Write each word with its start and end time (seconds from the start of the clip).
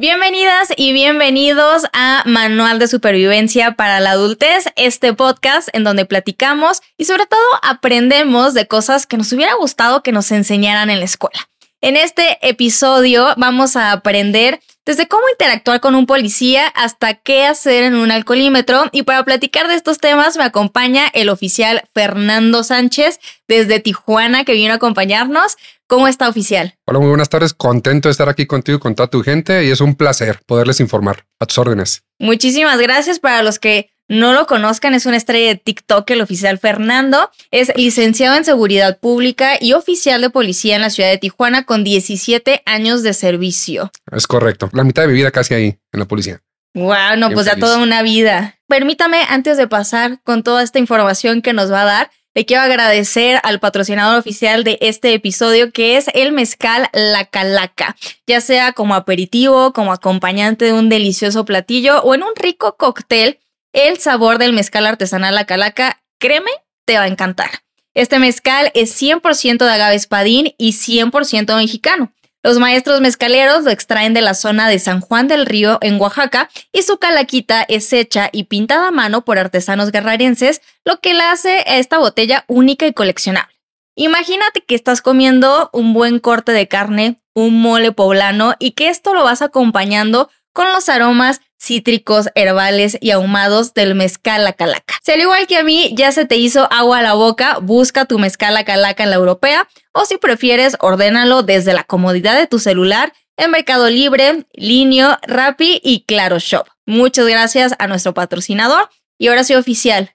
Bienvenidas 0.00 0.68
y 0.76 0.92
bienvenidos 0.92 1.82
a 1.92 2.22
Manual 2.24 2.78
de 2.78 2.86
Supervivencia 2.86 3.72
para 3.72 3.98
la 3.98 4.12
Adultez, 4.12 4.66
este 4.76 5.12
podcast 5.12 5.70
en 5.72 5.82
donde 5.82 6.04
platicamos 6.04 6.82
y 6.96 7.04
sobre 7.04 7.26
todo 7.26 7.40
aprendemos 7.62 8.54
de 8.54 8.68
cosas 8.68 9.08
que 9.08 9.16
nos 9.16 9.32
hubiera 9.32 9.54
gustado 9.56 10.04
que 10.04 10.12
nos 10.12 10.30
enseñaran 10.30 10.88
en 10.88 11.00
la 11.00 11.04
escuela. 11.04 11.48
En 11.80 11.96
este 11.96 12.38
episodio 12.48 13.34
vamos 13.38 13.74
a 13.74 13.90
aprender 13.90 14.60
desde 14.88 15.06
cómo 15.06 15.28
interactuar 15.28 15.80
con 15.80 15.94
un 15.94 16.06
policía 16.06 16.66
hasta 16.68 17.12
qué 17.12 17.44
hacer 17.44 17.84
en 17.84 17.94
un 17.94 18.10
alcoholímetro. 18.10 18.88
Y 18.90 19.02
para 19.02 19.22
platicar 19.22 19.68
de 19.68 19.74
estos 19.74 19.98
temas 19.98 20.38
me 20.38 20.44
acompaña 20.44 21.08
el 21.12 21.28
oficial 21.28 21.82
Fernando 21.92 22.64
Sánchez 22.64 23.20
desde 23.46 23.80
Tijuana 23.80 24.44
que 24.44 24.54
vino 24.54 24.72
a 24.72 24.76
acompañarnos. 24.76 25.58
¿Cómo 25.86 26.08
está 26.08 26.26
oficial? 26.26 26.74
Hola, 26.86 27.00
muy 27.00 27.08
buenas 27.10 27.28
tardes. 27.28 27.52
Contento 27.52 28.08
de 28.08 28.12
estar 28.12 28.30
aquí 28.30 28.46
contigo 28.46 28.78
y 28.78 28.80
con 28.80 28.94
toda 28.94 29.10
tu 29.10 29.22
gente 29.22 29.62
y 29.66 29.70
es 29.70 29.82
un 29.82 29.94
placer 29.94 30.40
poderles 30.46 30.80
informar 30.80 31.26
a 31.38 31.44
tus 31.44 31.58
órdenes. 31.58 32.02
Muchísimas 32.18 32.78
gracias 32.78 33.20
para 33.20 33.42
los 33.42 33.58
que 33.58 33.90
no 34.08 34.32
lo 34.32 34.46
conozcan, 34.46 34.94
es 34.94 35.04
una 35.04 35.18
estrella 35.18 35.48
de 35.48 35.56
TikTok, 35.56 36.10
el 36.10 36.22
oficial 36.22 36.58
Fernando. 36.58 37.30
Es 37.50 37.70
licenciado 37.76 38.36
en 38.36 38.44
seguridad 38.44 38.98
pública 38.98 39.58
y 39.60 39.74
oficial 39.74 40.22
de 40.22 40.30
policía 40.30 40.76
en 40.76 40.80
la 40.80 40.88
ciudad 40.88 41.10
de 41.10 41.18
Tijuana 41.18 41.64
con 41.64 41.84
17 41.84 42.62
años 42.64 43.02
de 43.02 43.12
servicio. 43.12 43.90
Es 44.10 44.26
correcto. 44.26 44.70
La 44.72 44.82
mitad 44.82 45.02
de 45.02 45.08
mi 45.08 45.14
vida 45.14 45.30
casi 45.30 45.54
ahí, 45.54 45.78
en 45.92 46.00
la 46.00 46.06
policía. 46.06 46.40
Wow, 46.74 47.16
no, 47.18 47.30
pues 47.30 47.46
ya 47.46 47.56
toda 47.56 47.78
una 47.78 48.02
vida. 48.02 48.58
Permítame, 48.66 49.24
antes 49.28 49.58
de 49.58 49.68
pasar 49.68 50.20
con 50.22 50.42
toda 50.42 50.62
esta 50.62 50.78
información 50.78 51.42
que 51.42 51.52
nos 51.52 51.70
va 51.70 51.82
a 51.82 51.86
dar, 51.86 52.10
le 52.34 52.46
quiero 52.46 52.62
agradecer 52.62 53.40
al 53.42 53.58
patrocinador 53.58 54.18
oficial 54.18 54.64
de 54.64 54.78
este 54.80 55.12
episodio, 55.12 55.72
que 55.72 55.96
es 55.96 56.06
el 56.14 56.32
mezcal 56.32 56.88
La 56.92 57.24
Calaca, 57.24 57.96
ya 58.26 58.40
sea 58.40 58.72
como 58.72 58.94
aperitivo, 58.94 59.72
como 59.72 59.92
acompañante 59.92 60.66
de 60.66 60.72
un 60.72 60.88
delicioso 60.88 61.44
platillo 61.44 62.00
o 62.02 62.14
en 62.14 62.22
un 62.22 62.36
rico 62.36 62.76
cóctel 62.76 63.38
el 63.72 63.98
sabor 63.98 64.38
del 64.38 64.52
mezcal 64.52 64.86
artesanal 64.86 65.34
La 65.34 65.44
Calaca, 65.44 66.00
créeme, 66.18 66.50
te 66.86 66.96
va 66.96 67.02
a 67.02 67.08
encantar. 67.08 67.50
Este 67.94 68.18
mezcal 68.18 68.70
es 68.74 69.00
100% 69.00 69.58
de 69.58 69.70
agave 69.70 69.94
espadín 69.94 70.54
y 70.56 70.72
100% 70.72 71.56
mexicano. 71.56 72.12
Los 72.44 72.58
maestros 72.58 73.00
mezcaleros 73.00 73.64
lo 73.64 73.70
extraen 73.70 74.14
de 74.14 74.20
la 74.20 74.34
zona 74.34 74.68
de 74.68 74.78
San 74.78 75.00
Juan 75.00 75.26
del 75.26 75.44
Río 75.44 75.78
en 75.82 76.00
Oaxaca 76.00 76.48
y 76.72 76.82
su 76.82 76.98
calaquita 76.98 77.64
es 77.68 77.92
hecha 77.92 78.30
y 78.32 78.44
pintada 78.44 78.88
a 78.88 78.92
mano 78.92 79.24
por 79.24 79.38
artesanos 79.38 79.90
guerrarenses, 79.90 80.62
lo 80.84 81.00
que 81.00 81.14
la 81.14 81.32
hace 81.32 81.64
a 81.66 81.78
esta 81.78 81.98
botella 81.98 82.44
única 82.46 82.86
y 82.86 82.92
coleccionable. 82.92 83.52
Imagínate 83.96 84.60
que 84.64 84.76
estás 84.76 85.02
comiendo 85.02 85.70
un 85.72 85.92
buen 85.92 86.20
corte 86.20 86.52
de 86.52 86.68
carne, 86.68 87.20
un 87.34 87.60
mole 87.60 87.90
poblano 87.90 88.54
y 88.60 88.70
que 88.70 88.88
esto 88.88 89.12
lo 89.12 89.24
vas 89.24 89.42
acompañando 89.42 90.30
con 90.52 90.72
los 90.72 90.88
aromas 90.88 91.40
cítricos, 91.58 92.28
herbales 92.34 92.96
y 93.00 93.10
ahumados 93.10 93.74
del 93.74 93.94
mezcal 93.94 94.44
la 94.44 94.52
calaca. 94.52 94.94
Si 95.02 95.12
al 95.12 95.20
igual 95.20 95.46
que 95.46 95.56
a 95.56 95.64
mí 95.64 95.92
ya 95.94 96.12
se 96.12 96.24
te 96.24 96.36
hizo 96.36 96.72
agua 96.72 97.00
a 97.00 97.02
la 97.02 97.14
boca, 97.14 97.58
busca 97.60 98.04
tu 98.04 98.18
mezcal 98.18 98.54
la 98.54 98.64
calaca 98.64 99.02
en 99.02 99.10
la 99.10 99.16
europea 99.16 99.68
o 99.92 100.04
si 100.04 100.16
prefieres, 100.16 100.76
ordénalo 100.80 101.42
desde 101.42 101.74
la 101.74 101.84
comodidad 101.84 102.38
de 102.38 102.46
tu 102.46 102.58
celular 102.58 103.12
en 103.36 103.50
Mercado 103.50 103.88
Libre, 103.90 104.46
Linio, 104.52 105.18
Rappi 105.22 105.80
y 105.82 106.04
Claro 106.04 106.38
Shop. 106.38 106.66
Muchas 106.86 107.26
gracias 107.26 107.74
a 107.78 107.86
nuestro 107.86 108.14
patrocinador 108.14 108.88
y 109.18 109.28
ahora 109.28 109.44
sí 109.44 109.54
oficial. 109.54 110.14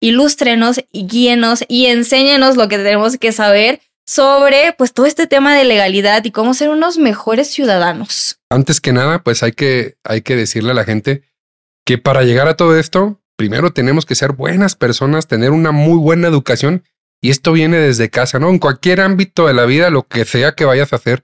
Ilústrenos 0.00 0.80
guíenos 0.92 1.64
y 1.68 1.86
enséñenos 1.86 2.56
lo 2.56 2.68
que 2.68 2.78
tenemos 2.78 3.18
que 3.18 3.32
saber 3.32 3.80
sobre 4.10 4.74
pues 4.76 4.92
todo 4.92 5.06
este 5.06 5.28
tema 5.28 5.56
de 5.56 5.62
legalidad 5.62 6.24
y 6.24 6.32
cómo 6.32 6.52
ser 6.52 6.70
unos 6.70 6.98
mejores 6.98 7.46
ciudadanos. 7.48 8.40
Antes 8.50 8.80
que 8.80 8.92
nada, 8.92 9.22
pues 9.22 9.44
hay 9.44 9.52
que, 9.52 9.98
hay 10.02 10.22
que 10.22 10.34
decirle 10.34 10.72
a 10.72 10.74
la 10.74 10.82
gente 10.82 11.22
que 11.86 11.96
para 11.96 12.24
llegar 12.24 12.48
a 12.48 12.56
todo 12.56 12.76
esto, 12.76 13.20
primero 13.36 13.72
tenemos 13.72 14.06
que 14.06 14.16
ser 14.16 14.32
buenas 14.32 14.74
personas, 14.74 15.28
tener 15.28 15.52
una 15.52 15.70
muy 15.70 15.96
buena 15.96 16.26
educación 16.26 16.82
y 17.22 17.30
esto 17.30 17.52
viene 17.52 17.76
desde 17.76 18.10
casa, 18.10 18.40
¿no? 18.40 18.48
En 18.50 18.58
cualquier 18.58 19.00
ámbito 19.00 19.46
de 19.46 19.54
la 19.54 19.64
vida, 19.64 19.90
lo 19.90 20.08
que 20.08 20.24
sea 20.24 20.56
que 20.56 20.64
vayas 20.64 20.92
a 20.92 20.96
hacer, 20.96 21.22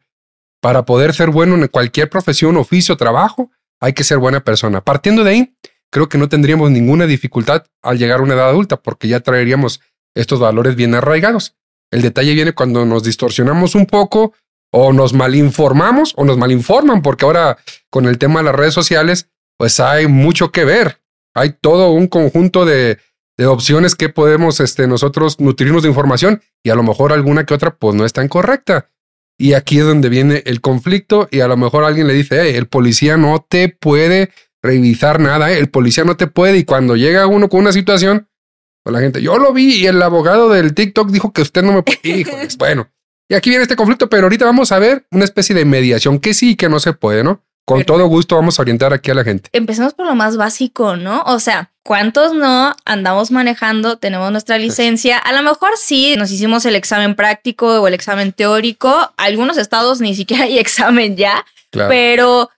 para 0.61 0.85
poder 0.85 1.13
ser 1.13 1.31
bueno 1.31 1.57
en 1.57 1.67
cualquier 1.67 2.09
profesión, 2.09 2.57
oficio, 2.57 2.97
trabajo, 2.97 3.51
hay 3.81 3.95
que 3.95 4.05
ser 4.05 4.19
buena 4.19 4.45
persona. 4.45 4.81
Partiendo 4.81 5.25
de 5.25 5.31
ahí, 5.33 5.57
creo 5.91 6.09
que 6.09 6.19
no 6.19 6.29
tendríamos 6.29 6.71
ninguna 6.71 7.07
dificultad 7.07 7.65
al 7.83 7.99
llegar 7.99 8.21
a 8.21 8.23
una 8.23 8.35
edad 8.35 8.51
adulta 8.51 8.77
porque 8.77 9.09
ya 9.09 9.19
traeríamos 9.19 9.81
estos 10.15 10.39
valores 10.39 10.77
bien 10.77 10.95
arraigados. 10.95 11.57
El 11.91 12.03
detalle 12.03 12.35
viene 12.35 12.53
cuando 12.53 12.85
nos 12.85 13.03
distorsionamos 13.03 13.75
un 13.75 13.87
poco 13.87 14.33
o 14.73 14.93
nos 14.93 15.13
malinformamos 15.13 16.13
o 16.17 16.25
nos 16.25 16.37
malinforman, 16.37 17.03
porque 17.03 17.25
ahora 17.25 17.59
con 17.91 18.07
el 18.07 18.19
tema 18.19 18.41
de 18.41 18.45
las 18.45 18.55
redes 18.55 18.75
sociales, 18.75 19.31
pues 19.57 19.81
hay 19.81 20.07
mucho 20.07 20.53
que 20.53 20.65
ver. 20.65 21.01
Hay 21.35 21.55
todo 21.61 21.91
un 21.91 22.09
conjunto 22.09 22.65
de, 22.65 22.99
opciones 23.47 23.95
que 23.95 24.09
podemos 24.09 24.61
este, 24.61 24.87
nosotros 24.87 25.41
nutrirnos 25.41 25.83
de 25.83 25.91
información 25.91 26.41
y 26.63 26.71
a 26.71 26.75
lo 26.75 26.83
mejor 26.83 27.13
alguna 27.13 27.45
que 27.45 27.53
otra 27.53 27.77
pues 27.77 27.95
no 27.95 28.07
es 28.07 28.13
tan 28.15 28.29
correcta. 28.29 28.91
Y 29.39 29.53
aquí 29.53 29.79
es 29.79 29.85
donde 29.85 30.09
viene 30.09 30.43
el 30.47 30.63
conflicto 30.63 31.29
y 31.31 31.41
a 31.41 31.49
lo 31.49 31.59
mejor 31.59 31.85
alguien 31.85 32.07
le 32.07 32.15
dice, 32.15 32.57
el 32.57 32.67
policía 32.67 33.19
no 33.19 33.45
te 33.47 33.69
puede 33.69 34.31
revisar 34.63 35.21
nada, 35.21 35.53
el 35.53 35.69
policía 35.69 36.05
no 36.05 36.17
te 36.17 36.27
puede 36.27 36.57
y 36.57 36.65
cuando 36.65 36.97
llega 36.97 37.27
uno 37.27 37.51
con 37.51 37.61
una 37.61 37.73
situación, 37.73 38.29
la 38.93 39.01
gente, 39.01 39.23
yo 39.23 39.39
lo 39.39 39.53
vi 39.53 39.75
y 39.75 39.87
el 39.87 40.01
abogado 40.03 40.49
del 40.49 40.75
TikTok 40.75 41.11
dijo 41.11 41.33
que 41.33 41.43
usted 41.43 41.63
no 41.63 41.73
me 41.73 41.83
puede. 41.83 42.49
bueno, 42.59 42.89
y 43.29 43.35
aquí 43.35 43.51
viene 43.51 43.63
este 43.63 43.77
conflicto, 43.77 44.09
pero 44.09 44.25
ahorita 44.25 44.45
vamos 44.45 44.71
a 44.73 44.79
ver 44.79 45.07
una 45.11 45.25
especie 45.25 45.55
de 45.55 45.65
mediación 45.65 46.21
que 46.21 46.35
sí 46.35 46.51
y 46.51 46.57
que 46.57 46.69
no 46.69 46.79
se 46.79 46.93
puede, 46.93 47.25
¿no? 47.25 47.43
Con 47.67 47.83
todo 47.83 48.07
gusto 48.07 48.37
vamos 48.37 48.59
a 48.59 48.63
orientar 48.63 48.93
aquí 48.93 49.11
a 49.11 49.15
la 49.15 49.25
gente. 49.25 49.51
Empecemos 49.53 49.93
por 49.93 50.07
lo 50.07 50.15
más 50.15 50.37
básico, 50.37 50.95
¿no? 50.95 51.23
O 51.27 51.41
sea, 51.41 51.73
¿cuántos 51.83 52.33
no 52.33 52.73
andamos 52.85 53.33
manejando? 53.33 53.99
Tenemos 53.99 54.31
nuestra 54.31 54.57
licencia. 54.57 55.19
A 55.19 55.33
lo 55.33 55.43
mejor 55.43 55.71
sí 55.77 56.15
nos 56.17 56.31
hicimos 56.31 56.65
el 56.65 56.77
examen 56.77 57.17
práctico 57.17 57.81
o 57.83 57.89
el 57.89 57.95
examen 57.95 58.33
teórico. 58.33 59.13
Algunos 59.17 59.57
estados 59.57 60.01
ni 60.01 60.15
siquiera 60.15 60.45
hay 60.45 60.59
examen 60.61 61.17
ya, 61.17 61.45
pero 61.73 62.51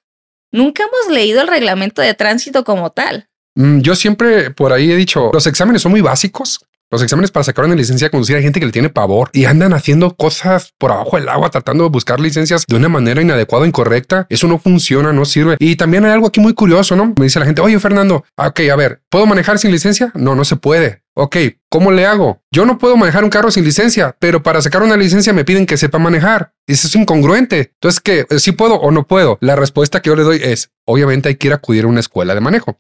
nunca 0.53 0.83
hemos 0.83 1.11
leído 1.11 1.41
el 1.41 1.49
reglamento 1.49 2.03
de 2.03 2.13
tránsito 2.13 2.65
como 2.65 2.91
tal. 2.91 3.31
Mm, 3.59 3.81
yo 3.81 3.97
siempre 3.97 4.53
por 4.53 4.73
ahí 4.73 4.93
he 4.93 4.97
dicho, 4.97 5.31
los 5.33 5.47
exámenes 5.49 5.83
son 5.83 5.91
muy 5.91 6.01
básicos. 6.01 6.61
Los 6.91 7.03
exámenes 7.03 7.31
para 7.31 7.45
sacar 7.45 7.67
una 7.67 7.75
licencia 7.75 8.09
conducir 8.09 8.37
hay 8.37 8.43
gente 8.43 8.61
que 8.61 8.67
le 8.67 8.73
tiene 8.73 8.89
pavor 8.89 9.29
y 9.35 9.45
andan 9.45 9.75
haciendo 9.75 10.15
cosas 10.15 10.73
por 10.79 10.91
abajo 10.91 11.19
del 11.19 11.29
agua 11.29 11.51
tratando 11.51 11.85
de 11.85 11.91
buscar 11.91 12.19
licencias 12.19 12.65
de 12.67 12.77
una 12.77 12.89
manera 12.89 13.21
inadecuada, 13.21 13.67
incorrecta. 13.67 14.27
Eso 14.31 14.47
no 14.47 14.59
funciona, 14.59 15.13
no 15.13 15.27
sirve. 15.27 15.57
Y 15.59 15.77
también 15.77 16.07
hay 16.07 16.13
algo 16.13 16.29
aquí 16.29 16.41
muy 16.41 16.55
curioso, 16.55 16.97
¿no? 16.97 17.13
Me 17.19 17.25
dice 17.25 17.41
la 17.41 17.45
gente, 17.45 17.61
oye 17.61 17.79
Fernando, 17.79 18.25
ok, 18.37 18.61
a 18.73 18.77
ver, 18.77 19.03
¿puedo 19.11 19.27
manejar 19.27 19.59
sin 19.59 19.71
licencia? 19.71 20.13
No, 20.15 20.35
no 20.35 20.47
se 20.47 20.57
puede. 20.57 21.03
Ok, 21.21 21.37
¿cómo 21.69 21.91
le 21.91 22.07
hago? 22.07 22.45
Yo 22.53 22.65
no 22.65 22.79
puedo 22.79 22.97
manejar 22.97 23.25
un 23.25 23.31
carro 23.31 23.51
sin 23.51 23.65
licencia, 23.65 24.15
pero 24.21 24.45
para 24.45 24.63
sacar 24.63 24.85
una 24.85 24.97
licencia 24.97 25.33
me 25.33 25.45
piden 25.45 25.67
que 25.67 25.77
sepa 25.77 25.99
manejar. 25.99 26.53
Eso 26.65 26.87
es 26.87 26.95
incongruente. 26.95 27.73
Entonces, 27.75 28.01
¿qué? 28.01 28.25
¿Sí 28.39 28.53
puedo 28.53 28.77
o 28.77 28.93
no 28.93 29.05
puedo? 29.05 29.37
La 29.41 29.57
respuesta 29.57 30.01
que 30.01 30.11
yo 30.11 30.15
le 30.15 30.23
doy 30.23 30.41
es, 30.41 30.71
obviamente 30.85 31.29
hay 31.29 31.35
que 31.35 31.49
ir 31.49 31.53
a 31.53 31.57
acudir 31.57 31.87
a 31.87 31.89
una 31.89 31.99
escuela 31.99 32.37
de 32.37 32.41
manejo. 32.41 32.79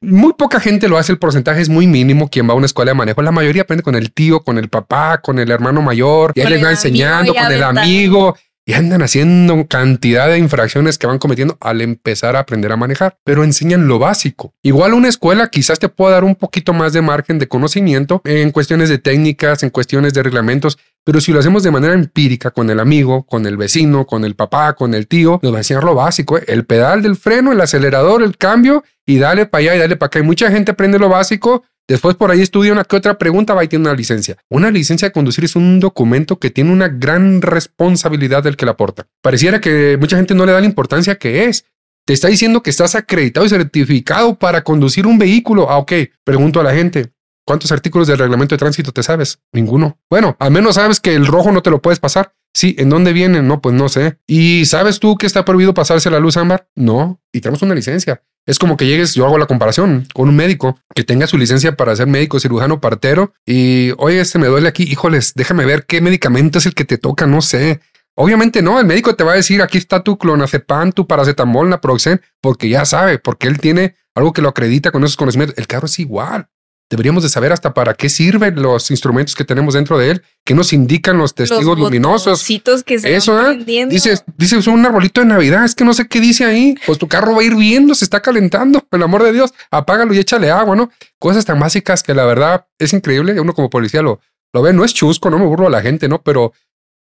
Muy 0.00 0.32
poca 0.32 0.58
gente 0.58 0.88
lo 0.88 0.98
hace, 0.98 1.12
el 1.12 1.20
porcentaje 1.20 1.60
es 1.60 1.68
muy 1.68 1.86
mínimo 1.86 2.28
quien 2.28 2.48
va 2.48 2.54
a 2.54 2.56
una 2.56 2.66
escuela 2.66 2.90
de 2.90 2.96
manejo. 2.96 3.22
La 3.22 3.30
mayoría 3.30 3.62
aprende 3.62 3.84
con 3.84 3.94
el 3.94 4.12
tío, 4.12 4.40
con 4.40 4.58
el 4.58 4.68
papá, 4.68 5.20
con 5.22 5.38
el 5.38 5.48
hermano 5.48 5.80
mayor, 5.80 6.32
y 6.34 6.40
ahí 6.40 6.50
les 6.50 6.64
va 6.64 6.70
enseñando, 6.70 7.32
con 7.32 7.52
el 7.52 7.62
amigo 7.62 8.36
y 8.68 8.74
andan 8.74 9.00
haciendo 9.00 9.66
cantidad 9.66 10.28
de 10.28 10.36
infracciones 10.36 10.98
que 10.98 11.06
van 11.06 11.18
cometiendo 11.18 11.56
al 11.58 11.80
empezar 11.80 12.36
a 12.36 12.40
aprender 12.40 12.70
a 12.70 12.76
manejar, 12.76 13.16
pero 13.24 13.42
enseñan 13.42 13.88
lo 13.88 13.98
básico. 13.98 14.52
Igual 14.62 14.92
una 14.92 15.08
escuela 15.08 15.48
quizás 15.48 15.78
te 15.78 15.88
pueda 15.88 16.12
dar 16.12 16.24
un 16.24 16.34
poquito 16.34 16.74
más 16.74 16.92
de 16.92 17.00
margen 17.00 17.38
de 17.38 17.48
conocimiento 17.48 18.20
en 18.24 18.50
cuestiones 18.50 18.90
de 18.90 18.98
técnicas, 18.98 19.62
en 19.62 19.70
cuestiones 19.70 20.12
de 20.12 20.22
reglamentos, 20.22 20.76
pero 21.02 21.22
si 21.22 21.32
lo 21.32 21.38
hacemos 21.38 21.62
de 21.62 21.70
manera 21.70 21.94
empírica 21.94 22.50
con 22.50 22.68
el 22.68 22.78
amigo, 22.78 23.22
con 23.22 23.46
el 23.46 23.56
vecino, 23.56 24.04
con 24.04 24.26
el 24.26 24.36
papá, 24.36 24.74
con 24.74 24.92
el 24.92 25.06
tío, 25.06 25.40
nos 25.42 25.50
va 25.50 25.56
a 25.56 25.60
enseñar 25.60 25.84
lo 25.84 25.94
básico, 25.94 26.36
¿eh? 26.36 26.44
el 26.48 26.66
pedal 26.66 27.00
del 27.00 27.16
freno, 27.16 27.52
el 27.52 27.60
acelerador, 27.62 28.22
el 28.22 28.36
cambio 28.36 28.84
y 29.06 29.16
dale 29.16 29.46
para 29.46 29.62
allá 29.62 29.76
y 29.76 29.78
dale 29.78 29.96
para 29.96 30.08
acá. 30.08 30.18
Y 30.18 30.24
mucha 30.24 30.50
gente 30.50 30.72
aprende 30.72 30.98
lo 30.98 31.08
básico, 31.08 31.64
Después 31.88 32.16
por 32.16 32.30
ahí 32.30 32.42
estudia 32.42 32.70
una 32.72 32.84
que 32.84 32.96
otra 32.96 33.16
pregunta, 33.16 33.54
va 33.54 33.64
y 33.64 33.68
tiene 33.68 33.86
una 33.86 33.94
licencia. 33.94 34.36
Una 34.50 34.70
licencia 34.70 35.08
de 35.08 35.12
conducir 35.12 35.44
es 35.44 35.56
un 35.56 35.80
documento 35.80 36.38
que 36.38 36.50
tiene 36.50 36.70
una 36.70 36.88
gran 36.88 37.40
responsabilidad 37.40 38.42
del 38.42 38.56
que 38.56 38.66
la 38.66 38.72
aporta. 38.72 39.06
Pareciera 39.22 39.58
que 39.58 39.96
mucha 39.98 40.18
gente 40.18 40.34
no 40.34 40.44
le 40.44 40.52
da 40.52 40.60
la 40.60 40.66
importancia 40.66 41.16
que 41.16 41.46
es. 41.46 41.64
Te 42.04 42.12
está 42.12 42.28
diciendo 42.28 42.62
que 42.62 42.70
estás 42.70 42.94
acreditado 42.94 43.46
y 43.46 43.48
certificado 43.48 44.38
para 44.38 44.62
conducir 44.62 45.06
un 45.06 45.18
vehículo. 45.18 45.70
Ah, 45.70 45.78
ok. 45.78 45.92
Pregunto 46.24 46.60
a 46.60 46.62
la 46.62 46.74
gente, 46.74 47.12
¿cuántos 47.46 47.72
artículos 47.72 48.06
del 48.06 48.18
reglamento 48.18 48.54
de 48.54 48.58
tránsito 48.58 48.92
te 48.92 49.02
sabes? 49.02 49.40
Ninguno. 49.52 49.98
Bueno, 50.10 50.36
al 50.38 50.50
menos 50.50 50.74
sabes 50.74 51.00
que 51.00 51.14
el 51.14 51.26
rojo 51.26 51.52
no 51.52 51.62
te 51.62 51.70
lo 51.70 51.80
puedes 51.80 52.00
pasar. 52.00 52.34
Sí, 52.54 52.76
¿en 52.78 52.90
dónde 52.90 53.12
viene? 53.14 53.40
No, 53.40 53.62
pues 53.62 53.74
no 53.74 53.88
sé. 53.88 54.18
¿Y 54.26 54.64
sabes 54.66 55.00
tú 55.00 55.16
que 55.16 55.26
está 55.26 55.44
prohibido 55.44 55.74
pasarse 55.74 56.10
la 56.10 56.20
luz 56.20 56.36
ámbar? 56.36 56.68
No, 56.74 57.20
y 57.32 57.40
tenemos 57.40 57.62
una 57.62 57.74
licencia. 57.74 58.22
Es 58.48 58.58
como 58.58 58.78
que 58.78 58.86
llegues, 58.86 59.12
yo 59.12 59.26
hago 59.26 59.36
la 59.36 59.44
comparación 59.44 60.08
con 60.14 60.26
un 60.26 60.34
médico 60.34 60.80
que 60.94 61.04
tenga 61.04 61.26
su 61.26 61.36
licencia 61.36 61.76
para 61.76 61.94
ser 61.94 62.06
médico, 62.06 62.40
cirujano, 62.40 62.80
partero 62.80 63.34
y, 63.44 63.90
oye, 63.98 64.20
este 64.20 64.38
me 64.38 64.46
duele 64.46 64.66
aquí, 64.66 64.84
híjoles, 64.84 65.34
déjame 65.34 65.66
ver 65.66 65.84
qué 65.84 66.00
medicamento 66.00 66.56
es 66.56 66.64
el 66.64 66.72
que 66.72 66.86
te 66.86 66.96
toca, 66.96 67.26
no 67.26 67.42
sé. 67.42 67.80
Obviamente 68.14 68.62
no, 68.62 68.80
el 68.80 68.86
médico 68.86 69.14
te 69.14 69.22
va 69.22 69.32
a 69.32 69.36
decir, 69.36 69.60
aquí 69.60 69.76
está 69.76 70.02
tu 70.02 70.16
clonazepam, 70.16 70.92
tu 70.92 71.06
paracetamol, 71.06 71.68
naproxen, 71.68 72.22
porque 72.40 72.70
ya 72.70 72.86
sabe, 72.86 73.18
porque 73.18 73.48
él 73.48 73.60
tiene 73.60 73.96
algo 74.14 74.32
que 74.32 74.40
lo 74.40 74.48
acredita 74.48 74.92
con 74.92 75.04
esos 75.04 75.18
conocimientos. 75.18 75.58
El 75.58 75.66
carro 75.66 75.84
es 75.84 75.98
igual. 75.98 76.48
Deberíamos 76.90 77.22
de 77.22 77.28
saber 77.28 77.52
hasta 77.52 77.74
para 77.74 77.92
qué 77.92 78.08
sirven 78.08 78.62
los 78.62 78.90
instrumentos 78.90 79.34
que 79.34 79.44
tenemos 79.44 79.74
dentro 79.74 79.98
de 79.98 80.10
él, 80.10 80.22
que 80.42 80.54
nos 80.54 80.72
indican 80.72 81.18
los 81.18 81.34
testigos 81.34 81.78
luminosos. 81.78 82.40
Que 82.82 82.98
se 82.98 83.14
Eso, 83.14 83.38
¿eh? 83.46 83.58
Dices, 83.90 84.24
dices 84.38 84.66
un 84.66 84.86
arbolito 84.86 85.20
de 85.20 85.26
Navidad, 85.26 85.66
es 85.66 85.74
que 85.74 85.84
no 85.84 85.92
sé 85.92 86.08
qué 86.08 86.18
dice 86.18 86.46
ahí. 86.46 86.76
Pues 86.86 86.96
tu 86.96 87.06
carro 87.06 87.34
va 87.34 87.42
a 87.42 87.44
ir 87.44 87.54
viendo, 87.54 87.94
se 87.94 88.06
está 88.06 88.22
calentando. 88.22 88.80
Por 88.80 88.96
el 88.98 89.02
amor 89.02 89.22
de 89.22 89.34
Dios, 89.34 89.52
apágalo 89.70 90.14
y 90.14 90.18
échale 90.18 90.50
agua, 90.50 90.76
¿no? 90.76 90.90
Cosas 91.18 91.44
tan 91.44 91.60
básicas 91.60 92.02
que 92.02 92.14
la 92.14 92.24
verdad 92.24 92.66
es 92.78 92.94
increíble. 92.94 93.38
Uno 93.38 93.52
como 93.52 93.68
policía 93.68 94.00
lo, 94.00 94.20
lo 94.54 94.62
ve, 94.62 94.72
no 94.72 94.82
es 94.82 94.94
chusco, 94.94 95.28
no 95.28 95.38
me 95.38 95.44
burlo 95.44 95.66
a 95.66 95.70
la 95.70 95.82
gente, 95.82 96.08
¿no? 96.08 96.22
Pero 96.22 96.54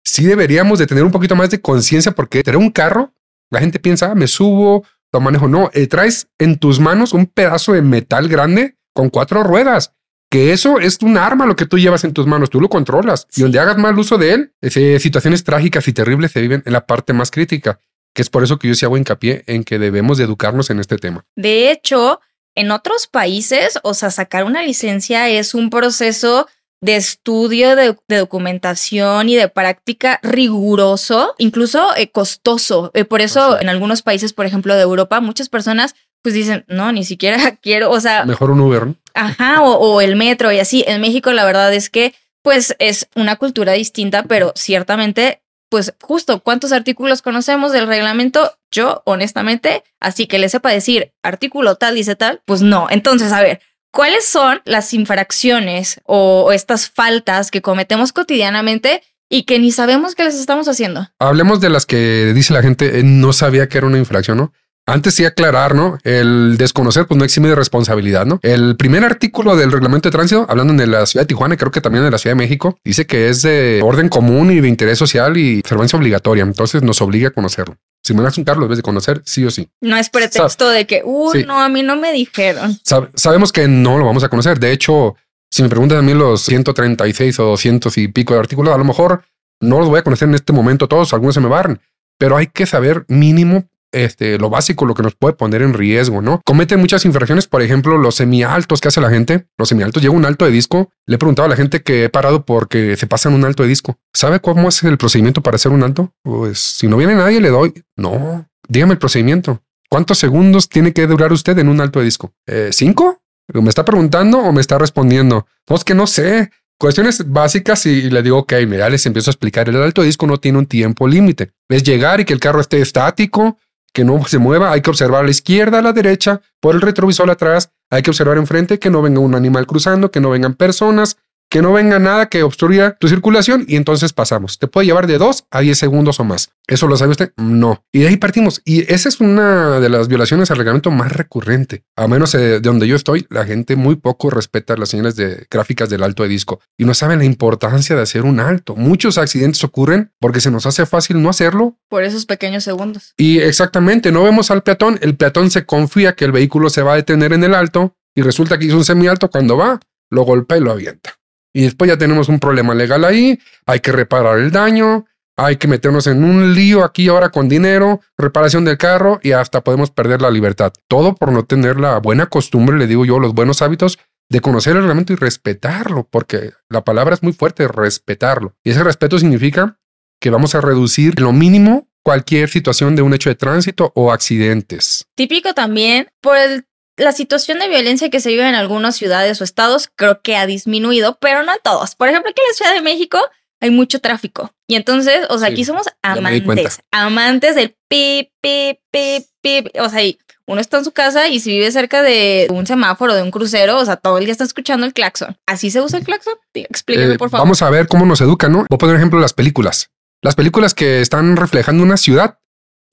sí 0.02 0.24
deberíamos 0.24 0.78
de 0.78 0.86
tener 0.86 1.04
un 1.04 1.12
poquito 1.12 1.36
más 1.36 1.50
de 1.50 1.60
conciencia 1.60 2.12
porque 2.12 2.42
tener 2.42 2.56
un 2.56 2.70
carro, 2.70 3.12
la 3.50 3.60
gente 3.60 3.78
piensa, 3.78 4.12
ah, 4.12 4.14
me 4.14 4.28
subo, 4.28 4.86
lo 5.12 5.20
manejo. 5.20 5.46
No, 5.46 5.70
eh, 5.74 5.86
traes 5.88 6.28
en 6.38 6.58
tus 6.58 6.80
manos 6.80 7.12
un 7.12 7.26
pedazo 7.26 7.74
de 7.74 7.82
metal 7.82 8.28
grande 8.28 8.76
con 8.94 9.10
cuatro 9.10 9.42
ruedas. 9.42 9.92
Que 10.30 10.52
eso 10.52 10.80
es 10.80 10.98
un 11.02 11.18
arma 11.18 11.46
lo 11.46 11.54
que 11.54 11.66
tú 11.66 11.78
llevas 11.78 12.02
en 12.04 12.14
tus 12.14 12.26
manos, 12.26 12.48
tú 12.48 12.60
lo 12.60 12.68
controlas. 12.68 13.28
Y 13.36 13.42
donde 13.42 13.58
hagas 13.58 13.76
mal 13.76 13.98
uso 13.98 14.16
de 14.16 14.32
él, 14.32 14.52
ese, 14.62 14.98
situaciones 14.98 15.44
trágicas 15.44 15.86
y 15.86 15.92
terribles 15.92 16.32
se 16.32 16.40
viven 16.40 16.62
en 16.64 16.72
la 16.72 16.86
parte 16.86 17.12
más 17.12 17.30
crítica, 17.30 17.78
que 18.14 18.22
es 18.22 18.30
por 18.30 18.42
eso 18.42 18.58
que 18.58 18.68
yo 18.68 18.74
sí 18.74 18.86
hago 18.86 18.96
hincapié 18.96 19.44
en 19.46 19.62
que 19.62 19.78
debemos 19.78 20.18
de 20.18 20.24
educarnos 20.24 20.70
en 20.70 20.80
este 20.80 20.96
tema. 20.96 21.24
De 21.36 21.70
hecho, 21.70 22.20
en 22.54 22.70
otros 22.70 23.06
países, 23.06 23.78
o 23.82 23.94
sea, 23.94 24.10
sacar 24.10 24.44
una 24.44 24.62
licencia 24.62 25.28
es 25.28 25.54
un 25.54 25.70
proceso 25.70 26.48
de 26.80 26.96
estudio, 26.96 27.76
de, 27.76 27.96
documentación 28.08 29.28
y 29.30 29.36
de 29.36 29.48
práctica 29.48 30.20
riguroso, 30.22 31.34
incluso 31.38 31.96
eh, 31.96 32.10
costoso. 32.10 32.90
Eh, 32.92 33.04
por 33.04 33.22
eso 33.22 33.58
en 33.58 33.70
algunos 33.70 34.02
países, 34.02 34.34
por 34.34 34.46
ejemplo, 34.46 34.74
de 34.74 34.82
Europa, 34.82 35.20
muchas 35.20 35.48
personas 35.48 35.94
pues 36.24 36.34
dicen, 36.34 36.64
no, 36.68 36.90
ni 36.90 37.04
siquiera 37.04 37.56
quiero, 37.62 37.90
o 37.90 38.00
sea... 38.00 38.24
Mejor 38.24 38.50
un 38.50 38.60
Uber, 38.60 38.86
¿no? 38.86 38.96
Ajá, 39.12 39.62
o, 39.62 40.00
el 40.00 40.16
metro 40.16 40.50
y 40.50 40.58
así. 40.58 40.82
En 40.88 41.00
México 41.02 41.30
la 41.32 41.44
verdad 41.44 41.72
es 41.72 41.90
que 41.90 42.14
pues 42.42 42.74
es 42.78 43.08
una 43.14 43.36
cultura 43.36 43.72
distinta, 43.72 44.24
pero 44.24 44.52
ciertamente, 44.56 45.42
pues 45.70 45.94
justo, 46.02 46.40
¿cuántos 46.40 46.72
artículos 46.72 47.22
conocemos 47.22 47.72
del 47.72 47.86
reglamento? 47.86 48.52
Yo, 48.70 49.02
honestamente, 49.04 49.84
así 50.00 50.26
que 50.26 50.38
le 50.38 50.48
sepa 50.48 50.70
decir 50.70 51.12
artículo 51.22 51.76
tal, 51.76 51.94
dice 51.94 52.16
tal, 52.16 52.40
pues 52.44 52.60
no. 52.62 52.88
Entonces, 52.90 53.30
a 53.32 53.42
ver, 53.42 53.60
¿cuáles 53.92 54.26
son 54.26 54.62
las 54.64 54.92
infracciones 54.94 56.00
o, 56.04 56.52
estas 56.52 56.88
faltas 56.90 57.50
que 57.50 57.62
cometemos 57.62 58.12
cotidianamente 58.12 59.02
y 59.30 59.44
que 59.44 59.58
ni 59.58 59.72
sabemos 59.72 60.14
que 60.14 60.24
les 60.24 60.34
estamos 60.34 60.68
haciendo? 60.68 61.08
Hablemos 61.18 61.60
de 61.60 61.70
las 61.70 61.86
que 61.86 62.32
dice 62.34 62.52
la 62.54 62.62
gente, 62.62 62.98
eh, 62.98 63.02
no 63.04 63.32
sabía 63.32 63.68
que 63.68 63.78
era 63.78 63.86
una 63.86 63.98
infracción, 63.98 64.38
¿no? 64.38 64.52
Antes 64.86 65.14
sí 65.14 65.24
aclarar, 65.24 65.74
¿no? 65.74 65.98
El 66.04 66.56
desconocer, 66.58 67.06
pues 67.06 67.16
no 67.16 67.24
exime 67.24 67.48
de 67.48 67.54
responsabilidad, 67.54 68.26
¿no? 68.26 68.38
El 68.42 68.76
primer 68.76 69.02
artículo 69.02 69.56
del 69.56 69.72
reglamento 69.72 70.08
de 70.08 70.12
tránsito, 70.12 70.44
hablando 70.48 70.74
de 70.74 70.86
la 70.86 71.06
ciudad 71.06 71.22
de 71.22 71.28
Tijuana, 71.28 71.56
creo 71.56 71.70
que 71.70 71.80
también 71.80 72.04
de 72.04 72.10
la 72.10 72.18
Ciudad 72.18 72.36
de 72.36 72.42
México, 72.42 72.78
dice 72.84 73.06
que 73.06 73.30
es 73.30 73.40
de 73.40 73.80
orden 73.82 74.10
común 74.10 74.50
y 74.50 74.60
de 74.60 74.68
interés 74.68 74.98
social 74.98 75.38
y 75.38 75.60
observancia 75.60 75.98
obligatoria. 75.98 76.42
Entonces 76.42 76.82
nos 76.82 77.00
obliga 77.00 77.28
a 77.28 77.30
conocerlo. 77.30 77.76
Si 78.02 78.12
me 78.12 78.22
das 78.22 78.36
un 78.36 78.44
carro, 78.44 78.60
debes 78.60 78.76
de 78.76 78.82
conocer 78.82 79.22
sí 79.24 79.42
o 79.46 79.50
sí. 79.50 79.70
No 79.80 79.96
es 79.96 80.10
pretexto 80.10 80.68
de 80.68 80.86
que, 80.86 81.00
uh, 81.02 81.32
no, 81.46 81.62
a 81.62 81.70
mí 81.70 81.82
no 81.82 81.96
me 81.96 82.12
dijeron. 82.12 82.78
sabemos 83.14 83.50
que 83.50 83.66
no 83.66 83.96
lo 83.96 84.04
vamos 84.04 84.22
a 84.24 84.28
conocer. 84.28 84.60
De 84.60 84.72
hecho, 84.72 85.16
si 85.50 85.62
me 85.62 85.70
preguntan 85.70 85.98
a 85.98 86.02
mí 86.02 86.12
los 86.12 86.42
136 86.42 87.38
o 87.38 87.44
200 87.44 87.96
y 87.96 88.08
pico 88.08 88.34
de 88.34 88.40
artículos, 88.40 88.74
a 88.74 88.78
lo 88.78 88.84
mejor 88.84 89.24
no 89.60 89.78
los 89.78 89.88
voy 89.88 90.00
a 90.00 90.02
conocer 90.02 90.28
en 90.28 90.34
este 90.34 90.52
momento 90.52 90.88
todos, 90.88 91.14
algunos 91.14 91.34
se 91.34 91.40
me 91.40 91.48
van, 91.48 91.80
pero 92.18 92.36
hay 92.36 92.48
que 92.48 92.66
saber 92.66 93.06
mínimo 93.08 93.64
este, 93.94 94.38
lo 94.38 94.50
básico, 94.50 94.84
lo 94.84 94.94
que 94.94 95.02
nos 95.02 95.14
puede 95.14 95.34
poner 95.34 95.62
en 95.62 95.72
riesgo, 95.72 96.20
¿no? 96.20 96.40
Cometen 96.44 96.80
muchas 96.80 97.04
infracciones, 97.04 97.46
por 97.46 97.62
ejemplo, 97.62 97.96
los 97.96 98.16
semialtos 98.16 98.80
que 98.80 98.88
hace 98.88 99.00
la 99.00 99.10
gente. 99.10 99.46
Los 99.56 99.68
semialtos, 99.68 100.02
llega 100.02 100.14
un 100.14 100.24
alto 100.24 100.44
de 100.44 100.50
disco. 100.50 100.90
Le 101.06 101.16
he 101.16 101.18
preguntado 101.18 101.46
a 101.46 101.48
la 101.48 101.56
gente 101.56 101.82
que 101.82 102.04
he 102.04 102.08
parado 102.08 102.44
porque 102.44 102.96
se 102.96 103.06
pasan 103.06 103.34
un 103.34 103.44
alto 103.44 103.62
de 103.62 103.68
disco. 103.68 103.98
¿Sabe 104.12 104.40
cómo 104.40 104.68
es 104.68 104.82
el 104.82 104.98
procedimiento 104.98 105.42
para 105.42 105.56
hacer 105.56 105.72
un 105.72 105.82
alto? 105.82 106.12
Pues 106.22 106.58
si 106.58 106.88
no 106.88 106.96
viene 106.96 107.14
nadie, 107.14 107.40
le 107.40 107.50
doy. 107.50 107.72
No, 107.96 108.46
dígame 108.68 108.92
el 108.92 108.98
procedimiento. 108.98 109.62
¿Cuántos 109.88 110.18
segundos 110.18 110.68
tiene 110.68 110.92
que 110.92 111.06
durar 111.06 111.32
usted 111.32 111.56
en 111.58 111.68
un 111.68 111.80
alto 111.80 112.00
de 112.00 112.06
disco? 112.06 112.32
¿Eh, 112.46 112.70
¿Cinco? 112.72 113.22
¿Me 113.52 113.68
está 113.68 113.84
preguntando 113.84 114.38
o 114.38 114.52
me 114.52 114.60
está 114.60 114.78
respondiendo? 114.78 115.46
No, 115.68 115.76
es 115.76 115.84
que 115.84 115.94
no 115.94 116.06
sé. 116.06 116.50
Cuestiones 116.78 117.30
básicas 117.30 117.86
y 117.86 118.10
le 118.10 118.22
digo, 118.22 118.38
ok, 118.38 118.54
mira, 118.66 118.88
les 118.88 119.06
empiezo 119.06 119.30
a 119.30 119.32
explicar. 119.32 119.68
El 119.68 119.76
alto 119.76 120.00
de 120.00 120.08
disco 120.08 120.26
no 120.26 120.38
tiene 120.38 120.58
un 120.58 120.66
tiempo 120.66 121.06
límite. 121.06 121.52
Es 121.68 121.84
llegar 121.84 122.20
y 122.20 122.24
que 122.24 122.32
el 122.32 122.40
carro 122.40 122.60
esté 122.60 122.80
estático, 122.80 123.58
que 123.94 124.04
no 124.04 124.22
se 124.26 124.38
mueva, 124.38 124.72
hay 124.72 124.82
que 124.82 124.90
observar 124.90 125.20
a 125.20 125.24
la 125.24 125.30
izquierda, 125.30 125.78
a 125.78 125.82
la 125.82 125.92
derecha, 125.92 126.42
por 126.60 126.74
el 126.74 126.80
retrovisor 126.80 127.30
atrás, 127.30 127.70
hay 127.90 128.02
que 128.02 128.10
observar 128.10 128.36
enfrente 128.36 128.80
que 128.80 128.90
no 128.90 129.00
venga 129.00 129.20
un 129.20 129.36
animal 129.36 129.66
cruzando, 129.66 130.10
que 130.10 130.20
no 130.20 130.30
vengan 130.30 130.54
personas, 130.54 131.16
que 131.50 131.62
no 131.62 131.72
venga 131.72 131.98
nada 131.98 132.26
que 132.26 132.42
obstruya 132.42 132.96
tu 132.98 133.08
circulación 133.08 133.64
y 133.68 133.76
entonces 133.76 134.12
pasamos. 134.12 134.58
Te 134.58 134.66
puede 134.66 134.86
llevar 134.86 135.06
de 135.06 135.18
2 135.18 135.46
a 135.50 135.60
10 135.60 135.78
segundos 135.78 136.18
o 136.20 136.24
más. 136.24 136.50
¿Eso 136.66 136.88
lo 136.88 136.96
sabe 136.96 137.12
usted? 137.12 137.32
No. 137.36 137.84
Y 137.92 138.00
de 138.00 138.08
ahí 138.08 138.16
partimos. 138.16 138.62
Y 138.64 138.90
esa 138.92 139.08
es 139.08 139.20
una 139.20 139.78
de 139.80 139.88
las 139.88 140.08
violaciones 140.08 140.50
al 140.50 140.56
reglamento 140.56 140.90
más 140.90 141.12
recurrente. 141.12 141.84
A 141.96 142.08
menos 142.08 142.32
de 142.32 142.60
donde 142.60 142.88
yo 142.88 142.96
estoy, 142.96 143.26
la 143.30 143.44
gente 143.44 143.76
muy 143.76 143.96
poco 143.96 144.30
respeta 144.30 144.76
las 144.76 144.88
señales 144.88 145.16
de 145.16 145.46
gráficas 145.50 145.90
del 145.90 146.02
alto 146.02 146.22
de 146.22 146.28
disco 146.28 146.60
y 146.76 146.84
no 146.84 146.94
saben 146.94 147.20
la 147.20 147.24
importancia 147.24 147.94
de 147.94 148.02
hacer 148.02 148.22
un 148.22 148.40
alto. 148.40 148.74
Muchos 148.74 149.18
accidentes 149.18 149.62
ocurren 149.62 150.12
porque 150.18 150.40
se 150.40 150.50
nos 150.50 150.66
hace 150.66 150.86
fácil 150.86 151.22
no 151.22 151.28
hacerlo. 151.28 151.76
Por 151.88 152.02
esos 152.02 152.26
pequeños 152.26 152.64
segundos. 152.64 153.12
Y 153.16 153.38
exactamente, 153.38 154.10
no 154.10 154.24
vemos 154.24 154.50
al 154.50 154.62
peatón. 154.62 154.98
El 155.02 155.16
peatón 155.16 155.50
se 155.50 155.66
confía 155.66 156.14
que 156.14 156.24
el 156.24 156.32
vehículo 156.32 156.70
se 156.70 156.82
va 156.82 156.94
a 156.94 156.96
detener 156.96 157.32
en 157.32 157.44
el 157.44 157.54
alto 157.54 157.96
y 158.14 158.22
resulta 158.22 158.58
que 158.58 158.66
hizo 158.66 158.76
un 158.76 158.84
semialto 158.84 159.30
cuando 159.30 159.56
va, 159.56 159.80
lo 160.10 160.22
golpea 160.22 160.58
y 160.58 160.60
lo 160.60 160.72
avienta. 160.72 161.18
Y 161.54 161.62
después 161.62 161.88
ya 161.88 161.96
tenemos 161.96 162.28
un 162.28 162.40
problema 162.40 162.74
legal 162.74 163.04
ahí, 163.04 163.38
hay 163.64 163.80
que 163.80 163.92
reparar 163.92 164.38
el 164.38 164.50
daño, 164.50 165.06
hay 165.36 165.56
que 165.56 165.68
meternos 165.68 166.06
en 166.06 166.22
un 166.22 166.54
lío 166.54 166.84
aquí 166.84 167.08
ahora 167.08 167.30
con 167.30 167.48
dinero, 167.48 168.00
reparación 168.18 168.64
del 168.64 168.76
carro 168.76 169.20
y 169.22 169.32
hasta 169.32 169.62
podemos 169.62 169.90
perder 169.90 170.20
la 170.20 170.30
libertad. 170.30 170.72
Todo 170.88 171.14
por 171.14 171.32
no 171.32 171.44
tener 171.44 171.78
la 171.78 171.98
buena 171.98 172.26
costumbre, 172.26 172.76
le 172.76 172.86
digo 172.86 173.04
yo, 173.04 173.18
los 173.18 173.34
buenos 173.34 173.62
hábitos 173.62 173.98
de 174.28 174.40
conocer 174.40 174.74
el 174.74 174.82
reglamento 174.82 175.12
y 175.12 175.16
respetarlo, 175.16 176.08
porque 176.10 176.52
la 176.68 176.82
palabra 176.82 177.14
es 177.14 177.22
muy 177.22 177.32
fuerte, 177.32 177.68
respetarlo. 177.68 178.56
Y 178.64 178.70
ese 178.70 178.82
respeto 178.82 179.18
significa 179.18 179.78
que 180.20 180.30
vamos 180.30 180.54
a 180.54 180.60
reducir 180.60 181.20
lo 181.20 181.32
mínimo 181.32 181.88
cualquier 182.02 182.48
situación 182.48 182.96
de 182.96 183.02
un 183.02 183.14
hecho 183.14 183.30
de 183.30 183.34
tránsito 183.34 183.92
o 183.94 184.12
accidentes. 184.12 185.06
Típico 185.14 185.54
también 185.54 186.08
por 186.20 186.36
el 186.36 186.66
la 186.96 187.12
situación 187.12 187.58
de 187.58 187.68
violencia 187.68 188.10
que 188.10 188.20
se 188.20 188.30
vive 188.30 188.48
en 188.48 188.54
algunas 188.54 188.96
ciudades 188.96 189.40
o 189.40 189.44
estados 189.44 189.90
creo 189.94 190.20
que 190.22 190.36
ha 190.36 190.46
disminuido, 190.46 191.18
pero 191.20 191.42
no 191.42 191.52
en 191.52 191.58
todos. 191.62 191.94
Por 191.94 192.08
ejemplo, 192.08 192.30
aquí 192.30 192.40
en 192.40 192.48
la 192.48 192.54
Ciudad 192.54 192.74
de 192.74 192.82
México 192.82 193.18
hay 193.60 193.70
mucho 193.70 194.00
tráfico. 194.00 194.52
Y 194.68 194.76
entonces, 194.76 195.26
o 195.30 195.38
sea, 195.38 195.48
aquí 195.48 195.64
somos 195.64 195.86
amantes, 196.02 196.80
amantes 196.90 197.54
del 197.54 197.76
pip, 197.88 198.30
pip, 198.40 198.78
pip, 198.90 199.26
pip. 199.42 199.68
O 199.80 199.88
sea, 199.88 200.02
uno 200.46 200.60
está 200.60 200.78
en 200.78 200.84
su 200.84 200.92
casa 200.92 201.28
y 201.28 201.40
si 201.40 201.52
vive 201.52 201.70
cerca 201.72 202.02
de 202.02 202.46
un 202.50 202.66
semáforo, 202.66 203.14
de 203.14 203.22
un 203.22 203.30
crucero, 203.30 203.78
o 203.78 203.84
sea, 203.84 203.96
todo 203.96 204.18
el 204.18 204.24
día 204.24 204.32
está 204.32 204.44
escuchando 204.44 204.86
el 204.86 204.92
claxon. 204.92 205.36
¿Así 205.46 205.70
se 205.70 205.80
usa 205.80 205.98
el 205.98 206.04
claxon? 206.04 206.34
Explíqueme, 206.52 207.14
eh, 207.14 207.18
por 207.18 207.30
favor. 207.30 207.46
Vamos 207.46 207.62
a 207.62 207.70
ver 207.70 207.88
cómo 207.88 208.06
nos 208.06 208.20
educan, 208.20 208.52
¿no? 208.52 208.58
Voy 208.68 208.76
a 208.76 208.78
poner 208.78 208.96
ejemplo 208.96 209.18
las 209.18 209.32
películas. 209.32 209.90
Las 210.22 210.34
películas 210.34 210.74
que 210.74 211.00
están 211.00 211.36
reflejando 211.36 211.82
una 211.82 211.96
ciudad 211.96 212.38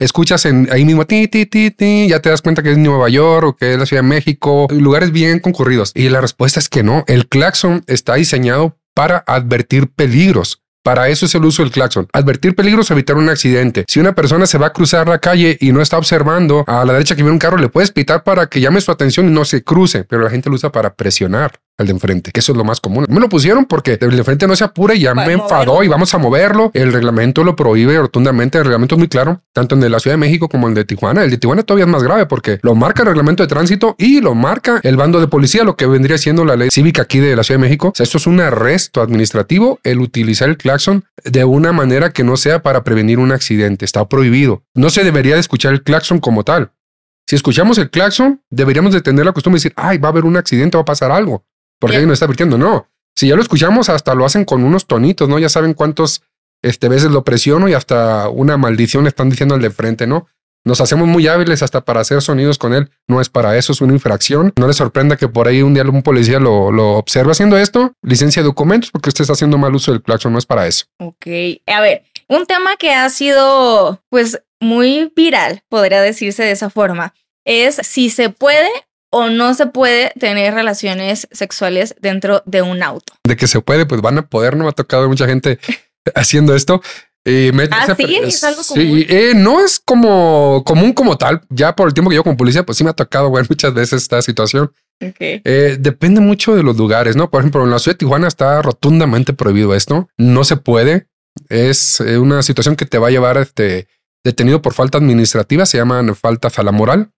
escuchas 0.04 0.44
en 0.46 0.68
ahí 0.70 0.84
mismo, 0.84 1.06
ti, 1.06 1.28
ti, 1.28 1.46
ti, 1.46 1.70
ti, 1.70 2.08
ya 2.08 2.20
te 2.20 2.30
das 2.30 2.42
cuenta 2.42 2.62
que 2.62 2.72
es 2.72 2.78
Nueva 2.78 3.08
York 3.08 3.46
o 3.46 3.56
que 3.56 3.72
es 3.72 3.78
la 3.78 3.86
Ciudad 3.86 4.02
de 4.02 4.08
México, 4.08 4.66
lugares 4.70 5.12
bien 5.12 5.40
concurridos. 5.40 5.92
Y 5.94 6.08
la 6.08 6.20
respuesta 6.20 6.60
es 6.60 6.68
que 6.68 6.82
no. 6.82 7.04
El 7.06 7.28
claxon 7.28 7.84
está 7.86 8.14
diseñado 8.14 8.78
para 8.94 9.24
advertir 9.26 9.88
peligros. 9.88 10.62
Para 10.84 11.08
eso 11.08 11.26
es 11.26 11.34
el 11.36 11.44
uso 11.44 11.62
del 11.62 11.70
claxon. 11.70 12.08
Advertir 12.12 12.56
peligros 12.56 12.90
evitar 12.90 13.16
un 13.16 13.28
accidente. 13.28 13.84
Si 13.86 14.00
una 14.00 14.14
persona 14.14 14.46
se 14.46 14.58
va 14.58 14.66
a 14.66 14.72
cruzar 14.72 15.06
la 15.06 15.20
calle 15.20 15.56
y 15.60 15.70
no 15.70 15.80
está 15.80 15.96
observando 15.96 16.64
a 16.66 16.84
la 16.84 16.92
derecha 16.92 17.14
que 17.14 17.22
viene 17.22 17.34
un 17.34 17.38
carro, 17.38 17.56
le 17.56 17.68
puedes 17.68 17.92
pitar 17.92 18.24
para 18.24 18.48
que 18.48 18.60
llame 18.60 18.80
su 18.80 18.90
atención 18.90 19.28
y 19.28 19.30
no 19.30 19.44
se 19.44 19.62
cruce, 19.62 20.02
pero 20.02 20.22
la 20.22 20.30
gente 20.30 20.50
lo 20.50 20.56
usa 20.56 20.72
para 20.72 20.94
presionar 20.94 21.60
al 21.78 21.86
de 21.86 21.92
enfrente, 21.92 22.32
que 22.32 22.40
eso 22.40 22.52
es 22.52 22.58
lo 22.58 22.64
más 22.64 22.80
común. 22.80 23.06
Me 23.08 23.20
lo 23.20 23.28
pusieron 23.28 23.64
porque 23.64 23.98
el 24.00 24.10
de 24.10 24.18
enfrente 24.18 24.46
no 24.46 24.56
se 24.56 24.64
apura 24.64 24.94
y 24.94 25.00
ya 25.00 25.14
me 25.14 25.32
enfadó 25.32 25.82
y 25.82 25.88
vamos 25.88 26.12
a 26.14 26.18
moverlo. 26.18 26.70
El 26.74 26.92
reglamento 26.92 27.44
lo 27.44 27.56
prohíbe 27.56 27.98
rotundamente. 27.98 28.58
El 28.58 28.64
reglamento 28.64 28.94
es 28.94 28.98
muy 28.98 29.08
claro, 29.08 29.42
tanto 29.52 29.74
en 29.74 29.80
de 29.80 29.88
la 29.88 29.98
Ciudad 29.98 30.14
de 30.14 30.18
México 30.18 30.48
como 30.48 30.68
el 30.68 30.74
de 30.74 30.84
Tijuana. 30.84 31.24
El 31.24 31.30
de 31.30 31.38
Tijuana 31.38 31.62
todavía 31.62 31.84
es 31.84 31.90
más 31.90 32.02
grave 32.02 32.26
porque 32.26 32.58
lo 32.62 32.74
marca 32.74 33.02
el 33.02 33.08
reglamento 33.08 33.42
de 33.42 33.48
tránsito 33.48 33.94
y 33.98 34.20
lo 34.20 34.34
marca 34.34 34.80
el 34.82 34.96
bando 34.96 35.20
de 35.20 35.28
policía, 35.28 35.64
lo 35.64 35.76
que 35.76 35.86
vendría 35.86 36.18
siendo 36.18 36.44
la 36.44 36.56
ley 36.56 36.68
cívica 36.70 37.02
aquí 37.02 37.18
de 37.18 37.34
la 37.36 37.42
Ciudad 37.42 37.58
de 37.60 37.66
México. 37.66 37.88
O 37.88 37.92
sea, 37.94 38.04
esto 38.04 38.18
es 38.18 38.26
un 38.26 38.40
arresto 38.40 39.00
administrativo, 39.00 39.80
el 39.82 40.00
utilizar 40.00 40.48
el 40.48 40.56
claxon 40.56 41.04
de 41.24 41.44
una 41.44 41.72
manera 41.72 42.10
que 42.10 42.24
no 42.24 42.36
sea 42.36 42.62
para 42.62 42.84
prevenir 42.84 43.18
un 43.18 43.32
accidente. 43.32 43.84
Está 43.84 44.08
prohibido. 44.08 44.62
No 44.74 44.90
se 44.90 45.04
debería 45.04 45.34
de 45.34 45.40
escuchar 45.40 45.72
el 45.72 45.82
claxon 45.82 46.20
como 46.20 46.44
tal. 46.44 46.72
Si 47.26 47.36
escuchamos 47.36 47.78
el 47.78 47.88
claxon, 47.88 48.42
deberíamos 48.50 48.92
de 48.92 49.00
tener 49.00 49.24
la 49.24 49.32
costumbre 49.32 49.58
de 49.58 49.62
decir, 49.62 49.72
ay, 49.76 49.98
va 49.98 50.08
a 50.08 50.12
haber 50.12 50.24
un 50.24 50.36
accidente, 50.36 50.76
va 50.76 50.82
a 50.82 50.84
pasar 50.84 51.10
algo 51.10 51.44
porque 51.82 51.96
alguien 51.96 52.08
nos 52.08 52.14
está 52.14 52.26
advirtiendo. 52.26 52.56
No, 52.56 52.86
si 53.16 53.26
ya 53.26 53.34
lo 53.34 53.42
escuchamos, 53.42 53.88
hasta 53.88 54.14
lo 54.14 54.24
hacen 54.24 54.44
con 54.44 54.62
unos 54.62 54.86
tonitos, 54.86 55.28
¿no? 55.28 55.40
Ya 55.40 55.48
saben 55.48 55.74
cuántos 55.74 56.22
este, 56.62 56.88
veces 56.88 57.10
lo 57.10 57.24
presiono 57.24 57.68
y 57.68 57.74
hasta 57.74 58.28
una 58.28 58.56
maldición 58.56 59.02
le 59.02 59.08
están 59.08 59.28
diciendo 59.28 59.56
al 59.56 59.60
de 59.60 59.70
frente, 59.70 60.06
¿no? 60.06 60.28
Nos 60.64 60.80
hacemos 60.80 61.08
muy 61.08 61.26
hábiles 61.26 61.60
hasta 61.64 61.80
para 61.80 62.02
hacer 62.02 62.22
sonidos 62.22 62.56
con 62.56 62.72
él. 62.72 62.88
No 63.08 63.20
es 63.20 63.28
para 63.28 63.56
eso, 63.58 63.72
es 63.72 63.80
una 63.80 63.94
infracción. 63.94 64.52
No 64.56 64.68
le 64.68 64.74
sorprenda 64.74 65.16
que 65.16 65.26
por 65.26 65.48
ahí 65.48 65.60
un 65.60 65.74
día 65.74 65.82
un 65.82 66.04
policía 66.04 66.38
lo, 66.38 66.70
lo 66.70 66.92
observe 66.92 67.32
haciendo 67.32 67.58
esto. 67.58 67.94
Licencia 68.00 68.42
de 68.42 68.46
documentos 68.46 68.92
porque 68.92 69.08
usted 69.08 69.22
está 69.22 69.32
haciendo 69.32 69.58
mal 69.58 69.74
uso 69.74 69.90
del 69.90 70.02
claxon, 70.02 70.32
no 70.32 70.38
es 70.38 70.46
para 70.46 70.68
eso. 70.68 70.84
Ok, 71.00 71.26
a 71.66 71.80
ver, 71.80 72.04
un 72.28 72.46
tema 72.46 72.76
que 72.76 72.94
ha 72.94 73.10
sido 73.10 74.00
pues 74.08 74.40
muy 74.60 75.12
viral, 75.16 75.64
podría 75.68 76.00
decirse 76.00 76.44
de 76.44 76.52
esa 76.52 76.70
forma, 76.70 77.12
es 77.44 77.80
si 77.82 78.08
se 78.08 78.30
puede 78.30 78.70
o 79.12 79.28
no 79.28 79.54
se 79.54 79.66
puede 79.66 80.10
tener 80.18 80.54
relaciones 80.54 81.28
sexuales 81.30 81.94
dentro 82.00 82.42
de 82.46 82.62
un 82.62 82.82
auto. 82.82 83.12
De 83.24 83.36
que 83.36 83.46
se 83.46 83.60
puede, 83.60 83.86
pues 83.86 84.00
van 84.00 84.18
a 84.18 84.26
poder, 84.26 84.56
no 84.56 84.64
me 84.64 84.70
ha 84.70 84.72
tocado 84.72 85.08
mucha 85.08 85.26
gente 85.26 85.58
haciendo 86.14 86.56
esto. 86.56 86.82
Eh, 87.24 87.52
ah, 87.70 87.94
sí, 87.94 88.16
es 88.16 88.42
algo 88.42 88.62
común. 88.66 89.04
Eh, 89.08 89.32
no 89.36 89.64
es 89.64 89.78
como 89.78 90.64
común 90.64 90.92
como 90.92 91.16
tal. 91.16 91.42
Ya 91.50 91.76
por 91.76 91.86
el 91.86 91.94
tiempo 91.94 92.10
que 92.10 92.16
yo 92.16 92.24
con 92.24 92.36
policía, 92.36 92.64
pues 92.64 92.78
sí 92.78 92.84
me 92.84 92.90
ha 92.90 92.94
tocado 92.94 93.30
ver 93.30 93.46
muchas 93.48 93.72
veces 93.72 94.02
esta 94.02 94.20
situación. 94.22 94.72
Eh, 94.98 95.76
depende 95.78 96.20
mucho 96.20 96.56
de 96.56 96.62
los 96.62 96.76
lugares, 96.76 97.14
¿no? 97.14 97.30
Por 97.30 97.42
ejemplo, 97.42 97.62
en 97.64 97.70
la 97.70 97.78
ciudad 97.78 97.94
de 97.94 97.98
Tijuana 97.98 98.28
está 98.28 98.62
rotundamente 98.62 99.34
prohibido 99.34 99.74
esto. 99.74 100.08
No 100.16 100.42
se 100.42 100.56
puede. 100.56 101.06
Es 101.48 102.00
una 102.00 102.42
situación 102.42 102.76
que 102.76 102.86
te 102.86 102.98
va 102.98 103.08
a 103.08 103.10
llevar 103.10 103.36
este 103.36 103.88
detenido 104.24 104.62
por 104.62 104.74
falta 104.74 104.98
administrativa. 104.98 105.66
Se 105.66 105.78
llaman 105.78 106.14
faltas 106.16 106.58
a 106.58 106.62
la 106.62 106.72
moral. 106.72 107.12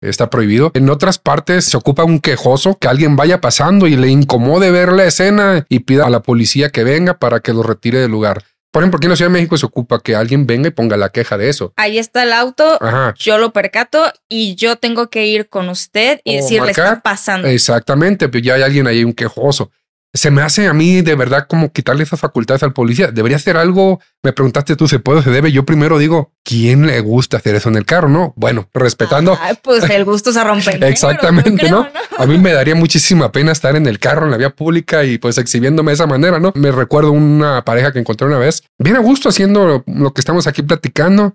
Está 0.00 0.28
prohibido. 0.30 0.70
En 0.74 0.90
otras 0.90 1.18
partes 1.18 1.64
se 1.64 1.76
ocupa 1.76 2.04
un 2.04 2.20
quejoso 2.20 2.78
que 2.78 2.88
alguien 2.88 3.16
vaya 3.16 3.40
pasando 3.40 3.86
y 3.86 3.96
le 3.96 4.08
incomode 4.08 4.70
ver 4.70 4.92
la 4.92 5.04
escena 5.04 5.64
y 5.68 5.80
pida 5.80 6.06
a 6.06 6.10
la 6.10 6.22
policía 6.22 6.70
que 6.70 6.84
venga 6.84 7.18
para 7.18 7.40
que 7.40 7.52
lo 7.52 7.62
retire 7.62 8.00
del 8.00 8.10
lugar. 8.10 8.44
Por 8.70 8.82
ejemplo, 8.82 8.98
aquí 8.98 9.06
en 9.06 9.10
la 9.10 9.16
Ciudad 9.16 9.30
de 9.30 9.38
México 9.38 9.56
se 9.56 9.64
ocupa 9.64 10.00
que 10.00 10.14
alguien 10.14 10.46
venga 10.46 10.68
y 10.68 10.70
ponga 10.70 10.98
la 10.98 11.08
queja 11.08 11.38
de 11.38 11.48
eso. 11.48 11.72
Ahí 11.76 11.96
está 11.96 12.24
el 12.24 12.34
auto, 12.34 12.78
yo 13.16 13.38
lo 13.38 13.54
percato 13.54 14.12
y 14.28 14.54
yo 14.54 14.76
tengo 14.76 15.08
que 15.08 15.26
ir 15.26 15.48
con 15.48 15.70
usted 15.70 16.20
y 16.24 16.36
decirle 16.36 16.72
está 16.72 17.00
pasando. 17.00 17.48
Exactamente, 17.48 18.28
pero 18.28 18.44
ya 18.44 18.54
hay 18.54 18.62
alguien 18.62 18.86
ahí, 18.86 19.02
un 19.02 19.14
quejoso 19.14 19.70
se 20.16 20.30
me 20.30 20.42
hace 20.42 20.66
a 20.66 20.72
mí 20.72 21.02
de 21.02 21.14
verdad 21.14 21.46
como 21.48 21.72
quitarle 21.72 22.02
esas 22.02 22.18
facultades 22.18 22.62
al 22.62 22.72
policía. 22.72 23.08
Debería 23.12 23.36
hacer 23.36 23.56
algo. 23.56 24.00
Me 24.22 24.32
preguntaste 24.32 24.74
tú, 24.74 24.88
¿se 24.88 24.98
puede 24.98 25.20
o 25.20 25.22
se 25.22 25.30
debe? 25.30 25.52
Yo 25.52 25.64
primero 25.64 25.98
digo, 25.98 26.32
¿quién 26.42 26.86
le 26.86 27.00
gusta 27.00 27.36
hacer 27.36 27.54
eso 27.54 27.68
en 27.68 27.76
el 27.76 27.84
carro? 27.84 28.08
No, 28.08 28.32
bueno, 28.36 28.68
respetando. 28.74 29.38
pues 29.62 29.88
el 29.88 30.04
gusto 30.06 30.32
se 30.32 30.42
rompe. 30.42 30.78
Exactamente, 30.88 31.70
¿no? 31.70 31.86
A 32.18 32.26
mí 32.26 32.38
me 32.38 32.52
daría 32.52 32.74
muchísima 32.74 33.30
pena 33.30 33.52
estar 33.52 33.76
en 33.76 33.86
el 33.86 33.98
carro, 33.98 34.24
en 34.24 34.32
la 34.32 34.36
vía 34.36 34.50
pública 34.50 35.04
y 35.04 35.18
pues 35.18 35.38
exhibiéndome 35.38 35.90
de 35.90 35.94
esa 35.94 36.06
manera, 36.06 36.38
¿no? 36.38 36.52
Me 36.56 36.72
recuerdo 36.72 37.12
una 37.12 37.62
pareja 37.64 37.92
que 37.92 37.98
encontré 37.98 38.26
una 38.26 38.38
vez, 38.38 38.62
bien 38.78 38.96
a 38.96 39.00
gusto 39.00 39.28
haciendo 39.28 39.84
lo 39.86 40.12
que 40.12 40.20
estamos 40.20 40.46
aquí 40.46 40.62
platicando. 40.62 41.34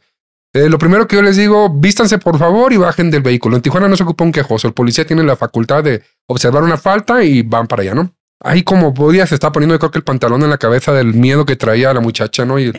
Eh, 0.53 0.67
lo 0.67 0.77
primero 0.77 1.07
que 1.07 1.15
yo 1.15 1.21
les 1.21 1.37
digo, 1.37 1.69
vístanse 1.69 2.17
por 2.17 2.37
favor 2.37 2.73
y 2.73 2.77
bajen 2.77 3.09
del 3.09 3.21
vehículo. 3.21 3.55
En 3.55 3.61
Tijuana 3.61 3.87
no 3.87 3.95
se 3.95 4.03
ocupa 4.03 4.25
un 4.25 4.33
quejoso. 4.33 4.67
El 4.67 4.73
policía 4.73 5.05
tiene 5.05 5.23
la 5.23 5.37
facultad 5.37 5.83
de 5.83 6.03
observar 6.27 6.63
una 6.63 6.77
falta 6.77 7.23
y 7.23 7.41
van 7.41 7.67
para 7.67 7.83
allá, 7.83 7.93
¿no? 7.93 8.13
Ahí 8.43 8.63
como 8.63 8.93
podía 8.93 9.25
se 9.27 9.35
está 9.35 9.51
poniendo, 9.51 9.75
yo 9.75 9.79
creo 9.79 9.91
que 9.91 9.99
el 9.99 10.03
pantalón 10.03 10.43
en 10.43 10.49
la 10.49 10.57
cabeza 10.57 10.93
del 10.93 11.13
miedo 11.13 11.45
que 11.45 11.55
traía 11.55 11.93
la 11.93 11.99
muchacha, 11.99 12.45
¿no? 12.45 12.59
Y, 12.59 12.71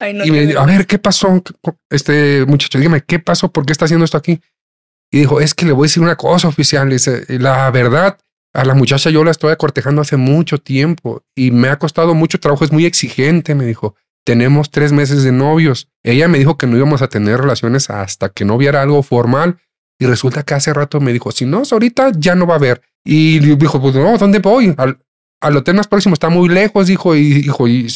y 0.00 0.30
me 0.30 0.54
a 0.54 0.64
ver, 0.64 0.86
¿qué 0.86 0.98
pasó? 0.98 1.42
Este 1.90 2.44
muchacho, 2.46 2.78
dígame, 2.78 3.02
¿qué 3.02 3.18
pasó? 3.18 3.50
¿Por 3.50 3.64
qué 3.64 3.72
está 3.72 3.84
haciendo 3.84 4.04
esto 4.04 4.16
aquí? 4.16 4.40
Y 5.10 5.20
dijo, 5.20 5.40
es 5.40 5.54
que 5.54 5.66
le 5.66 5.72
voy 5.72 5.84
a 5.84 5.88
decir 5.88 6.02
una 6.02 6.16
cosa 6.16 6.48
oficial. 6.48 6.88
Dice, 6.88 7.24
la 7.28 7.70
verdad, 7.70 8.18
a 8.54 8.64
la 8.64 8.74
muchacha 8.74 9.10
yo 9.10 9.22
la 9.24 9.30
estoy 9.30 9.52
acortejando 9.52 10.00
hace 10.00 10.16
mucho 10.16 10.58
tiempo 10.58 11.22
y 11.34 11.50
me 11.50 11.68
ha 11.68 11.78
costado 11.78 12.14
mucho 12.14 12.40
trabajo, 12.40 12.64
es 12.64 12.72
muy 12.72 12.86
exigente, 12.86 13.54
me 13.54 13.66
dijo. 13.66 13.94
Tenemos 14.24 14.70
tres 14.70 14.92
meses 14.92 15.24
de 15.24 15.32
novios. 15.32 15.88
Ella 16.04 16.28
me 16.28 16.38
dijo 16.38 16.56
que 16.56 16.66
no 16.66 16.76
íbamos 16.76 17.02
a 17.02 17.08
tener 17.08 17.40
relaciones 17.40 17.90
hasta 17.90 18.28
que 18.28 18.44
no 18.44 18.54
hubiera 18.54 18.80
algo 18.80 19.02
formal. 19.02 19.58
Y 19.98 20.06
resulta 20.06 20.44
que 20.44 20.54
hace 20.54 20.72
rato 20.72 21.00
me 21.00 21.12
dijo, 21.12 21.32
si 21.32 21.44
no, 21.44 21.62
ahorita 21.68 22.12
ya 22.16 22.34
no 22.34 22.46
va 22.46 22.54
a 22.54 22.58
haber. 22.58 22.82
Y 23.04 23.40
dijo, 23.56 23.80
pues 23.80 23.94
no, 23.94 24.16
¿dónde 24.16 24.38
voy? 24.38 24.74
Al, 24.78 24.98
al 25.42 25.56
hotel 25.56 25.74
más 25.74 25.88
próximo 25.88 26.14
está 26.14 26.28
muy 26.28 26.48
lejos, 26.48 26.86
dijo, 26.86 27.14
y 27.14 27.42
dijo, 27.42 27.68
y 27.68 27.88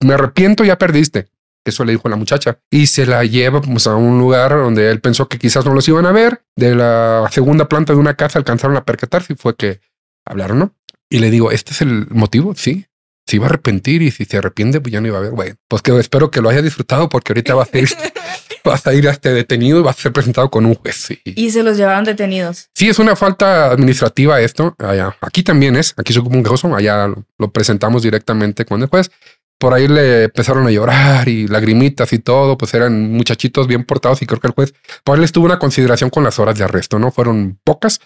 me 0.00 0.14
arrepiento, 0.14 0.64
ya 0.64 0.76
perdiste. 0.76 1.28
Eso 1.64 1.84
le 1.84 1.92
dijo 1.92 2.08
la 2.08 2.16
muchacha. 2.16 2.58
Y 2.70 2.86
se 2.86 3.06
la 3.06 3.24
lleva 3.24 3.62
pues, 3.62 3.86
a 3.86 3.94
un 3.94 4.18
lugar 4.18 4.50
donde 4.50 4.90
él 4.90 5.00
pensó 5.00 5.28
que 5.28 5.38
quizás 5.38 5.64
no 5.64 5.74
los 5.74 5.86
iban 5.88 6.06
a 6.06 6.12
ver. 6.12 6.42
De 6.56 6.74
la 6.74 7.28
segunda 7.30 7.68
planta 7.68 7.92
de 7.92 8.00
una 8.00 8.14
casa 8.14 8.38
alcanzaron 8.38 8.76
a 8.76 8.84
percatarse 8.84 9.32
y 9.32 9.36
fue 9.36 9.56
que 9.56 9.80
hablaron. 10.26 10.74
Y 11.08 11.20
le 11.20 11.30
digo, 11.30 11.52
¿este 11.52 11.70
es 11.70 11.80
el 11.82 12.08
motivo? 12.10 12.54
Sí. 12.56 12.86
Se 13.26 13.36
iba 13.36 13.46
a 13.46 13.48
arrepentir 13.48 14.02
y 14.02 14.10
si 14.10 14.24
se 14.24 14.38
arrepiente, 14.38 14.80
pues 14.80 14.92
ya 14.92 15.00
no 15.00 15.06
iba 15.06 15.18
a 15.18 15.22
ver. 15.22 15.30
Bueno, 15.30 15.54
pues 15.68 15.82
que 15.82 15.96
espero 15.98 16.30
que 16.30 16.40
lo 16.40 16.48
haya 16.48 16.62
disfrutado 16.62 17.08
porque 17.08 17.32
ahorita 17.32 17.54
va 17.54 17.62
a 17.62 17.66
ser 17.66 17.88
vas 18.64 18.86
a 18.86 18.94
ir 18.94 19.08
a 19.08 19.12
este 19.12 19.32
detenido 19.32 19.78
y 19.78 19.82
vas 19.82 19.98
a 19.98 20.02
ser 20.02 20.12
presentado 20.12 20.50
con 20.50 20.66
un 20.66 20.74
juez. 20.74 21.08
Y 21.24 21.50
se 21.50 21.62
los 21.62 21.76
llevaron 21.76 22.04
detenidos. 22.04 22.68
Sí, 22.74 22.88
es 22.88 22.98
una 22.98 23.16
falta 23.16 23.70
administrativa 23.70 24.40
esto. 24.40 24.74
Allá. 24.78 25.16
Aquí 25.20 25.42
también 25.42 25.76
es. 25.76 25.94
Aquí 25.96 26.14
como 26.14 26.36
un 26.36 26.42
caso. 26.42 26.74
Allá 26.74 27.08
lo 27.38 27.52
presentamos 27.52 28.02
directamente 28.02 28.64
con 28.64 28.82
el 28.82 28.88
juez. 28.88 29.10
Por 29.58 29.74
ahí 29.74 29.86
le 29.86 30.24
empezaron 30.24 30.66
a 30.66 30.70
llorar 30.70 31.28
y 31.28 31.46
lagrimitas 31.46 32.12
y 32.12 32.18
todo. 32.18 32.58
Pues 32.58 32.74
eran 32.74 33.12
muchachitos 33.12 33.66
bien 33.66 33.84
portados 33.84 34.22
y 34.22 34.26
creo 34.26 34.40
que 34.40 34.48
el 34.48 34.54
juez 34.54 34.74
por 35.04 35.18
él 35.18 35.24
estuvo 35.24 35.44
una 35.44 35.58
consideración 35.58 36.10
con 36.10 36.24
las 36.24 36.38
horas 36.38 36.58
de 36.58 36.64
arresto. 36.64 36.98
No 36.98 37.10
fueron 37.10 37.58
pocas. 37.64 38.00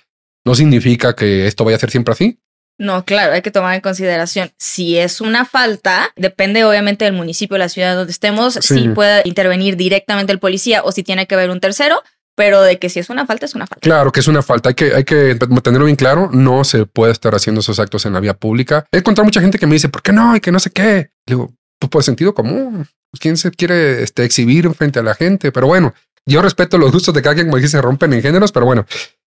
No 0.44 0.54
significa 0.54 1.14
que 1.14 1.46
esto 1.46 1.64
vaya 1.64 1.76
a 1.76 1.80
ser 1.80 1.90
siempre 1.90 2.12
así. 2.12 2.40
No, 2.78 3.04
claro, 3.04 3.32
hay 3.32 3.42
que 3.42 3.50
tomar 3.50 3.74
en 3.74 3.80
consideración 3.80 4.50
si 4.58 4.98
es 4.98 5.20
una 5.20 5.44
falta, 5.44 6.12
depende 6.16 6.64
obviamente 6.64 7.06
del 7.06 7.14
municipio, 7.14 7.56
la 7.56 7.70
ciudad 7.70 7.96
donde 7.96 8.12
estemos, 8.12 8.54
si 8.54 8.88
puede 8.90 9.22
intervenir 9.24 9.76
directamente 9.76 10.32
el 10.32 10.38
policía 10.38 10.82
o 10.84 10.92
si 10.92 11.02
tiene 11.02 11.26
que 11.26 11.34
haber 11.34 11.50
un 11.50 11.60
tercero, 11.60 12.02
pero 12.36 12.60
de 12.60 12.78
que 12.78 12.90
si 12.90 13.00
es 13.00 13.08
una 13.08 13.24
falta, 13.24 13.46
es 13.46 13.54
una 13.54 13.66
falta. 13.66 13.80
Claro 13.80 14.12
que 14.12 14.20
es 14.20 14.28
una 14.28 14.42
falta. 14.42 14.68
Hay 14.68 14.74
que, 14.74 14.94
hay 14.94 15.04
que 15.04 15.36
tenerlo 15.62 15.86
bien 15.86 15.96
claro. 15.96 16.28
No 16.32 16.64
se 16.64 16.84
puede 16.84 17.12
estar 17.12 17.34
haciendo 17.34 17.62
esos 17.62 17.80
actos 17.80 18.04
en 18.04 18.12
la 18.12 18.20
vía 18.20 18.34
pública. 18.34 18.84
He 18.92 18.98
encontrado 18.98 19.24
mucha 19.24 19.40
gente 19.40 19.58
que 19.58 19.66
me 19.66 19.72
dice, 19.72 19.88
¿por 19.88 20.02
qué 20.02 20.12
no? 20.12 20.36
Y 20.36 20.40
que 20.40 20.52
no 20.52 20.60
sé 20.60 20.70
qué. 20.70 21.12
digo, 21.26 21.54
pues 21.78 21.90
por 21.90 22.04
sentido 22.04 22.34
común. 22.34 22.86
¿Quién 23.18 23.38
se 23.38 23.50
quiere 23.50 24.02
este, 24.02 24.24
exhibir 24.24 24.68
frente 24.74 24.98
a 24.98 25.02
la 25.02 25.14
gente? 25.14 25.50
Pero 25.50 25.66
bueno, 25.66 25.94
yo 26.26 26.42
respeto 26.42 26.76
los 26.76 26.92
gustos 26.92 27.14
de 27.14 27.22
cada 27.22 27.34
quien, 27.34 27.46
como 27.46 27.56
dice, 27.56 27.70
se 27.70 27.80
rompen 27.80 28.12
en 28.12 28.20
géneros, 28.20 28.52
pero 28.52 28.66
bueno, 28.66 28.84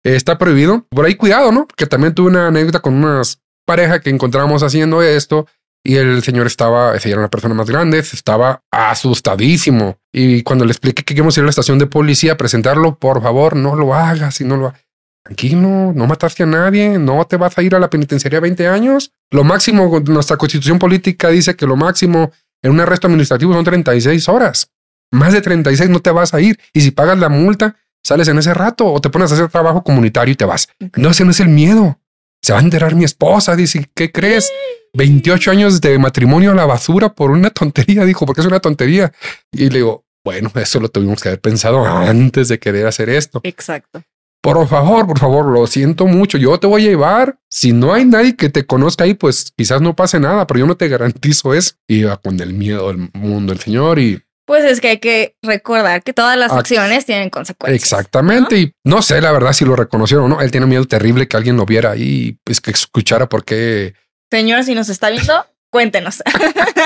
está 0.03 0.37
prohibido. 0.37 0.85
Por 0.89 1.05
ahí 1.05 1.15
cuidado, 1.15 1.51
¿no? 1.51 1.67
Que 1.75 1.87
también 1.87 2.13
tuve 2.13 2.29
una 2.29 2.47
anécdota 2.47 2.79
con 2.79 2.93
unas 2.93 3.39
pareja 3.65 4.01
que 4.01 4.09
encontramos 4.09 4.61
haciendo 4.63 5.01
esto 5.01 5.47
y 5.85 5.95
el 5.95 6.23
señor 6.23 6.47
estaba, 6.47 6.95
ese 6.95 7.09
era 7.09 7.19
una 7.19 7.29
persona 7.29 7.53
más 7.53 7.69
grande, 7.69 7.99
estaba 7.99 8.61
asustadísimo. 8.71 9.97
Y 10.13 10.43
cuando 10.43 10.65
le 10.65 10.71
expliqué 10.71 11.03
que 11.03 11.03
queríamos 11.03 11.37
ir 11.37 11.41
a 11.41 11.45
la 11.45 11.49
estación 11.49 11.77
de 11.77 11.87
policía 11.87 12.33
a 12.33 12.37
presentarlo, 12.37 12.95
por 12.95 13.21
favor, 13.21 13.55
no 13.55 13.75
lo 13.75 13.93
hagas 13.93 14.39
y 14.39 14.45
no 14.45 14.55
lo 14.55 14.67
hagas. 14.67 14.81
Tranquilo, 15.25 15.93
no 15.93 16.07
mataste 16.07 16.43
a 16.43 16.45
nadie, 16.45 16.97
no 16.99 17.25
te 17.25 17.37
vas 17.37 17.57
a 17.57 17.63
ir 17.63 17.75
a 17.75 17.79
la 17.79 17.89
penitenciaría 17.89 18.39
20 18.39 18.67
años. 18.67 19.11
Lo 19.31 19.43
máximo, 19.43 20.01
nuestra 20.05 20.37
constitución 20.37 20.79
política 20.79 21.29
dice 21.29 21.55
que 21.55 21.65
lo 21.65 21.75
máximo 21.75 22.31
en 22.61 22.71
un 22.71 22.79
arresto 22.79 23.07
administrativo 23.07 23.53
son 23.53 23.63
36 23.63 24.29
horas. 24.29 24.69
Más 25.11 25.33
de 25.33 25.41
36 25.41 25.89
no 25.89 25.99
te 26.01 26.11
vas 26.11 26.33
a 26.33 26.41
ir. 26.41 26.59
Y 26.73 26.81
si 26.81 26.91
pagas 26.91 27.17
la 27.17 27.29
multa, 27.29 27.75
sales 28.03 28.27
en 28.27 28.37
ese 28.37 28.53
rato 28.53 28.91
o 28.91 29.01
te 29.01 29.09
pones 29.09 29.31
a 29.31 29.35
hacer 29.35 29.49
trabajo 29.49 29.83
comunitario 29.83 30.33
y 30.33 30.35
te 30.35 30.45
vas. 30.45 30.67
No, 30.95 31.09
ese 31.09 31.25
no 31.25 31.31
es 31.31 31.39
el 31.39 31.49
miedo. 31.49 31.99
Se 32.41 32.53
va 32.53 32.59
a 32.59 32.61
enterar 32.61 32.95
mi 32.95 33.05
esposa. 33.05 33.55
Dice, 33.55 33.89
¿qué 33.95 34.11
crees? 34.11 34.51
28 34.93 35.51
años 35.51 35.81
de 35.81 35.97
matrimonio 35.97 36.51
a 36.51 36.55
la 36.55 36.65
basura 36.65 37.13
por 37.13 37.31
una 37.31 37.49
tontería, 37.49 38.05
dijo, 38.05 38.25
porque 38.25 38.41
es 38.41 38.47
una 38.47 38.59
tontería. 38.59 39.11
Y 39.51 39.69
le 39.69 39.79
digo, 39.79 40.05
bueno, 40.23 40.51
eso 40.55 40.79
lo 40.79 40.89
tuvimos 40.89 41.21
que 41.21 41.29
haber 41.29 41.41
pensado 41.41 41.85
antes 41.85 42.47
de 42.47 42.59
querer 42.59 42.87
hacer 42.87 43.09
esto. 43.09 43.41
Exacto. 43.43 44.03
Por 44.41 44.67
favor, 44.67 45.07
por 45.07 45.19
favor, 45.19 45.45
lo 45.45 45.65
siento 45.67 46.05
mucho. 46.05 46.37
Yo 46.37 46.59
te 46.59 46.67
voy 46.67 46.85
a 46.85 46.89
llevar. 46.89 47.39
Si 47.49 47.71
no 47.71 47.93
hay 47.93 48.03
nadie 48.03 48.35
que 48.35 48.49
te 48.49 48.65
conozca 48.65 49.05
ahí, 49.05 49.13
pues 49.13 49.53
quizás 49.55 49.81
no 49.81 49.95
pase 49.95 50.19
nada, 50.19 50.45
pero 50.45 50.59
yo 50.59 50.65
no 50.65 50.75
te 50.75 50.89
garantizo 50.89 51.53
eso. 51.53 51.75
Iba 51.87 52.17
con 52.17 52.37
el 52.41 52.53
miedo 52.53 52.89
del 52.89 53.09
mundo 53.13 53.53
el 53.53 53.59
señor 53.61 53.99
y 53.99 54.21
pues 54.45 54.65
es 54.65 54.81
que 54.81 54.89
hay 54.89 54.97
que 54.99 55.35
recordar 55.41 56.03
que 56.03 56.13
todas 56.13 56.37
las 56.37 56.51
acciones 56.51 57.05
tienen 57.05 57.29
consecuencias. 57.29 57.81
Exactamente. 57.81 58.57
Y 58.57 58.73
no 58.83 59.01
sé 59.01 59.21
la 59.21 59.31
verdad 59.31 59.53
si 59.53 59.65
lo 59.65 59.75
reconocieron 59.75 60.25
o 60.25 60.35
no. 60.35 60.41
Él 60.41 60.51
tiene 60.51 60.65
miedo 60.65 60.85
terrible 60.85 61.27
que 61.27 61.37
alguien 61.37 61.55
lo 61.55 61.65
viera 61.65 61.95
y 61.95 62.37
pues 62.43 62.59
que 62.59 62.71
escuchara 62.71 63.29
por 63.29 63.45
qué. 63.45 63.93
Señor, 64.29 64.63
si 64.63 64.75
nos 64.75 64.89
está 64.89 65.09
viendo, 65.09 65.45
cuéntenos. 65.69 66.21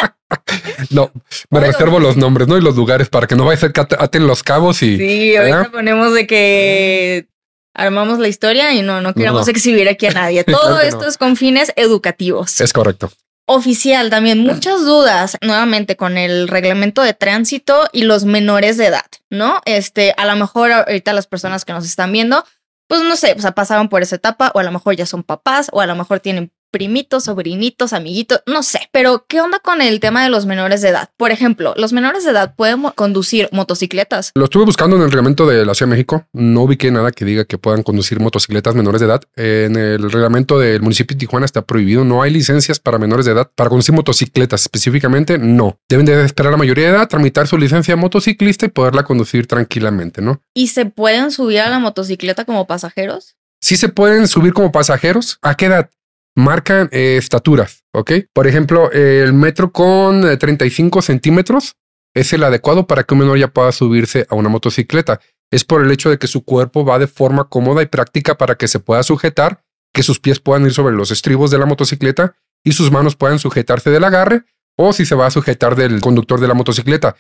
no, 0.92 1.12
me 1.50 1.60
reservo 1.60 2.00
los 2.00 2.16
nombres, 2.18 2.48
¿no? 2.48 2.58
Y 2.58 2.62
los 2.62 2.76
lugares 2.76 3.10
para 3.10 3.26
que 3.26 3.36
no 3.36 3.46
vaya 3.46 3.58
a 3.58 3.62
ser 3.62 3.74
que 3.74 3.82
aten 3.82 4.28
los 4.28 4.44
cabos 4.44 4.84
y. 4.84 4.98
Sí, 4.98 5.36
ahorita 5.36 5.72
ponemos 5.72 6.14
de 6.14 6.28
que 6.28 7.28
armamos 7.74 8.20
la 8.20 8.28
historia 8.28 8.74
y 8.74 8.82
no, 8.82 9.02
no 9.02 9.14
queremos 9.14 9.48
exhibir 9.48 9.90
aquí 9.90 10.06
a 10.08 10.12
nadie. 10.12 10.44
Todo 10.44 10.80
esto 10.80 11.08
es 11.08 11.18
con 11.18 11.36
fines 11.36 11.74
educativos. 11.76 12.62
Es 12.62 12.74
correcto 12.74 13.12
oficial 13.48 14.10
también 14.10 14.40
muchas 14.40 14.82
dudas 14.82 15.38
nuevamente 15.42 15.96
con 15.96 16.18
el 16.18 16.48
reglamento 16.48 17.02
de 17.02 17.14
tránsito 17.14 17.88
y 17.94 18.04
los 18.04 18.26
menores 18.26 18.78
de 18.78 18.88
edad, 18.88 19.06
¿no? 19.30 19.62
Este, 19.66 20.14
a 20.18 20.26
lo 20.26 20.36
mejor 20.36 20.72
ahorita 20.72 21.14
las 21.14 21.28
personas 21.28 21.64
que 21.64 21.74
nos 21.74 21.86
están 21.86 22.12
viendo, 22.12 22.46
pues 22.88 23.02
no 23.02 23.16
sé, 23.16 23.34
o 23.38 23.42
sea, 23.42 23.54
pasaron 23.54 23.90
por 23.90 24.02
esa 24.02 24.18
etapa 24.18 24.52
o 24.54 24.60
a 24.60 24.64
lo 24.64 24.72
mejor 24.72 24.96
ya 24.96 25.06
son 25.06 25.24
papás 25.24 25.70
o 25.72 25.82
a 25.82 25.88
lo 25.88 25.96
mejor 25.96 26.20
tienen 26.20 26.52
primitos, 26.72 27.24
sobrinitos, 27.24 27.94
amiguitos, 27.94 28.44
no 28.46 28.64
sé, 28.64 28.77
pero 28.98 29.28
¿qué 29.30 29.42
onda 29.42 29.60
con 29.60 29.84
el 29.84 30.00
tema 30.00 30.24
de 30.24 30.32
los 30.32 30.48
menores 30.48 30.82
de 30.82 30.90
edad? 30.90 31.12
Por 31.18 31.30
ejemplo, 31.30 31.76
los 31.78 31.94
menores 31.94 32.26
de 32.26 32.32
edad 32.32 32.56
pueden 32.56 32.82
conducir 32.96 33.48
motocicletas. 33.52 34.32
Lo 34.34 34.46
estuve 34.46 34.66
buscando 34.66 34.96
en 34.96 35.04
el 35.04 35.12
reglamento 35.12 35.46
de 35.46 35.64
la 35.68 35.76
Ciudad 35.76 35.92
de 35.92 35.98
México. 35.98 36.26
No 36.34 36.64
ubiqué 36.64 36.90
nada 36.90 37.12
que 37.12 37.24
diga 37.24 37.46
que 37.46 37.60
puedan 37.60 37.84
conducir 37.84 38.20
motocicletas 38.20 38.74
menores 38.74 39.00
de 39.00 39.06
edad. 39.06 39.22
En 39.36 39.76
el 39.76 40.12
reglamento 40.12 40.58
del 40.58 40.82
municipio 40.82 41.14
de 41.14 41.20
Tijuana 41.20 41.46
está 41.46 41.62
prohibido. 41.62 42.06
No 42.06 42.24
hay 42.24 42.32
licencias 42.32 42.80
para 42.80 42.98
menores 42.98 43.28
de 43.28 43.34
edad 43.34 43.52
para 43.54 43.70
conducir 43.70 43.94
motocicletas 43.94 44.64
específicamente. 44.64 45.38
No 45.38 45.78
deben 45.88 46.08
de 46.08 46.26
esperar 46.26 46.54
la 46.54 46.58
mayoría 46.58 46.86
de 46.86 46.98
edad, 46.98 47.08
tramitar 47.08 47.48
su 47.48 47.60
licencia 47.60 47.94
de 47.94 48.02
motociclista 48.02 48.66
y 48.66 48.70
poderla 48.70 49.04
conducir 49.04 49.46
tranquilamente, 49.46 50.24
¿no? 50.24 50.42
¿Y 50.56 50.70
se 50.70 50.88
pueden 50.88 51.30
subir 51.30 51.60
a 51.60 51.70
la 51.70 51.78
motocicleta 51.78 52.46
como 52.46 52.66
pasajeros? 52.66 53.36
Sí 53.62 53.76
se 53.78 53.90
pueden 53.90 54.28
subir 54.28 54.54
como 54.54 54.72
pasajeros. 54.72 55.38
¿A 55.44 55.56
qué 55.56 55.68
edad? 55.68 55.90
Marcan 56.38 56.88
eh, 56.92 57.18
estaturas, 57.18 57.84
¿ok? 57.94 58.12
Por 58.32 58.46
ejemplo, 58.46 58.92
el 58.92 59.34
metro 59.34 59.72
con 59.72 60.38
35 60.38 61.00
eh, 61.00 61.02
centímetros 61.02 61.78
es 62.14 62.32
el 62.32 62.44
adecuado 62.44 62.86
para 62.86 63.04
que 63.04 63.16
un 63.16 63.22
menor 63.22 63.40
ya 63.40 63.48
pueda 63.48 63.72
subirse 63.72 64.28
a 64.30 64.36
una 64.36 64.48
motocicleta. 64.48 65.20
Es 65.52 65.64
por 65.64 65.84
el 65.84 65.90
hecho 65.90 66.12
de 66.12 66.20
que 66.20 66.28
su 66.28 66.46
cuerpo 66.46 66.86
va 66.86 67.00
de 67.00 67.08
forma 67.08 67.46
cómoda 67.46 67.82
y 67.82 67.88
práctica 67.88 68.38
para 68.38 68.54
que 68.54 68.68
se 68.68 68.78
pueda 68.78 69.02
sujetar, 69.02 69.64
que 69.92 70.04
sus 70.04 70.20
pies 70.20 70.40
puedan 70.40 70.64
ir 70.66 70.74
sobre 70.74 70.96
los 70.96 71.10
estribos 71.10 71.50
de 71.50 71.58
la 71.58 71.66
motocicleta 71.66 72.36
y 72.64 72.74
sus 72.74 72.92
manos 72.92 73.16
puedan 73.16 73.40
sujetarse 73.40 73.90
del 73.90 74.04
agarre 74.04 74.44
o 74.78 74.94
si 74.94 75.08
se 75.08 75.16
va 75.16 75.26
a 75.26 75.32
sujetar 75.32 75.76
del 75.76 76.02
conductor 76.02 76.40
de 76.40 76.48
la 76.48 76.54
motocicleta. 76.54 77.16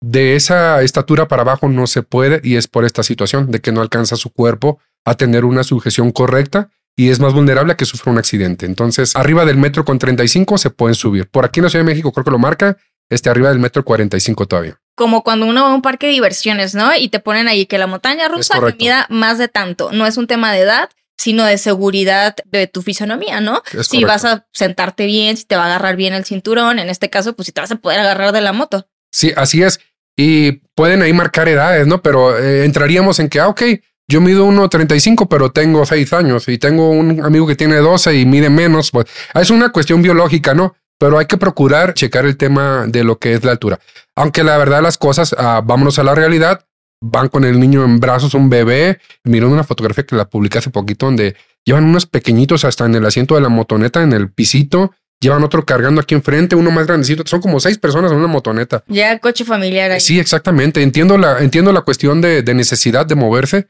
De 0.00 0.36
esa 0.36 0.82
estatura 0.82 1.26
para 1.26 1.42
abajo 1.42 1.68
no 1.68 1.88
se 1.88 2.04
puede 2.04 2.40
y 2.44 2.54
es 2.54 2.68
por 2.68 2.84
esta 2.84 3.02
situación 3.02 3.50
de 3.50 3.60
que 3.60 3.72
no 3.72 3.80
alcanza 3.80 4.14
su 4.14 4.30
cuerpo 4.30 4.78
a 5.04 5.16
tener 5.16 5.44
una 5.44 5.64
sujeción 5.64 6.12
correcta 6.12 6.70
y 6.96 7.10
es 7.10 7.20
más 7.20 7.32
vulnerable 7.32 7.72
a 7.72 7.76
que 7.76 7.84
sufra 7.84 8.12
un 8.12 8.18
accidente. 8.18 8.66
Entonces, 8.66 9.16
arriba 9.16 9.44
del 9.44 9.56
metro 9.56 9.84
con 9.84 9.98
35 9.98 10.58
se 10.58 10.70
pueden 10.70 10.94
subir. 10.94 11.28
Por 11.28 11.44
aquí 11.44 11.60
en 11.60 11.64
la 11.64 11.70
Ciudad 11.70 11.84
de 11.84 11.90
México 11.90 12.12
creo 12.12 12.24
que 12.24 12.30
lo 12.30 12.38
marca, 12.38 12.76
este 13.10 13.30
arriba 13.30 13.48
del 13.50 13.58
metro 13.58 13.84
45 13.84 14.46
todavía. 14.46 14.78
Como 14.94 15.22
cuando 15.22 15.46
uno 15.46 15.62
va 15.62 15.70
a 15.70 15.74
un 15.74 15.82
parque 15.82 16.06
de 16.06 16.12
diversiones, 16.12 16.74
¿no? 16.74 16.94
Y 16.96 17.08
te 17.08 17.20
ponen 17.20 17.48
ahí 17.48 17.66
que 17.66 17.78
la 17.78 17.86
montaña 17.86 18.28
rusa 18.28 18.60
mida 18.78 19.06
más 19.08 19.38
de 19.38 19.48
tanto. 19.48 19.90
No 19.92 20.06
es 20.06 20.16
un 20.16 20.26
tema 20.26 20.52
de 20.52 20.60
edad, 20.60 20.90
sino 21.16 21.44
de 21.44 21.56
seguridad 21.56 22.34
de 22.44 22.66
tu 22.66 22.82
fisonomía, 22.82 23.40
¿no? 23.40 23.62
si 23.82 24.04
vas 24.04 24.24
a 24.24 24.46
sentarte 24.52 25.06
bien, 25.06 25.36
si 25.36 25.44
te 25.44 25.56
va 25.56 25.64
a 25.64 25.66
agarrar 25.66 25.94
bien 25.94 26.14
el 26.14 26.24
cinturón, 26.24 26.78
en 26.78 26.88
este 26.88 27.10
caso, 27.10 27.34
pues 27.34 27.46
si 27.46 27.52
te 27.52 27.60
vas 27.60 27.70
a 27.70 27.76
poder 27.76 28.00
agarrar 28.00 28.32
de 28.32 28.40
la 28.40 28.52
moto. 28.52 28.88
Sí, 29.12 29.32
así 29.36 29.62
es. 29.62 29.78
Y 30.16 30.52
pueden 30.74 31.00
ahí 31.02 31.12
marcar 31.12 31.48
edades, 31.48 31.86
¿no? 31.86 32.02
Pero 32.02 32.38
eh, 32.38 32.64
entraríamos 32.64 33.20
en 33.20 33.28
que, 33.28 33.40
ah, 33.40 33.48
ok, 33.48 33.62
yo 34.12 34.20
mido 34.20 34.46
1,35, 34.46 35.26
pero 35.26 35.50
tengo 35.50 35.86
6 35.86 36.12
años 36.12 36.46
y 36.48 36.58
tengo 36.58 36.90
un 36.90 37.24
amigo 37.24 37.46
que 37.46 37.56
tiene 37.56 37.76
12 37.76 38.14
y 38.14 38.26
mide 38.26 38.50
menos. 38.50 38.90
Pues 38.90 39.06
es 39.34 39.50
una 39.50 39.70
cuestión 39.70 40.02
biológica, 40.02 40.52
¿no? 40.54 40.76
Pero 40.98 41.18
hay 41.18 41.26
que 41.26 41.38
procurar 41.38 41.94
checar 41.94 42.26
el 42.26 42.36
tema 42.36 42.84
de 42.86 43.04
lo 43.04 43.18
que 43.18 43.32
es 43.32 43.42
la 43.42 43.52
altura. 43.52 43.80
Aunque 44.14 44.44
la 44.44 44.58
verdad 44.58 44.82
las 44.82 44.98
cosas, 44.98 45.34
ah, 45.38 45.62
vámonos 45.64 45.98
a 45.98 46.04
la 46.04 46.14
realidad, 46.14 46.66
van 47.00 47.28
con 47.28 47.44
el 47.44 47.58
niño 47.58 47.84
en 47.84 48.00
brazos, 48.00 48.34
un 48.34 48.50
bebé. 48.50 49.00
Miró 49.24 49.48
una 49.48 49.64
fotografía 49.64 50.04
que 50.04 50.14
la 50.14 50.26
publiqué 50.26 50.58
hace 50.58 50.70
poquito 50.70 51.06
donde 51.06 51.34
llevan 51.64 51.84
unos 51.84 52.06
pequeñitos 52.06 52.64
hasta 52.66 52.84
en 52.84 52.94
el 52.94 53.06
asiento 53.06 53.34
de 53.34 53.40
la 53.40 53.48
motoneta, 53.48 54.02
en 54.02 54.12
el 54.12 54.30
pisito. 54.30 54.92
Llevan 55.20 55.42
otro 55.42 55.64
cargando 55.64 56.00
aquí 56.00 56.14
enfrente, 56.14 56.54
uno 56.54 56.70
más 56.70 56.86
grandecito. 56.86 57.22
Son 57.26 57.40
como 57.40 57.60
seis 57.60 57.78
personas 57.78 58.12
en 58.12 58.18
una 58.18 58.26
motoneta. 58.26 58.84
Ya 58.88 59.18
coche 59.20 59.44
familiar. 59.44 59.90
Ahí. 59.90 60.00
Sí, 60.00 60.20
exactamente. 60.20 60.82
Entiendo 60.82 61.16
la, 61.16 61.38
entiendo 61.38 61.72
la 61.72 61.80
cuestión 61.80 62.20
de, 62.20 62.42
necesidad 62.54 63.06
de 63.06 63.14
moverse 63.14 63.68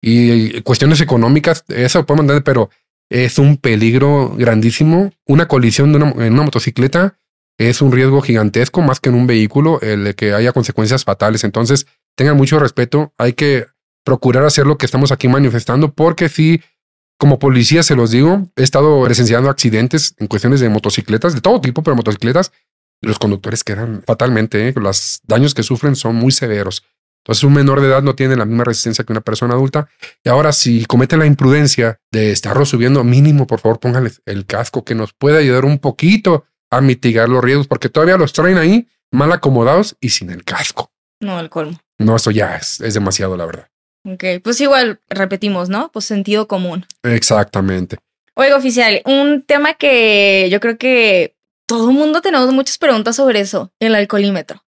y 0.00 0.60
cuestiones 0.62 1.00
económicas. 1.00 1.64
Eso 1.68 2.04
podemos 2.06 2.24
entender, 2.24 2.44
pero 2.44 2.70
es 3.10 3.38
un 3.38 3.56
peligro 3.56 4.34
grandísimo. 4.36 5.12
Una 5.26 5.48
colisión 5.48 5.92
de 5.92 5.98
en 5.98 6.32
una 6.32 6.42
motocicleta 6.42 7.18
es 7.58 7.82
un 7.82 7.92
riesgo 7.92 8.22
gigantesco 8.22 8.80
más 8.80 9.00
que 9.00 9.10
en 9.10 9.16
un 9.16 9.26
vehículo 9.26 9.80
el 9.82 10.14
que 10.14 10.32
haya 10.32 10.52
consecuencias 10.52 11.04
fatales. 11.04 11.44
Entonces, 11.44 11.86
tengan 12.16 12.36
mucho 12.36 12.58
respeto. 12.58 13.12
Hay 13.18 13.34
que 13.34 13.66
procurar 14.04 14.44
hacer 14.44 14.66
lo 14.66 14.78
que 14.78 14.86
estamos 14.86 15.12
aquí 15.12 15.28
manifestando, 15.28 15.92
porque 15.92 16.28
si 16.28 16.62
como 17.18 17.38
policía 17.38 17.82
se 17.82 17.96
los 17.96 18.10
digo, 18.10 18.48
he 18.56 18.62
estado 18.62 19.04
presenciando 19.04 19.50
accidentes 19.50 20.14
en 20.18 20.26
cuestiones 20.26 20.60
de 20.60 20.70
motocicletas, 20.70 21.34
de 21.34 21.42
todo 21.42 21.60
tipo, 21.60 21.82
pero 21.82 21.94
motocicletas, 21.94 22.50
los 23.02 23.18
conductores 23.18 23.62
quedan 23.62 24.02
fatalmente. 24.06 24.68
¿eh? 24.68 24.72
Los 24.74 25.20
daños 25.24 25.52
que 25.52 25.62
sufren 25.62 25.96
son 25.96 26.16
muy 26.16 26.32
severos. 26.32 26.82
Entonces, 27.22 27.44
un 27.44 27.52
menor 27.52 27.80
de 27.80 27.88
edad 27.88 28.02
no 28.02 28.14
tiene 28.14 28.36
la 28.36 28.44
misma 28.44 28.64
resistencia 28.64 29.04
que 29.04 29.12
una 29.12 29.20
persona 29.20 29.54
adulta. 29.54 29.88
Y 30.24 30.28
ahora, 30.28 30.52
si 30.52 30.84
comete 30.86 31.16
la 31.16 31.26
imprudencia 31.26 32.00
de 32.10 32.32
estarlo 32.32 32.64
subiendo, 32.64 33.04
mínimo, 33.04 33.46
por 33.46 33.60
favor, 33.60 33.78
pónganles 33.78 34.22
el 34.24 34.46
casco 34.46 34.84
que 34.84 34.94
nos 34.94 35.12
puede 35.12 35.38
ayudar 35.38 35.64
un 35.64 35.78
poquito 35.78 36.46
a 36.70 36.80
mitigar 36.80 37.28
los 37.28 37.44
riesgos, 37.44 37.66
porque 37.66 37.88
todavía 37.88 38.16
los 38.16 38.32
traen 38.32 38.56
ahí 38.56 38.88
mal 39.10 39.32
acomodados 39.32 39.96
y 40.00 40.10
sin 40.10 40.30
el 40.30 40.44
casco. 40.44 40.92
No, 41.20 41.38
el 41.38 41.50
colmo. 41.50 41.78
No, 41.98 42.16
esto 42.16 42.30
ya 42.30 42.56
es, 42.56 42.78
demasiado, 42.78 43.36
la 43.36 43.44
verdad. 43.44 43.68
Ok, 44.08 44.24
pues 44.42 44.60
igual 44.60 45.00
repetimos, 45.10 45.68
¿no? 45.68 45.90
Pues 45.92 46.06
sentido 46.06 46.48
común. 46.48 46.86
Exactamente. 47.02 47.98
Oiga, 48.34 48.56
oficial, 48.56 49.02
un 49.04 49.42
tema 49.42 49.74
que 49.74 50.48
yo 50.50 50.60
creo 50.60 50.78
que 50.78 51.36
todo 51.66 51.90
el 51.90 51.96
mundo 51.96 52.22
tenemos 52.22 52.50
muchas 52.52 52.78
preguntas 52.78 53.16
sobre 53.16 53.40
eso, 53.40 53.70
el 53.78 53.94
alcoholímetro. 53.94 54.64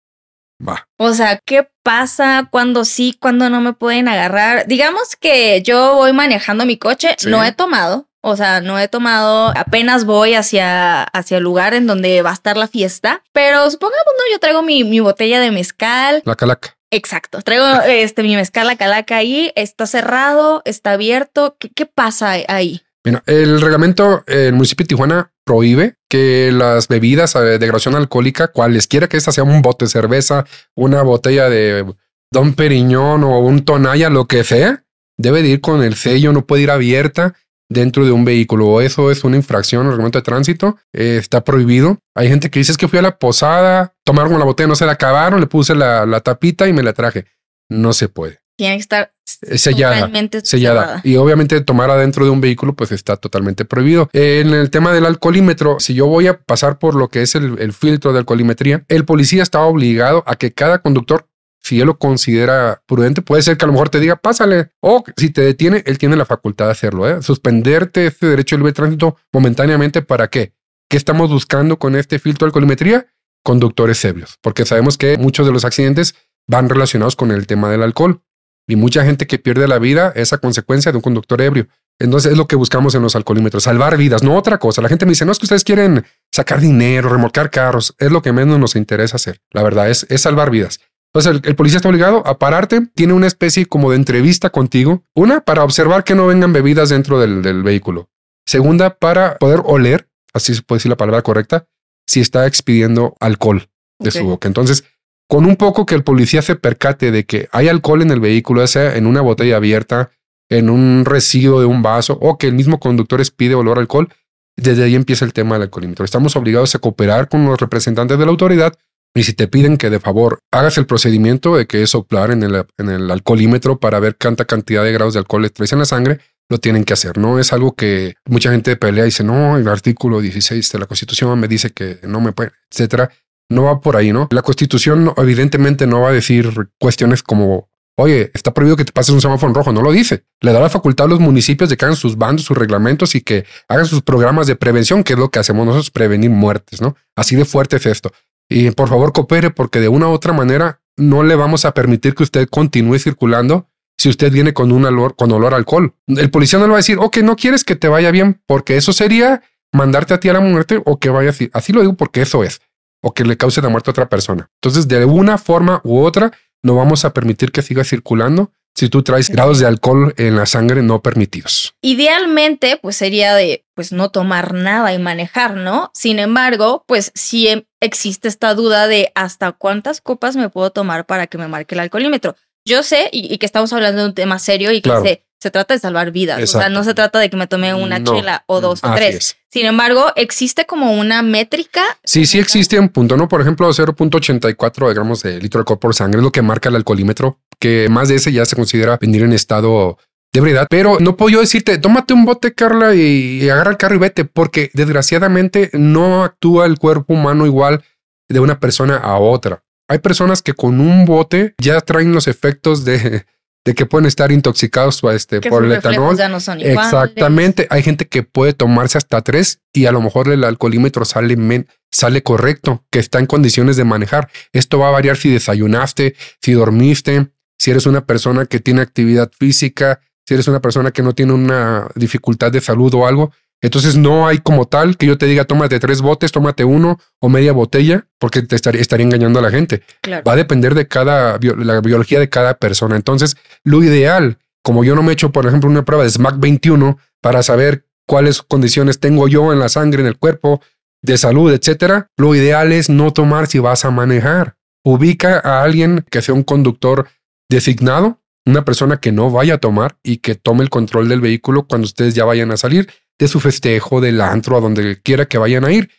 Va. 0.66 0.87
O 0.99 1.12
sea, 1.14 1.38
¿qué 1.38 1.68
pasa 1.83 2.49
cuando 2.51 2.85
sí, 2.85 3.16
cuando 3.18 3.49
no 3.49 3.61
me 3.61 3.73
pueden 3.73 4.09
agarrar? 4.09 4.66
Digamos 4.66 5.16
que 5.16 5.62
yo 5.62 5.94
voy 5.94 6.12
manejando 6.12 6.66
mi 6.66 6.77
coche, 6.77 7.16
no 7.27 7.42
he 7.44 7.53
tomado, 7.53 8.09
o 8.20 8.37
sea, 8.37 8.61
no 8.61 8.79
he 8.79 8.88
tomado, 8.88 9.53
apenas 9.57 10.05
voy 10.05 10.35
hacia, 10.35 11.03
hacia 11.05 11.38
el 11.38 11.44
lugar 11.44 11.73
en 11.73 11.87
donde 11.87 12.20
va 12.23 12.31
a 12.31 12.35
estar 12.35 12.57
la 12.57 12.68
fiesta, 12.68 13.23
pero 13.33 13.70
supongamos, 13.70 14.05
no, 14.07 14.33
yo 14.33 14.38
traigo 14.38 14.62
mi, 14.62 14.85
mi 14.85 15.01
botella 15.01 15.40
de 15.40 15.51
mezcal. 15.51 16.23
La 16.27 16.37
calaca. 16.37 16.77
Exacto. 16.90 17.40
Traigo 17.42 17.66
este, 17.87 18.23
mi 18.23 18.35
mezcal 18.37 18.66
la 18.66 18.77
calaca 18.77 19.16
ahí. 19.16 19.53
Está 19.55 19.87
cerrado, 19.87 20.62
está 20.64 20.92
abierto. 20.92 21.57
¿Qué, 21.59 21.87
pasa 21.87 22.33
ahí? 22.49 22.83
Mira, 23.05 23.23
el 23.27 23.61
reglamento, 23.61 24.25
el 24.27 24.53
municipio 24.53 24.85
de 24.85 24.89
Tijuana 24.89 25.33
prohíbe 25.45 25.97
que 26.09 26.51
las 26.53 26.89
bebidas 26.89 27.35
eh, 27.35 27.41
de 27.41 27.59
graduación 27.59 27.95
alcohólica, 27.95 28.49
cualesquiera 28.49 29.09
que 29.09 29.17
esta 29.17 29.33
sea 29.33 29.45
un 29.45 29.63
bote 29.63 29.87
de 29.87 29.91
cerveza, 29.91 30.45
una 30.75 31.03
botella 31.03 31.49
de 31.49 31.95
Don 32.31 32.55
Periñón 32.55 33.25
o 33.25 33.39
un 33.39 33.65
Tonaya, 33.65 34.11
lo 34.11 34.27
que 34.27 34.45
sea, 34.45 34.85
debe 35.17 35.43
de 35.43 35.49
ir 35.49 35.61
con 35.61 35.83
el 35.83 35.95
sello, 35.95 36.33
no 36.33 36.47
puede 36.47 36.63
ir 36.63 36.71
abierta 36.71 37.35
dentro 37.71 38.05
de 38.05 38.13
un 38.13 38.25
vehículo. 38.25 38.83
Eso 38.83 39.11
es 39.11 39.25
una 39.25 39.37
infracción 39.37 39.87
al 39.87 39.93
reglamento 39.93 40.19
de 40.19 40.23
tránsito. 40.23 40.77
Eh, 40.93 41.17
está 41.19 41.43
prohibido. 41.43 41.99
Hay 42.15 42.29
gente 42.29 42.51
que 42.51 42.59
dice 42.59 42.73
es 42.73 42.79
que 42.79 42.89
fui 42.89 42.99
a 42.99 43.03
la 43.03 43.19
posada, 43.19 43.95
tomaron 44.05 44.39
la 44.39 44.45
botella, 44.45 44.67
no 44.67 44.77
se 44.77 44.85
la 44.85 44.93
acabaron, 44.93 45.41
le 45.41 45.47
puse 45.47 45.75
la, 45.75 46.21
tapita 46.21 46.69
y 46.69 46.73
me 46.75 46.83
la 46.83 46.93
traje. 46.93 47.27
No 47.71 47.93
se 47.93 48.09
puede. 48.09 48.41
Tiene 48.61 48.77
que 48.77 48.83
estar 48.83 49.11
eh, 49.40 49.57
sellada, 49.57 50.11
sellada. 50.44 51.01
Y 51.03 51.16
obviamente 51.16 51.59
tomar 51.62 51.88
adentro 51.88 52.27
de 52.27 52.31
un 52.31 52.42
vehículo 52.42 52.75
pues 52.75 52.92
está 52.92 53.16
totalmente 53.16 53.64
prohibido. 53.64 54.11
En 54.12 54.53
el 54.53 54.68
tema 54.68 54.92
del 54.92 55.07
alcoholímetro, 55.07 55.81
si 55.81 55.94
yo 55.94 56.07
voy 56.07 56.27
a 56.27 56.42
pasar 56.42 56.79
por 56.79 56.94
lo 56.94 57.09
que 57.09 57.23
es 57.23 57.35
el, 57.35 57.59
el 57.59 57.73
filtro 57.73 58.12
de 58.12 58.18
alcoholimetría, 58.18 58.85
el 58.88 59.07
policía 59.07 59.42
está 59.42 59.62
obligado 59.62 60.23
a 60.27 60.37
que 60.37 60.53
cada 60.53 60.83
conductor 60.83 61.27
si 61.62 61.81
él 61.81 61.87
lo 61.87 61.99
considera 61.99 62.83
prudente, 62.85 63.23
puede 63.23 63.40
ser 63.40 63.57
que 63.57 63.64
a 63.64 63.68
lo 63.68 63.73
mejor 63.73 63.88
te 63.88 63.99
diga, 63.99 64.16
pásale. 64.16 64.73
O 64.81 65.05
si 65.16 65.31
te 65.31 65.40
detiene, 65.40 65.83
él 65.87 65.96
tiene 65.96 66.16
la 66.16 66.27
facultad 66.27 66.66
de 66.66 66.73
hacerlo, 66.73 67.09
¿eh? 67.09 67.23
Suspenderte 67.23 68.09
este 68.09 68.27
derecho 68.27 68.57
de 68.57 68.59
libre 68.59 68.75
tránsito 68.75 69.16
momentáneamente 69.33 70.03
para 70.03 70.29
qué? 70.29 70.53
¿Qué 70.90 70.99
estamos 70.99 71.31
buscando 71.31 71.79
con 71.79 71.96
este 71.96 72.18
filtro 72.18 72.44
de 72.44 72.49
alcoholimetría? 72.49 73.07
Conductores 73.42 74.05
ebrios, 74.05 74.37
porque 74.42 74.66
sabemos 74.66 74.99
que 74.99 75.16
muchos 75.16 75.46
de 75.46 75.53
los 75.53 75.64
accidentes 75.64 76.14
van 76.46 76.68
relacionados 76.68 77.16
con 77.16 77.31
el 77.31 77.46
tema 77.46 77.70
del 77.70 77.83
alcohol 77.83 78.23
y 78.71 78.77
mucha 78.77 79.05
gente 79.05 79.27
que 79.27 79.39
pierde 79.39 79.67
la 79.67 79.79
vida 79.79 80.13
es 80.15 80.33
a 80.33 80.39
consecuencia 80.39 80.93
de 80.93 80.99
un 80.99 81.03
conductor 81.03 81.41
ebrio. 81.43 81.67
Entonces 81.99 82.33
es 82.33 82.39
lo 82.39 82.47
que 82.47 82.57
buscamos 82.57 82.95
en 82.95 83.03
los 83.03 83.17
alcoholímetros, 83.17 83.65
salvar 83.65 83.97
vidas, 83.97 84.23
no 84.23 84.37
otra 84.37 84.59
cosa. 84.59 84.81
La 84.81 84.89
gente 84.89 85.05
me 85.07 85.11
dice, 85.11 85.27
no 85.27 85.33
es 85.33 85.39
que 85.39 85.45
ustedes 85.45 85.65
quieren 85.65 86.05
sacar 86.33 86.61
dinero, 86.61 87.09
remolcar 87.09 87.51
carros, 87.51 87.95
es 87.99 88.11
lo 88.11 88.23
que 88.23 88.33
menos 88.33 88.59
nos 88.59 88.77
interesa 88.77 89.17
hacer. 89.17 89.41
La 89.51 89.63
verdad 89.63 89.91
es, 89.91 90.07
es 90.09 90.23
salvar 90.23 90.51
vidas. 90.51 90.81
Entonces 91.13 91.43
el, 91.45 91.57
policía 91.57 91.79
está 91.79 91.89
obligado 91.89 92.25
a 92.27 92.39
pararte, 92.39 92.87
tiene 92.95 93.13
una 93.13 93.27
especie 93.27 93.67
como 93.67 93.91
de 93.91 93.97
entrevista 93.97 94.51
contigo. 94.51 95.03
Una, 95.15 95.41
para 95.41 95.65
observar 95.65 96.05
que 96.05 96.15
no 96.15 96.29
vengan 96.29 96.53
bebidas 96.53 96.89
dentro 96.89 97.19
del, 97.19 97.63
vehículo. 97.63 98.09
Segunda, 98.47 98.97
para 98.97 99.37
poder 99.39 99.63
oler, 99.65 100.09
así 100.33 100.55
se 100.55 100.63
puede 100.63 100.79
decir 100.79 100.91
la 100.91 100.97
palabra 100.97 101.23
correcta, 101.23 101.67
si 102.07 102.21
está 102.21 102.47
expidiendo 102.47 103.17
alcohol 103.19 103.69
de 103.99 104.11
su 104.13 104.25
boca. 104.25 104.47
Entonces, 104.49 104.85
con 105.31 105.47
un 105.47 105.55
poco 105.55 105.87
que 105.87 105.95
el 105.95 106.03
policía 106.03 106.43
se 106.43 106.57
percate 106.57 107.12
de 107.12 107.25
que 107.25 107.49
hay 107.53 107.69
alcohol 107.69 108.03
en 108.03 108.11
el 108.11 108.19
vehículo, 108.19 108.62
ya 108.62 108.66
sea 108.66 108.97
en 108.97 109.07
una 109.07 109.21
botella 109.21 109.59
abierta, 109.59 110.11
en 110.49 110.69
un 110.69 111.05
residuo 111.05 111.61
de 111.61 111.66
un 111.66 111.83
vaso 111.83 112.19
o 112.21 112.37
que 112.37 112.49
el 112.49 112.55
mismo 112.55 112.81
conductor 112.81 113.21
expide 113.21 113.55
olor 113.55 113.79
a 113.79 113.81
alcohol, 113.81 114.12
desde 114.57 114.83
ahí 114.83 114.97
empieza 114.97 115.25
el 115.25 115.33
tema 115.33 115.55
del 115.55 115.62
alcoholímetro. 115.62 116.05
Estamos 116.05 116.35
obligados 116.35 116.75
a 116.75 116.81
cooperar 116.81 117.29
con 117.29 117.47
los 117.47 117.61
representantes 117.61 118.19
de 118.19 118.25
la 118.25 118.31
autoridad 118.33 118.75
y 119.14 119.23
si 119.23 119.33
te 119.33 119.47
piden 119.47 119.77
que 119.77 119.88
de 119.88 120.01
favor 120.01 120.40
hagas 120.51 120.79
el 120.79 120.87
procedimiento 120.87 121.57
de 121.57 121.69
que 121.69 121.85
es 121.85 121.90
soplar 121.90 122.33
en 122.33 122.43
el, 122.43 122.66
en 122.77 122.88
el 122.88 123.09
alcoholímetro 123.09 123.79
para 123.79 124.01
ver 124.01 124.16
cuánta 124.21 124.47
cantidad 124.47 124.83
de 124.83 124.90
grados 124.90 125.14
de 125.14 125.21
alcohol 125.21 125.43
le 125.43 125.51
traes 125.51 125.73
en 125.73 125.79
la 125.79 125.85
sangre, 125.85 126.19
lo 126.49 126.59
tienen 126.59 126.83
que 126.83 126.95
hacer. 126.95 127.19
No 127.19 127.38
es 127.38 127.53
algo 127.53 127.77
que 127.77 128.14
mucha 128.27 128.51
gente 128.51 128.75
pelea 128.75 129.05
y 129.05 129.07
dice, 129.07 129.23
no, 129.23 129.57
el 129.57 129.69
artículo 129.69 130.21
16 130.21 130.73
de 130.73 130.79
la 130.81 130.87
Constitución 130.87 131.38
me 131.38 131.47
dice 131.47 131.71
que 131.71 132.01
no 132.03 132.21
me 132.21 132.33
puede, 132.33 132.51
etcétera. 132.69 133.12
No 133.51 133.65
va 133.65 133.81
por 133.81 133.97
ahí, 133.97 134.13
¿no? 134.13 134.29
La 134.31 134.43
Constitución 134.43 135.13
evidentemente 135.19 135.87
no 135.87 136.01
va 136.01 136.09
a 136.09 136.13
decir 136.13 136.71
cuestiones 136.79 137.23
como 137.23 137.69
Oye, 138.01 138.31
está 138.33 138.55
prohibido 138.55 138.79
que 138.79 138.87
te 138.87 138.93
pases 138.93 139.13
un 139.13 139.21
semáforo 139.21 139.51
en 139.51 139.55
rojo, 139.55 139.73
no 139.73 139.83
lo 139.83 139.93
dice. 139.93 140.25
Le 140.41 140.53
da 140.53 140.61
la 140.61 140.71
facultad 140.71 141.05
a 141.05 141.11
los 141.11 141.21
municipios 141.21 141.69
de 141.69 141.77
que 141.77 141.85
hagan 141.85 141.97
sus 141.97 142.17
bandos, 142.17 142.47
sus 142.47 142.57
reglamentos 142.57 143.15
y 143.15 143.21
que 143.21 143.45
hagan 143.69 143.85
sus 143.85 144.01
programas 144.01 144.47
de 144.47 144.57
prevención, 144.57 145.05
que 145.05 145.13
es 145.13 145.19
lo 145.19 145.31
que 145.31 145.39
hacemos 145.39 145.67
nosotros, 145.67 145.91
prevenir 145.91 146.31
muertes, 146.31 146.81
¿no? 146.81 146.97
Así 147.15 147.37
de 147.37 147.45
fuerte 147.45 147.77
es 147.77 147.85
esto. 147.85 148.11
Y 148.49 148.71
por 148.71 148.89
favor 148.89 149.13
coopere 149.13 149.51
porque 149.51 149.81
de 149.81 149.89
una 149.89 150.09
u 150.09 150.13
otra 150.13 150.33
manera 150.33 150.81
no 150.97 151.23
le 151.23 151.35
vamos 151.35 151.67
a 151.67 151.75
permitir 151.75 152.15
que 152.15 152.23
usted 152.23 152.49
continúe 152.49 152.99
circulando 152.99 153.69
si 153.99 154.09
usted 154.09 154.33
viene 154.33 154.55
con 154.55 154.73
un 154.73 154.87
olor, 154.87 155.15
con 155.15 155.31
olor 155.31 155.53
a 155.53 155.59
alcohol. 155.59 155.95
El 156.07 156.31
policía 156.31 156.59
no 156.59 156.65
le 156.65 156.71
va 156.71 156.77
a 156.77 156.79
decir, 156.79 156.97
ok, 156.99 157.19
no 157.19 157.37
quieres 157.37 157.65
que 157.65 157.77
te 157.77 157.89
vaya 157.89 158.11
bien 158.11 158.41
porque 158.47 158.79
eso 158.79 158.95
sería 158.95 159.43
mandarte 159.73 160.15
a 160.15 160.21
ti 160.21 160.31
a 160.31 160.33
la 160.33 160.41
muerte 160.41 160.81
o 160.87 160.99
que 160.99 161.11
vaya 161.11 161.31
así. 161.31 161.51
Así 161.53 161.75
lo 161.75 161.83
digo 161.83 161.95
porque 161.95 162.23
eso 162.23 162.45
es. 162.45 162.63
O 163.03 163.13
que 163.13 163.25
le 163.25 163.37
cause 163.37 163.63
la 163.63 163.69
muerte 163.69 163.91
a 163.91 163.93
otra 163.93 164.09
persona. 164.09 164.51
Entonces, 164.63 164.89
de 164.89 165.05
una 165.05 165.39
forma 165.39 165.81
u 165.85 166.01
otra, 166.01 166.33
no 166.63 166.75
vamos 166.75 167.05
a 167.05 167.13
permitir 167.13 167.53
que 167.53 167.63
siga 167.63 167.85
circulando 167.85 168.53
si 168.75 168.89
tú 168.89 169.03
traes 169.03 169.31
grados 169.31 169.59
de 169.59 169.67
alcohol 169.67 170.15
en 170.17 170.37
la 170.37 170.47
sangre 170.47 170.83
no 170.83 171.03
permitidos. 171.03 171.75
Idealmente, 171.83 172.79
pues 172.81 172.97
sería 172.97 173.35
de 173.35 173.65
pues 173.75 173.93
no 173.93 174.11
tomar 174.11 174.55
nada 174.55 174.95
y 174.95 174.99
manejar, 174.99 175.57
¿no? 175.57 175.91
Sin 175.95 176.19
embargo, 176.19 176.85
pues 176.87 177.13
sí 177.15 177.67
existe 177.81 178.29
esta 178.29 178.55
duda 178.55 178.87
de 178.87 179.13
hasta 179.15 179.53
cuántas 179.53 180.01
copas 180.01 180.37
me 180.37 180.49
puedo 180.49 180.71
tomar 180.71 181.07
para 181.07 181.27
que 181.27 181.39
me 181.39 181.49
marque 181.49 181.75
el 181.75 181.81
alcoholímetro. 181.81 182.37
Yo 182.67 182.83
sé 182.83 183.09
y, 183.13 183.37
que 183.39 183.47
estamos 183.47 183.73
hablando 183.73 184.03
de 184.03 184.09
un 184.09 184.15
tema 184.15 184.39
serio 184.39 184.71
y 184.73 184.83
que 184.83 184.91
sé 185.03 185.25
se 185.40 185.50
trata 185.50 185.74
de 185.74 185.81
salvar 185.81 186.11
vidas. 186.11 186.42
O 186.42 186.59
sea, 186.59 186.68
no 186.68 186.85
se 186.85 186.92
trata 186.92 187.18
de 187.18 187.31
que 187.31 187.37
me 187.37 187.46
tome 187.46 187.72
una 187.74 188.05
chela 188.05 188.44
o 188.46 188.61
dos 188.61 188.85
o 188.85 188.94
tres. 188.94 189.37
Sin 189.48 189.66
embargo, 189.66 190.12
existe 190.14 190.66
como 190.66 190.92
una 190.92 191.22
métrica. 191.22 191.83
Sí, 192.05 192.26
sí 192.26 192.38
existe 192.38 192.79
un 192.79 192.90
punto, 192.90 193.16
¿no? 193.16 193.26
Por 193.26 193.40
ejemplo, 193.40 193.68
0.84 193.68 194.94
gramos 194.94 195.22
de 195.22 195.40
litro 195.40 195.59
de 195.59 195.62
alcohol 195.62 195.79
por 195.79 195.94
sangre 195.94 196.18
es 196.20 196.24
lo 196.24 196.31
que 196.31 196.42
marca 196.42 196.68
el 196.68 196.76
alcoholímetro, 196.76 197.40
que 197.59 197.88
más 197.88 198.09
de 198.09 198.16
ese 198.16 198.33
ya 198.33 198.44
se 198.44 198.55
considera 198.55 198.98
venir 198.98 199.22
en 199.22 199.33
estado 199.33 199.98
de 200.33 200.40
ebriedad. 200.40 200.66
Pero 200.68 200.98
no 201.00 201.16
puedo 201.16 201.31
yo 201.31 201.40
decirte, 201.40 201.79
tómate 201.79 202.12
un 202.12 202.26
bote, 202.26 202.55
Carla, 202.55 202.94
y, 202.94 203.48
agarra 203.48 203.72
el 203.72 203.76
carro 203.79 203.96
y 203.96 203.98
vete, 203.98 204.24
porque 204.26 204.70
desgraciadamente 204.74 205.70
no 205.72 206.22
actúa 206.22 206.66
el 206.66 206.79
cuerpo 206.79 207.14
humano 207.14 207.46
igual 207.46 207.83
de 208.29 208.40
una 208.40 208.61
persona 208.61 208.98
a 208.98 209.16
otra. 209.18 209.64
Hay 209.88 209.98
personas 209.98 210.42
que 210.42 210.53
con 210.53 210.81
un 210.81 211.07
bote 211.07 211.55
ya 211.59 211.81
traen 211.81 212.12
los 212.12 212.29
efectos 212.29 212.85
de, 212.85 213.24
de 213.64 213.75
que 213.75 213.87
pueden 213.87 214.07
estar 214.07 214.33
intoxicados 214.33 215.03
este, 215.12 215.40
por 215.40 215.64
el 215.64 215.73
etanol. 215.73 216.16
Exactamente. 216.61 217.66
Hay 217.70 217.83
gente 217.83 218.09
que 218.09 218.23
puede 218.23 218.53
tomarse 218.55 218.99
hasta 218.99 219.20
tres 219.23 219.61
y 219.73 219.87
a 219.87 219.92
lo 219.92 220.01
mejor 220.01 220.29
el 220.29 220.44
alcoholímetro 220.44 221.05
sale, 221.05 221.66
sale 221.90 222.23
correcto, 222.23 222.85
que 222.90 222.99
está 222.99 223.18
en 223.18 223.27
condiciones 223.27 223.77
de 223.77 223.85
manejar. 223.85 224.31
Esto 224.53 224.79
va 224.79 224.88
a 224.88 224.92
variar 224.92 225.16
si 225.16 225.31
desayunaste, 225.31 226.14
si 226.40 226.53
dormiste, 226.53 227.29
si 227.59 227.70
eres 227.70 227.87
una 227.87 228.07
persona 228.07 228.46
que 228.46 228.61
tiene 228.61 228.81
actividad 228.81 229.31
física, 229.38 230.01
si 230.27 230.35
eres 230.35 230.49
una 230.49 230.61
persona 230.61 230.90
que 230.90 231.03
no 231.03 231.14
tiene 231.14 231.33
una 231.35 231.88
dificultad 231.94 232.51
de 232.53 232.61
salud 232.61 232.94
o 232.94 233.07
algo. 233.07 233.33
Entonces 233.62 233.96
no 233.96 234.27
hay 234.27 234.38
como 234.38 234.66
tal 234.66 234.96
que 234.96 235.07
yo 235.07 235.18
te 235.18 235.27
diga 235.27 235.44
tómate 235.44 235.79
tres 235.81 236.01
botes, 236.01 236.33
tómate 236.33 236.64
uno 236.64 236.99
o 237.20 237.29
media 237.29 237.53
botella, 237.53 238.07
porque 238.18 238.42
te 238.42 238.57
estaría, 238.57 238.81
estaría 238.81 239.05
engañando 239.05 239.38
a 239.38 239.42
la 239.42 239.51
gente. 239.51 239.83
Va 240.27 240.33
a 240.33 240.37
depender 240.37 240.75
de 240.75 240.88
cada, 240.88 241.38
la 241.40 241.81
biología 241.81 242.18
de 242.18 242.31
cada 242.31 242.55
persona. 242.55 242.96
Entonces, 242.96 243.37
lo 243.62 243.83
ideal, 243.83 244.38
como 244.62 244.83
yo 244.83 244.94
no 244.94 245.03
me 245.03 245.11
he 245.11 245.12
hecho, 245.12 245.31
por 245.31 245.46
ejemplo, 245.46 245.68
una 245.68 245.85
prueba 245.85 246.05
de 246.05 246.11
SMAC 246.11 246.38
21 246.38 246.99
para 247.20 247.42
saber 247.42 247.85
cuáles 248.07 248.42
condiciones 248.42 248.99
tengo 248.99 249.29
yo 249.29 249.53
en 249.53 249.59
la 249.59 249.68
sangre, 249.68 250.01
en 250.01 250.07
el 250.07 250.18
cuerpo, 250.18 250.62
de 251.03 251.16
salud, 251.16 251.53
etcétera, 251.53 252.09
lo 252.16 252.35
ideal 252.35 252.73
es 252.73 252.90
no 252.90 253.12
tomar 253.12 253.46
si 253.46 253.59
vas 253.59 253.85
a 253.85 253.90
manejar. 253.90 254.57
Ubica 254.85 255.38
a 255.38 255.62
alguien 255.62 256.05
que 256.11 256.23
sea 256.23 256.35
un 256.35 256.42
conductor 256.42 257.09
designado, 257.49 258.20
una 258.46 258.64
persona 258.64 258.99
que 258.99 259.12
no 259.12 259.31
vaya 259.31 259.55
a 259.55 259.59
tomar 259.59 259.96
y 260.03 260.18
que 260.18 260.35
tome 260.35 260.62
el 260.62 260.70
control 260.70 261.09
del 261.09 261.20
vehículo 261.20 261.66
cuando 261.66 261.85
ustedes 261.85 262.14
ya 262.14 262.25
vayan 262.25 262.51
a 262.51 262.57
salir 262.57 262.88
de 263.21 263.29
su 263.29 263.39
festejo, 263.39 264.01
del 264.01 264.21
antro, 264.21 264.57
a 264.57 264.61
donde 264.61 265.01
quiera 265.03 265.27
que 265.27 265.39
vayan 265.39 265.65
a 265.65 265.71
ir. 265.71 265.91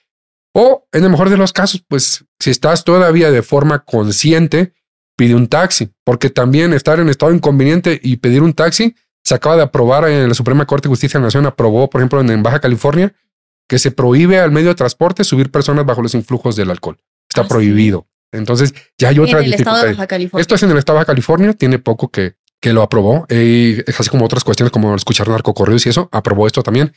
O 0.54 0.88
en 0.92 1.04
el 1.04 1.12
mejor 1.12 1.30
de 1.30 1.38
los 1.38 1.54
casos, 1.54 1.86
pues 1.88 2.26
si 2.40 2.50
estás 2.50 2.84
todavía 2.84 3.32
de 3.32 3.44
forma 3.44 3.86
consciente, 3.86 4.74
pide 5.16 5.36
un 5.36 5.48
taxi, 5.48 5.92
porque 6.04 6.30
también 6.30 6.74
estar 6.74 7.00
en 7.00 7.08
estado 7.08 7.32
inconveniente 7.32 8.00
y 8.04 8.18
pedir 8.18 8.42
un 8.42 8.54
taxi 8.54 8.96
se 9.24 9.36
acaba 9.36 9.56
de 9.56 9.62
aprobar 9.62 10.10
en 10.10 10.28
la 10.28 10.34
Suprema 10.34 10.66
Corte 10.66 10.88
de 10.88 10.94
Justicia 10.94 11.20
de 11.20 11.22
la 11.22 11.28
Nación, 11.28 11.46
aprobó, 11.46 11.90
por 11.92 12.02
ejemplo, 12.02 12.20
en, 12.22 12.42
Baja 12.42 12.60
California, 12.60 13.14
que 13.70 13.78
se 13.78 13.92
prohíbe 13.92 14.40
al 14.40 14.52
medio 14.52 14.70
de 14.70 14.76
transporte 14.76 15.24
subir 15.24 15.52
personas 15.52 15.86
bajo 15.86 16.02
los 16.02 16.16
influjos 16.16 16.56
del 16.56 16.72
alcohol. 16.72 16.98
Está 17.30 17.42
ah, 17.42 17.48
prohibido. 17.48 18.08
Entonces, 18.32 18.74
ya 18.98 19.10
hay 19.10 19.20
otra 19.20 19.42
dificultad. 19.42 19.96
Esto 20.40 20.56
es 20.56 20.64
en 20.64 20.72
el 20.72 20.78
estado 20.80 20.98
de 20.98 21.06
California, 21.06 21.54
tiene 21.54 21.78
poco 21.78 22.10
que, 22.10 22.34
que 22.60 22.74
lo 22.74 22.82
aprobó, 22.82 23.28
y 23.30 23.78
así 23.92 24.10
como 24.10 24.26
otras 24.26 24.44
cuestiones 24.44 24.72
como 24.72 24.96
escuchar 24.96 25.28
narcocorridos 25.28 25.86
y 25.86 25.90
eso, 25.90 26.10
aprobó 26.12 26.48
esto 26.48 26.64
también. 26.64 26.92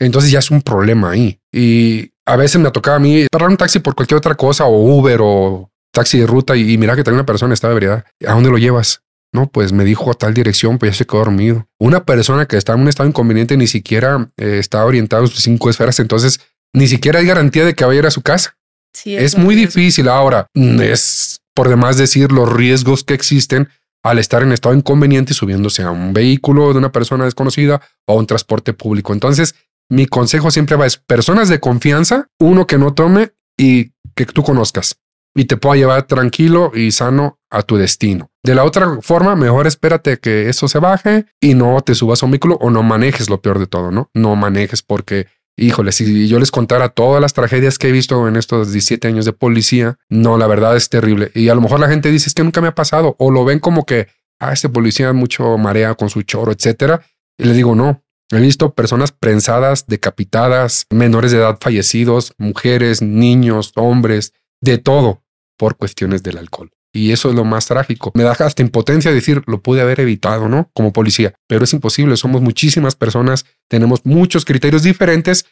Entonces 0.00 0.30
ya 0.30 0.38
es 0.38 0.50
un 0.50 0.62
problema 0.62 1.10
ahí. 1.10 1.40
Y 1.52 2.12
a 2.26 2.36
veces 2.36 2.60
me 2.60 2.70
tocaba 2.70 2.96
a 2.96 3.00
mí 3.00 3.26
parar 3.30 3.48
un 3.48 3.56
taxi 3.56 3.78
por 3.78 3.94
cualquier 3.94 4.18
otra 4.18 4.34
cosa 4.34 4.64
o 4.66 4.98
Uber 4.98 5.18
o 5.22 5.70
taxi 5.92 6.18
de 6.18 6.26
ruta 6.26 6.56
y, 6.56 6.78
mira 6.78 6.94
que 6.94 7.02
también 7.02 7.20
una 7.20 7.26
persona 7.26 7.54
estaba 7.54 7.72
ebriada. 7.72 8.04
¿A 8.26 8.34
dónde 8.34 8.50
lo 8.50 8.58
llevas? 8.58 9.02
No, 9.32 9.46
pues 9.50 9.72
me 9.72 9.84
dijo 9.84 10.10
a 10.10 10.14
tal 10.14 10.32
dirección, 10.32 10.78
pues 10.78 10.92
ya 10.92 10.98
se 10.98 11.06
quedó 11.06 11.18
dormido. 11.18 11.66
Una 11.78 12.04
persona 12.04 12.46
que 12.46 12.56
está 12.56 12.74
en 12.74 12.80
un 12.80 12.88
estado 12.88 13.08
inconveniente 13.08 13.56
ni 13.56 13.66
siquiera 13.66 14.30
eh, 14.36 14.58
está 14.58 14.84
orientado 14.84 15.24
en 15.24 15.28
sus 15.28 15.42
cinco 15.42 15.68
esferas, 15.68 16.00
entonces 16.00 16.40
ni 16.72 16.86
siquiera 16.86 17.18
hay 17.18 17.26
garantía 17.26 17.64
de 17.64 17.74
que 17.74 17.84
vaya 17.84 17.98
a 17.98 18.02
ir 18.02 18.06
a 18.06 18.10
su 18.10 18.22
casa. 18.22 18.56
Sí, 18.94 19.16
es, 19.16 19.36
muy 19.36 19.54
difícil. 19.54 20.08
Ahora, 20.08 20.46
es 20.54 21.40
por 21.54 21.68
demás 21.68 21.98
decir 21.98 22.32
los 22.32 22.50
riesgos 22.50 23.04
que 23.04 23.14
existen 23.14 23.68
al 24.02 24.18
estar 24.18 24.42
en 24.42 24.52
estado 24.52 24.74
inconveniente 24.74 25.34
subiéndose 25.34 25.82
a 25.82 25.90
un 25.90 26.12
vehículo 26.12 26.72
de 26.72 26.78
una 26.78 26.92
persona 26.92 27.24
desconocida 27.24 27.82
o 28.06 28.14
a 28.14 28.16
un 28.16 28.26
transporte 28.26 28.72
público. 28.72 29.12
Entonces, 29.12 29.54
mi 29.90 30.06
consejo 30.06 30.50
siempre 30.50 30.76
va 30.76 30.86
es 30.86 30.96
personas 30.96 31.48
de 31.48 31.60
confianza, 31.60 32.28
uno 32.38 32.66
que 32.66 32.78
no 32.78 32.94
tome 32.94 33.32
y 33.56 33.92
que 34.14 34.26
tú 34.26 34.42
conozcas 34.42 34.98
y 35.38 35.44
te 35.44 35.56
pueda 35.56 35.76
llevar 35.76 36.02
tranquilo 36.02 36.72
y 36.74 36.90
sano 36.90 37.38
a 37.50 37.62
tu 37.62 37.76
destino. 37.76 38.30
De 38.42 38.54
la 38.54 38.64
otra 38.64 38.98
forma, 39.02 39.36
mejor 39.36 39.66
espérate 39.66 40.18
que 40.18 40.48
eso 40.48 40.66
se 40.66 40.80
baje 40.80 41.26
y 41.40 41.54
no 41.54 41.80
te 41.80 41.94
subas 41.94 42.22
a 42.22 42.26
un 42.26 42.32
vehículo 42.32 42.56
o 42.60 42.70
no 42.70 42.82
manejes 42.82 43.30
lo 43.30 43.40
peor 43.40 43.58
de 43.58 43.66
todo, 43.66 43.92
¿no? 43.92 44.10
No 44.14 44.34
manejes 44.34 44.82
porque, 44.82 45.28
híjole, 45.56 45.92
si 45.92 46.26
yo 46.26 46.40
les 46.40 46.50
contara 46.50 46.88
todas 46.88 47.20
las 47.20 47.34
tragedias 47.34 47.78
que 47.78 47.88
he 47.88 47.92
visto 47.92 48.26
en 48.26 48.36
estos 48.36 48.72
17 48.72 49.06
años 49.06 49.24
de 49.24 49.32
policía, 49.32 49.96
no, 50.08 50.38
la 50.38 50.48
verdad 50.48 50.76
es 50.76 50.88
terrible. 50.88 51.30
Y 51.34 51.48
a 51.50 51.54
lo 51.54 51.60
mejor 51.60 51.78
la 51.78 51.88
gente 51.88 52.10
dice 52.10 52.28
es 52.28 52.34
que 52.34 52.42
nunca 52.42 52.60
me 52.60 52.68
ha 52.68 52.74
pasado 52.74 53.14
o 53.18 53.30
lo 53.30 53.44
ven 53.44 53.60
como 53.60 53.86
que, 53.86 54.08
ah, 54.40 54.52
este 54.52 54.68
policía 54.68 55.12
mucho 55.12 55.56
marea 55.56 55.94
con 55.94 56.10
su 56.10 56.22
choro, 56.22 56.50
etcétera. 56.50 57.02
Y 57.38 57.44
le 57.44 57.52
digo, 57.54 57.76
no, 57.76 58.02
He 58.30 58.40
visto 58.40 58.74
personas 58.74 59.12
prensadas, 59.12 59.86
decapitadas, 59.86 60.86
menores 60.90 61.32
de 61.32 61.38
edad 61.38 61.58
fallecidos, 61.60 62.34
mujeres, 62.36 63.00
niños, 63.00 63.72
hombres, 63.76 64.34
de 64.60 64.78
todo 64.78 65.22
por 65.56 65.76
cuestiones 65.76 66.22
del 66.22 66.38
alcohol. 66.38 66.70
Y 66.92 67.12
eso 67.12 67.30
es 67.30 67.34
lo 67.34 67.44
más 67.44 67.66
trágico. 67.66 68.12
Me 68.14 68.22
da 68.22 68.32
hasta 68.32 68.62
impotencia 68.62 69.12
decir, 69.12 69.42
lo 69.46 69.62
pude 69.62 69.80
haber 69.80 70.00
evitado, 70.00 70.48
¿no? 70.48 70.70
Como 70.74 70.92
policía. 70.92 71.34
Pero 71.46 71.64
es 71.64 71.72
imposible, 71.72 72.16
somos 72.16 72.40
muchísimas 72.40 72.96
personas, 72.96 73.46
tenemos 73.68 74.04
muchos 74.04 74.44
criterios 74.44 74.82
diferentes 74.82 75.46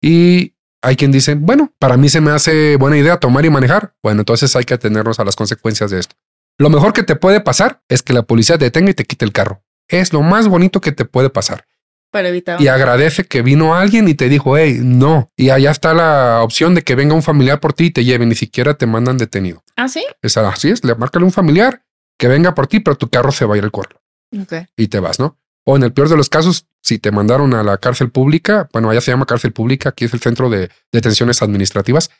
y 0.00 0.56
hay 0.82 0.96
quien 0.96 1.12
dice, 1.12 1.34
bueno, 1.34 1.72
para 1.78 1.96
mí 1.96 2.08
se 2.08 2.20
me 2.20 2.32
hace 2.32 2.76
buena 2.76 2.98
idea 2.98 3.18
tomar 3.18 3.44
y 3.44 3.50
manejar. 3.50 3.94
Bueno, 4.02 4.22
entonces 4.22 4.54
hay 4.56 4.64
que 4.64 4.74
atenernos 4.74 5.20
a 5.20 5.24
las 5.24 5.36
consecuencias 5.36 5.90
de 5.90 6.00
esto. 6.00 6.16
Lo 6.58 6.70
mejor 6.70 6.92
que 6.92 7.04
te 7.04 7.16
puede 7.16 7.40
pasar 7.40 7.82
es 7.88 8.02
que 8.02 8.12
la 8.12 8.22
policía 8.22 8.58
te 8.58 8.64
detenga 8.64 8.90
y 8.90 8.94
te 8.94 9.04
quite 9.04 9.24
el 9.24 9.32
carro. 9.32 9.62
Es 9.88 10.12
lo 10.12 10.22
más 10.22 10.48
bonito 10.48 10.80
que 10.80 10.92
te 10.92 11.04
puede 11.04 11.30
pasar. 11.30 11.66
Y 12.60 12.68
agradece 12.68 13.24
que 13.24 13.42
vino 13.42 13.74
alguien 13.74 14.06
y 14.06 14.14
te 14.14 14.28
dijo, 14.28 14.56
hey, 14.56 14.78
no. 14.82 15.30
Y 15.36 15.50
allá 15.50 15.70
está 15.70 15.94
la 15.94 16.42
opción 16.42 16.74
de 16.74 16.82
que 16.82 16.94
venga 16.94 17.14
un 17.14 17.22
familiar 17.22 17.58
por 17.58 17.72
ti 17.72 17.86
y 17.86 17.90
te 17.90 18.04
lleve, 18.04 18.26
ni 18.26 18.34
siquiera 18.34 18.74
te 18.74 18.86
mandan 18.86 19.18
detenido. 19.18 19.64
¿Ah, 19.76 19.88
sí? 19.88 20.04
Es 20.20 20.36
así 20.36 20.70
es, 20.70 20.84
le 20.84 20.94
márcale 20.94 21.24
un 21.24 21.32
familiar 21.32 21.82
que 22.18 22.28
venga 22.28 22.54
por 22.54 22.66
ti, 22.66 22.80
pero 22.80 22.96
tu 22.96 23.08
carro 23.08 23.32
se 23.32 23.44
va 23.44 23.54
a 23.54 23.58
ir 23.58 23.64
al 23.64 23.72
correo. 23.72 24.00
Y 24.76 24.88
te 24.88 25.00
vas, 25.00 25.18
¿no? 25.18 25.38
O 25.64 25.76
en 25.76 25.82
el 25.82 25.92
peor 25.92 26.08
de 26.08 26.16
los 26.16 26.28
casos, 26.28 26.66
si 26.82 26.98
te 26.98 27.10
mandaron 27.10 27.54
a 27.54 27.62
la 27.62 27.78
cárcel 27.78 28.10
pública, 28.10 28.68
bueno, 28.72 28.90
allá 28.90 29.00
se 29.00 29.10
llama 29.10 29.26
cárcel 29.26 29.52
pública, 29.52 29.90
aquí 29.90 30.04
es 30.04 30.14
el 30.14 30.20
centro 30.20 30.50
de 30.50 30.70
detenciones 30.90 31.42
administrativas, 31.42 32.10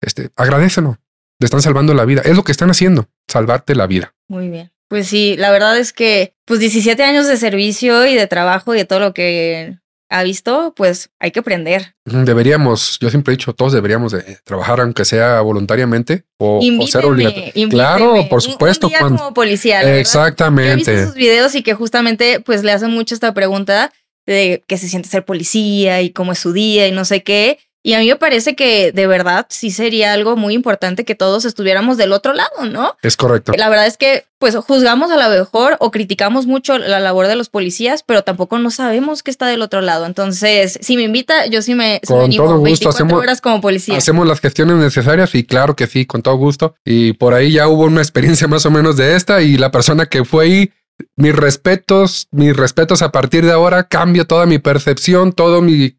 este, 0.00 0.30
agradecelo. 0.36 0.98
Le 1.40 1.46
están 1.46 1.62
salvando 1.62 1.94
la 1.94 2.04
vida. 2.04 2.22
Es 2.24 2.36
lo 2.36 2.44
que 2.44 2.52
están 2.52 2.70
haciendo, 2.70 3.08
salvarte 3.26 3.74
la 3.74 3.86
vida. 3.86 4.14
Muy 4.28 4.48
bien. 4.48 4.70
Pues 4.88 5.08
sí, 5.08 5.36
la 5.36 5.50
verdad 5.50 5.78
es 5.78 5.92
que 5.92 6.34
pues 6.44 6.60
17 6.60 7.02
años 7.02 7.26
de 7.26 7.36
servicio 7.36 8.06
y 8.06 8.14
de 8.14 8.26
trabajo 8.26 8.74
y 8.74 8.78
de 8.78 8.84
todo 8.84 9.00
lo 9.00 9.14
que 9.14 9.78
ha 10.10 10.22
visto, 10.22 10.72
pues 10.76 11.10
hay 11.18 11.30
que 11.30 11.40
aprender. 11.40 11.96
Deberíamos, 12.04 12.98
yo 13.00 13.10
siempre 13.10 13.32
he 13.32 13.36
dicho, 13.36 13.52
todos 13.54 13.72
deberíamos 13.72 14.12
de 14.12 14.38
trabajar 14.44 14.80
aunque 14.80 15.04
sea 15.04 15.40
voluntariamente 15.40 16.24
o, 16.38 16.60
ser 16.86 17.06
obligatorio. 17.06 17.68
Claro, 17.68 18.28
por 18.28 18.42
supuesto. 18.42 18.88
Un, 18.88 19.16
como 19.16 19.34
policía. 19.34 19.98
Exactamente. 19.98 20.90
He 20.90 20.94
visto 20.94 21.06
sus 21.06 21.14
videos 21.16 21.54
y 21.54 21.62
que 21.62 21.74
justamente 21.74 22.40
pues 22.40 22.62
le 22.62 22.72
hacen 22.72 22.90
mucho 22.90 23.14
esta 23.14 23.34
pregunta 23.34 23.92
de 24.26 24.62
que 24.66 24.78
se 24.78 24.88
siente 24.88 25.08
ser 25.08 25.24
policía 25.24 26.00
y 26.02 26.10
cómo 26.10 26.32
es 26.32 26.38
su 26.38 26.52
día 26.52 26.86
y 26.86 26.92
no 26.92 27.04
sé 27.04 27.22
qué. 27.22 27.58
Y 27.86 27.92
a 27.92 27.98
mí 27.98 28.08
me 28.08 28.16
parece 28.16 28.56
que 28.56 28.92
de 28.92 29.06
verdad 29.06 29.44
sí 29.50 29.70
sería 29.70 30.14
algo 30.14 30.36
muy 30.36 30.54
importante 30.54 31.04
que 31.04 31.14
todos 31.14 31.44
estuviéramos 31.44 31.98
del 31.98 32.14
otro 32.14 32.32
lado, 32.32 32.64
¿no? 32.64 32.96
Es 33.02 33.14
correcto. 33.14 33.52
La 33.58 33.68
verdad 33.68 33.86
es 33.86 33.98
que 33.98 34.24
pues 34.38 34.56
juzgamos 34.56 35.10
a 35.10 35.16
lo 35.16 35.28
mejor 35.28 35.76
o 35.80 35.90
criticamos 35.90 36.46
mucho 36.46 36.78
la 36.78 36.98
labor 36.98 37.26
de 37.26 37.36
los 37.36 37.50
policías, 37.50 38.02
pero 38.02 38.22
tampoco 38.22 38.58
no 38.58 38.70
sabemos 38.70 39.22
qué 39.22 39.30
está 39.30 39.46
del 39.48 39.60
otro 39.60 39.82
lado. 39.82 40.06
Entonces, 40.06 40.78
si 40.80 40.96
me 40.96 41.02
invita, 41.02 41.44
yo 41.44 41.60
sí 41.60 41.74
me, 41.74 42.00
con 42.06 42.30
todo 42.34 42.58
gusto 42.58 42.88
hacemos 42.88 43.12
horas 43.12 43.42
como 43.42 43.60
policía. 43.60 43.98
Hacemos 43.98 44.26
las 44.26 44.40
gestiones 44.40 44.76
necesarias 44.76 45.34
y 45.34 45.44
claro 45.44 45.76
que 45.76 45.86
sí, 45.86 46.06
con 46.06 46.22
todo 46.22 46.36
gusto. 46.36 46.76
Y 46.86 47.12
por 47.12 47.34
ahí 47.34 47.52
ya 47.52 47.68
hubo 47.68 47.84
una 47.84 48.00
experiencia 48.00 48.48
más 48.48 48.64
o 48.64 48.70
menos 48.70 48.96
de 48.96 49.14
esta 49.14 49.42
y 49.42 49.58
la 49.58 49.70
persona 49.70 50.06
que 50.06 50.24
fue 50.24 50.44
ahí 50.44 50.72
mis 51.16 51.36
respetos, 51.36 52.28
mis 52.30 52.56
respetos 52.56 53.02
a 53.02 53.12
partir 53.12 53.44
de 53.44 53.52
ahora, 53.52 53.88
cambio 53.88 54.26
toda 54.26 54.46
mi 54.46 54.58
percepción, 54.58 55.32
todo 55.32 55.60
mi 55.60 55.96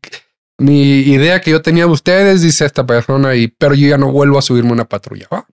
mi 0.57 0.99
idea 1.01 1.41
que 1.41 1.51
yo 1.51 1.61
tenía 1.61 1.85
de 1.85 1.91
ustedes, 1.91 2.41
dice 2.41 2.65
esta 2.65 2.85
persona, 2.85 3.35
y, 3.35 3.47
pero 3.47 3.75
yo 3.75 3.87
ya 3.87 3.97
no 3.97 4.11
vuelvo 4.11 4.37
a 4.37 4.41
subirme 4.41 4.71
una 4.71 4.85
patrulla. 4.85 5.27
Ah, 5.31 5.45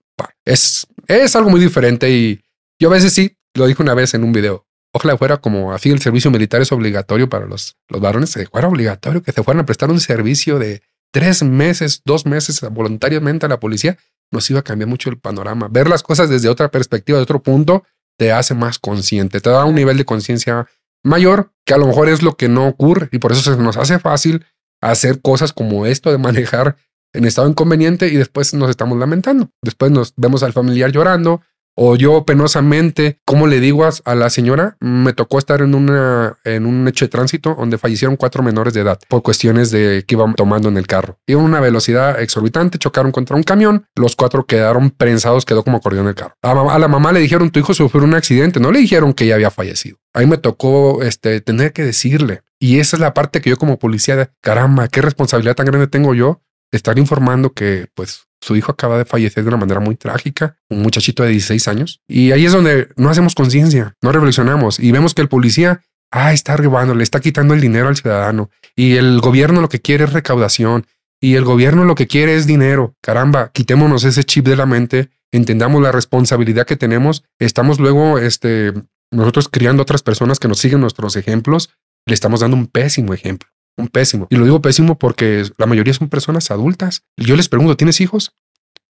es, 0.45 0.87
es 1.07 1.35
algo 1.35 1.49
muy 1.49 1.59
diferente 1.59 2.09
y 2.09 2.41
yo 2.79 2.89
a 2.89 2.93
veces 2.93 3.13
sí, 3.13 3.37
lo 3.53 3.67
dije 3.67 3.81
una 3.81 3.93
vez 3.93 4.13
en 4.13 4.23
un 4.23 4.31
video. 4.31 4.65
Ojalá 4.93 5.17
fuera 5.17 5.37
como 5.37 5.73
así 5.73 5.89
el 5.89 5.99
servicio 5.99 6.29
militar 6.29 6.61
es 6.61 6.71
obligatorio 6.71 7.27
para 7.27 7.47
los, 7.47 7.77
los 7.89 7.99
varones, 7.99 8.37
fuera 8.51 8.67
obligatorio 8.67 9.23
que 9.23 9.31
se 9.31 9.43
fueran 9.43 9.63
a 9.63 9.65
prestar 9.65 9.89
un 9.89 9.99
servicio 9.99 10.59
de 10.59 10.83
tres 11.11 11.43
meses, 11.43 12.01
dos 12.05 12.25
meses 12.25 12.61
voluntariamente 12.71 13.45
a 13.45 13.49
la 13.49 13.59
policía, 13.59 13.97
nos 14.31 14.49
iba 14.49 14.59
a 14.59 14.63
cambiar 14.63 14.89
mucho 14.89 15.09
el 15.09 15.19
panorama. 15.19 15.67
Ver 15.69 15.87
las 15.87 16.03
cosas 16.03 16.29
desde 16.29 16.49
otra 16.49 16.69
perspectiva, 16.69 17.17
de 17.17 17.23
otro 17.23 17.41
punto, 17.41 17.83
te 18.17 18.31
hace 18.31 18.53
más 18.53 18.79
consciente, 18.79 19.41
te 19.41 19.49
da 19.49 19.65
un 19.65 19.75
nivel 19.75 19.97
de 19.97 20.05
conciencia 20.05 20.67
mayor, 21.03 21.51
que 21.65 21.73
a 21.73 21.77
lo 21.77 21.87
mejor 21.87 22.09
es 22.09 22.21
lo 22.21 22.35
que 22.35 22.47
no 22.47 22.67
ocurre 22.67 23.09
y 23.11 23.17
por 23.17 23.31
eso 23.31 23.41
se 23.41 23.61
nos 23.61 23.77
hace 23.77 23.99
fácil 23.99 24.45
hacer 24.91 25.21
cosas 25.21 25.53
como 25.53 25.85
esto 25.85 26.11
de 26.11 26.17
manejar 26.17 26.75
en 27.13 27.25
estado 27.25 27.47
inconveniente 27.47 28.07
y 28.07 28.15
después 28.15 28.53
nos 28.53 28.69
estamos 28.69 28.97
lamentando. 28.97 29.49
Después 29.61 29.91
nos 29.91 30.13
vemos 30.17 30.43
al 30.43 30.53
familiar 30.53 30.91
llorando 30.91 31.41
o 31.75 31.95
yo 31.95 32.23
penosamente, 32.23 33.19
como 33.25 33.47
le 33.47 33.59
digo 33.59 33.85
a, 33.85 34.15
la 34.15 34.29
señora, 34.29 34.77
me 34.79 35.13
tocó 35.13 35.39
estar 35.39 35.61
en, 35.61 35.73
una, 35.73 36.37
en 36.43 36.65
un 36.65 36.87
hecho 36.87 37.05
de 37.05 37.09
tránsito 37.09 37.55
donde 37.57 37.77
fallecieron 37.77 38.15
cuatro 38.15 38.43
menores 38.43 38.73
de 38.73 38.81
edad 38.81 38.99
por 39.07 39.23
cuestiones 39.23 39.71
de 39.71 40.03
que 40.07 40.15
iban 40.15 40.35
tomando 40.35 40.69
en 40.69 40.77
el 40.77 40.85
carro. 40.85 41.17
Iban 41.25 41.45
a 41.45 41.47
una 41.47 41.59
velocidad 41.59 42.21
exorbitante, 42.21 42.77
chocaron 42.77 43.11
contra 43.11 43.35
un 43.35 43.43
camión, 43.43 43.87
los 43.95 44.15
cuatro 44.15 44.45
quedaron 44.45 44.91
prensados, 44.91 45.45
quedó 45.45 45.63
como 45.63 45.77
acordeón 45.77 46.07
el 46.07 46.15
carro. 46.15 46.35
A, 46.43 46.77
la 46.77 46.87
mamá 46.87 47.11
le 47.11 47.19
dijeron, 47.19 47.49
tu 47.49 47.59
hijo 47.59 47.73
sufrió 47.73 48.03
un 48.03 48.13
accidente, 48.13 48.59
no 48.59 48.71
le 48.71 48.79
dijeron 48.79 49.13
que 49.13 49.25
ya 49.25 49.35
había 49.35 49.49
fallecido. 49.49 49.97
Ahí 50.13 50.27
me 50.27 50.37
tocó 50.37 51.01
este, 51.01 51.41
tener 51.41 51.73
que 51.73 51.83
decirle, 51.83 52.43
y 52.63 52.79
esa 52.79 52.95
es 52.95 53.01
la 53.01 53.13
parte 53.13 53.41
que 53.41 53.49
yo 53.49 53.57
como 53.57 53.77
policía, 53.77 54.15
de, 54.15 54.29
caramba, 54.39 54.87
qué 54.87 55.01
responsabilidad 55.01 55.53
tan 55.53 55.65
grande 55.65 55.87
tengo 55.87 56.13
yo 56.13 56.41
estar 56.71 56.97
informando 56.97 57.51
que 57.51 57.87
pues 57.93 58.21
su 58.39 58.55
hijo 58.55 58.71
acaba 58.71 58.97
de 58.97 59.03
fallecer 59.03 59.43
de 59.43 59.49
una 59.49 59.57
manera 59.57 59.81
muy 59.81 59.97
trágica, 59.97 60.55
un 60.69 60.81
muchachito 60.81 61.23
de 61.23 61.31
16 61.31 61.67
años. 61.67 61.99
Y 62.07 62.31
ahí 62.31 62.45
es 62.45 62.53
donde 62.53 62.87
no 62.95 63.09
hacemos 63.09 63.35
conciencia, 63.35 63.97
no 64.01 64.13
reflexionamos 64.13 64.79
y 64.79 64.93
vemos 64.93 65.13
que 65.13 65.21
el 65.21 65.27
policía, 65.27 65.81
ah, 66.09 66.31
está 66.31 66.53
arribando, 66.53 66.95
le 66.95 67.03
está 67.03 67.19
quitando 67.19 67.53
el 67.53 67.59
dinero 67.59 67.89
al 67.89 67.97
ciudadano. 67.97 68.49
Y 68.77 68.95
el 68.95 69.19
gobierno 69.19 69.59
lo 69.59 69.67
que 69.67 69.81
quiere 69.81 70.05
es 70.05 70.13
recaudación. 70.13 70.87
Y 71.19 71.35
el 71.35 71.43
gobierno 71.43 71.83
lo 71.83 71.95
que 71.95 72.07
quiere 72.07 72.33
es 72.33 72.47
dinero. 72.47 72.95
Caramba, 73.01 73.49
quitémonos 73.49 74.05
ese 74.05 74.23
chip 74.23 74.47
de 74.47 74.55
la 74.55 74.65
mente, 74.65 75.09
entendamos 75.33 75.81
la 75.81 75.91
responsabilidad 75.91 76.65
que 76.65 76.77
tenemos. 76.77 77.25
Estamos 77.39 77.81
luego, 77.81 78.19
este, 78.19 78.71
nosotros 79.11 79.49
criando 79.49 79.81
otras 79.81 80.01
personas 80.01 80.39
que 80.39 80.47
nos 80.47 80.59
siguen 80.59 80.79
nuestros 80.79 81.17
ejemplos 81.17 81.71
le 82.05 82.13
estamos 82.13 82.41
dando 82.41 82.57
un 82.57 82.67
pésimo 82.67 83.13
ejemplo, 83.13 83.49
un 83.77 83.87
pésimo. 83.87 84.27
Y 84.29 84.35
lo 84.35 84.45
digo 84.45 84.61
pésimo 84.61 84.97
porque 84.97 85.43
la 85.57 85.65
mayoría 85.65 85.93
son 85.93 86.09
personas 86.09 86.51
adultas. 86.51 87.03
Yo 87.17 87.35
les 87.35 87.49
pregunto, 87.49 87.77
¿tienes 87.77 88.01
hijos? 88.01 88.35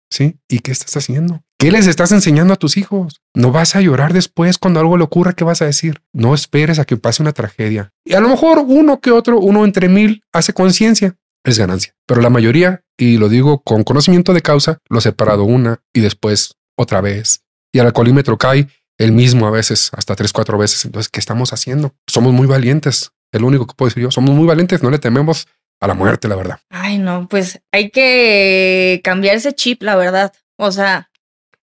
Sí. 0.09 0.37
¿Y 0.49 0.59
qué 0.59 0.71
estás 0.71 0.95
haciendo? 0.97 1.41
¿Qué 1.57 1.71
les 1.71 1.87
estás 1.87 2.11
enseñando 2.11 2.53
a 2.53 2.57
tus 2.57 2.75
hijos? 2.75 3.21
No 3.33 3.51
vas 3.51 3.75
a 3.75 3.81
llorar 3.81 4.13
después 4.13 4.57
cuando 4.57 4.81
algo 4.81 4.97
le 4.97 5.05
ocurra. 5.05 5.33
¿Qué 5.33 5.45
vas 5.45 5.61
a 5.61 5.65
decir? 5.65 6.01
No 6.11 6.33
esperes 6.33 6.79
a 6.79 6.85
que 6.85 6.97
pase 6.97 7.23
una 7.23 7.31
tragedia. 7.31 7.93
Y 8.03 8.13
a 8.13 8.19
lo 8.19 8.27
mejor 8.27 8.59
uno 8.59 8.99
que 8.99 9.11
otro, 9.11 9.39
uno 9.39 9.63
entre 9.63 9.87
mil, 9.87 10.23
hace 10.33 10.53
conciencia. 10.53 11.15
Es 11.45 11.57
ganancia. 11.57 11.95
Pero 12.05 12.21
la 12.21 12.29
mayoría, 12.29 12.83
y 12.97 13.17
lo 13.17 13.29
digo 13.29 13.61
con 13.63 13.83
conocimiento 13.83 14.33
de 14.33 14.41
causa, 14.41 14.79
lo 14.89 14.99
he 14.99 15.01
separado 15.01 15.43
una 15.45 15.81
y 15.93 16.01
después 16.01 16.57
otra 16.77 16.99
vez. 16.99 17.43
Y 17.73 17.79
al 17.79 17.87
alcoholímetro 17.87 18.37
cae 18.37 18.67
el 19.01 19.11
mismo 19.11 19.47
a 19.47 19.51
veces, 19.51 19.89
hasta 19.95 20.15
tres, 20.15 20.31
cuatro 20.31 20.57
veces. 20.57 20.85
Entonces, 20.85 21.09
¿qué 21.09 21.19
estamos 21.19 21.53
haciendo? 21.53 21.95
Somos 22.07 22.33
muy 22.33 22.45
valientes. 22.45 23.11
El 23.31 23.43
único 23.43 23.65
que 23.65 23.73
puedo 23.73 23.89
decir 23.89 24.03
yo, 24.03 24.11
somos 24.11 24.35
muy 24.35 24.45
valientes, 24.45 24.83
no 24.83 24.91
le 24.91 24.99
tememos 24.99 25.47
a 25.79 25.87
la 25.87 25.95
muerte, 25.95 26.27
la 26.27 26.35
verdad. 26.35 26.59
Ay, 26.69 26.99
no, 26.99 27.27
pues 27.27 27.61
hay 27.71 27.89
que 27.89 29.01
cambiar 29.03 29.35
ese 29.35 29.53
chip, 29.53 29.81
la 29.81 29.95
verdad. 29.95 30.33
O 30.57 30.71
sea, 30.71 31.09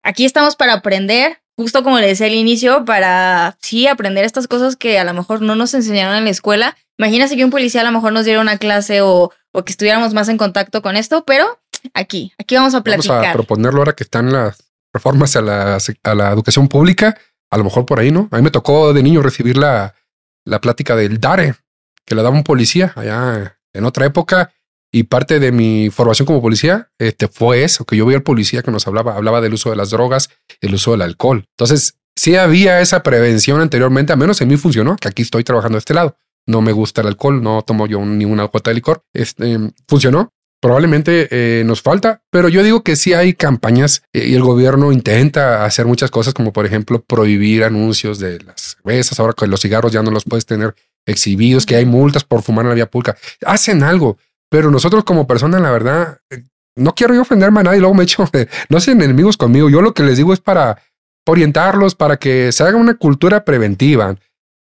aquí 0.03 0.25
estamos 0.25 0.57
para 0.57 0.73
aprender, 0.73 1.43
justo 1.59 1.83
como 1.83 1.99
le 1.99 2.07
decía 2.07 2.27
al 2.27 2.33
inicio, 2.33 2.87
para 2.87 3.59
sí 3.61 3.87
aprender 3.87 4.25
estas 4.25 4.49
cosas 4.49 4.77
que 4.77 4.99
a 4.99 5.05
lo 5.05 5.13
mejor 5.13 5.43
no 5.43 5.57
nos 5.57 5.75
enseñaron 5.75 6.17
en 6.17 6.25
la 6.25 6.31
escuela. 6.31 6.77
Imagínate 6.97 7.37
que 7.37 7.45
un 7.45 7.51
policía 7.51 7.83
a 7.83 7.85
lo 7.85 7.93
mejor 7.93 8.15
nos 8.15 8.25
diera 8.25 8.41
una 8.41 8.57
clase 8.57 9.03
o, 9.03 9.31
o 9.53 9.65
que 9.65 9.73
estuviéramos 9.73 10.15
más 10.15 10.31
en 10.31 10.39
contacto 10.39 10.81
con 10.81 10.97
esto, 10.97 11.25
pero 11.27 11.59
aquí, 11.93 12.33
aquí 12.39 12.55
vamos 12.55 12.75
a 12.75 12.83
platicar. 12.83 13.17
Vamos 13.17 13.29
a 13.29 13.33
proponerlo 13.35 13.81
ahora 13.81 13.95
que 13.95 14.05
están 14.05 14.33
las 14.33 14.66
reformas 14.97 15.37
a 15.37 15.43
la, 15.43 15.79
a 16.03 16.15
la 16.15 16.33
educación 16.33 16.69
pública, 16.69 17.17
a 17.51 17.59
lo 17.59 17.65
mejor 17.65 17.87
por 17.87 18.01
ahí, 18.01 18.11
¿no? 18.11 18.29
A 18.33 18.37
mí 18.37 18.43
me 18.43 18.51
tocó 18.51 18.93
de 18.93 19.03
niño 19.03 19.23
recibir 19.23 19.57
la, 19.57 19.95
la 20.45 20.61
plática 20.61 20.97
del 20.97 21.21
DARE, 21.21 21.55
que 22.05 22.15
le 22.15 22.23
daba 22.23 22.35
un 22.35 22.45
policía 22.45 22.93
allá 22.97 23.59
en 23.73 23.85
otra 23.85 24.07
época. 24.07 24.53
Y 24.93 25.03
parte 25.03 25.41
de 25.41 25.53
mi 25.53 25.91
formación 25.91 26.25
como 26.25 26.41
policía 26.41 26.91
este, 26.99 27.29
fue 27.29 27.65
eso, 27.65 27.85
que 27.85 27.97
yo 27.97 28.07
vi 28.07 28.15
al 28.15 28.23
policía 28.23 28.63
que 28.63 28.71
nos 28.71 28.87
hablaba, 28.87 29.15
hablaba 29.15 29.41
del 29.41 29.53
uso 29.53 29.69
de 29.69 29.77
las 29.77 29.91
drogas, 29.91 30.31
el 30.61 30.75
uso 30.75 30.93
del 30.93 31.03
alcohol. 31.03 31.45
Entonces, 31.51 31.99
sí 32.15 32.37
había 32.37 32.81
esa 32.81 33.03
prevención 33.03 33.61
anteriormente, 33.61 34.13
a 34.13 34.17
menos 34.17 34.41
en 34.41 34.49
mí 34.49 34.57
funcionó, 34.57 34.97
que 34.97 35.09
aquí 35.09 35.23
estoy 35.23 35.45
trabajando 35.45 35.77
de 35.77 35.81
este 35.81 35.93
lado. 35.93 36.17
No 36.47 36.63
me 36.63 36.73
gusta 36.73 37.01
el 37.01 37.09
alcohol, 37.09 37.43
no 37.43 37.63
tomo 37.63 37.87
yo 37.87 38.05
ninguna 38.07 38.45
gota 38.45 38.71
de 38.71 38.75
licor. 38.75 39.03
Este, 39.13 39.59
funcionó 39.89 40.33
probablemente 40.61 41.29
eh, 41.31 41.65
nos 41.65 41.83
falta, 41.83 42.23
pero 42.31 42.49
yo 42.49 42.63
digo 42.63 42.83
que 42.83 42.97
sí 42.97 43.13
hay 43.13 43.35
campañas 43.35 44.03
eh, 44.13 44.27
y 44.29 44.35
el 44.35 44.43
gobierno 44.43 44.93
intenta 44.93 45.65
hacer 45.65 45.87
muchas 45.87 46.11
cosas, 46.11 46.35
como 46.35 46.53
por 46.53 46.67
ejemplo 46.67 47.03
prohibir 47.03 47.65
anuncios 47.65 48.19
de 48.19 48.41
las 48.41 48.77
cervezas, 48.77 49.21
ahora 49.21 49.35
que 49.37 49.47
los 49.47 49.61
cigarros 49.61 49.93
ya 49.93 50.03
no 50.03 50.11
los 50.11 50.25
puedes 50.25 50.47
tener 50.47 50.75
exhibidos, 51.07 51.67
que 51.67 51.77
hay 51.77 51.87
multas 51.87 52.25
por 52.25 52.43
fumar 52.43 52.65
en 52.65 52.71
la 52.71 52.75
vía 52.75 52.91
pública. 52.91 53.17
Hacen 53.45 53.83
algo, 53.83 54.19
pero 54.51 54.71
nosotros 54.71 55.05
como 55.05 55.27
personas, 55.27 55.61
la 55.61 55.71
verdad, 55.71 56.19
eh, 56.31 56.43
no 56.77 56.95
quiero 56.95 57.15
yo 57.15 57.23
ofenderme 57.23 57.61
a 57.61 57.65
nadie, 57.65 57.81
luego 57.81 57.95
me 57.95 58.05
echo, 58.05 58.29
no 58.69 58.81
sean 58.81 59.03
enemigos 59.03 59.37
conmigo, 59.37 59.71
yo 59.71 59.83
lo 59.83 59.95
que 59.95 60.03
les 60.03 60.17
digo 60.17 60.33
es 60.33 60.41
para 60.41 60.83
orientarlos, 61.27 61.95
para 61.95 62.17
que 62.19 62.53
se 62.53 62.63
haga 62.63 62.77
una 62.77 62.95
cultura 62.95 63.45
preventiva, 63.45 64.17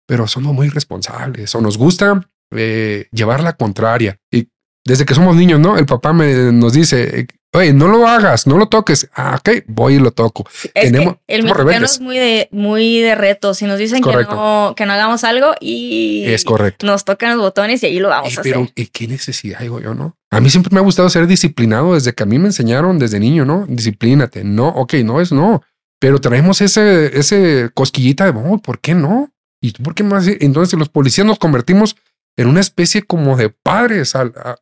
pero 0.07 0.27
somos 0.27 0.55
muy 0.55 0.69
responsables 0.69 1.55
o 1.55 1.61
nos 1.61 1.77
gusta 1.77 2.29
llevar 2.51 3.43
la 3.43 3.55
contraria. 3.55 4.19
Y 4.31 4.52
desde 4.85 5.05
que 5.05 5.15
somos 5.15 5.37
niños, 5.37 5.61
¿no? 5.61 5.79
El 5.79 5.87
papá 5.87 6.13
me, 6.13 6.53
nos 6.53 6.73
dice, 6.73 7.27
oye, 7.53 7.73
no 7.73 7.89
lo 7.89 8.07
hagas, 8.07 8.47
no 8.47 8.59
lo 8.59 8.67
toques. 8.67 9.09
Ah, 9.15 9.39
ok, 9.39 9.65
voy 9.67 9.95
y 9.95 9.99
lo 9.99 10.11
toco. 10.11 10.45
Tenemos, 10.75 11.17
el 11.27 11.45
mexicano 11.45 11.85
es 11.85 12.01
muy 12.01 12.19
de, 12.19 12.49
muy 12.51 13.01
de 13.01 13.15
retos. 13.15 13.59
Si 13.59 13.67
nos 13.67 13.79
dicen 13.79 14.03
que 14.03 14.11
no, 14.11 14.75
que 14.77 14.87
no 14.87 14.93
hagamos 14.93 15.25
algo 15.25 15.53
y 15.61 16.25
es 16.27 16.45
correcto. 16.45 16.87
nos 16.87 17.05
tocan 17.05 17.31
los 17.31 17.41
botones 17.41 17.83
y 17.83 17.87
ahí 17.87 17.99
lo 17.99 18.09
vamos 18.09 18.37
a 18.37 18.41
hacer. 18.41 18.53
Pero, 18.53 18.69
¿y 18.75 18.87
qué 18.87 19.07
necesidad 19.07 19.61
digo 19.61 19.81
yo, 19.81 19.95
no? 19.95 20.17
A 20.31 20.41
mí 20.41 20.51
siempre 20.51 20.75
me 20.75 20.81
ha 20.81 20.83
gustado 20.83 21.09
ser 21.11 21.27
disciplinado 21.27 21.95
desde 21.95 22.15
que 22.15 22.23
a 22.23 22.27
mí 22.27 22.39
me 22.39 22.47
enseñaron 22.47 22.99
desde 22.99 23.21
niño, 23.21 23.45
¿no? 23.45 23.67
Disciplínate. 23.69 24.45
No, 24.45 24.69
ok, 24.69 24.95
no 25.05 25.21
es 25.21 25.31
no. 25.31 25.63
Pero 26.01 26.21
traemos 26.21 26.61
ese, 26.61 27.17
ese 27.17 27.71
cosquillita 27.75 28.25
de, 28.25 28.37
oh, 28.37 28.59
¿por 28.59 28.81
qué 28.81 28.95
no? 28.95 29.31
¿Y 29.61 29.71
por 29.71 29.95
qué 29.95 30.03
más? 30.03 30.27
Entonces 30.27 30.77
los 30.77 30.89
policías 30.89 31.25
nos 31.25 31.39
convertimos 31.39 31.97
en 32.37 32.49
una 32.49 32.61
especie 32.61 33.03
como 33.03 33.37
de 33.37 33.51
padres 33.51 34.15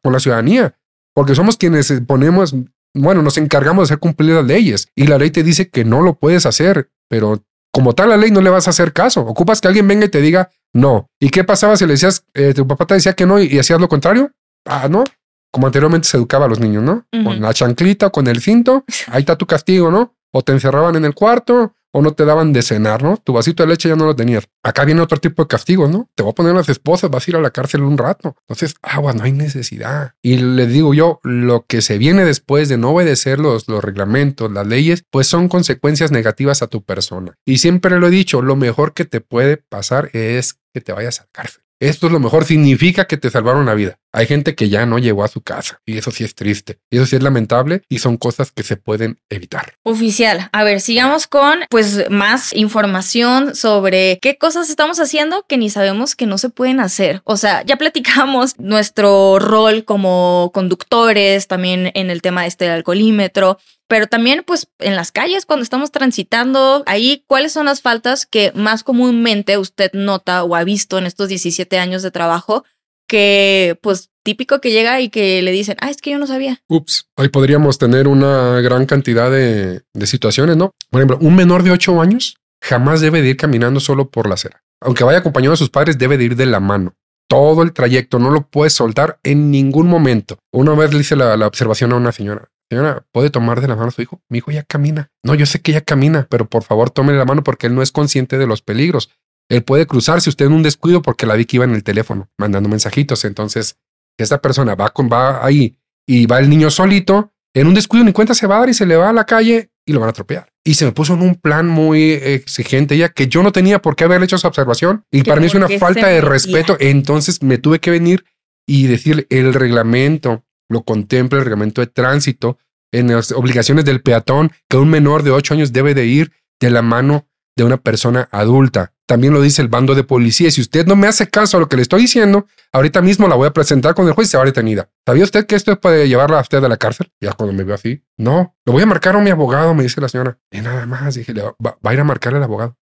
con 0.03 0.13
la 0.13 0.21
ciudadanía, 0.21 0.75
porque 1.15 1.35
somos 1.35 1.57
quienes 1.57 1.93
ponemos, 2.07 2.55
bueno, 2.95 3.23
nos 3.23 3.39
encargamos 3.39 3.89
de 3.89 3.95
hacer 3.95 3.99
cumplir 3.99 4.33
las 4.33 4.45
leyes 4.45 4.89
y 4.95 5.07
la 5.07 5.19
ley 5.19 5.31
te 5.31 5.43
dice 5.43 5.69
que 5.69 5.85
no 5.85 6.03
lo 6.03 6.15
puedes 6.19 6.47
hacer, 6.47 6.91
pero 7.09 7.45
como 7.73 7.95
tal 7.95 8.09
la 8.09 8.17
ley 8.17 8.31
no 8.31 8.41
le 8.41 8.51
vas 8.51 8.67
a 8.67 8.71
hacer 8.71 8.93
caso. 8.93 9.21
Ocupas 9.23 9.61
que 9.61 9.69
alguien 9.69 9.87
venga 9.87 10.07
y 10.07 10.09
te 10.09 10.21
diga 10.21 10.51
no. 10.73 11.09
¿Y 11.21 11.31
qué 11.31 11.45
pasaba 11.45 11.77
si 11.77 11.85
le 11.87 11.93
decías, 11.93 12.25
eh, 12.35 12.55
tu 12.55 12.67
papá 12.67 12.87
te 12.87 12.95
decía 12.95 13.15
que 13.15 13.27
no 13.27 13.41
y, 13.41 13.59
hacías 13.59 13.81
lo 13.81 13.89
contrario? 13.89 14.33
Ah, 14.65 14.89
no. 14.89 15.05
Como 15.53 15.67
anteriormente 15.67 16.09
se 16.09 16.17
educaba 16.17 16.47
a 16.47 16.49
los 16.49 16.61
niños, 16.61 16.83
¿no? 16.85 17.07
Con 17.25 17.41
la 17.41 17.53
chanclita, 17.53 18.11
con 18.11 18.29
el 18.29 18.41
cinto, 18.41 18.85
ahí 19.09 19.21
está 19.21 19.37
tu 19.37 19.47
castigo, 19.47 19.91
¿no? 19.91 20.15
O 20.33 20.43
te 20.43 20.53
encerraban 20.53 20.95
en 20.95 21.05
el 21.05 21.15
cuarto, 21.15 21.75
o 21.93 22.03
no 22.03 22.13
te 22.13 22.25
daban 22.25 22.53
de 22.53 22.63
cenar, 22.63 23.03
¿no? 23.03 23.17
Tu 23.17 23.33
vasito 23.33 23.63
de 23.63 23.69
leche 23.69 23.89
ya 23.89 23.97
no 23.97 24.07
lo 24.07 24.15
tenías. 24.15 24.45
Acá 24.63 24.85
viene 24.85 25.01
otro 25.01 25.19
tipo 25.19 25.43
de 25.43 25.49
castigo, 25.49 25.89
¿no? 25.89 26.09
Te 26.15 26.23
voy 26.23 26.33
a 26.33 26.35
poner 26.35 26.55
las 26.55 26.69
esposas, 26.69 27.11
vas 27.11 27.27
a 27.27 27.31
ir 27.31 27.37
a 27.37 27.41
la 27.41 27.51
cárcel 27.51 27.83
un 27.83 27.99
rato. 27.99 28.37
Entonces, 28.43 28.75
agua, 28.83 29.13
no 29.13 29.25
hay 29.25 29.33
necesidad. 29.33 30.15
Y 30.23 30.37
le 30.37 30.67
digo 30.67 30.95
yo, 30.95 31.21
lo 31.23 31.65
que 31.67 31.83
se 31.83 31.99
viene 31.99 32.25
después 32.25 32.69
de 32.69 32.79
no 32.79 32.91
obedecer 32.91 33.39
los, 33.39 33.69
los 33.69 33.83
reglamentos, 33.83 34.51
las 34.51 34.67
leyes, 34.67 35.05
pues 35.11 35.27
son 35.27 35.49
consecuencias 35.49 36.11
negativas 36.11 36.63
a 36.63 36.67
tu 36.67 36.83
persona. 36.83 37.35
Y 37.45 37.59
siempre 37.59 37.99
lo 37.99 38.09
he 38.09 38.11
dicho, 38.11 38.43
lo 38.43 38.57
mejor 38.57 38.93
que 38.93 39.05
te 39.05 39.21
puede 39.21 39.57
pasar 39.57 40.11
es 40.13 40.59
que 40.73 40.81
te 40.81 40.93
vayas 40.93 41.21
a 41.21 41.25
la 41.25 41.31
cárcel. 41.33 41.63
esto 41.81 42.07
es 42.07 42.13
lo 42.13 42.21
mejor, 42.21 42.45
significa 42.45 43.07
que 43.07 43.17
te 43.17 43.31
salvaron 43.31 43.67
la 43.67 43.75
vida. 43.75 43.99
Hay 44.13 44.27
gente 44.27 44.57
que 44.57 44.69
ya 44.69 44.87
no 44.87 44.99
llegó 44.99 45.23
a 45.23 45.29
su 45.29 45.41
casa 45.41 45.81
y 45.87 45.97
eso 45.97 46.11
sí 46.11 46.25
es 46.25 46.35
triste, 46.35 46.79
y 46.91 46.97
eso 46.97 47.07
sí 47.07 47.17
es 47.17 47.23
lamentable 47.23 47.83
y 47.89 48.01
son 48.01 48.17
cosas 48.17 48.51
que 48.51 48.65
se 48.65 48.77
pueden 48.77 49.19
evitar. 49.29 49.75
Oficial, 49.85 50.49
a 50.53 50.65
ver, 50.65 50.81
sigamos 50.81 51.29
con 51.29 51.61
pues 51.71 52.11
más 52.11 52.53
información 52.55 53.55
sobre 53.55 54.19
qué 54.21 54.37
cosas 54.37 54.69
estamos 54.69 54.99
haciendo 54.99 55.45
que 55.49 55.59
ni 55.59 55.71
sabemos 55.71 56.17
que 56.17 56.27
no 56.27 56.39
se 56.39 56.51
pueden 56.51 56.81
hacer. 56.81 57.23
O 57.25 57.37
sea, 57.37 57.63
ya 57.65 57.77
platicamos 57.77 58.55
nuestro 58.59 59.39
rol 59.39 59.85
como 59.85 60.51
conductores, 60.53 61.47
también 61.47 61.93
en 61.95 62.11
el 62.11 62.21
tema 62.21 62.47
este 62.47 62.65
del 62.65 62.75
alcoholímetro, 62.75 63.59
pero 63.87 64.09
también 64.09 64.43
pues 64.45 64.69
en 64.81 64.97
las 64.97 65.13
calles 65.13 65.47
cuando 65.47 65.63
estamos 65.63 65.93
transitando, 65.93 66.83
ahí 66.87 67.25
cuáles 67.29 67.53
son 67.53 67.67
las 67.67 67.81
faltas 67.81 68.27
que 68.27 68.51
más 68.55 68.83
comúnmente 68.83 69.57
usted 69.57 69.93
nota 69.93 70.43
o 70.43 70.57
ha 70.57 70.65
visto 70.65 70.99
en 70.99 71.07
estos 71.07 71.29
17 71.29 71.79
años 71.79 72.03
de 72.03 72.11
trabajo 72.11 72.65
que 73.11 73.77
pues 73.83 74.11
típico 74.23 74.61
que 74.61 74.71
llega 74.71 75.01
y 75.01 75.09
que 75.09 75.43
le 75.43 75.51
dicen, 75.51 75.77
ah, 75.81 75.91
es 75.91 75.97
que 75.97 76.13
yo 76.13 76.19
no 76.21 76.29
sabía. 76.29 76.63
Ups, 76.69 77.09
ahí 77.17 77.29
podríamos 77.29 77.77
tener 77.77 78.07
una 78.07 78.61
gran 78.61 78.87
cantidad 78.87 79.33
de, 79.33 79.83
de 79.93 80.07
situaciones, 80.07 80.57
¿no? 80.57 80.71
Por 80.91 81.01
ejemplo, 81.01 81.19
un 81.21 81.35
menor 81.35 81.65
de 81.65 81.73
8 81.73 82.01
años 82.01 82.37
jamás 82.63 83.01
debe 83.01 83.21
de 83.21 83.31
ir 83.31 83.37
caminando 83.37 83.81
solo 83.81 84.11
por 84.11 84.29
la 84.29 84.35
acera. 84.35 84.63
Aunque 84.81 85.03
vaya 85.03 85.19
acompañado 85.19 85.51
de 85.51 85.57
sus 85.57 85.71
padres, 85.71 85.99
debe 85.99 86.19
de 86.19 86.25
ir 86.25 86.37
de 86.37 86.47
la 86.47 86.61
mano. 86.61 86.95
Todo 87.29 87.65
el 87.65 87.73
trayecto, 87.73 88.21
no 88.21 88.31
lo 88.31 88.49
puede 88.49 88.71
soltar 88.71 89.19
en 89.25 89.51
ningún 89.51 89.89
momento. 89.89 90.39
Una 90.53 90.75
vez 90.75 90.95
le 90.95 91.01
hice 91.01 91.17
la, 91.17 91.37
la 91.37 91.49
observación 91.49 91.93
a 91.93 91.97
una 91.97 92.13
señora. 92.13 92.49
Señora, 92.71 93.05
¿puede 93.11 93.31
tomar 93.31 93.61
de 93.61 93.67
la 93.67 93.75
mano 93.75 93.89
a 93.89 93.91
su 93.91 94.03
hijo? 94.03 94.23
Mi 94.29 94.39
hijo 94.39 94.53
ya 94.53 94.63
camina. 94.63 95.11
No, 95.25 95.35
yo 95.35 95.45
sé 95.45 95.61
que 95.61 95.73
ya 95.73 95.81
camina, 95.81 96.29
pero 96.31 96.49
por 96.49 96.63
favor 96.63 96.91
tome 96.91 97.13
la 97.15 97.25
mano 97.25 97.43
porque 97.43 97.67
él 97.67 97.75
no 97.75 97.83
es 97.83 97.91
consciente 97.91 98.39
de 98.39 98.47
los 98.47 98.63
peligros. 98.63 99.11
Él 99.51 99.63
puede 99.63 99.87
cruzarse 99.87 100.31
usted 100.31 100.47
en 100.47 100.53
un 100.53 100.63
descuido 100.63 101.03
porque 101.03 101.27
la 101.27 101.35
vi 101.35 101.45
que 101.45 101.59
iba 101.59 101.65
en 101.65 101.75
el 101.75 101.83
teléfono 101.83 102.31
mandando 102.39 102.69
mensajitos. 102.69 103.25
Entonces, 103.25 103.77
esta 104.17 104.41
persona 104.41 104.75
va, 104.75 104.91
con, 104.91 105.11
va 105.11 105.45
ahí 105.45 105.77
y 106.07 106.27
va 106.27 106.39
el 106.39 106.49
niño 106.49 106.71
solito, 106.71 107.33
en 107.55 107.67
un 107.67 107.75
descuido 107.75 108.05
ni 108.05 108.13
cuenta 108.13 108.35
se 108.35 108.47
va 108.47 108.57
a 108.57 108.61
dar 108.61 108.69
y 108.69 108.75
se 108.75 108.87
le 108.87 108.97
va 108.97 109.11
a 109.11 109.13
la 109.13 109.25
calle 109.25 109.71
y 109.85 109.93
lo 109.93 110.01
van 110.01 110.09
a 110.09 110.11
atropellar. 110.11 110.53
Y 110.65 110.75
se 110.75 110.85
me 110.85 110.93
puso 110.93 111.15
en 111.15 111.23
un 111.23 111.35
plan 111.35 111.67
muy 111.67 112.13
exigente 112.13 112.97
ya 112.97 113.09
que 113.09 113.29
yo 113.29 113.43
no 113.43 113.51
tenía 113.53 113.83
por 113.83 113.97
qué 113.97 114.05
haber 114.05 114.23
hecho 114.23 114.37
esa 114.37 114.49
observación 114.49 115.05
y 115.11 115.25
para 115.25 115.41
mí 115.41 115.47
es 115.47 115.55
una 115.55 115.69
falta 115.69 116.07
de 116.07 116.21
respeto. 116.21 116.77
Entonces 116.79 117.43
me 117.43 117.59
tuve 117.59 117.81
que 117.81 117.91
venir 117.91 118.25
y 118.67 118.87
decirle 118.87 119.27
el 119.31 119.53
reglamento 119.53 120.45
lo 120.71 120.85
contempla 120.85 121.39
el 121.39 121.45
reglamento 121.45 121.81
de 121.81 121.89
tránsito 121.89 122.59
en 122.93 123.09
las 123.09 123.33
obligaciones 123.33 123.85
del 123.85 124.03
peatón 124.03 124.53
que 124.69 124.77
un 124.77 124.89
menor 124.89 125.23
de 125.23 125.33
8 125.33 125.55
años 125.55 125.73
debe 125.73 125.95
de 125.95 126.07
ir 126.07 126.33
de 126.61 126.71
la 126.71 126.81
mano 126.81 127.27
de 127.57 127.65
una 127.65 127.77
persona 127.77 128.29
adulta. 128.31 128.93
También 129.07 129.33
lo 129.33 129.43
dice 129.43 129.61
el 129.61 129.69
bando 129.69 129.95
de 129.95 130.05
policía. 130.05 130.51
Si 130.51 130.61
usted 130.61 130.87
no 130.87 130.97
me 130.97 131.09
hace 131.09 131.29
caso 131.29 131.57
a 131.57 131.61
lo 131.61 131.69
que 131.69 131.77
le 131.77 131.83
estoy 131.83 132.03
diciendo, 132.03 132.47
ahorita 132.73 133.03
mismo 133.03 133.27
la 133.27 133.35
voy 133.35 133.49
a 133.49 133.53
presentar 133.53 133.95
con 133.95 134.07
el 134.07 134.13
juez 134.13 134.29
y 134.29 134.31
se 134.31 134.39
va 134.39 134.45
detenida. 134.45 134.89
¿Sabía 135.05 135.25
usted 135.25 135.47
que 135.47 135.57
esto 135.57 135.79
puede 135.81 136.09
llevarla 136.09 136.39
a 136.39 136.43
usted 136.43 136.63
a 136.63 136.69
la 136.69 136.77
cárcel? 136.77 137.11
Ya 137.21 137.33
cuando 137.33 137.53
me 137.53 137.65
veo 137.65 137.75
así, 137.75 138.05
no, 138.17 138.57
lo 138.65 138.73
voy 138.73 138.83
a 138.83 138.87
marcar 138.87 139.17
a 139.17 139.21
mi 139.21 139.31
abogado, 139.31 139.75
me 139.75 139.83
dice 139.83 140.01
la 140.01 140.09
señora. 140.09 140.39
Y 140.51 140.61
nada 140.61 140.87
más, 140.87 141.15
dije, 141.17 141.33
va, 141.33 141.55
va, 141.61 141.77
a 141.83 141.95
ir 141.95 142.01
a 142.01 142.05
marcarle 142.05 142.39
al 142.39 142.45
abogado. 142.45 142.77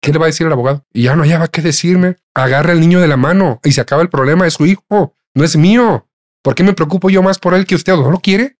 ¿Qué 0.00 0.12
le 0.12 0.18
va 0.18 0.26
a 0.26 0.28
decir 0.28 0.46
el 0.46 0.52
abogado? 0.52 0.84
Y 0.92 1.04
ya 1.04 1.16
no 1.16 1.24
va 1.26 1.48
qué 1.48 1.62
decirme. 1.62 2.16
Agarra 2.34 2.72
al 2.72 2.80
niño 2.80 3.00
de 3.00 3.08
la 3.08 3.16
mano 3.16 3.60
y 3.64 3.72
se 3.72 3.80
acaba 3.80 4.02
el 4.02 4.10
problema 4.10 4.44
de 4.44 4.50
su 4.50 4.66
hijo. 4.66 5.16
No 5.34 5.44
es 5.44 5.56
mío. 5.56 6.08
¿Por 6.42 6.54
qué 6.54 6.62
me 6.62 6.74
preocupo 6.74 7.08
yo 7.08 7.22
más 7.22 7.38
por 7.38 7.54
él 7.54 7.66
que 7.66 7.74
usted? 7.74 7.94
¿No 7.94 8.10
lo 8.10 8.20
quiere? 8.20 8.58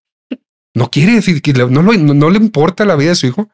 ¿No 0.75 0.91
quiere 0.91 1.13
decir 1.13 1.43
que 1.43 1.53
no, 1.53 1.83
no, 1.83 2.31
le 2.31 2.39
importa 2.39 2.87
la 2.87 2.97
vida 2.97 3.11
de 3.11 3.17
su 3.17 3.27
hijo? 3.27 3.51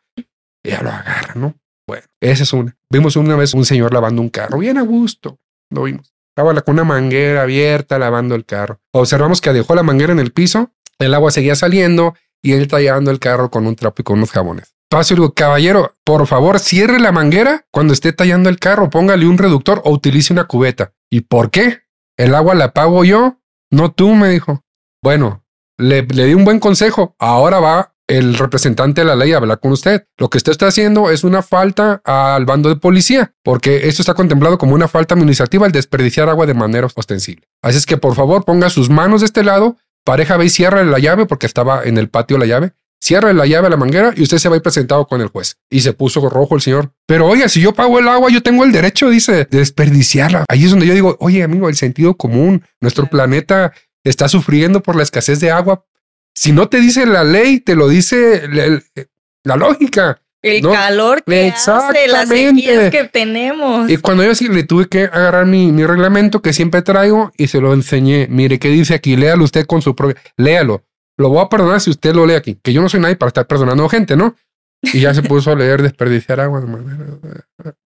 Ella 0.63 0.83
lo 0.83 0.91
agarra, 0.91 1.35
¿no? 1.35 1.55
Bueno, 1.91 2.05
esa 2.21 2.45
es 2.45 2.53
una. 2.53 2.77
Vimos 2.89 3.17
una 3.17 3.35
vez 3.35 3.53
un 3.53 3.65
señor 3.65 3.93
lavando 3.93 4.23
un 4.23 4.29
carro, 4.29 4.59
bien 4.59 4.79
a 4.79 4.83
gusto. 4.83 5.41
Lo 5.71 5.83
vimos. 5.83 6.15
Estaba 6.29 6.55
con 6.61 6.75
una 6.75 6.85
manguera 6.85 7.43
abierta 7.43 7.99
lavando 7.99 8.37
el 8.37 8.45
carro. 8.45 8.79
Observamos 8.93 9.41
que 9.41 9.53
dejó 9.53 9.75
la 9.75 9.83
manguera 9.83 10.13
en 10.13 10.21
el 10.21 10.31
piso, 10.31 10.71
el 11.01 11.13
agua 11.15 11.33
seguía 11.33 11.57
saliendo 11.57 12.15
y 12.41 12.53
él 12.53 12.63
está 12.63 12.79
el 12.79 13.19
carro 13.19 13.51
con 13.51 13.67
un 13.67 13.75
trapo 13.75 14.03
y 14.03 14.05
con 14.05 14.19
unos 14.19 14.31
jabones. 14.31 14.77
Paso 14.89 15.15
y 15.15 15.17
digo, 15.17 15.35
caballero, 15.35 15.97
por 16.05 16.29
favor, 16.29 16.61
cierre 16.61 17.01
la 17.01 17.11
manguera 17.11 17.67
cuando 17.73 17.93
esté 17.93 18.13
tallando 18.13 18.49
el 18.49 18.61
carro, 18.61 18.89
póngale 18.89 19.27
un 19.27 19.39
reductor 19.39 19.83
o 19.85 19.91
utilice 19.91 20.33
una 20.33 20.45
cubeta. 20.45 20.93
¿Y 21.11 21.23
por 21.23 21.51
qué? 21.51 21.81
El 22.17 22.37
agua 22.37 22.55
la 22.55 22.73
pago 22.73 23.03
yo 23.03 23.41
no 23.73 23.91
tú, 23.91 24.15
me 24.15 24.29
dijo. 24.29 24.63
Bueno, 25.03 25.45
le, 25.77 26.03
di 26.03 26.35
un 26.35 26.45
buen 26.45 26.61
consejo. 26.61 27.17
Ahora 27.19 27.59
va 27.59 27.97
el 28.11 28.37
representante 28.37 29.03
de 29.03 29.07
la 29.07 29.17
ley 29.17 29.33
a 29.33 29.37
hablar 29.37 29.61
con 29.61 29.73
usted. 29.73 30.05
Lo 30.19 30.29
que 30.29 30.39
usted 30.39 30.53
está 30.53 30.67
haciendo 30.67 31.11
es 31.11 31.23
una 31.23 31.43
falta 31.43 32.03
al 32.05 32.45
bando 32.45 32.69
de 32.69 32.77
policía, 32.77 33.35
porque 33.45 33.89
esto 33.89 34.03
está 34.03 34.15
contemplado 34.15 34.59
como 34.59 34.75
una 34.75 34.89
falta 34.89 35.15
administrativa 35.15 35.65
al 35.65 35.73
desperdiciar 35.73 36.29
agua 36.29 36.47
de 36.47 36.55
manera 36.55 36.89
ostensible. 36.95 37.47
Así 37.63 37.79
es 37.79 37.87
que 37.87 37.97
por 37.97 38.15
favor 38.17 38.45
ponga 38.45 38.69
sus 38.69 38.91
manos 38.91 39.21
de 39.21 39.27
este 39.27 39.45
lado, 39.45 39.77
pareja 40.05 40.37
ve 40.37 40.47
y 40.47 40.51
cierra 40.51 40.83
la 40.83 40.99
llave 40.99 41.27
porque 41.27 41.47
estaba 41.47 41.85
en 41.85 41.99
el 41.99 42.09
patio 42.09 42.37
la 42.37 42.47
llave. 42.47 42.73
Cierra 43.03 43.33
la 43.33 43.47
llave 43.47 43.69
a 43.69 43.71
la 43.71 43.79
manguera 43.79 44.13
y 44.15 44.23
usted 44.23 44.37
se 44.37 44.49
va 44.51 44.57
a 44.57 44.59
ir 44.59 44.63
presentado 44.63 45.07
con 45.07 45.23
el 45.23 45.29
juez. 45.29 45.57
Y 45.71 45.81
se 45.81 45.95
puso 45.95 46.29
rojo 46.29 46.55
el 46.55 46.61
señor. 46.61 46.93
Pero 47.07 47.27
oiga, 47.27 47.49
si 47.49 47.61
yo 47.63 47.73
pago 47.73 47.99
el 47.99 48.07
agua, 48.07 48.29
yo 48.31 48.43
tengo 48.43 48.63
el 48.63 48.73
derecho, 48.73 49.09
dice, 49.09 49.33
de 49.33 49.59
desperdiciarla. 49.59 50.45
Ahí 50.49 50.65
es 50.65 50.71
donde 50.71 50.87
yo 50.87 50.93
digo, 50.93 51.17
oye, 51.19 51.43
amigo, 51.43 51.71
el 51.71 51.77
sentido 51.77 52.15
común. 52.15 52.63
Nuestro 52.79 53.07
planeta 53.07 53.73
está 54.05 54.29
sufriendo 54.29 54.83
por 54.83 54.97
la 54.97 55.03
escasez 55.03 55.41
de 55.41 55.51
agua. 55.51 55.87
Si 56.35 56.53
no 56.53 56.69
te 56.69 56.81
dice 56.81 57.07
la 57.07 57.25
ley, 57.25 57.61
te 57.61 57.75
lo 57.75 57.89
dice 57.89 58.49
la, 58.49 59.57
lógica. 59.57 60.23
El 60.43 60.63
calor 60.63 61.23
que 61.25 61.49
hace, 61.49 62.09
las 62.09 62.29
sequías 62.29 62.91
que 62.91 63.05
tenemos. 63.05 63.91
Y 63.91 63.99
cuando 63.99 64.25
yo 64.25 64.31
así 64.31 64.49
le 64.49 64.63
tuve 64.63 64.89
que 64.89 65.05
agarrar 65.05 65.45
mi, 65.45 65.71
mi 65.71 65.85
reglamento 65.85 66.41
que 66.41 66.55
siempre 66.55 66.81
traigo 66.81 67.31
y 67.37 67.49
se 67.49 67.61
lo 67.61 67.75
enseñé. 67.75 68.27
Mire 68.31 68.59
qué 68.59 68.69
dice 68.69 68.95
aquí, 68.95 69.17
léalo 69.17 69.45
usted 69.45 69.67
con 69.67 69.83
su 69.83 69.95
propio, 69.95 70.17
léalo 70.39 70.85
lo 71.21 71.29
voy 71.29 71.45
a 71.45 71.49
perdonar 71.49 71.81
si 71.81 71.91
usted 71.91 72.15
lo 72.15 72.27
lee 72.27 72.35
aquí, 72.35 72.59
que 72.63 72.73
yo 72.73 72.81
no 72.81 72.89
soy 72.89 73.01
nadie 73.01 73.15
para 73.15 73.29
estar 73.29 73.47
perdonando 73.47 73.89
gente, 73.89 74.17
¿no? 74.17 74.37
Y 74.83 75.01
ya 75.01 75.13
se 75.13 75.23
puso 75.23 75.53
a 75.53 75.55
leer 75.55 75.83
desperdiciar 75.83 76.41
agua. 76.41 76.63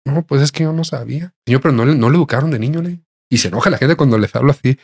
No, 0.05 0.25
pues 0.25 0.41
es 0.41 0.51
que 0.51 0.63
yo 0.63 0.73
no 0.73 0.83
sabía. 0.83 1.33
Señor, 1.45 1.61
pero 1.61 1.73
no, 1.73 1.85
no 1.85 2.09
le 2.09 2.17
educaron 2.17 2.51
de 2.51 2.59
niño, 2.59 2.81
¿le? 2.81 2.99
Y 3.31 3.37
se 3.37 3.47
enoja 3.47 3.69
la 3.69 3.77
gente 3.77 3.95
cuando 3.95 4.17
les 4.17 4.35
hablo 4.35 4.51
así. 4.51 4.77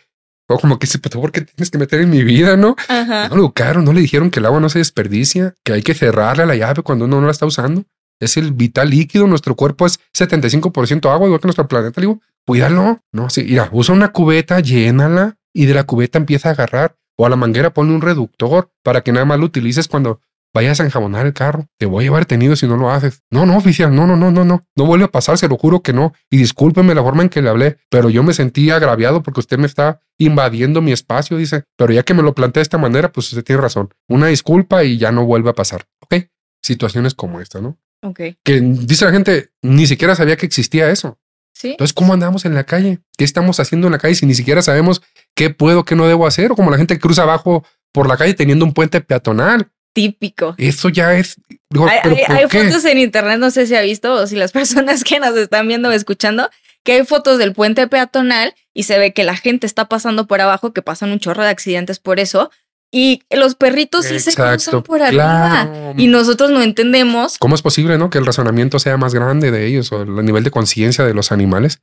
O 0.49 0.57
como 0.57 0.79
que 0.79 0.87
dice, 0.87 0.97
pero 0.97 1.21
¿por 1.21 1.31
qué 1.31 1.41
tienes 1.41 1.69
que 1.69 1.77
meter 1.77 2.01
en 2.01 2.09
mi 2.09 2.23
vida, 2.23 2.57
no? 2.57 2.75
No 2.89 3.35
lo 3.35 3.43
educaron, 3.43 3.85
no 3.85 3.93
le 3.93 4.01
dijeron 4.01 4.31
que 4.31 4.39
el 4.39 4.47
agua 4.47 4.59
no 4.59 4.67
se 4.67 4.79
desperdicia, 4.79 5.53
que 5.63 5.73
hay 5.73 5.83
que 5.83 5.93
cerrarle 5.93 6.45
la 6.47 6.55
llave 6.55 6.81
cuando 6.81 7.05
uno 7.05 7.21
no 7.21 7.27
la 7.27 7.31
está 7.31 7.45
usando. 7.45 7.83
Es 8.19 8.35
el 8.35 8.51
vital 8.51 8.89
líquido. 8.89 9.27
Nuestro 9.27 9.55
cuerpo 9.55 9.85
es 9.85 9.99
75% 10.17 11.11
agua, 11.11 11.27
igual 11.27 11.39
que 11.39 11.47
nuestro 11.47 11.67
planeta. 11.67 12.01
Le 12.01 12.07
digo, 12.07 12.21
cuídalo. 12.45 12.99
No, 13.11 13.29
sí, 13.29 13.43
mira, 13.43 13.69
usa 13.71 13.93
una 13.93 14.11
cubeta, 14.11 14.59
llénala 14.59 15.37
y 15.53 15.67
de 15.67 15.75
la 15.75 15.83
cubeta 15.83 16.17
empieza 16.17 16.49
a 16.49 16.53
agarrar 16.53 16.95
o 17.15 17.25
a 17.25 17.29
la 17.29 17.35
manguera 17.35 17.73
ponle 17.73 17.93
un 17.93 18.01
reductor 18.01 18.71
para 18.81 19.01
que 19.01 19.11
nada 19.11 19.25
más 19.25 19.39
lo 19.39 19.45
utilices 19.45 19.87
cuando 19.87 20.21
vayas 20.53 20.79
a 20.79 20.83
enjabonar 20.83 21.25
el 21.25 21.33
carro. 21.33 21.67
Te 21.77 21.85
voy 21.85 22.03
a 22.03 22.05
llevar 22.05 22.25
tenido 22.25 22.55
si 22.55 22.67
no 22.67 22.77
lo 22.77 22.91
haces. 22.91 23.21
No, 23.31 23.45
no, 23.45 23.57
oficial, 23.57 23.93
no, 23.93 24.07
no, 24.07 24.15
no, 24.15 24.31
no, 24.31 24.45
no. 24.45 24.61
No 24.75 24.85
vuelve 24.85 25.05
a 25.05 25.11
pasar, 25.11 25.37
se 25.37 25.47
lo 25.47 25.57
juro 25.57 25.81
que 25.81 25.93
no. 25.93 26.13
Y 26.29 26.37
discúlpeme 26.37 26.95
la 26.95 27.03
forma 27.03 27.23
en 27.23 27.29
que 27.29 27.41
le 27.41 27.49
hablé, 27.49 27.77
pero 27.89 28.09
yo 28.09 28.23
me 28.23 28.33
sentí 28.33 28.69
agraviado 28.69 29.23
porque 29.23 29.39
usted 29.39 29.57
me 29.57 29.67
está 29.67 30.01
invadiendo 30.17 30.81
mi 30.81 30.91
espacio, 30.91 31.37
dice. 31.37 31.63
Pero 31.77 31.93
ya 31.93 32.03
que 32.03 32.13
me 32.13 32.23
lo 32.23 32.33
plantea 32.33 32.61
de 32.61 32.63
esta 32.63 32.77
manera, 32.77 33.11
pues 33.11 33.27
usted 33.29 33.43
tiene 33.43 33.61
razón. 33.61 33.93
Una 34.07 34.27
disculpa 34.27 34.83
y 34.83 34.97
ya 34.97 35.11
no 35.11 35.25
vuelve 35.25 35.49
a 35.49 35.53
pasar. 35.53 35.85
Ok. 36.01 36.25
Situaciones 36.61 37.13
como 37.13 37.39
esta, 37.41 37.61
¿no? 37.61 37.77
Ok. 38.01 38.19
Que 38.43 38.61
dice 38.61 39.05
la 39.05 39.11
gente, 39.11 39.51
ni 39.61 39.87
siquiera 39.87 40.15
sabía 40.15 40.37
que 40.37 40.45
existía 40.45 40.89
eso. 40.89 41.17
Entonces, 41.61 41.93
¿cómo 41.93 42.13
andamos 42.13 42.45
en 42.45 42.53
la 42.53 42.63
calle? 42.63 42.99
¿Qué 43.17 43.25
estamos 43.25 43.59
haciendo 43.59 43.87
en 43.87 43.91
la 43.93 43.99
calle 43.99 44.15
si 44.15 44.25
ni 44.25 44.33
siquiera 44.33 44.61
sabemos 44.61 45.01
qué 45.35 45.49
puedo, 45.49 45.83
qué 45.83 45.95
no 45.95 46.07
debo 46.07 46.25
hacer? 46.25 46.51
O 46.51 46.55
como 46.55 46.71
la 46.71 46.77
gente 46.77 46.93
que 46.95 47.01
cruza 47.01 47.23
abajo 47.23 47.65
por 47.91 48.07
la 48.07 48.17
calle 48.17 48.33
teniendo 48.33 48.65
un 48.65 48.73
puente 48.73 49.01
peatonal. 49.01 49.69
Típico. 49.99 50.55
Eso 50.57 50.87
ya 50.87 51.13
es. 51.17 51.35
hay, 51.75 52.47
fotos 52.47 52.85
en 52.85 52.99
internet, 52.99 53.37
no 53.37 53.51
sé 53.51 53.67
si 53.67 53.75
ha 53.75 53.81
visto 53.81 54.13
o 54.13 54.27
si 54.27 54.37
las 54.37 54.51
personas 54.53 55.03
que 55.03 55.19
nos 55.19 55.35
están 55.35 55.67
viendo 55.67 55.89
o 55.89 55.91
escuchando, 55.91 56.49
que 56.83 56.93
hay 56.93 57.05
fotos 57.05 57.37
del 57.37 57.51
puente 57.51 57.85
peatonal 57.89 58.55
y 58.73 58.83
se 58.83 58.97
ve 58.97 59.11
que 59.11 59.25
la 59.25 59.35
gente 59.35 59.67
está 59.67 59.89
pasando 59.89 60.25
por 60.25 60.39
abajo, 60.39 60.71
que 60.71 60.81
pasan 60.81 61.11
un 61.11 61.19
chorro 61.19 61.43
de 61.43 61.49
accidentes 61.49 61.99
por 61.99 62.21
eso, 62.21 62.49
y 62.93 63.23
los 63.29 63.55
perritos 63.55 64.05
sí 64.05 64.21
se 64.21 64.33
cruzan 64.33 64.83
por 64.83 65.01
arriba 65.01 65.93
y 65.97 66.07
nosotros 66.07 66.49
no 66.49 66.61
entendemos. 66.61 67.37
¿Cómo 67.37 67.55
es 67.55 67.61
posible, 67.61 67.97
no? 67.97 68.09
Que 68.09 68.19
el 68.19 68.25
razonamiento 68.25 68.79
sea 68.79 68.95
más 68.95 69.13
grande 69.13 69.51
de 69.51 69.65
ellos 69.65 69.91
o 69.91 70.03
el 70.03 70.25
nivel 70.25 70.45
de 70.45 70.51
conciencia 70.51 71.03
de 71.03 71.13
los 71.13 71.33
animales. 71.33 71.81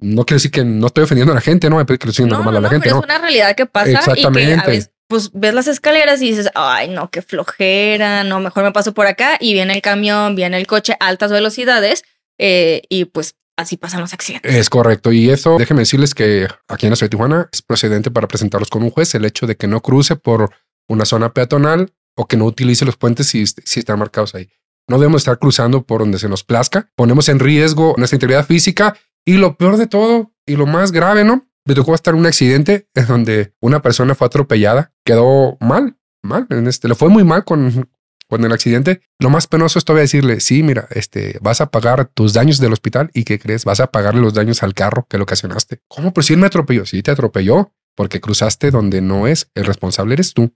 No 0.00 0.24
quiere 0.24 0.36
decir 0.36 0.50
que 0.50 0.64
no 0.64 0.86
estoy 0.86 1.04
ofendiendo 1.04 1.32
a 1.32 1.34
la 1.34 1.42
gente, 1.42 1.68
no 1.68 1.76
me 1.76 1.84
que 1.84 1.98
lo 2.06 2.26
normal 2.28 2.56
a 2.56 2.60
la 2.60 2.70
gente. 2.70 2.84
Pero 2.84 2.98
es 3.00 3.04
una 3.04 3.18
realidad 3.18 3.54
que 3.54 3.66
pasa 3.66 3.90
Exactamente. 3.90 4.42
y 4.42 4.54
que 4.54 4.60
a 4.60 4.66
veces, 4.66 4.90
pues 5.12 5.30
ves 5.34 5.52
las 5.52 5.66
escaleras 5.66 6.22
y 6.22 6.30
dices, 6.30 6.48
ay, 6.54 6.88
no, 6.88 7.10
qué 7.10 7.20
flojera, 7.20 8.24
no, 8.24 8.40
mejor 8.40 8.64
me 8.64 8.72
paso 8.72 8.94
por 8.94 9.06
acá 9.06 9.36
y 9.38 9.52
viene 9.52 9.74
el 9.74 9.82
camión, 9.82 10.34
viene 10.34 10.56
el 10.56 10.66
coche 10.66 10.96
altas 11.00 11.30
velocidades 11.30 12.02
eh, 12.38 12.80
y 12.88 13.04
pues 13.04 13.36
así 13.58 13.76
pasan 13.76 14.00
los 14.00 14.14
accidentes. 14.14 14.54
Es 14.54 14.70
correcto. 14.70 15.12
Y 15.12 15.28
eso, 15.28 15.58
déjenme 15.58 15.82
decirles 15.82 16.14
que 16.14 16.48
aquí 16.66 16.86
en 16.86 16.90
la 16.90 16.96
ciudad 16.96 17.10
de 17.10 17.16
Tijuana 17.16 17.50
es 17.52 17.60
procedente 17.60 18.10
para 18.10 18.26
presentarlos 18.26 18.70
con 18.70 18.82
un 18.82 18.88
juez 18.88 19.14
el 19.14 19.26
hecho 19.26 19.46
de 19.46 19.54
que 19.54 19.66
no 19.66 19.82
cruce 19.82 20.16
por 20.16 20.48
una 20.88 21.04
zona 21.04 21.34
peatonal 21.34 21.92
o 22.16 22.26
que 22.26 22.38
no 22.38 22.46
utilice 22.46 22.86
los 22.86 22.96
puentes 22.96 23.26
si, 23.26 23.46
si 23.46 23.80
están 23.80 23.98
marcados 23.98 24.34
ahí. 24.34 24.48
No 24.88 24.96
debemos 24.96 25.20
estar 25.20 25.38
cruzando 25.38 25.82
por 25.82 26.00
donde 26.00 26.18
se 26.18 26.30
nos 26.30 26.42
plazca. 26.42 26.90
Ponemos 26.96 27.28
en 27.28 27.38
riesgo 27.38 27.92
nuestra 27.98 28.16
integridad 28.16 28.46
física 28.46 28.96
y 29.26 29.34
lo 29.34 29.58
peor 29.58 29.76
de 29.76 29.88
todo, 29.88 30.32
y 30.46 30.56
lo 30.56 30.66
más 30.66 30.90
grave, 30.90 31.22
¿no? 31.22 31.46
Me 31.64 31.74
tocó 31.74 31.94
estar 31.94 32.14
en 32.14 32.20
un 32.20 32.26
accidente 32.26 32.88
en 32.94 33.06
donde 33.06 33.54
una 33.60 33.82
persona 33.82 34.14
fue 34.14 34.26
atropellada, 34.26 34.92
quedó 35.04 35.56
mal, 35.60 35.96
mal, 36.22 36.46
en 36.50 36.66
este, 36.66 36.88
le 36.88 36.94
fue 36.94 37.08
muy 37.08 37.24
mal 37.24 37.44
con, 37.44 37.88
con 38.32 38.44
el 38.44 38.52
accidente. 38.52 39.02
Lo 39.18 39.28
más 39.28 39.46
penoso 39.46 39.78
es 39.78 39.84
todavía 39.84 40.02
decirle, 40.02 40.40
sí, 40.40 40.62
mira, 40.62 40.88
este, 40.90 41.38
vas 41.42 41.60
a 41.60 41.70
pagar 41.70 42.06
tus 42.06 42.32
daños 42.32 42.58
del 42.58 42.72
hospital 42.72 43.10
y 43.12 43.24
¿qué 43.24 43.38
crees? 43.38 43.64
Vas 43.66 43.80
a 43.80 43.88
pagarle 43.88 44.22
los 44.22 44.34
daños 44.34 44.62
al 44.62 44.72
carro 44.72 45.06
que 45.06 45.18
le 45.18 45.24
ocasionaste. 45.24 45.82
¿Cómo? 45.86 46.14
Pues 46.14 46.26
si 46.26 46.32
él 46.32 46.40
me 46.40 46.46
atropelló. 46.46 46.86
Sí, 46.86 47.02
te 47.02 47.10
atropelló 47.10 47.74
porque 47.94 48.20
cruzaste 48.20 48.70
donde 48.70 49.02
no 49.02 49.26
es. 49.26 49.50
El 49.54 49.66
responsable 49.66 50.14
eres 50.14 50.32
tú. 50.32 50.50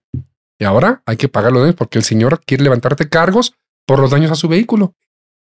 Y 0.59 0.65
ahora 0.65 1.03
hay 1.05 1.19
que 1.19 1.29
pagar 1.29 1.53
los 1.53 1.61
daños 1.61 1.77
porque 1.77 1.99
el 1.99 2.05
señor 2.05 2.41
quiere 2.47 2.65
levantarte 2.65 3.11
cargos 3.11 3.55
por 3.87 3.99
los 3.99 4.11
daños 4.11 4.31
a 4.31 4.37
su 4.37 4.49
vehículo. 4.49 4.95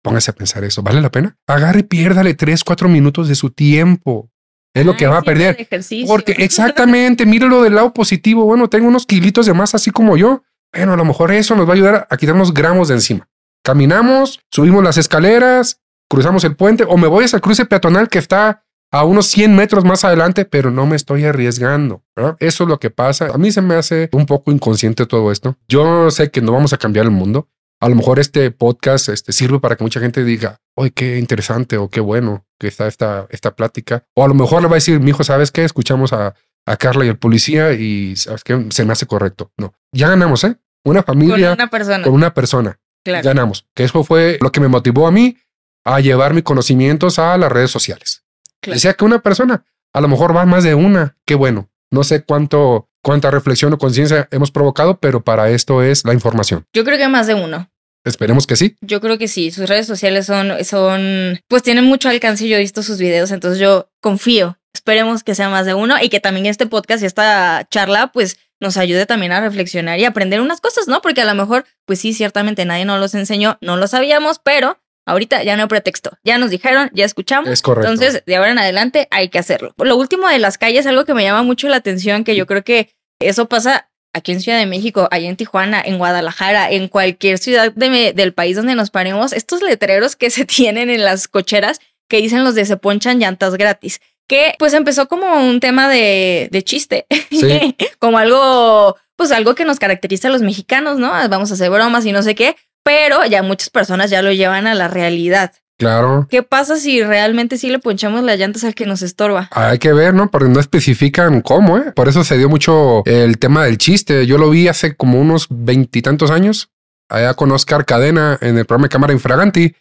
Póngase 0.03 0.31
a 0.31 0.35
pensar 0.35 0.65
eso. 0.65 0.83
¿Vale 0.83 1.01
la 1.01 1.13
pena? 1.13 1.37
Agarre 1.47 1.81
y 1.81 1.83
piérdale 1.85 2.33
tres, 2.35 2.65
cuatro 2.65 2.89
minutos 2.89 3.29
de 3.29 3.35
su 3.35 3.51
tiempo. 3.51 4.32
Es 4.75 4.87
lo 4.87 4.97
que 4.97 5.07
va 5.07 5.19
a 5.19 5.23
perder. 5.23 5.69
Porque 6.07 6.33
exactamente, 6.39 7.27
míralo 7.27 7.63
del 7.63 7.75
lado 7.75 7.93
positivo. 7.93 8.45
Bueno, 8.45 8.69
tengo 8.69 8.89
unos 8.89 9.07
kilitos 9.07 9.47
de 9.47 9.53
más 9.53 9.75
así 9.75 9.91
como 9.91 10.17
yo. 10.17 10.43
Bueno, 10.73 10.95
a 10.95 10.97
lo 10.97 11.05
mejor 11.05 11.33
eso 11.33 11.55
nos 11.55 11.67
va 11.67 11.73
a 11.73 11.75
ayudar 11.75 12.07
a 12.09 12.17
quitarnos 12.17 12.55
gramos 12.55 12.89
de 12.89 12.95
encima. 12.95 13.29
Caminamos, 13.63 14.41
subimos 14.51 14.83
las 14.83 14.97
escaleras, 14.97 15.81
cruzamos 16.09 16.45
el 16.45 16.57
puente 16.57 16.85
o 16.89 16.97
me 16.97 17.07
voy 17.07 17.25
hasta 17.25 17.37
el 17.37 17.43
cruce 17.43 17.67
peatonal 17.67 18.09
que 18.09 18.19
está 18.19 18.65
a 18.91 19.05
unos 19.05 19.27
100 19.29 19.57
metros 19.57 19.85
más 19.85 20.05
adelante, 20.05 20.45
pero 20.45 20.71
no 20.71 20.87
me 20.87 20.97
estoy 20.97 21.25
arriesgando. 21.25 22.03
Eso 22.39 22.65
es 22.65 22.69
lo 22.69 22.79
que 22.79 22.91
pasa. 22.91 23.29
A 23.33 23.39
mí 23.39 23.51
se 23.51 23.63
me 23.63 23.75
hace 23.75 24.11
un 24.13 24.27
poco 24.27 24.53
inconsciente 24.53 25.07
todo 25.07 25.33
esto. 25.33 25.57
Yo 25.67 26.11
sé 26.11 26.31
que 26.31 26.43
no 26.43 26.53
vamos 26.53 26.75
a 26.75 26.77
cambiar 26.77 27.07
el 27.07 27.11
mundo. 27.11 27.49
A 27.83 27.89
lo 27.89 27.97
mejor 27.97 28.21
este 28.21 28.53
podcast 28.53 29.09
este, 29.09 29.33
sirve 29.33 29.59
para 29.59 29.75
que 29.75 29.83
mucha 29.83 29.99
gente 29.99 30.23
diga, 30.23 30.61
¡ay, 30.77 30.93
qué 30.93 31.19
interesante 31.19 31.79
o 31.79 31.91
qué 31.91 31.99
bueno 31.99 32.47
que 32.57 32.69
está 32.69 32.87
esta, 32.87 33.27
esta 33.31 33.57
plática! 33.57 34.05
O 34.15 34.25
a 34.25 34.29
lo 34.29 34.35
mejor 34.35 34.63
le 34.63 34.69
va 34.69 34.75
a 34.75 34.77
decir, 34.77 35.01
mi 35.01 35.11
hijo, 35.11 35.25
¿sabes 35.25 35.51
qué? 35.51 35.65
Escuchamos 35.65 36.13
a, 36.13 36.37
a 36.65 36.77
Carla 36.77 37.05
y 37.05 37.09
al 37.09 37.19
policía 37.19 37.73
y 37.73 38.15
¿sabes 38.15 38.45
qué? 38.45 38.67
Se 38.71 38.85
me 38.85 38.93
hace 38.93 39.07
correcto. 39.07 39.51
No, 39.57 39.75
ya 39.91 40.09
ganamos, 40.09 40.45
¿eh? 40.45 40.55
Una 40.85 41.03
familia. 41.03 41.49
Con 41.49 41.59
una 41.59 41.71
persona. 41.71 42.05
Con 42.05 42.15
una 42.15 42.35
persona. 42.35 42.81
Ganamos. 43.05 43.67
Que 43.75 43.83
eso 43.83 44.05
fue 44.05 44.39
lo 44.41 44.53
que 44.53 44.61
me 44.61 44.69
motivó 44.69 45.09
a 45.09 45.11
mí 45.11 45.37
a 45.85 45.99
llevar 45.99 46.35
mis 46.35 46.45
conocimientos 46.45 47.19
a 47.19 47.37
las 47.37 47.51
redes 47.51 47.73
sociales. 47.73 48.23
Decía 48.65 48.95
que 48.95 49.05
una 49.05 49.19
persona, 49.23 49.65
a 49.93 50.01
lo 50.01 50.07
mejor 50.07 50.37
va 50.37 50.47
más 50.47 50.63
de 50.63 50.77
una. 50.77 51.17
Qué 51.27 51.35
bueno. 51.35 51.69
No 51.91 52.05
sé 52.05 52.23
cuánto, 52.23 52.89
cuánta 53.03 53.33
reflexión 53.33 53.73
o 53.73 53.79
conciencia 53.79 54.29
hemos 54.31 54.53
provocado, 54.53 55.01
pero 55.01 55.25
para 55.25 55.51
esto 55.51 55.83
es 55.83 56.05
la 56.05 56.15
información. 56.15 56.65
Yo 56.73 56.85
creo 56.85 56.97
que 56.97 57.09
más 57.09 57.27
de 57.27 57.35
uno. 57.35 57.72
Esperemos 58.05 58.47
que 58.47 58.57
sí. 58.57 58.77
Yo 58.81 59.01
creo 59.01 59.19
que 59.19 59.29
sí. 59.29 59.51
Sus 59.51 59.69
redes 59.69 59.87
sociales 59.87 60.27
son, 60.27 60.65
son, 60.65 61.41
pues 61.49 61.63
tienen 61.63 61.85
mucho 61.85 62.09
alcance. 62.09 62.49
Yo 62.49 62.57
he 62.57 62.61
visto 62.61 62.83
sus 62.83 62.99
videos, 62.99 63.31
entonces 63.31 63.61
yo 63.61 63.91
confío. 64.01 64.59
Esperemos 64.75 65.23
que 65.23 65.35
sea 65.35 65.51
más 65.51 65.67
de 65.67 65.75
uno 65.75 65.97
y 66.01 66.09
que 66.09 66.19
también 66.19 66.47
este 66.47 66.67
podcast 66.67 67.03
y 67.03 67.07
esta 67.07 67.67
charla, 67.71 68.11
pues 68.13 68.39
nos 68.61 68.77
ayude 68.77 69.07
también 69.07 69.33
a 69.33 69.41
reflexionar 69.41 69.99
y 69.99 70.05
aprender 70.05 70.41
unas 70.41 70.61
cosas, 70.61 70.89
¿no? 70.89 71.03
Porque 71.03 71.21
a 71.21 71.25
lo 71.25 71.35
mejor, 71.35 71.67
pues 71.85 72.01
sí, 72.01 72.15
ciertamente 72.15 72.65
nadie 72.65 72.85
nos 72.85 73.01
los 73.01 73.15
enseñó, 73.15 73.59
no 73.61 73.77
lo 73.77 73.87
sabíamos, 73.87 74.39
pero 74.39 74.79
ahorita 75.05 75.43
ya 75.43 75.57
no 75.57 75.63
hay 75.63 75.69
pretexto. 75.69 76.13
Ya 76.25 76.39
nos 76.39 76.51
dijeron, 76.51 76.91
ya 76.95 77.05
escuchamos. 77.05 77.51
Es 77.51 77.61
correcto. 77.61 77.91
Entonces, 77.91 78.23
de 78.25 78.37
ahora 78.37 78.53
en 78.53 78.59
adelante 78.59 79.09
hay 79.11 79.29
que 79.29 79.39
hacerlo. 79.39 79.75
Lo 79.79 79.97
último 79.97 80.29
de 80.29 80.39
las 80.39 80.59
calles, 80.59 80.87
algo 80.87 81.05
que 81.05 81.15
me 81.15 81.25
llama 81.25 81.43
mucho 81.43 81.69
la 81.69 81.77
atención, 81.77 82.25
que 82.25 82.37
yo 82.37 82.47
creo 82.47 82.63
que 82.63 82.95
eso 83.21 83.49
pasa 83.49 83.91
aquí 84.13 84.33
en 84.33 84.41
Ciudad 84.41 84.59
de 84.59 84.67
México, 84.67 85.09
allá 85.11 85.29
en 85.29 85.37
Tijuana, 85.37 85.83
en 85.85 85.99
Guadalajara, 85.99 86.71
en 86.71 86.89
cualquier 86.89 87.39
ciudad 87.39 87.73
del 87.73 88.35
país 88.35 88.57
donde 88.57 88.75
nos 88.75 88.91
paremos, 88.91 89.33
estos 89.33 89.63
letreros 89.63 90.17
que 90.17 90.31
se 90.31 90.45
tienen 90.45 90.91
en 90.91 91.05
las 91.05 91.29
cocheras 91.29 91.81
que 92.09 92.21
dicen 92.21 92.45
los 92.45 92.55
de 92.55 92.67
se 92.67 92.77
ponchan 92.77 93.19
llantas 93.19 93.55
gratis 93.55 94.01
que 94.33 94.55
pues 94.59 94.73
empezó 94.73 95.09
como 95.09 95.27
un 95.47 95.61
tema 95.61 95.89
de, 95.89 96.49
de 96.51 96.63
chiste, 96.63 97.07
como 97.99 98.19
algo, 98.19 98.97
pues 99.17 99.31
algo 99.31 99.55
que 99.55 99.65
nos 99.65 99.79
caracteriza 99.79 100.29
a 100.29 100.31
los 100.31 100.43
mexicanos, 100.43 100.99
¿no? 100.99 101.11
Vamos 101.29 101.51
a 101.51 101.55
hacer 101.55 101.71
bromas 101.71 102.07
y 102.07 102.13
no 102.13 102.23
sé 102.23 102.35
qué, 102.35 102.57
pero 102.83 103.25
ya 103.27 103.43
muchas 103.43 103.71
personas 103.71 104.11
ya 104.11 104.23
lo 104.23 104.33
llevan 104.33 104.67
a 104.67 104.75
la 104.75 104.89
realidad. 104.89 105.53
Claro. 105.83 106.29
¿Qué 106.31 106.45
pasa 106.45 106.77
si 106.77 107.03
realmente 107.03 107.59
sí 107.59 107.69
le 107.69 107.81
ponchamos 107.81 108.23
las 108.23 108.39
llantas 108.39 108.63
al 108.63 108.77
que 108.77 108.87
nos 108.87 109.03
estorba? 109.03 109.49
Hay 109.51 109.81
que 109.81 109.93
ver, 109.93 110.15
¿no? 110.15 110.31
Porque 110.31 110.49
no 110.49 110.61
especifican 110.61 111.41
cómo, 111.41 111.77
¿eh? 111.77 111.91
Por 111.91 112.09
eso 112.09 112.23
se 112.23 112.39
dio 112.39 112.49
mucho 112.49 113.03
el 113.05 113.39
tema 113.39 113.65
del 113.65 113.79
chiste. 113.79 114.25
Yo 114.25 114.39
lo 114.39 114.49
vi 114.49 114.69
hace 114.69 114.95
como 114.95 115.21
unos 115.21 115.49
veintitantos 115.51 116.31
años, 116.31 116.71
allá 117.09 117.35
con 117.35 117.51
Oscar 117.51 117.85
Cadena 117.85 118.39
en 118.41 118.59
el 118.59 118.65
programa 118.65 118.85
de 118.85 118.91
Cámara 118.91 119.13
Infraganti. 119.13 119.75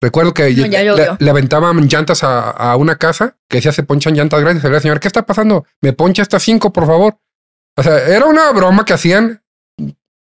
Recuerdo 0.00 0.34
que 0.34 0.50
le, 0.50 1.30
aventaban 1.30 1.86
llantas 1.86 2.24
a, 2.24 2.74
una 2.76 2.96
casa 2.96 3.36
que 3.48 3.58
decía 3.58 3.70
se 3.70 3.84
ponchan 3.84 4.16
llantas 4.16 4.40
grandes. 4.40 4.68
Le 4.68 4.80
señor, 4.80 4.98
¿qué 4.98 5.06
está 5.06 5.24
pasando? 5.24 5.66
Me 5.82 5.92
poncha 5.92 6.22
estas 6.22 6.42
cinco, 6.42 6.72
por 6.72 6.86
favor. 6.86 7.16
O 7.76 7.82
sea, 7.84 8.08
era 8.08 8.26
una 8.26 8.50
broma 8.50 8.84
que 8.84 8.92
hacían. 8.92 9.40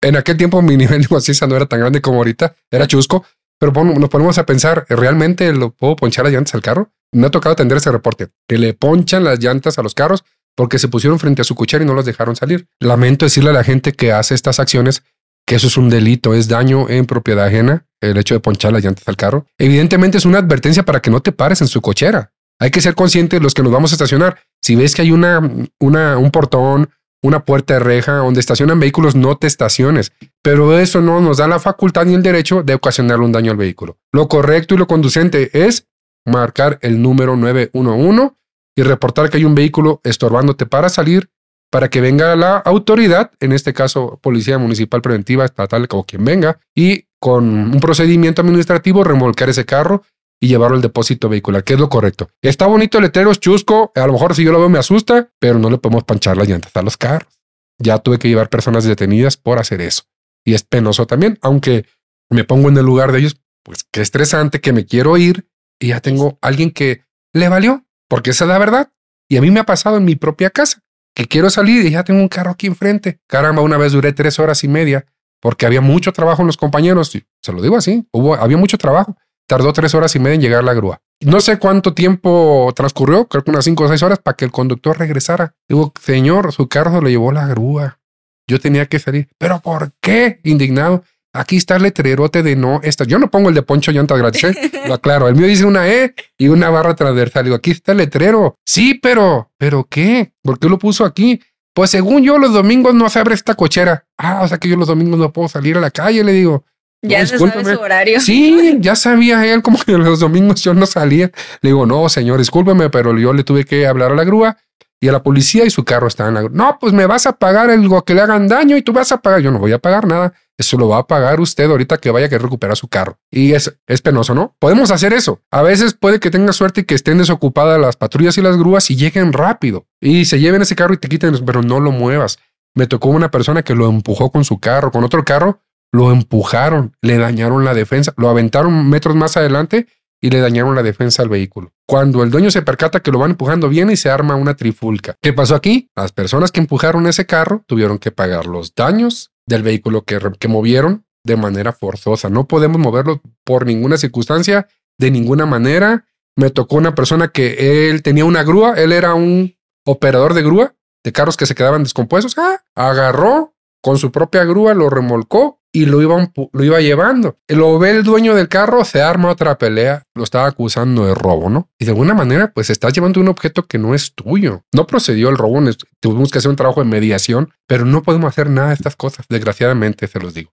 En 0.00 0.16
aquel 0.16 0.38
tiempo 0.38 0.62
mi 0.62 0.76
nivel 0.78 1.02
de 1.02 1.08
conciencia 1.08 1.46
no 1.46 1.54
era 1.54 1.66
tan 1.66 1.80
grande 1.80 2.00
como 2.00 2.16
ahorita, 2.16 2.54
era 2.70 2.86
chusco. 2.86 3.26
Pero 3.58 3.72
nos 3.84 4.08
ponemos 4.08 4.38
a 4.38 4.46
pensar, 4.46 4.86
¿realmente 4.88 5.52
lo 5.52 5.70
puedo 5.70 5.96
ponchar 5.96 6.24
las 6.24 6.32
llantas 6.32 6.54
al 6.54 6.62
carro? 6.62 6.90
Me 7.12 7.26
ha 7.26 7.30
tocado 7.30 7.52
atender 7.52 7.78
ese 7.78 7.90
reporte, 7.90 8.28
que 8.46 8.58
le 8.58 8.74
ponchan 8.74 9.24
las 9.24 9.40
llantas 9.40 9.78
a 9.78 9.82
los 9.82 9.94
carros 9.94 10.24
porque 10.56 10.78
se 10.78 10.88
pusieron 10.88 11.18
frente 11.18 11.42
a 11.42 11.44
su 11.44 11.54
cochera 11.54 11.84
y 11.84 11.86
no 11.86 11.94
los 11.94 12.04
dejaron 12.04 12.36
salir. 12.36 12.66
Lamento 12.80 13.24
decirle 13.24 13.50
a 13.50 13.52
la 13.52 13.64
gente 13.64 13.92
que 13.92 14.12
hace 14.12 14.34
estas 14.34 14.58
acciones 14.60 15.02
que 15.46 15.54
eso 15.54 15.68
es 15.68 15.78
un 15.78 15.88
delito, 15.88 16.34
es 16.34 16.46
daño 16.46 16.90
en 16.90 17.06
propiedad 17.06 17.46
ajena, 17.46 17.86
el 18.02 18.18
hecho 18.18 18.34
de 18.34 18.40
ponchar 18.40 18.72
las 18.72 18.84
llantas 18.84 19.08
al 19.08 19.16
carro. 19.16 19.46
Evidentemente 19.56 20.18
es 20.18 20.26
una 20.26 20.38
advertencia 20.38 20.84
para 20.84 21.00
que 21.00 21.10
no 21.10 21.20
te 21.20 21.32
pares 21.32 21.62
en 21.62 21.68
su 21.68 21.80
cochera. 21.80 22.32
Hay 22.60 22.70
que 22.70 22.82
ser 22.82 22.94
conscientes 22.94 23.40
los 23.40 23.54
que 23.54 23.62
nos 23.62 23.72
vamos 23.72 23.92
a 23.92 23.94
estacionar. 23.94 24.40
Si 24.60 24.76
ves 24.76 24.94
que 24.94 25.02
hay 25.02 25.10
una, 25.10 25.40
una, 25.80 26.18
un 26.18 26.30
portón, 26.30 26.90
una 27.22 27.44
puerta 27.44 27.74
de 27.74 27.80
reja 27.80 28.16
donde 28.16 28.40
estacionan 28.40 28.80
vehículos, 28.80 29.14
no 29.14 29.36
te 29.36 29.46
estaciones. 29.46 30.12
Pero 30.42 30.78
eso 30.78 31.00
no 31.00 31.20
nos 31.20 31.38
da 31.38 31.48
la 31.48 31.58
facultad 31.58 32.06
ni 32.06 32.14
el 32.14 32.22
derecho 32.22 32.62
de 32.62 32.74
ocasionar 32.74 33.20
un 33.20 33.32
daño 33.32 33.50
al 33.50 33.56
vehículo. 33.56 33.98
Lo 34.12 34.28
correcto 34.28 34.74
y 34.74 34.78
lo 34.78 34.86
conducente 34.86 35.50
es 35.52 35.86
marcar 36.24 36.78
el 36.82 37.02
número 37.02 37.36
911 37.36 38.34
y 38.76 38.82
reportar 38.82 39.30
que 39.30 39.38
hay 39.38 39.44
un 39.44 39.54
vehículo 39.54 40.00
estorbándote 40.04 40.66
para 40.66 40.88
salir 40.88 41.30
para 41.70 41.88
que 41.90 42.00
venga 42.00 42.34
la 42.36 42.56
autoridad, 42.56 43.30
en 43.40 43.52
este 43.52 43.74
caso 43.74 44.18
Policía 44.22 44.58
Municipal 44.58 45.02
Preventiva, 45.02 45.44
estatal 45.44 45.86
o 45.90 46.04
quien 46.04 46.24
venga, 46.24 46.60
y 46.74 47.04
con 47.20 47.44
un 47.44 47.80
procedimiento 47.80 48.42
administrativo 48.42 49.04
remolcar 49.04 49.50
ese 49.50 49.64
carro 49.64 50.02
y 50.40 50.48
llevarlo 50.48 50.76
al 50.76 50.82
depósito 50.82 51.28
vehicular, 51.28 51.64
que 51.64 51.74
es 51.74 51.80
lo 51.80 51.88
correcto. 51.88 52.30
Está 52.42 52.66
bonito 52.66 52.98
el 52.98 53.04
letrero, 53.04 53.30
es 53.30 53.40
chusco, 53.40 53.92
a 53.94 54.06
lo 54.06 54.12
mejor 54.12 54.34
si 54.34 54.44
yo 54.44 54.52
lo 54.52 54.58
veo 54.58 54.68
me 54.68 54.78
asusta, 54.78 55.30
pero 55.38 55.58
no 55.58 55.70
le 55.70 55.78
podemos 55.78 56.04
panchar 56.04 56.36
las 56.36 56.48
llantas 56.48 56.74
a 56.74 56.82
los 56.82 56.96
carros. 56.96 57.38
Ya 57.78 57.98
tuve 57.98 58.18
que 58.18 58.28
llevar 58.28 58.48
personas 58.48 58.84
detenidas 58.84 59.36
por 59.36 59.58
hacer 59.58 59.80
eso. 59.80 60.04
Y 60.44 60.54
es 60.54 60.62
penoso 60.62 61.06
también, 61.06 61.38
aunque 61.42 61.86
me 62.30 62.44
pongo 62.44 62.68
en 62.68 62.76
el 62.76 62.84
lugar 62.84 63.12
de 63.12 63.20
ellos, 63.20 63.40
pues 63.62 63.84
qué 63.90 64.00
estresante 64.00 64.60
que 64.60 64.72
me 64.72 64.86
quiero 64.86 65.16
ir 65.16 65.48
y 65.80 65.88
ya 65.88 66.00
tengo 66.00 66.38
alguien 66.40 66.70
que 66.70 67.04
le 67.32 67.48
valió, 67.48 67.84
porque 68.08 68.30
esa 68.30 68.44
es 68.44 68.48
la 68.48 68.58
verdad. 68.58 68.92
Y 69.28 69.36
a 69.36 69.40
mí 69.40 69.50
me 69.50 69.60
ha 69.60 69.64
pasado 69.64 69.96
en 69.96 70.04
mi 70.04 70.16
propia 70.16 70.50
casa 70.50 70.82
que 71.14 71.26
quiero 71.26 71.50
salir 71.50 71.84
y 71.84 71.90
ya 71.90 72.04
tengo 72.04 72.20
un 72.20 72.28
carro 72.28 72.52
aquí 72.52 72.66
enfrente. 72.66 73.20
Caramba, 73.26 73.62
una 73.62 73.76
vez 73.76 73.92
duré 73.92 74.12
tres 74.12 74.38
horas 74.38 74.64
y 74.64 74.68
media 74.68 75.06
porque 75.40 75.66
había 75.66 75.80
mucho 75.80 76.12
trabajo 76.12 76.42
en 76.42 76.46
los 76.46 76.56
compañeros. 76.56 77.12
Se 77.42 77.52
lo 77.52 77.60
digo 77.60 77.76
así, 77.76 78.06
hubo, 78.12 78.34
había 78.34 78.56
mucho 78.56 78.78
trabajo. 78.78 79.16
Tardó 79.48 79.72
tres 79.72 79.94
horas 79.94 80.14
y 80.14 80.18
media 80.18 80.34
en 80.34 80.40
llegar 80.42 80.62
la 80.62 80.74
grúa. 80.74 81.00
No 81.20 81.40
sé 81.40 81.58
cuánto 81.58 81.94
tiempo 81.94 82.70
transcurrió, 82.76 83.26
creo 83.26 83.42
que 83.42 83.50
unas 83.50 83.64
cinco 83.64 83.84
o 83.84 83.88
seis 83.88 84.02
horas 84.02 84.18
para 84.18 84.36
que 84.36 84.44
el 84.44 84.52
conductor 84.52 84.98
regresara. 84.98 85.54
Digo, 85.66 85.92
señor, 86.00 86.52
su 86.52 86.68
carro 86.68 86.92
se 86.92 87.00
lo 87.00 87.08
llevó 87.08 87.32
la 87.32 87.46
grúa. 87.46 87.98
Yo 88.46 88.60
tenía 88.60 88.86
que 88.86 88.98
salir. 88.98 89.28
¿Pero 89.38 89.60
por 89.60 89.92
qué? 90.02 90.40
Indignado. 90.44 91.02
Aquí 91.32 91.56
está 91.56 91.76
el 91.76 91.82
letrerote 91.84 92.42
de 92.42 92.56
no 92.56 92.80
esta. 92.82 93.04
Yo 93.04 93.18
no 93.18 93.30
pongo 93.30 93.48
el 93.48 93.54
de 93.54 93.62
Poncho 93.62 93.90
Llantas 93.90 94.18
gratis, 94.18 94.44
¿eh? 94.44 94.70
lo 94.86 94.94
aclaro. 94.94 95.28
El 95.28 95.34
mío 95.34 95.46
dice 95.46 95.64
una 95.64 95.88
E 95.88 96.14
y 96.36 96.48
una 96.48 96.68
barra 96.68 96.94
transversal. 96.94 97.44
Digo, 97.44 97.56
aquí 97.56 97.70
está 97.70 97.92
el 97.92 97.98
letrero. 97.98 98.56
Sí, 98.66 98.94
pero, 98.94 99.50
¿pero 99.56 99.86
qué? 99.88 100.32
¿Por 100.42 100.58
qué 100.58 100.68
lo 100.68 100.78
puso 100.78 101.06
aquí? 101.06 101.40
Pues 101.74 101.90
según 101.90 102.22
yo, 102.22 102.38
los 102.38 102.52
domingos 102.52 102.94
no 102.94 103.08
se 103.08 103.18
abre 103.18 103.34
esta 103.34 103.54
cochera. 103.54 104.06
Ah, 104.18 104.40
o 104.42 104.48
sea 104.48 104.58
que 104.58 104.68
yo 104.68 104.76
los 104.76 104.88
domingos 104.88 105.18
no 105.18 105.32
puedo 105.32 105.48
salir 105.48 105.76
a 105.78 105.80
la 105.80 105.90
calle, 105.90 106.22
le 106.22 106.32
digo. 106.32 106.64
Ya 107.02 107.24
se 107.26 107.38
sabe 107.38 107.64
su 107.64 107.80
horario. 107.80 108.20
Sí, 108.20 108.76
ya 108.80 108.96
sabía 108.96 109.46
él 109.46 109.62
como 109.62 109.78
que 109.78 109.92
los 109.92 110.20
domingos 110.20 110.62
yo 110.62 110.74
no 110.74 110.86
salía. 110.86 111.30
Le 111.60 111.70
digo, 111.70 111.86
no, 111.86 112.08
señor, 112.08 112.38
discúlpeme, 112.38 112.90
pero 112.90 113.16
yo 113.18 113.32
le 113.32 113.44
tuve 113.44 113.64
que 113.64 113.86
hablar 113.86 114.12
a 114.12 114.14
la 114.14 114.24
grúa 114.24 114.56
y 115.00 115.06
a 115.06 115.12
la 115.12 115.22
policía 115.22 115.64
y 115.64 115.70
su 115.70 115.84
carro 115.84 116.08
está 116.08 116.26
en 116.26 116.34
la 116.34 116.42
grúa. 116.42 116.56
No, 116.56 116.78
pues 116.80 116.92
me 116.92 117.06
vas 117.06 117.26
a 117.26 117.32
pagar 117.32 117.70
algo 117.70 118.04
que 118.04 118.14
le 118.14 118.22
hagan 118.22 118.48
daño 118.48 118.76
y 118.76 118.82
tú 118.82 118.92
vas 118.92 119.12
a 119.12 119.22
pagar. 119.22 119.40
Yo 119.40 119.50
no 119.52 119.58
voy 119.58 119.72
a 119.72 119.78
pagar 119.78 120.06
nada. 120.06 120.32
Eso 120.56 120.76
lo 120.76 120.88
va 120.88 120.98
a 120.98 121.06
pagar 121.06 121.40
usted 121.40 121.70
ahorita 121.70 121.98
que 121.98 122.10
vaya 122.10 122.26
a 122.26 122.38
recuperar 122.38 122.76
su 122.76 122.88
carro. 122.88 123.16
Y 123.30 123.52
es, 123.52 123.78
es 123.86 124.02
penoso, 124.02 124.34
¿no? 124.34 124.56
Podemos 124.58 124.90
hacer 124.90 125.12
eso. 125.12 125.40
A 125.52 125.62
veces 125.62 125.94
puede 125.94 126.18
que 126.18 126.32
tenga 126.32 126.52
suerte 126.52 126.80
y 126.80 126.84
que 126.84 126.96
estén 126.96 127.18
desocupadas 127.18 127.80
las 127.80 127.94
patrullas 127.94 128.36
y 128.38 128.42
las 128.42 128.56
grúas 128.56 128.90
y 128.90 128.96
lleguen 128.96 129.32
rápido 129.32 129.86
y 130.00 130.24
se 130.24 130.40
lleven 130.40 130.62
ese 130.62 130.74
carro 130.74 130.94
y 130.94 130.96
te 130.96 131.08
quiten, 131.08 131.32
pero 131.46 131.62
no 131.62 131.78
lo 131.78 131.92
muevas. 131.92 132.40
Me 132.74 132.88
tocó 132.88 133.08
una 133.10 133.30
persona 133.30 133.62
que 133.62 133.76
lo 133.76 133.88
empujó 133.88 134.32
con 134.32 134.44
su 134.44 134.58
carro, 134.58 134.90
con 134.90 135.04
otro 135.04 135.24
carro, 135.24 135.60
lo 135.92 136.12
empujaron, 136.12 136.96
le 137.02 137.18
dañaron 137.18 137.64
la 137.64 137.74
defensa, 137.74 138.12
lo 138.16 138.28
aventaron 138.28 138.88
metros 138.88 139.16
más 139.16 139.36
adelante 139.36 139.86
y 140.20 140.30
le 140.30 140.40
dañaron 140.40 140.74
la 140.74 140.82
defensa 140.82 141.22
al 141.22 141.28
vehículo. 141.28 141.72
Cuando 141.86 142.22
el 142.22 142.30
dueño 142.30 142.50
se 142.50 142.62
percata 142.62 143.00
que 143.00 143.12
lo 143.12 143.18
van 143.18 143.32
empujando 143.32 143.68
bien 143.68 143.90
y 143.90 143.96
se 143.96 144.10
arma 144.10 144.34
una 144.34 144.54
trifulca. 144.54 145.14
¿Qué 145.22 145.32
pasó 145.32 145.54
aquí? 145.54 145.90
Las 145.94 146.12
personas 146.12 146.52
que 146.52 146.60
empujaron 146.60 147.06
ese 147.06 147.26
carro 147.26 147.62
tuvieron 147.66 147.98
que 147.98 148.10
pagar 148.10 148.46
los 148.46 148.74
daños 148.74 149.32
del 149.46 149.62
vehículo 149.62 150.02
que, 150.02 150.18
que 150.38 150.48
movieron 150.48 151.06
de 151.24 151.36
manera 151.36 151.72
forzosa. 151.72 152.28
No 152.28 152.48
podemos 152.48 152.78
moverlo 152.78 153.22
por 153.44 153.66
ninguna 153.66 153.96
circunstancia, 153.96 154.66
de 154.98 155.10
ninguna 155.10 155.46
manera. 155.46 156.06
Me 156.36 156.50
tocó 156.50 156.76
una 156.76 156.94
persona 156.94 157.28
que 157.28 157.88
él 157.88 158.02
tenía 158.02 158.24
una 158.24 158.42
grúa, 158.42 158.74
él 158.74 158.92
era 158.92 159.14
un 159.14 159.56
operador 159.84 160.34
de 160.34 160.42
grúa 160.42 160.74
de 161.04 161.12
carros 161.12 161.36
que 161.36 161.46
se 161.46 161.54
quedaban 161.54 161.84
descompuestos. 161.84 162.36
Ah, 162.38 162.60
agarró 162.74 163.54
con 163.80 163.98
su 163.98 164.10
propia 164.10 164.44
grúa, 164.44 164.74
lo 164.74 164.90
remolcó 164.90 165.57
y 165.72 165.86
lo 165.86 166.00
iba, 166.02 166.32
lo 166.52 166.64
iba 166.64 166.80
llevando. 166.80 167.38
Lo 167.48 167.78
ve 167.78 167.90
el 167.90 168.02
dueño 168.02 168.34
del 168.34 168.48
carro, 168.48 168.84
se 168.84 169.02
arma 169.02 169.30
otra 169.30 169.58
pelea, 169.58 170.04
lo 170.14 170.24
estaba 170.24 170.46
acusando 170.46 171.06
de 171.06 171.14
robo, 171.14 171.50
¿no? 171.50 171.70
Y 171.78 171.84
de 171.84 171.90
alguna 171.90 172.14
manera, 172.14 172.52
pues 172.52 172.70
estás 172.70 172.92
llevando 172.92 173.20
un 173.20 173.28
objeto 173.28 173.64
que 173.64 173.78
no 173.78 173.94
es 173.94 174.14
tuyo. 174.14 174.64
No 174.72 174.86
procedió 174.86 175.28
el 175.28 175.36
robo, 175.36 175.60
tuvimos 176.00 176.30
que 176.30 176.38
hacer 176.38 176.50
un 176.50 176.56
trabajo 176.56 176.82
de 176.82 176.88
mediación, 176.88 177.52
pero 177.66 177.84
no 177.84 178.02
podemos 178.02 178.28
hacer 178.28 178.50
nada 178.50 178.68
de 178.68 178.74
estas 178.74 178.96
cosas, 178.96 179.26
desgraciadamente, 179.28 180.06
se 180.06 180.20
los 180.20 180.34
digo. 180.34 180.52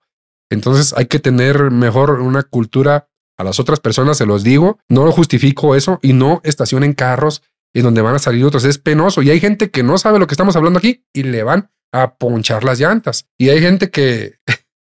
Entonces 0.49 0.93
hay 0.95 1.07
que 1.07 1.19
tener 1.19 1.71
mejor 1.71 2.19
una 2.21 2.43
cultura 2.43 3.07
a 3.37 3.43
las 3.43 3.59
otras 3.59 3.79
personas, 3.79 4.17
se 4.17 4.25
los 4.25 4.43
digo, 4.43 4.79
no 4.87 5.11
justifico 5.11 5.75
eso 5.75 5.99
y 6.01 6.13
no 6.13 6.41
estacionen 6.43 6.93
carros 6.93 7.41
en 7.73 7.83
donde 7.83 8.01
van 8.01 8.15
a 8.15 8.19
salir 8.19 8.45
otros. 8.45 8.63
Es 8.63 8.77
penoso 8.77 9.21
y 9.21 9.29
hay 9.29 9.39
gente 9.39 9.69
que 9.69 9.83
no 9.83 9.97
sabe 9.97 10.19
lo 10.19 10.27
que 10.27 10.33
estamos 10.33 10.55
hablando 10.55 10.79
aquí 10.79 11.05
y 11.13 11.23
le 11.23 11.43
van 11.43 11.71
a 11.91 12.15
ponchar 12.15 12.63
las 12.63 12.79
llantas. 12.79 13.27
Y 13.37 13.49
hay 13.49 13.59
gente 13.59 13.89
que 13.89 14.35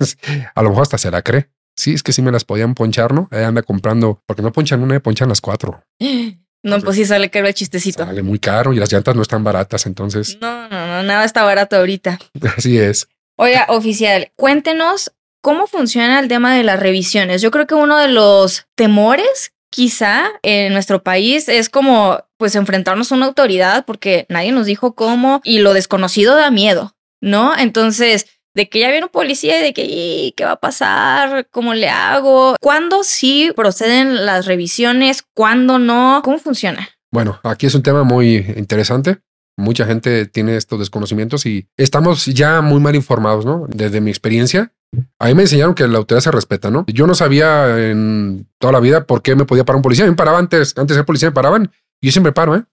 a 0.56 0.64
lo 0.64 0.70
mejor 0.70 0.84
hasta 0.84 0.97
se 0.97 1.12
la 1.12 1.22
cree. 1.22 1.49
Sí, 1.76 1.93
es 1.93 2.04
que 2.04 2.12
sí 2.14 2.22
me 2.22 2.32
las 2.32 2.43
podían 2.43 2.76
ponchar, 2.76 3.14
¿no? 3.14 3.28
Ahí 3.32 3.43
anda 3.43 3.64
comprando, 3.64 4.22
porque 4.26 4.41
no 4.41 4.52
ponchan 4.52 4.84
una, 4.84 4.99
ponchan 4.99 5.30
las 5.30 5.41
cuatro. 5.41 5.84
No, 6.64 6.80
pues 6.80 6.95
sí 6.95 7.06
sale 7.06 7.32
caro 7.32 7.47
el 7.47 7.56
chistecito. 7.56 8.06
Sale 8.06 8.22
muy 8.22 8.38
caro 8.38 8.72
y 8.72 8.76
las 8.76 8.93
llantas 8.93 9.16
no 9.16 9.24
están 9.24 9.43
baratas, 9.43 9.88
entonces. 9.88 10.38
No, 10.39 10.70
no, 10.70 10.86
no, 10.86 11.02
nada 11.02 11.26
está 11.26 11.43
barato 11.43 11.76
ahorita. 11.76 12.20
Así 12.56 12.78
es. 12.78 13.08
Oiga, 13.36 13.66
oficial, 13.70 14.32
cuéntenos 14.36 15.12
cómo 15.41 15.66
funciona 15.66 16.20
el 16.20 16.28
tema 16.28 16.56
de 16.56 16.64
las 16.64 16.80
revisiones. 16.80 17.41
Yo 17.41 17.49
creo 17.49 17.66
que 17.66 17.74
uno 17.74 17.97
de 17.97 18.10
los 18.10 18.68
temores 18.76 19.54
quizá 19.72 20.30
en 20.43 20.74
nuestro 20.74 21.02
país 21.02 21.49
es 21.49 21.70
como 21.70 22.24
pues 22.38 22.56
enfrentarnos 22.56 23.12
a 23.12 23.16
una 23.16 23.26
autoridad 23.26 23.86
porque 23.86 24.26
nadie 24.30 24.52
nos 24.52 24.68
dijo 24.68 24.93
cómo 24.93 25.41
y 25.43 25.60
lo 25.60 25.74
desconocido 25.74 26.36
da 26.36 26.52
miedo, 26.52 26.95
¿no? 27.22 27.58
Entonces, 27.58 28.28
de 28.54 28.70
que 28.70 28.80
ya 28.80 28.89
viene 28.89 29.06
un 29.06 29.12
policía 29.12 29.60
y 29.60 29.64
de 29.64 29.74
que 29.74 30.34
qué 30.36 30.45
va 30.45 30.54
a 30.54 30.60
pasar, 30.60 31.47
cómo 31.52 31.74
le 31.74 31.89
hago, 31.89 32.56
cuándo 32.62 33.04
sí 33.04 33.52
proceden 33.56 34.26
las 34.26 34.45
revisiones, 34.45 35.24
cuándo 35.34 35.80
no, 35.80 36.22
cómo 36.24 36.38
funciona. 36.38 36.89
Bueno, 37.12 37.39
aquí 37.43 37.66
es 37.66 37.76
un 37.76 37.84
tema 37.84 38.04
muy 38.04 38.38
interesante. 38.56 39.20
Mucha 39.58 39.86
gente 39.86 40.26
tiene 40.26 40.56
estos 40.56 40.80
desconocimientos 40.80 41.45
y 41.45 41.68
estamos 41.78 42.26
ya 42.26 42.62
muy 42.62 42.80
mal 42.80 42.95
informados, 42.95 43.45
¿no? 43.45 43.66
Desde 43.68 43.99
mi 44.02 44.10
experiencia, 44.10 44.74
a 45.20 45.28
mí 45.28 45.34
me 45.34 45.43
enseñaron 45.43 45.76
que 45.76 45.88
la 45.88 45.97
autoridad 45.97 46.24
se 46.24 46.32
respeta, 46.32 46.72
¿no? 46.72 46.86
Yo 46.88 47.06
no 47.06 47.14
sabía 47.14 47.89
en 47.89 48.47
toda 48.58 48.74
la 48.74 48.80
vida 48.80 49.06
por 49.06 49.22
qué 49.22 49.36
me 49.36 49.45
podía 49.45 49.66
parar 49.66 49.78
un 49.78 49.84
policía. 49.84 50.06
me 50.06 50.14
paraba 50.14 50.39
antes, 50.39 50.74
antes 50.78 50.95
de 50.95 50.99
ser 50.99 51.06
policía 51.06 51.30
me 51.30 51.36
paraban. 51.36 51.72
Yo 52.02 52.12
siempre 52.12 52.32
paro, 52.32 52.56
¿eh? 52.56 52.64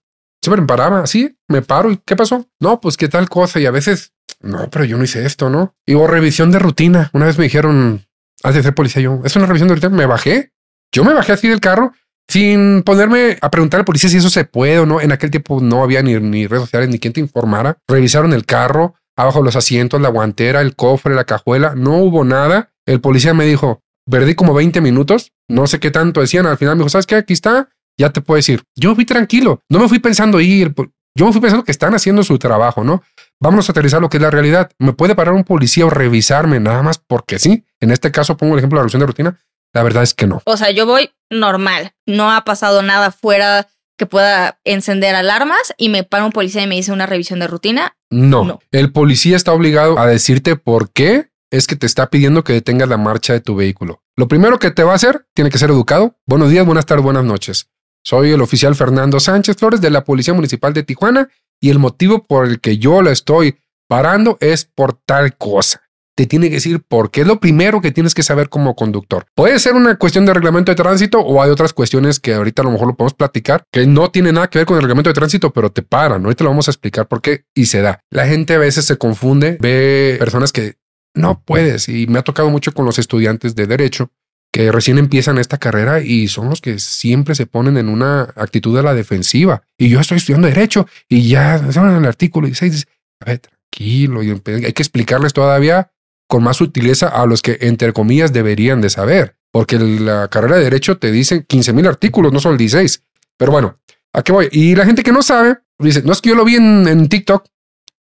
Siempre 0.41 0.61
me 0.61 0.67
paraba, 0.67 1.01
así, 1.01 1.37
me 1.47 1.61
paro. 1.61 1.91
¿Y 1.91 1.97
qué 2.05 2.15
pasó? 2.15 2.47
No, 2.59 2.79
pues 2.79 2.97
qué 2.97 3.07
tal 3.07 3.29
cosa. 3.29 3.59
Y 3.59 3.65
a 3.65 3.71
veces, 3.71 4.13
no, 4.41 4.69
pero 4.69 4.85
yo 4.85 4.97
no 4.97 5.03
hice 5.03 5.25
esto, 5.25 5.49
¿no? 5.49 5.75
Y 5.85 5.95
hubo 5.95 6.07
revisión 6.07 6.51
de 6.51 6.59
rutina. 6.59 7.09
Una 7.13 7.25
vez 7.25 7.37
me 7.37 7.43
dijeron, 7.45 8.05
antes 8.43 8.57
de 8.57 8.63
ser 8.63 8.75
policía, 8.75 9.01
yo, 9.01 9.21
es 9.23 9.35
una 9.35 9.45
revisión 9.45 9.67
de 9.69 9.75
rutina. 9.75 9.95
Me 9.95 10.05
bajé. 10.05 10.51
Yo 10.91 11.03
me 11.03 11.13
bajé 11.13 11.33
así 11.33 11.47
del 11.47 11.59
carro 11.59 11.93
sin 12.27 12.83
ponerme 12.83 13.37
a 13.41 13.49
preguntar 13.49 13.79
al 13.79 13.85
policía 13.85 14.09
si 14.09 14.17
eso 14.17 14.29
se 14.29 14.45
puede 14.45 14.79
o 14.79 14.85
no. 14.85 15.01
En 15.01 15.11
aquel 15.11 15.31
tiempo 15.31 15.59
no 15.61 15.83
había 15.83 16.01
ni, 16.01 16.15
ni 16.15 16.47
redes 16.47 16.63
sociales 16.63 16.89
ni 16.89 16.99
quien 16.99 17.13
te 17.13 17.19
informara. 17.19 17.77
Revisaron 17.87 18.33
el 18.33 18.45
carro 18.45 18.95
abajo 19.19 19.41
los 19.41 19.57
asientos, 19.57 19.99
la 19.99 20.09
guantera, 20.09 20.61
el 20.61 20.75
cofre, 20.75 21.13
la 21.13 21.25
cajuela, 21.25 21.73
no 21.75 21.97
hubo 21.97 22.23
nada. 22.23 22.71
El 22.85 23.01
policía 23.01 23.33
me 23.33 23.45
dijo, 23.45 23.81
perdí 24.09 24.33
como 24.33 24.53
20 24.53 24.79
minutos, 24.79 25.33
no 25.49 25.67
sé 25.67 25.79
qué 25.79 25.91
tanto 25.91 26.21
decían, 26.21 26.45
al 26.45 26.57
final 26.57 26.75
me 26.75 26.79
dijo, 26.79 26.89
¿sabes 26.89 27.05
qué? 27.05 27.15
Aquí 27.15 27.33
está, 27.33 27.69
ya 27.99 28.09
te 28.11 28.21
puedo 28.21 28.37
decir. 28.37 28.63
Yo 28.75 28.95
fui 28.95 29.05
tranquilo, 29.05 29.61
no 29.69 29.77
me 29.77 29.87
fui 29.87 29.99
pensando 29.99 30.39
ir, 30.39 30.73
yo 31.15 31.25
me 31.25 31.31
fui 31.31 31.41
pensando 31.41 31.65
que 31.65 31.71
están 31.71 31.93
haciendo 31.93 32.23
su 32.23 32.39
trabajo, 32.39 32.83
¿no? 32.83 33.03
Vamos 33.41 33.67
a 33.67 33.73
aterrizar 33.73 34.01
lo 34.01 34.09
que 34.09 34.17
es 34.17 34.23
la 34.23 34.31
realidad. 34.31 34.71
¿Me 34.79 34.93
puede 34.93 35.15
parar 35.15 35.33
un 35.33 35.43
policía 35.43 35.85
o 35.85 35.89
revisarme 35.89 36.59
nada 36.59 36.81
más 36.81 36.97
porque 36.97 37.39
sí? 37.39 37.65
En 37.79 37.91
este 37.91 38.11
caso 38.11 38.37
pongo 38.37 38.53
el 38.53 38.59
ejemplo 38.59 38.77
de 38.77 38.79
la 38.79 38.83
revisión 38.83 39.01
de 39.01 39.05
rutina. 39.05 39.39
La 39.73 39.83
verdad 39.83 40.03
es 40.03 40.13
que 40.13 40.27
no. 40.27 40.41
O 40.45 40.57
sea, 40.57 40.71
yo 40.71 40.85
voy 40.85 41.11
normal, 41.29 41.93
no 42.05 42.31
ha 42.31 42.43
pasado 42.43 42.81
nada 42.81 43.11
fuera 43.11 43.67
que 43.97 44.05
pueda 44.05 44.59
encender 44.63 45.13
alarmas 45.13 45.73
y 45.77 45.89
me 45.89 46.03
para 46.03 46.23
un 46.23 46.31
policía 46.31 46.63
y 46.63 46.67
me 46.67 46.75
dice 46.75 46.93
una 46.93 47.05
revisión 47.05 47.39
de 47.39 47.47
rutina. 47.47 47.97
No. 48.09 48.59
El 48.71 48.91
policía 48.93 49.35
está 49.35 49.51
obligado 49.51 49.99
a 49.99 50.07
decirte 50.07 50.55
por 50.55 50.91
qué 50.91 51.29
es 51.51 51.67
que 51.67 51.75
te 51.75 51.85
está 51.85 52.09
pidiendo 52.09 52.43
que 52.43 52.53
detengas 52.53 52.87
la 52.87 52.97
marcha 52.97 53.33
de 53.33 53.41
tu 53.41 53.55
vehículo. 53.55 54.01
Lo 54.15 54.27
primero 54.27 54.57
que 54.57 54.71
te 54.71 54.83
va 54.83 54.93
a 54.93 54.95
hacer 54.95 55.27
tiene 55.33 55.49
que 55.49 55.57
ser 55.57 55.69
educado. 55.69 56.15
Buenos 56.25 56.49
días, 56.49 56.65
buenas 56.65 56.85
tardes, 56.85 57.03
buenas 57.03 57.25
noches. 57.25 57.69
Soy 58.03 58.31
el 58.31 58.41
oficial 58.41 58.75
Fernando 58.75 59.19
Sánchez 59.19 59.57
Flores 59.57 59.81
de 59.81 59.89
la 59.89 60.03
Policía 60.03 60.33
Municipal 60.33 60.73
de 60.73 60.83
Tijuana 60.83 61.29
y 61.61 61.69
el 61.69 61.79
motivo 61.79 62.25
por 62.25 62.47
el 62.47 62.59
que 62.59 62.77
yo 62.77 63.01
la 63.01 63.11
estoy 63.11 63.59
parando 63.87 64.37
es 64.39 64.65
por 64.65 64.93
tal 64.93 65.35
cosa 65.35 65.89
te 66.19 66.27
tiene 66.27 66.49
que 66.49 66.55
decir 66.55 66.81
por 66.85 67.11
qué 67.11 67.21
es 67.21 67.27
lo 67.27 67.39
primero 67.39 67.79
que 67.79 67.93
tienes 67.93 68.13
que 68.13 68.23
saber 68.23 68.49
como 68.49 68.75
conductor. 68.75 69.25
Puede 69.35 69.57
ser 69.57 69.75
una 69.75 69.95
cuestión 69.95 70.25
de 70.25 70.33
reglamento 70.33 70.69
de 70.69 70.75
tránsito 70.75 71.21
o 71.21 71.41
hay 71.41 71.49
otras 71.49 71.71
cuestiones 71.71 72.19
que 72.19 72.33
ahorita 72.33 72.61
a 72.61 72.65
lo 72.65 72.71
mejor 72.71 72.87
lo 72.87 72.97
podemos 72.97 73.13
platicar 73.13 73.63
que 73.71 73.87
no 73.87 74.11
tiene 74.11 74.33
nada 74.33 74.49
que 74.49 74.59
ver 74.59 74.65
con 74.65 74.75
el 74.75 74.81
reglamento 74.81 75.09
de 75.09 75.13
tránsito, 75.13 75.53
pero 75.53 75.71
te 75.71 75.81
paran. 75.81 76.25
Ahorita 76.25 76.43
lo 76.43 76.49
vamos 76.49 76.67
a 76.67 76.71
explicar 76.71 77.07
por 77.07 77.21
qué 77.21 77.45
y 77.55 77.67
se 77.67 77.81
da. 77.81 78.01
La 78.09 78.27
gente 78.27 78.55
a 78.55 78.57
veces 78.57 78.83
se 78.83 78.97
confunde, 78.97 79.59
ve 79.61 80.17
personas 80.19 80.51
que 80.51 80.75
no 81.15 81.41
puedes 81.41 81.87
y 81.87 82.05
me 82.07 82.19
ha 82.19 82.23
tocado 82.23 82.49
mucho 82.49 82.73
con 82.73 82.83
los 82.83 82.99
estudiantes 82.99 83.55
de 83.55 83.67
derecho 83.67 84.11
que 84.51 84.71
recién 84.71 84.97
empiezan 84.97 85.37
esta 85.37 85.57
carrera 85.57 86.01
y 86.01 86.27
son 86.27 86.49
los 86.49 86.61
que 86.61 86.79
siempre 86.79 87.35
se 87.35 87.45
ponen 87.45 87.77
en 87.77 87.89
una 87.89 88.33
actitud 88.35 88.75
de 88.75 88.83
la 88.83 88.93
defensiva. 88.93 89.61
Y 89.77 89.89
yo 89.89 89.99
estoy 89.99 90.17
estudiando 90.17 90.47
derecho 90.47 90.87
y 91.07 91.27
ya 91.27 91.57
en 91.57 91.95
el 91.95 92.05
artículo 92.05 92.47
16 92.47 92.87
a 93.21 93.25
ver, 93.25 93.39
tranquilo, 93.39 94.23
y 94.23 94.29
hay 94.29 94.73
que 94.73 94.81
explicarles 94.81 95.33
todavía 95.33 95.91
con 96.27 96.43
más 96.43 96.57
sutileza 96.57 97.07
a 97.07 97.25
los 97.25 97.41
que, 97.41 97.57
entre 97.61 97.91
comillas, 97.91 98.31
deberían 98.31 98.81
de 98.81 98.89
saber, 98.89 99.35
porque 99.51 99.79
la 99.79 100.27
carrera 100.27 100.57
de 100.57 100.63
derecho 100.63 100.97
te 100.97 101.11
dice 101.11 101.43
15 101.43 101.73
mil 101.73 101.87
artículos, 101.87 102.31
no 102.31 102.39
solo 102.39 102.55
16. 102.55 103.03
Pero 103.37 103.51
bueno, 103.51 103.79
¿a 104.13 104.21
qué 104.21 104.31
voy? 104.31 104.47
Y 104.51 104.75
la 104.75 104.85
gente 104.85 105.03
que 105.03 105.11
no 105.11 105.23
sabe, 105.23 105.57
dice, 105.79 106.03
no 106.03 106.13
es 106.13 106.21
que 106.21 106.29
yo 106.29 106.35
lo 106.35 106.45
vi 106.45 106.55
en, 106.55 107.09
TikTok, 107.09 107.45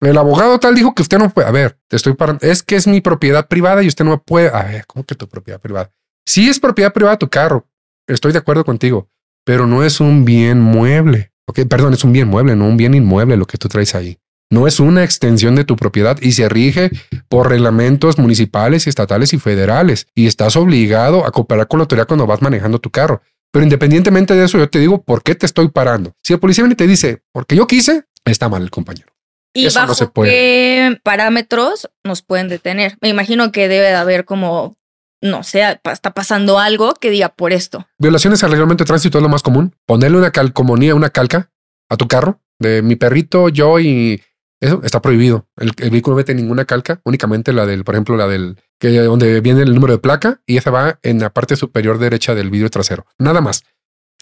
el 0.01 0.17
abogado 0.19 0.59
tal 0.61 0.75
dijo 0.75 0.95
que 0.95 1.03
usted 1.03 1.19
no 1.19 1.31
puede. 1.31 1.49
A 1.49 1.53
ver, 1.53 1.79
te 1.89 1.97
estoy 1.97 2.15
parando. 2.15 2.47
Es 2.47 2.63
que 2.63 2.77
es 2.77 2.87
mi 2.87 3.01
propiedad 3.01 3.49
privada 3.49 3.83
y 3.83 3.89
usted 3.89 4.05
no 4.05 4.23
puede. 4.23 4.49
A 4.49 4.65
ver, 4.65 4.85
¿cómo 4.87 5.05
que 5.05 5.15
tu 5.15 5.29
propiedad 5.29 5.61
privada? 5.61 5.93
Sí 6.27 6.49
es 6.49 6.61
propiedad 6.61 6.93
privada 6.93 7.19
tu 7.19 7.29
carro. 7.29 7.67
Estoy 8.07 8.33
de 8.33 8.39
acuerdo 8.39 8.65
contigo, 8.65 9.09
pero 9.45 9.67
no 9.67 9.85
es 9.85 10.01
un 10.01 10.25
bien 10.25 10.61
mueble. 10.61 11.33
Ok, 11.47 11.61
perdón, 11.69 11.95
es 11.95 12.05
un 12.05 12.13
bien 12.13 12.29
mueble, 12.29 12.57
no 12.57 12.67
un 12.67 12.77
bien 12.77 12.95
inmueble 12.95 13.37
lo 13.37 13.47
que 13.47 13.59
tú 13.59 13.69
traes 13.69 13.95
ahí 13.95 14.19
no 14.53 14.67
es 14.67 14.81
una 14.81 15.03
extensión 15.03 15.57
de 15.57 15.65
tu 15.65 15.77
propiedad 15.77 16.19
y 16.21 16.33
se 16.33 16.47
rige 16.47 16.91
por 17.29 17.49
reglamentos 17.49 18.19
municipales, 18.19 18.87
estatales 18.87 19.33
y 19.33 19.39
federales. 19.39 20.07
Y 20.15 20.27
estás 20.27 20.57
obligado 20.57 21.25
a 21.25 21.33
cooperar 21.33 21.67
con 21.69 21.79
la 21.79 21.85
autoridad 21.85 22.07
cuando 22.07 22.27
vas 22.27 22.43
manejando 22.43 22.79
tu 22.79 22.91
carro. 22.91 23.23
Pero 23.51 23.65
independientemente 23.65 24.35
de 24.35 24.45
eso, 24.45 24.59
yo 24.59 24.69
te 24.69 24.79
digo, 24.79 25.03
¿por 25.03 25.23
qué 25.23 25.35
te 25.35 25.47
estoy 25.47 25.69
parando? 25.69 26.15
Si 26.23 26.35
el 26.35 26.39
policía 26.39 26.65
viene 26.65 26.75
y 26.75 26.77
te 26.77 26.87
dice, 26.87 27.23
porque 27.33 27.57
yo 27.57 27.67
quise, 27.67 28.05
está 28.27 28.51
mal 28.51 28.63
el 28.63 28.71
compañero. 28.71 29.09
¿Y 29.55 29.65
eso 29.67 29.87
no 29.87 29.95
se 29.95 30.07
puede. 30.07 30.31
qué 30.31 31.01
parámetros 31.03 31.91
nos 32.05 32.21
pueden 32.21 32.49
detener? 32.49 32.99
Me 33.01 33.09
imagino 33.09 33.53
que 33.53 33.69
debe 33.69 33.87
de 33.87 33.95
haber 33.95 34.27
como, 34.27 34.77
no 35.23 35.45
sé, 35.45 35.79
está 35.85 36.13
pasando 36.13 36.59
algo 36.59 36.95
que 36.95 37.11
diga 37.11 37.31
por 37.31 37.53
esto. 37.53 37.87
Violaciones 37.99 38.43
al 38.45 38.51
reglamento 38.51 38.85
de 38.85 38.89
tránsito 38.89 39.19
es 39.19 39.23
lo 39.23 39.29
más 39.29 39.43
común. 39.43 39.75
Ponerle 39.87 40.19
una 40.19 40.33
calcomanía, 40.33 40.95
una 40.95 41.11
calca 41.11 41.51
a 41.89 41.97
tu 41.97 42.09
carro 42.09 42.41
de 42.59 42.83
mi 42.83 42.97
perrito, 42.97 43.49
yo 43.49 43.79
y 43.79 44.23
eso 44.61 44.81
está 44.85 45.03
prohibido. 45.03 45.49
El, 45.57 45.73
vehículo 45.91 46.15
no 46.15 46.19
mete 46.19 46.35
ninguna 46.35 46.65
calca, 46.65 47.01
únicamente 47.05 47.53
la 47.53 47.67
del, 47.67 47.85
por 47.85 47.95
ejemplo, 47.95 48.17
la 48.17 48.29
del 48.29 48.57
que 48.79 48.91
donde 48.91 49.41
viene 49.41 49.63
el 49.63 49.75
número 49.75 49.93
de 49.93 49.99
placa 49.99 50.41
y 50.47 50.57
esa 50.57 50.71
va 50.71 50.99
en 51.03 51.21
la 51.21 51.31
parte 51.31 51.57
superior 51.57 51.99
derecha 51.99 52.35
del 52.35 52.51
vidrio 52.51 52.71
trasero. 52.71 53.07
Nada 53.19 53.41
más. 53.41 53.65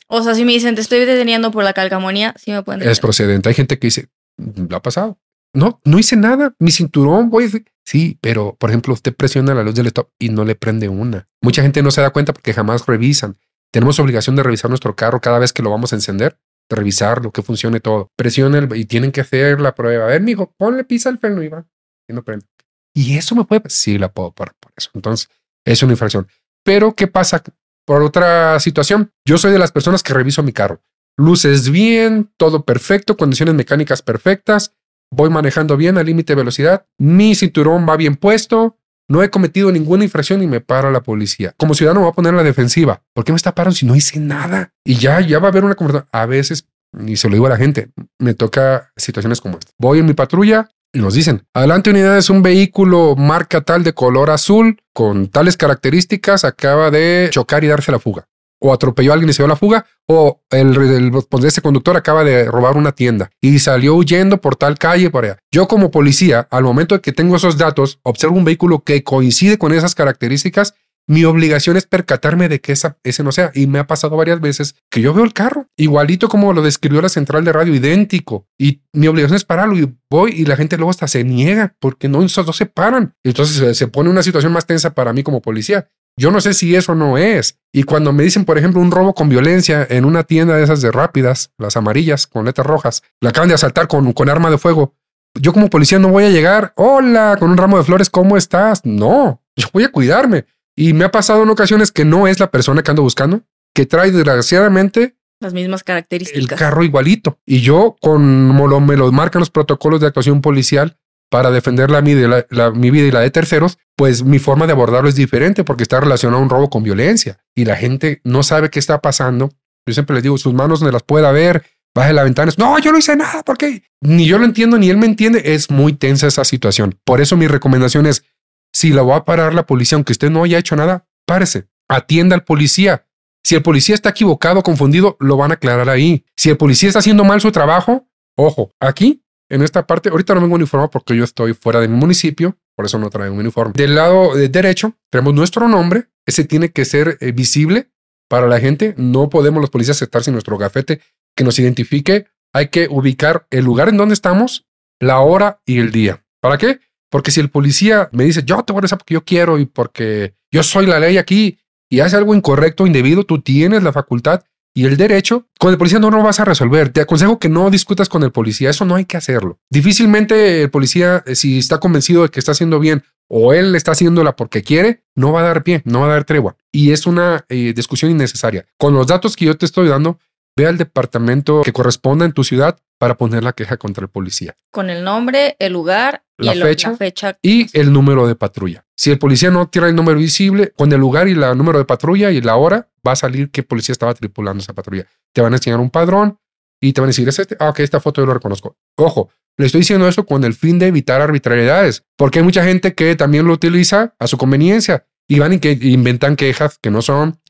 O 0.06 0.22
sea, 0.22 0.34
si 0.34 0.44
me 0.44 0.52
dicen 0.52 0.74
te 0.74 0.80
estoy 0.80 1.00
deteniendo 1.00 1.50
por 1.50 1.62
la 1.62 1.72
calcamonía, 1.72 2.34
sí 2.36 2.50
me 2.52 2.62
pueden. 2.62 2.88
Es 2.88 3.00
procedente. 3.00 3.48
Hay 3.48 3.54
gente 3.54 3.78
que 3.78 3.86
dice, 3.86 4.08
lo 4.36 4.76
ha 4.76 4.82
pasado. 4.82 5.18
No, 5.54 5.80
no 5.84 5.98
hice 5.98 6.16
nada. 6.16 6.54
Mi 6.58 6.70
cinturón, 6.70 7.30
voy. 7.30 7.50
Sí, 7.84 8.18
pero 8.20 8.56
por 8.58 8.70
ejemplo, 8.70 8.94
usted 8.94 9.14
presiona 9.14 9.54
la 9.54 9.62
luz 9.62 9.74
del 9.74 9.88
stop 9.88 10.10
y 10.18 10.28
no 10.28 10.44
le 10.44 10.54
prende 10.54 10.88
una. 10.88 11.28
Mucha 11.42 11.62
gente 11.62 11.82
no 11.82 11.90
se 11.90 12.00
da 12.00 12.10
cuenta 12.10 12.32
porque 12.32 12.52
jamás 12.52 12.86
revisan. 12.86 13.36
Tenemos 13.72 13.98
obligación 13.98 14.36
de 14.36 14.42
revisar 14.42 14.68
nuestro 14.70 14.94
carro 14.96 15.20
cada 15.20 15.38
vez 15.38 15.52
que 15.52 15.62
lo 15.62 15.70
vamos 15.70 15.92
a 15.92 15.96
encender 15.96 16.38
revisarlo, 16.72 17.32
que 17.32 17.42
funcione 17.42 17.80
todo. 17.80 18.12
Presiona 18.14 18.58
el, 18.58 18.76
y 18.76 18.84
tienen 18.84 19.10
que 19.10 19.20
hacer 19.20 19.60
la 19.60 19.74
prueba. 19.74 20.04
A 20.04 20.08
ver, 20.08 20.22
mijo, 20.22 20.54
ponle 20.56 20.84
pisa 20.84 21.08
el 21.10 21.18
freno 21.18 21.42
y 21.42 21.48
va. 21.48 21.66
Y 22.08 22.12
no 22.12 22.22
prende. 22.22 22.46
Y 22.94 23.16
eso 23.16 23.34
me 23.34 23.42
puede. 23.44 23.68
Sí, 23.68 23.98
la 23.98 24.12
puedo 24.12 24.30
parar 24.32 24.54
por 24.60 24.72
eso. 24.76 24.88
Entonces, 24.94 25.28
es 25.64 25.82
una 25.82 25.94
infracción. 25.94 26.28
Pero, 26.62 26.94
¿qué 26.94 27.08
pasa 27.08 27.42
por 27.90 28.02
otra 28.02 28.60
situación. 28.60 29.12
Yo 29.26 29.36
soy 29.36 29.50
de 29.50 29.58
las 29.58 29.72
personas 29.72 30.04
que 30.04 30.14
reviso 30.14 30.44
mi 30.44 30.52
carro. 30.52 30.80
Luces 31.16 31.70
bien, 31.70 32.30
todo 32.36 32.64
perfecto, 32.64 33.16
condiciones 33.16 33.56
mecánicas 33.56 34.00
perfectas, 34.00 34.76
voy 35.10 35.30
manejando 35.30 35.76
bien 35.76 35.98
al 35.98 36.06
límite 36.06 36.32
de 36.32 36.36
velocidad, 36.36 36.86
mi 36.98 37.34
cinturón 37.34 37.86
va 37.88 37.96
bien 37.96 38.16
puesto, 38.16 38.76
no 39.08 39.22
he 39.22 39.30
cometido 39.30 39.72
ninguna 39.72 40.04
infracción 40.04 40.42
y 40.42 40.46
me 40.46 40.60
para 40.60 40.90
la 40.90 41.02
policía. 41.02 41.52
Como 41.56 41.74
ciudadano 41.74 42.00
me 42.00 42.04
voy 42.04 42.12
a 42.12 42.14
poner 42.14 42.34
la 42.34 42.44
defensiva. 42.44 43.02
¿Por 43.12 43.24
qué 43.24 43.32
me 43.32 43.36
está 43.36 43.54
parando 43.54 43.76
si 43.76 43.84
no 43.84 43.96
hice 43.96 44.20
nada? 44.20 44.72
Y 44.84 44.94
ya, 44.94 45.20
ya 45.20 45.40
va 45.40 45.48
a 45.48 45.50
haber 45.50 45.64
una 45.64 45.74
conversación. 45.74 46.08
A 46.12 46.26
veces, 46.26 46.68
y 47.06 47.16
se 47.16 47.28
lo 47.28 47.34
digo 47.34 47.46
a 47.46 47.50
la 47.50 47.56
gente, 47.56 47.90
me 48.18 48.34
toca 48.34 48.92
situaciones 48.96 49.40
como 49.40 49.58
esta. 49.58 49.72
Voy 49.78 49.98
en 49.98 50.06
mi 50.06 50.14
patrulla, 50.14 50.68
y 50.92 50.98
nos 50.98 51.14
dicen, 51.14 51.44
adelante 51.54 51.90
unidades, 51.90 52.30
un 52.30 52.42
vehículo 52.42 53.14
marca 53.16 53.60
tal 53.60 53.84
de 53.84 53.92
color 53.92 54.30
azul 54.30 54.80
con 54.92 55.28
tales 55.28 55.56
características 55.56 56.44
acaba 56.44 56.90
de 56.90 57.28
chocar 57.30 57.62
y 57.62 57.68
darse 57.68 57.92
la 57.92 58.00
fuga. 58.00 58.26
O 58.60 58.72
atropelló 58.72 59.10
a 59.10 59.14
alguien 59.14 59.30
y 59.30 59.32
se 59.32 59.42
dio 59.42 59.48
la 59.48 59.56
fuga, 59.56 59.86
o 60.06 60.42
el, 60.50 60.76
el, 60.76 61.10
pues, 61.28 61.44
ese 61.44 61.62
conductor 61.62 61.96
acaba 61.96 62.24
de 62.24 62.44
robar 62.44 62.76
una 62.76 62.92
tienda 62.92 63.30
y 63.40 63.58
salió 63.58 63.94
huyendo 63.94 64.40
por 64.40 64.56
tal 64.56 64.78
calle 64.78 65.10
por 65.10 65.24
allá. 65.24 65.38
Yo 65.50 65.66
como 65.66 65.90
policía, 65.90 66.46
al 66.50 66.64
momento 66.64 66.94
de 66.94 67.00
que 67.00 67.12
tengo 67.12 67.36
esos 67.36 67.56
datos, 67.56 68.00
observo 68.02 68.36
un 68.36 68.44
vehículo 68.44 68.80
que 68.80 69.02
coincide 69.02 69.58
con 69.58 69.72
esas 69.72 69.94
características 69.94 70.74
mi 71.10 71.24
obligación 71.24 71.76
es 71.76 71.86
percatarme 71.86 72.48
de 72.48 72.60
que 72.60 72.70
esa, 72.70 72.96
ese 73.02 73.24
no 73.24 73.32
sea. 73.32 73.50
Y 73.52 73.66
me 73.66 73.80
ha 73.80 73.88
pasado 73.88 74.16
varias 74.16 74.40
veces 74.40 74.76
que 74.88 75.00
yo 75.00 75.12
veo 75.12 75.24
el 75.24 75.32
carro 75.32 75.66
igualito 75.76 76.28
como 76.28 76.52
lo 76.52 76.62
describió 76.62 77.02
la 77.02 77.08
central 77.08 77.44
de 77.44 77.52
radio, 77.52 77.74
idéntico. 77.74 78.46
Y 78.56 78.82
mi 78.92 79.08
obligación 79.08 79.36
es 79.36 79.44
pararlo 79.44 79.76
y 79.76 79.92
voy 80.08 80.30
y 80.30 80.44
la 80.44 80.54
gente 80.54 80.76
luego 80.76 80.90
hasta 80.90 81.08
se 81.08 81.24
niega 81.24 81.74
porque 81.80 82.08
no, 82.08 82.22
esos 82.22 82.46
dos 82.46 82.56
se 82.56 82.66
paran. 82.66 83.16
Entonces 83.24 83.76
se, 83.76 83.88
pone 83.88 84.08
una 84.08 84.22
situación 84.22 84.52
más 84.52 84.66
tensa 84.66 84.94
para 84.94 85.12
mí 85.12 85.24
como 85.24 85.42
policía. 85.42 85.88
Yo 86.16 86.30
no 86.30 86.40
sé 86.40 86.54
si 86.54 86.74
eso 86.74 86.94
no 86.94 87.18
es. 87.18 87.58
Y 87.72 87.84
cuando 87.84 88.12
me 88.12 88.22
dicen, 88.22 88.44
por 88.44 88.58
ejemplo, 88.58 88.80
un 88.80 88.90
robo 88.90 89.14
con 89.14 89.28
violencia 89.28 89.86
en 89.88 90.04
una 90.04 90.24
tienda 90.24 90.56
de 90.56 90.64
esas 90.64 90.82
de 90.82 90.90
rápidas, 90.90 91.52
las 91.56 91.76
amarillas 91.76 92.26
con 92.26 92.44
letras 92.44 92.66
rojas, 92.66 93.02
la 93.20 93.30
acaban 93.30 93.48
de 93.48 93.54
asaltar 93.54 93.88
con, 93.88 94.12
con 94.12 94.28
arma 94.28 94.50
de 94.50 94.58
fuego. 94.58 94.94
Yo 95.34 95.52
como 95.52 95.70
policía 95.70 95.98
no 95.98 96.08
voy 96.08 96.24
a 96.24 96.30
llegar, 96.30 96.72
hola, 96.76 97.36
con 97.38 97.50
un 97.50 97.56
ramo 97.56 97.78
de 97.78 97.84
flores, 97.84 98.10
¿cómo 98.10 98.36
estás? 98.36 98.84
No, 98.84 99.40
yo 99.56 99.68
voy 99.72 99.84
a 99.84 99.92
cuidarme. 99.92 100.46
Y 100.76 100.92
me 100.92 101.04
ha 101.04 101.10
pasado 101.10 101.42
en 101.42 101.50
ocasiones 101.50 101.92
que 101.92 102.04
no 102.04 102.26
es 102.26 102.40
la 102.40 102.50
persona 102.50 102.82
que 102.82 102.90
ando 102.90 103.02
buscando, 103.02 103.42
que 103.74 103.86
trae 103.86 104.10
desgraciadamente 104.10 105.16
las 105.40 105.54
mismas 105.54 105.82
características. 105.82 106.42
El 106.42 106.58
carro 106.58 106.84
igualito. 106.84 107.38
Y 107.46 107.60
yo, 107.60 107.96
como 108.00 108.68
lo, 108.68 108.80
me 108.80 108.96
lo 108.96 109.10
marcan 109.10 109.40
los 109.40 109.50
protocolos 109.50 110.00
de 110.00 110.06
actuación 110.06 110.42
policial 110.42 110.98
para 111.30 111.50
defender 111.50 111.90
la, 111.90 112.02
mi, 112.02 112.14
vida 112.14 113.06
y 113.06 113.10
la 113.10 113.20
de 113.20 113.30
terceros, 113.30 113.78
pues 113.96 114.24
mi 114.24 114.38
forma 114.38 114.66
de 114.66 114.72
abordarlo 114.72 115.08
es 115.08 115.14
diferente 115.14 115.64
porque 115.64 115.84
está 115.84 116.00
relacionado 116.00 116.40
a 116.40 116.42
un 116.42 116.50
robo 116.50 116.68
con 116.68 116.82
violencia 116.82 117.38
y 117.54 117.64
la 117.64 117.76
gente 117.76 118.20
no 118.24 118.42
sabe 118.42 118.68
qué 118.68 118.80
está 118.80 119.00
pasando. 119.00 119.50
Yo 119.86 119.94
siempre 119.94 120.14
les 120.14 120.24
digo, 120.24 120.36
sus 120.38 120.52
manos 120.52 120.80
donde 120.80 120.92
las 120.92 121.04
pueda 121.04 121.30
ver, 121.30 121.64
baje 121.94 122.12
la 122.12 122.24
ventana. 122.24 122.52
No, 122.58 122.78
yo 122.80 122.90
no 122.90 122.98
hice 122.98 123.14
nada 123.16 123.44
porque 123.44 123.84
ni 124.00 124.26
yo 124.26 124.38
lo 124.38 124.44
entiendo 124.44 124.76
ni 124.76 124.90
él 124.90 124.96
me 124.96 125.06
entiende. 125.06 125.54
Es 125.54 125.70
muy 125.70 125.92
tensa 125.92 126.26
esa 126.26 126.44
situación. 126.44 126.98
Por 127.04 127.20
eso 127.20 127.36
mi 127.36 127.46
recomendación 127.46 128.06
es 128.06 128.24
si 128.72 128.90
la 128.90 129.02
va 129.02 129.16
a 129.16 129.24
parar 129.24 129.54
la 129.54 129.66
policía, 129.66 129.96
aunque 129.96 130.12
usted 130.12 130.30
no 130.30 130.42
haya 130.42 130.58
hecho 130.58 130.74
nada, 130.74 131.06
párese, 131.26 131.68
atienda 131.88 132.34
al 132.34 132.44
policía. 132.44 133.06
Si 133.44 133.54
el 133.54 133.62
policía 133.62 133.94
está 133.94 134.10
equivocado, 134.10 134.62
confundido, 134.62 135.16
lo 135.20 135.36
van 135.36 135.52
a 135.52 135.54
aclarar 135.54 135.88
ahí. 135.88 136.24
Si 136.36 136.50
el 136.50 136.56
policía 136.56 136.88
está 136.88 136.98
haciendo 136.98 137.24
mal 137.24 137.40
su 137.40 137.52
trabajo, 137.52 138.08
ojo, 138.36 138.72
aquí, 138.80 139.22
en 139.50 139.62
esta 139.62 139.86
parte, 139.86 140.08
ahorita 140.08 140.34
no 140.34 140.40
vengo 140.40 140.54
uniformado 140.54 140.90
porque 140.90 141.16
yo 141.16 141.24
estoy 141.24 141.54
fuera 141.54 141.80
de 141.80 141.88
mi 141.88 141.96
municipio, 141.96 142.56
por 142.76 142.86
eso 142.86 142.98
no 142.98 143.10
traigo 143.10 143.34
un 143.34 143.40
uniforme. 143.40 143.74
Del 143.76 143.96
lado 143.96 144.34
derecho 144.34 144.94
tenemos 145.10 145.34
nuestro 145.34 145.68
nombre, 145.68 146.06
ese 146.24 146.44
tiene 146.44 146.70
que 146.70 146.84
ser 146.84 147.18
eh, 147.20 147.32
visible 147.32 147.90
para 148.28 148.46
la 148.46 148.60
gente. 148.60 148.94
No 148.96 149.28
podemos 149.28 149.60
los 149.60 149.70
policías 149.70 149.96
aceptar 149.96 150.22
sin 150.22 150.32
nuestro 150.32 150.56
gafete 150.56 151.00
que 151.36 151.44
nos 151.44 151.58
identifique. 151.58 152.26
Hay 152.54 152.68
que 152.68 152.86
ubicar 152.88 153.46
el 153.50 153.64
lugar 153.64 153.88
en 153.88 153.96
donde 153.96 154.14
estamos, 154.14 154.66
la 155.00 155.18
hora 155.20 155.60
y 155.66 155.78
el 155.80 155.90
día. 155.90 156.24
¿Para 156.40 156.56
qué? 156.56 156.80
Porque 157.10 157.32
si 157.32 157.40
el 157.40 157.50
policía 157.50 158.08
me 158.12 158.24
dice, 158.24 158.44
yo 158.44 158.62
te 158.62 158.72
voy 158.72 158.78
a 158.78 158.80
regresar 158.82 158.98
porque 158.98 159.14
yo 159.14 159.24
quiero 159.24 159.58
y 159.58 159.66
porque 159.66 160.34
yo 160.52 160.62
soy 160.62 160.86
la 160.86 161.00
ley 161.00 161.18
aquí 161.18 161.58
y 161.90 162.00
hace 162.00 162.16
algo 162.16 162.34
incorrecto, 162.34 162.86
indebido, 162.86 163.24
tú 163.24 163.40
tienes 163.40 163.82
la 163.82 163.92
facultad 163.92 164.44
y 164.74 164.86
el 164.86 164.96
derecho, 164.96 165.46
con 165.58 165.72
el 165.72 165.78
policía 165.78 165.98
no 165.98 166.10
lo 166.10 166.22
vas 166.22 166.40
a 166.40 166.44
resolver. 166.44 166.90
Te 166.90 167.00
aconsejo 167.00 167.38
que 167.38 167.48
no 167.48 167.70
discutas 167.70 168.08
con 168.08 168.22
el 168.22 168.32
policía, 168.32 168.70
eso 168.70 168.84
no 168.84 168.94
hay 168.94 169.04
que 169.04 169.16
hacerlo. 169.16 169.58
Difícilmente 169.70 170.62
el 170.62 170.70
policía, 170.70 171.22
eh, 171.26 171.34
si 171.34 171.58
está 171.58 171.78
convencido 171.78 172.22
de 172.22 172.28
que 172.28 172.38
está 172.38 172.52
haciendo 172.52 172.78
bien 172.78 173.02
o 173.28 173.52
él 173.52 173.74
está 173.76 173.92
haciéndola 173.92 174.36
porque 174.36 174.62
quiere, 174.62 175.04
no 175.14 175.32
va 175.32 175.40
a 175.40 175.44
dar 175.44 175.62
pie, 175.62 175.82
no 175.84 176.00
va 176.00 176.06
a 176.06 176.10
dar 176.10 176.24
tregua. 176.24 176.56
Y 176.72 176.92
es 176.92 177.06
una 177.06 177.44
eh, 177.48 177.72
discusión 177.74 178.10
innecesaria. 178.10 178.66
Con 178.76 178.94
los 178.94 179.06
datos 179.06 179.36
que 179.36 179.44
yo 179.44 179.56
te 179.56 179.66
estoy 179.66 179.88
dando, 179.88 180.18
ve 180.56 180.66
al 180.66 180.78
departamento 180.78 181.62
que 181.62 181.72
corresponda 181.72 182.24
en 182.24 182.32
tu 182.32 182.44
ciudad 182.44 182.78
para 182.98 183.16
poner 183.16 183.42
la 183.42 183.52
queja 183.52 183.76
contra 183.76 184.02
el 184.02 184.10
policía. 184.10 184.56
Con 184.70 184.90
el 184.90 185.04
nombre, 185.04 185.56
el 185.58 185.72
lugar 185.72 186.22
la, 186.36 186.54
y 186.54 186.60
fecha, 186.60 186.90
la 186.90 186.96
fecha 186.96 187.38
y 187.40 187.66
el 187.78 187.92
número 187.92 188.26
de 188.26 188.34
patrulla. 188.34 188.84
Si 188.96 189.10
el 189.10 189.18
policía 189.18 189.50
no 189.50 189.68
tiene 189.68 189.88
el 189.88 189.94
número 189.94 190.18
visible, 190.18 190.72
con 190.76 190.92
el 190.92 191.00
lugar 191.00 191.28
y 191.28 191.32
el 191.32 191.56
número 191.56 191.78
de 191.78 191.86
patrulla 191.86 192.30
y 192.30 192.42
la 192.42 192.56
hora, 192.56 192.89
va 193.06 193.12
a 193.12 193.16
salir 193.16 193.50
qué 193.50 193.62
policía 193.62 193.92
estaba 193.92 194.14
tripulando 194.14 194.62
esa 194.62 194.72
patrulla. 194.72 195.06
Te 195.32 195.40
van 195.40 195.52
a 195.52 195.56
enseñar 195.56 195.80
un 195.80 195.90
padrón 195.90 196.38
y 196.80 196.92
te 196.92 197.00
van 197.00 197.08
a 197.08 197.12
decir, 197.12 197.28
¿es 197.28 197.38
este? 197.38 197.56
Ah, 197.58 197.70
ok, 197.70 197.80
esta 197.80 198.00
foto 198.00 198.22
yo 198.22 198.26
lo 198.26 198.34
reconozco. 198.34 198.76
Ojo, 198.96 199.30
le 199.56 199.66
estoy 199.66 199.80
diciendo 199.80 200.08
esto 200.08 200.24
con 200.24 200.44
el 200.44 200.54
fin 200.54 200.78
de 200.78 200.86
evitar 200.86 201.20
arbitrariedades, 201.20 202.04
porque 202.16 202.38
hay 202.38 202.44
mucha 202.44 202.64
gente 202.64 202.94
que 202.94 203.14
también 203.16 203.46
lo 203.46 203.52
utiliza 203.52 204.14
a 204.18 204.26
su 204.26 204.38
conveniencia 204.38 205.06
y 205.28 205.38
van 205.38 205.52
y 205.52 205.58
que 205.58 205.72
inventan 205.72 206.36
quejas 206.36 206.78
que 206.80 206.90
no 206.90 207.02
son, 207.02 207.40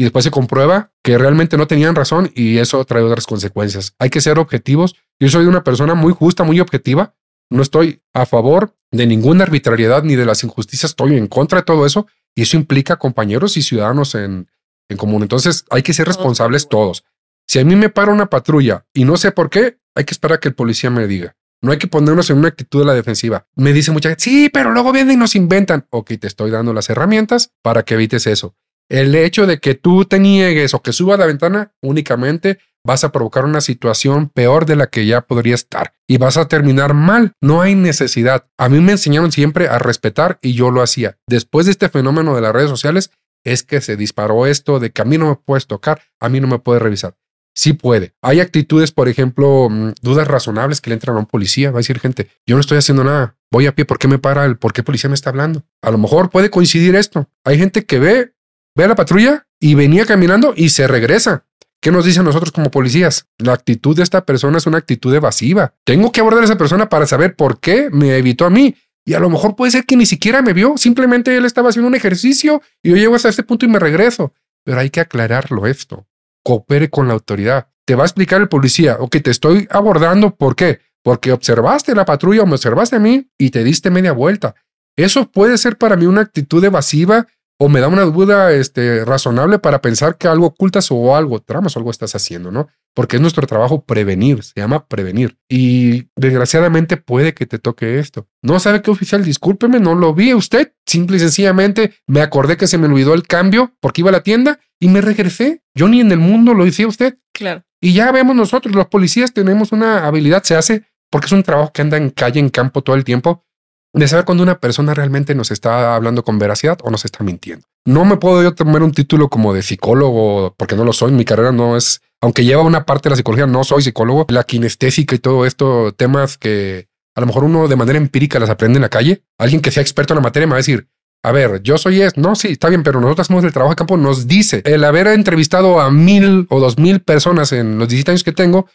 y 0.00 0.04
después 0.04 0.24
se 0.24 0.30
comprueba 0.30 0.94
que 1.02 1.18
realmente 1.18 1.58
no 1.58 1.66
tenían 1.66 1.94
razón 1.94 2.32
y 2.34 2.56
eso 2.56 2.82
trae 2.86 3.02
otras 3.02 3.26
consecuencias. 3.26 3.94
Hay 3.98 4.08
que 4.08 4.22
ser 4.22 4.38
objetivos. 4.38 4.96
Yo 5.20 5.28
soy 5.28 5.44
una 5.44 5.62
persona 5.62 5.94
muy 5.94 6.14
justa, 6.14 6.42
muy 6.42 6.58
objetiva. 6.58 7.14
No 7.50 7.60
estoy 7.60 8.02
a 8.14 8.24
favor 8.24 8.74
de 8.90 9.06
ninguna 9.06 9.44
arbitrariedad 9.44 10.02
ni 10.02 10.16
de 10.16 10.24
las 10.24 10.42
injusticias. 10.42 10.92
Estoy 10.92 11.18
en 11.18 11.26
contra 11.26 11.58
de 11.58 11.64
todo 11.64 11.84
eso 11.84 12.06
y 12.34 12.40
eso 12.42 12.56
implica 12.56 12.96
compañeros 12.96 13.58
y 13.58 13.62
ciudadanos 13.62 14.14
en, 14.14 14.48
en 14.90 14.96
común. 14.96 15.22
Entonces 15.22 15.64
hay 15.70 15.82
que 15.82 15.94
ser 15.94 16.06
responsables 16.06 16.68
todos. 16.68 17.04
Si 17.46 17.58
a 17.58 17.64
mí 17.64 17.74
me 17.76 17.88
para 17.88 18.12
una 18.12 18.26
patrulla 18.26 18.86
y 18.92 19.04
no 19.04 19.16
sé 19.16 19.32
por 19.32 19.50
qué, 19.50 19.78
hay 19.94 20.04
que 20.04 20.12
esperar 20.12 20.36
a 20.36 20.40
que 20.40 20.48
el 20.48 20.54
policía 20.54 20.90
me 20.90 21.06
diga. 21.06 21.34
No 21.62 21.72
hay 21.72 21.78
que 21.78 21.88
ponernos 21.88 22.30
en 22.30 22.38
una 22.38 22.48
actitud 22.48 22.80
de 22.80 22.86
la 22.86 22.94
defensiva. 22.94 23.46
Me 23.54 23.72
dice 23.72 23.90
mucha 23.90 24.08
gente, 24.08 24.22
sí, 24.22 24.50
pero 24.50 24.70
luego 24.70 24.92
vienen 24.92 25.14
y 25.14 25.16
nos 25.18 25.34
inventan. 25.34 25.86
Ok, 25.90 26.12
te 26.18 26.26
estoy 26.26 26.50
dando 26.50 26.72
las 26.72 26.88
herramientas 26.88 27.52
para 27.62 27.82
que 27.82 27.94
evites 27.94 28.26
eso. 28.26 28.54
El 28.88 29.14
hecho 29.14 29.46
de 29.46 29.60
que 29.60 29.74
tú 29.74 30.04
te 30.04 30.18
niegues 30.18 30.74
o 30.74 30.82
que 30.82 30.92
subas 30.92 31.18
la 31.18 31.26
ventana 31.26 31.72
únicamente 31.80 32.58
vas 32.84 33.04
a 33.04 33.12
provocar 33.12 33.44
una 33.44 33.60
situación 33.60 34.28
peor 34.28 34.66
de 34.66 34.76
la 34.76 34.88
que 34.88 35.06
ya 35.06 35.20
podría 35.20 35.54
estar 35.54 35.92
y 36.08 36.18
vas 36.18 36.36
a 36.36 36.48
terminar 36.48 36.94
mal. 36.94 37.32
No 37.40 37.60
hay 37.60 37.74
necesidad. 37.74 38.46
A 38.58 38.68
mí 38.68 38.80
me 38.80 38.92
enseñaron 38.92 39.32
siempre 39.32 39.68
a 39.68 39.78
respetar 39.78 40.38
y 40.42 40.54
yo 40.54 40.70
lo 40.70 40.82
hacía. 40.82 41.18
Después 41.28 41.66
de 41.66 41.72
este 41.72 41.88
fenómeno 41.88 42.34
de 42.34 42.40
las 42.40 42.52
redes 42.52 42.70
sociales 42.70 43.10
es 43.44 43.62
que 43.62 43.80
se 43.80 43.96
disparó 43.96 44.46
esto 44.46 44.80
de 44.80 44.90
que 44.90 45.02
a 45.02 45.04
mí 45.04 45.18
no 45.18 45.28
me 45.28 45.36
puedes 45.36 45.66
tocar, 45.66 46.02
a 46.18 46.28
mí 46.28 46.40
no 46.40 46.46
me 46.46 46.58
puedes 46.58 46.82
revisar. 46.82 47.16
Sí 47.54 47.72
puede. 47.72 48.14
Hay 48.22 48.40
actitudes, 48.40 48.92
por 48.92 49.08
ejemplo, 49.08 49.68
mm, 49.68 49.92
dudas 50.02 50.28
razonables 50.28 50.80
que 50.80 50.90
le 50.90 50.94
entran 50.94 51.16
a 51.16 51.20
un 51.20 51.26
policía. 51.26 51.70
Va 51.70 51.78
a 51.78 51.80
decir 51.80 51.98
gente, 51.98 52.28
yo 52.46 52.54
no 52.54 52.60
estoy 52.60 52.78
haciendo 52.78 53.02
nada. 53.02 53.36
Voy 53.50 53.66
a 53.66 53.74
pie, 53.74 53.84
¿por 53.84 53.98
qué 53.98 54.06
me 54.06 54.18
para 54.18 54.44
el 54.44 54.56
por 54.56 54.72
qué 54.72 54.82
policía 54.82 55.10
me 55.10 55.14
está 55.14 55.30
hablando? 55.30 55.64
A 55.82 55.90
lo 55.90 55.98
mejor 55.98 56.30
puede 56.30 56.50
coincidir 56.50 56.94
esto. 56.94 57.28
Hay 57.44 57.58
gente 57.58 57.84
que 57.84 57.98
ve 57.98 58.34
ve 58.76 58.84
a 58.84 58.88
la 58.88 58.94
patrulla 58.94 59.46
y 59.58 59.74
venía 59.74 60.06
caminando 60.06 60.54
y 60.56 60.70
se 60.70 60.86
regresa. 60.86 61.44
¿Qué 61.82 61.90
nos 61.90 62.04
dicen 62.04 62.24
nosotros 62.24 62.52
como 62.52 62.70
policías? 62.70 63.26
La 63.38 63.54
actitud 63.54 63.96
de 63.96 64.02
esta 64.02 64.26
persona 64.26 64.58
es 64.58 64.66
una 64.66 64.78
actitud 64.78 65.14
evasiva. 65.14 65.74
Tengo 65.84 66.12
que 66.12 66.20
abordar 66.20 66.42
a 66.42 66.44
esa 66.44 66.58
persona 66.58 66.88
para 66.88 67.06
saber 67.06 67.36
por 67.36 67.58
qué 67.58 67.88
me 67.90 68.16
evitó 68.16 68.44
a 68.44 68.50
mí. 68.50 68.76
Y 69.04 69.14
a 69.14 69.20
lo 69.20 69.30
mejor 69.30 69.56
puede 69.56 69.72
ser 69.72 69.84
que 69.84 69.96
ni 69.96 70.06
siquiera 70.06 70.42
me 70.42 70.52
vio, 70.52 70.76
simplemente 70.76 71.36
él 71.36 71.44
estaba 71.44 71.70
haciendo 71.70 71.88
un 71.88 71.94
ejercicio 71.94 72.62
y 72.82 72.90
yo 72.90 72.96
llego 72.96 73.14
hasta 73.14 73.28
este 73.28 73.42
punto 73.42 73.66
y 73.66 73.68
me 73.68 73.78
regreso. 73.78 74.34
Pero 74.64 74.80
hay 74.80 74.90
que 74.90 75.00
aclararlo 75.00 75.66
esto. 75.66 76.06
Coopere 76.44 76.90
con 76.90 77.08
la 77.08 77.14
autoridad. 77.14 77.68
Te 77.86 77.94
va 77.94 78.04
a 78.04 78.06
explicar 78.06 78.40
el 78.40 78.48
policía, 78.48 78.96
ok, 79.00 79.16
te 79.22 79.30
estoy 79.30 79.66
abordando, 79.70 80.36
¿por 80.36 80.54
qué? 80.54 80.80
Porque 81.02 81.32
observaste 81.32 81.94
la 81.94 82.04
patrulla 82.04 82.42
o 82.42 82.46
me 82.46 82.54
observaste 82.54 82.96
a 82.96 83.00
mí 83.00 83.30
y 83.38 83.50
te 83.50 83.64
diste 83.64 83.90
media 83.90 84.12
vuelta. 84.12 84.54
Eso 84.96 85.30
puede 85.30 85.56
ser 85.56 85.76
para 85.76 85.96
mí 85.96 86.06
una 86.06 86.20
actitud 86.20 86.62
evasiva 86.62 87.26
o 87.62 87.68
me 87.68 87.80
da 87.80 87.88
una 87.88 88.04
duda 88.04 88.52
este, 88.52 89.04
razonable 89.04 89.58
para 89.58 89.82
pensar 89.82 90.16
que 90.16 90.26
algo 90.26 90.46
ocultas 90.46 90.90
o 90.90 91.14
algo 91.14 91.40
tramas 91.40 91.76
o 91.76 91.78
algo 91.78 91.90
estás 91.90 92.14
haciendo, 92.14 92.50
¿no? 92.50 92.68
Porque 92.94 93.16
es 93.16 93.22
nuestro 93.22 93.46
trabajo 93.46 93.84
prevenir, 93.84 94.42
se 94.42 94.58
llama 94.58 94.86
prevenir. 94.86 95.36
Y 95.46 96.08
desgraciadamente 96.16 96.96
puede 96.96 97.34
que 97.34 97.44
te 97.44 97.58
toque 97.58 97.98
esto. 97.98 98.26
No 98.40 98.58
sabe 98.60 98.80
qué 98.80 98.90
oficial, 98.90 99.22
discúlpeme, 99.22 99.78
no 99.78 99.94
lo 99.94 100.14
vi 100.14 100.32
usted. 100.32 100.72
Simple 100.86 101.18
y 101.18 101.20
sencillamente 101.20 101.92
me 102.06 102.22
acordé 102.22 102.56
que 102.56 102.66
se 102.66 102.78
me 102.78 102.86
olvidó 102.86 103.12
el 103.12 103.26
cambio 103.26 103.76
porque 103.80 104.00
iba 104.00 104.08
a 104.08 104.12
la 104.12 104.22
tienda 104.22 104.58
y 104.80 104.88
me 104.88 105.02
regresé. 105.02 105.62
Yo 105.74 105.86
ni 105.86 106.00
en 106.00 106.12
el 106.12 106.18
mundo 106.18 106.54
lo 106.54 106.66
hice 106.66 106.86
usted. 106.86 107.18
Claro. 107.34 107.62
Y 107.78 107.92
ya 107.92 108.10
vemos 108.10 108.34
nosotros, 108.34 108.74
los 108.74 108.86
policías 108.86 109.34
tenemos 109.34 109.72
una 109.72 110.06
habilidad, 110.06 110.44
se 110.44 110.56
hace 110.56 110.86
porque 111.10 111.26
es 111.26 111.32
un 111.32 111.42
trabajo 111.42 111.72
que 111.74 111.82
anda 111.82 111.98
en 111.98 112.08
calle, 112.08 112.40
en 112.40 112.48
campo 112.48 112.80
todo 112.82 112.96
el 112.96 113.04
tiempo 113.04 113.44
de 113.92 114.08
saber 114.08 114.24
cuando 114.24 114.42
una 114.42 114.58
persona 114.58 114.94
realmente 114.94 115.34
nos 115.34 115.50
está 115.50 115.94
hablando 115.94 116.22
con 116.22 116.38
veracidad 116.38 116.78
o 116.82 116.90
nos 116.90 117.04
está 117.04 117.24
mintiendo. 117.24 117.66
No 117.84 118.04
me 118.04 118.16
puedo 118.16 118.42
yo 118.42 118.54
tomar 118.54 118.82
un 118.82 118.92
título 118.92 119.28
como 119.28 119.52
de 119.52 119.62
psicólogo 119.62 120.54
porque 120.56 120.76
no 120.76 120.84
lo 120.84 120.92
soy. 120.92 121.12
Mi 121.12 121.24
carrera 121.24 121.50
no 121.50 121.76
es, 121.76 122.02
aunque 122.20 122.44
lleva 122.44 122.62
una 122.62 122.84
parte 122.84 123.08
de 123.08 123.10
la 123.10 123.16
psicología, 123.16 123.46
no 123.46 123.64
soy 123.64 123.82
psicólogo. 123.82 124.26
La 124.28 124.44
kinestésica 124.44 125.14
y 125.14 125.18
todo 125.18 125.46
esto, 125.46 125.92
temas 125.92 126.38
que 126.38 126.88
a 127.16 127.20
lo 127.20 127.26
mejor 127.26 127.44
uno 127.44 127.68
de 127.68 127.76
manera 127.76 127.98
empírica 127.98 128.38
las 128.38 128.50
aprende 128.50 128.76
en 128.76 128.82
la 128.82 128.88
calle. 128.88 129.22
Alguien 129.38 129.60
que 129.60 129.70
sea 129.70 129.82
experto 129.82 130.12
en 130.12 130.16
la 130.18 130.22
materia 130.22 130.46
me 130.46 130.52
va 130.52 130.56
a 130.56 130.58
decir, 130.58 130.88
a 131.22 131.32
ver, 131.32 131.62
yo 131.62 131.76
soy 131.76 132.00
es, 132.00 132.16
no, 132.16 132.34
sí, 132.34 132.48
está 132.48 132.68
bien, 132.68 132.82
pero 132.82 133.00
nosotros 133.00 133.26
hacemos 133.26 133.44
el 133.44 133.52
trabajo 133.52 133.72
de 133.72 133.76
campo, 133.76 133.96
nos 133.96 134.26
dice, 134.26 134.62
el 134.64 134.84
haber 134.84 135.06
entrevistado 135.08 135.80
a 135.80 135.90
mil 135.90 136.46
o 136.48 136.60
dos 136.60 136.78
mil 136.78 137.00
personas 137.00 137.52
en 137.52 137.78
los 137.78 137.88
17 137.88 138.10
años 138.12 138.24
que 138.24 138.32
tengo, 138.32 138.66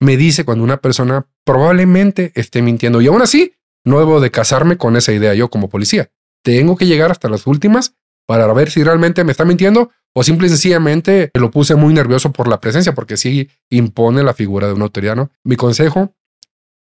me 0.00 0.16
dice 0.16 0.44
cuando 0.44 0.64
una 0.64 0.78
persona 0.78 1.26
probablemente 1.44 2.32
esté 2.34 2.62
mintiendo. 2.62 3.00
Y 3.00 3.08
aún 3.08 3.22
así, 3.22 3.54
no 3.84 3.98
debo 3.98 4.20
de 4.20 4.30
casarme 4.30 4.76
con 4.76 4.96
esa 4.96 5.12
idea 5.12 5.34
yo 5.34 5.48
como 5.50 5.68
policía. 5.68 6.10
Tengo 6.42 6.76
que 6.76 6.86
llegar 6.86 7.10
hasta 7.10 7.28
las 7.28 7.46
últimas 7.46 7.94
para 8.26 8.52
ver 8.52 8.70
si 8.70 8.84
realmente 8.84 9.24
me 9.24 9.32
está 9.32 9.44
mintiendo 9.44 9.90
o 10.14 10.22
simple 10.22 10.46
y 10.46 10.50
sencillamente 10.50 11.30
lo 11.34 11.50
puse 11.50 11.74
muy 11.74 11.94
nervioso 11.94 12.32
por 12.32 12.48
la 12.48 12.60
presencia, 12.60 12.94
porque 12.94 13.16
sí 13.16 13.48
impone 13.70 14.22
la 14.22 14.34
figura 14.34 14.66
de 14.66 14.72
un 14.72 14.82
autoridad, 14.82 15.16
¿no? 15.16 15.30
Mi 15.44 15.56
consejo, 15.56 16.14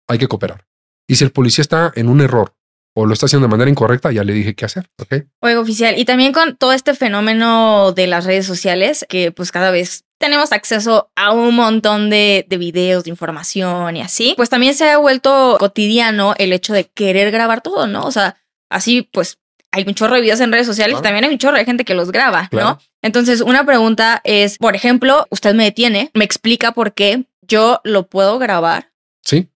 hay 0.08 0.18
que 0.18 0.28
cooperar. 0.28 0.66
Y 1.06 1.16
si 1.16 1.24
el 1.24 1.30
policía 1.30 1.62
está 1.62 1.92
en 1.94 2.08
un 2.08 2.20
error 2.20 2.54
o 2.94 3.06
lo 3.06 3.12
está 3.12 3.26
haciendo 3.26 3.46
de 3.46 3.50
manera 3.50 3.70
incorrecta, 3.70 4.10
ya 4.12 4.24
le 4.24 4.32
dije 4.32 4.54
qué 4.54 4.64
hacer, 4.64 4.90
¿ok? 4.98 5.24
Oiga, 5.40 5.60
oficial, 5.60 5.98
y 5.98 6.04
también 6.04 6.32
con 6.32 6.56
todo 6.56 6.72
este 6.72 6.94
fenómeno 6.94 7.92
de 7.92 8.06
las 8.06 8.24
redes 8.24 8.46
sociales, 8.46 9.06
que 9.08 9.30
pues 9.30 9.52
cada 9.52 9.70
vez 9.70 10.04
tenemos 10.18 10.52
acceso 10.52 11.10
a 11.16 11.32
un 11.32 11.54
montón 11.54 12.10
de, 12.10 12.44
de, 12.48 12.56
videos, 12.56 13.04
de 13.04 13.10
información 13.10 13.96
y 13.96 14.02
así, 14.02 14.34
pues 14.36 14.50
también 14.50 14.74
se 14.74 14.90
ha 14.90 14.98
vuelto 14.98 15.56
cotidiano 15.58 16.34
el 16.38 16.52
hecho 16.52 16.72
de 16.72 16.84
querer 16.84 17.30
grabar 17.30 17.60
todo, 17.60 17.86
¿no? 17.86 18.04
O 18.04 18.10
sea, 18.10 18.36
así 18.68 19.08
pues 19.12 19.38
hay 19.70 19.84
un 19.86 19.94
chorro 19.94 20.14
de 20.14 20.22
videos 20.22 20.40
en 20.40 20.52
redes 20.52 20.66
sociales 20.66 20.98
y 20.98 21.02
también 21.02 21.24
hay 21.24 21.32
un 21.32 21.38
chorro 21.38 21.56
de 21.56 21.64
gente 21.64 21.84
que 21.84 21.94
los 21.94 22.10
graba, 22.10 22.48
¿no? 22.52 22.78
Entonces, 23.02 23.40
una 23.40 23.64
pregunta 23.64 24.20
es, 24.24 24.58
por 24.58 24.74
ejemplo, 24.74 25.26
usted 25.30 25.54
me 25.54 25.64
detiene, 25.64 26.10
me 26.14 26.24
explica 26.24 26.72
por 26.72 26.94
qué 26.94 27.24
yo 27.42 27.80
lo 27.84 28.06
puedo 28.06 28.38
grabar. 28.38 28.90
Sí, 29.22 29.50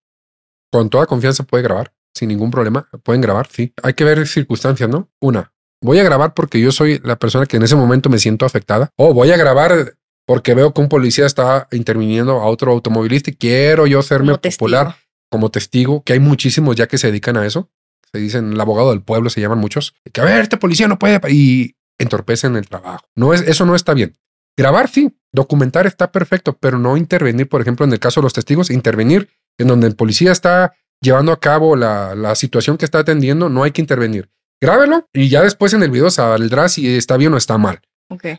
con 0.71 0.89
toda 0.89 1.07
confianza 1.07 1.43
puede 1.43 1.63
grabar, 1.63 1.93
sin 2.13 2.29
ningún 2.29 2.51
problema, 2.51 2.87
pueden 3.03 3.21
grabar, 3.21 3.47
sí. 3.51 3.73
Hay 3.81 3.93
que 3.93 4.03
ver 4.03 4.27
circunstancias, 4.27 4.89
¿no? 4.89 5.09
Una, 5.19 5.51
voy 5.81 5.99
a 5.99 6.03
grabar 6.03 6.33
porque 6.33 6.59
yo 6.59 6.71
soy 6.71 7.01
la 7.03 7.17
persona 7.17 7.45
que 7.45 7.57
en 7.57 7.63
ese 7.63 7.75
momento 7.75 8.09
me 8.09 8.19
siento 8.19 8.45
afectada, 8.45 8.91
o 8.95 9.13
voy 9.13 9.31
a 9.31 9.37
grabar 9.37 9.95
porque 10.25 10.53
veo 10.53 10.73
que 10.73 10.81
un 10.81 10.89
policía 10.89 11.25
está 11.25 11.67
interviniendo 11.71 12.41
a 12.41 12.45
otro 12.45 12.71
automovilista 12.71 13.31
y 13.31 13.35
quiero 13.35 13.87
yo 13.87 14.01
serme 14.01 14.37
popular 14.37 14.95
como 15.29 15.49
testigo, 15.49 16.03
que 16.03 16.13
hay 16.13 16.19
muchísimos 16.19 16.75
ya 16.75 16.87
que 16.87 16.97
se 16.97 17.07
dedican 17.07 17.37
a 17.37 17.45
eso. 17.45 17.69
Se 18.11 18.19
dicen 18.19 18.53
el 18.53 18.61
abogado 18.61 18.91
del 18.91 19.01
pueblo, 19.01 19.29
se 19.29 19.41
llaman 19.41 19.57
muchos, 19.57 19.95
que 20.11 20.21
a 20.21 20.25
ver, 20.25 20.41
este 20.41 20.57
policía 20.57 20.87
no 20.87 20.99
puede 20.99 21.19
y 21.31 21.75
entorpecen 21.97 22.55
el 22.55 22.67
trabajo. 22.67 23.05
No 23.15 23.33
es, 23.33 23.41
eso 23.41 23.65
no 23.65 23.75
está 23.75 23.93
bien. 23.93 24.15
Grabar 24.55 24.87
sí, 24.87 25.17
documentar 25.31 25.87
está 25.87 26.11
perfecto, 26.11 26.55
pero 26.59 26.77
no 26.77 26.95
intervenir, 26.95 27.49
por 27.49 27.61
ejemplo, 27.61 27.85
en 27.85 27.91
el 27.91 27.99
caso 27.99 28.21
de 28.21 28.25
los 28.25 28.33
testigos, 28.33 28.69
intervenir 28.69 29.29
en 29.57 29.67
donde 29.67 29.87
el 29.87 29.95
policía 29.95 30.31
está 30.31 30.73
llevando 31.01 31.31
a 31.31 31.39
cabo 31.39 31.75
la, 31.75 32.13
la 32.13 32.35
situación 32.35 32.77
que 32.77 32.85
está 32.85 32.99
atendiendo, 32.99 33.49
no 33.49 33.63
hay 33.63 33.71
que 33.71 33.81
intervenir. 33.81 34.29
Grábelo 34.61 35.07
y 35.11 35.29
ya 35.29 35.41
después 35.41 35.73
en 35.73 35.83
el 35.83 35.91
video 35.91 36.09
saldrá 36.09 36.69
si 36.69 36.95
está 36.95 37.17
bien 37.17 37.33
o 37.33 37.37
está 37.37 37.57
mal. 37.57 37.81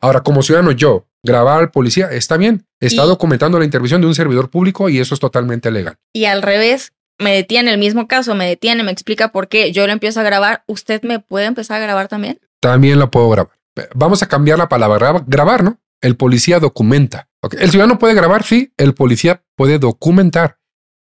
Ahora, 0.01 0.23
como 0.23 0.43
ciudadano, 0.43 0.73
yo 0.73 1.07
grabar 1.23 1.61
al 1.61 1.71
policía 1.71 2.11
está 2.11 2.37
bien. 2.37 2.67
Está 2.81 3.05
documentando 3.05 3.59
la 3.59 3.65
intervención 3.65 4.01
de 4.01 4.07
un 4.07 4.15
servidor 4.15 4.51
público 4.51 4.89
y 4.89 4.99
eso 4.99 5.15
es 5.15 5.21
totalmente 5.21 5.71
legal. 5.71 5.97
Y 6.13 6.27
al 6.27 6.43
revés, 6.43 6.93
me 7.19 7.35
detiene 7.35 7.73
el 7.73 7.79
mismo 7.79 8.09
caso, 8.09 8.35
me 8.35 8.47
detiene, 8.47 8.83
me 8.83 8.93
explica 8.93 9.29
por 9.29 9.49
qué 9.49 9.73
yo 9.73 9.87
lo 9.87 9.93
empiezo 9.93 10.21
a 10.21 10.23
grabar. 10.23 10.65
¿Usted 10.67 11.03
me 11.03 11.21
puede 11.21 11.47
empezar 11.47 11.81
a 11.81 11.85
grabar 11.85 12.09
también? 12.09 12.41
También 12.61 12.99
lo 12.99 13.11
puedo 13.11 13.31
grabar. 13.31 13.53
Vamos 13.95 14.23
a 14.23 14.27
cambiar 14.27 14.59
la 14.59 14.69
palabra 14.69 15.25
grabar, 15.27 15.65
¿no? 15.65 15.79
El 16.01 16.17
policía 16.17 16.61
documenta. 16.61 17.29
El 17.59 17.71
ciudadano 17.71 17.99
puede 17.99 18.15
grabar, 18.15 18.43
sí. 18.43 18.73
El 18.77 18.95
policía 18.95 19.43
puede 19.57 19.79
documentar. 19.79 20.59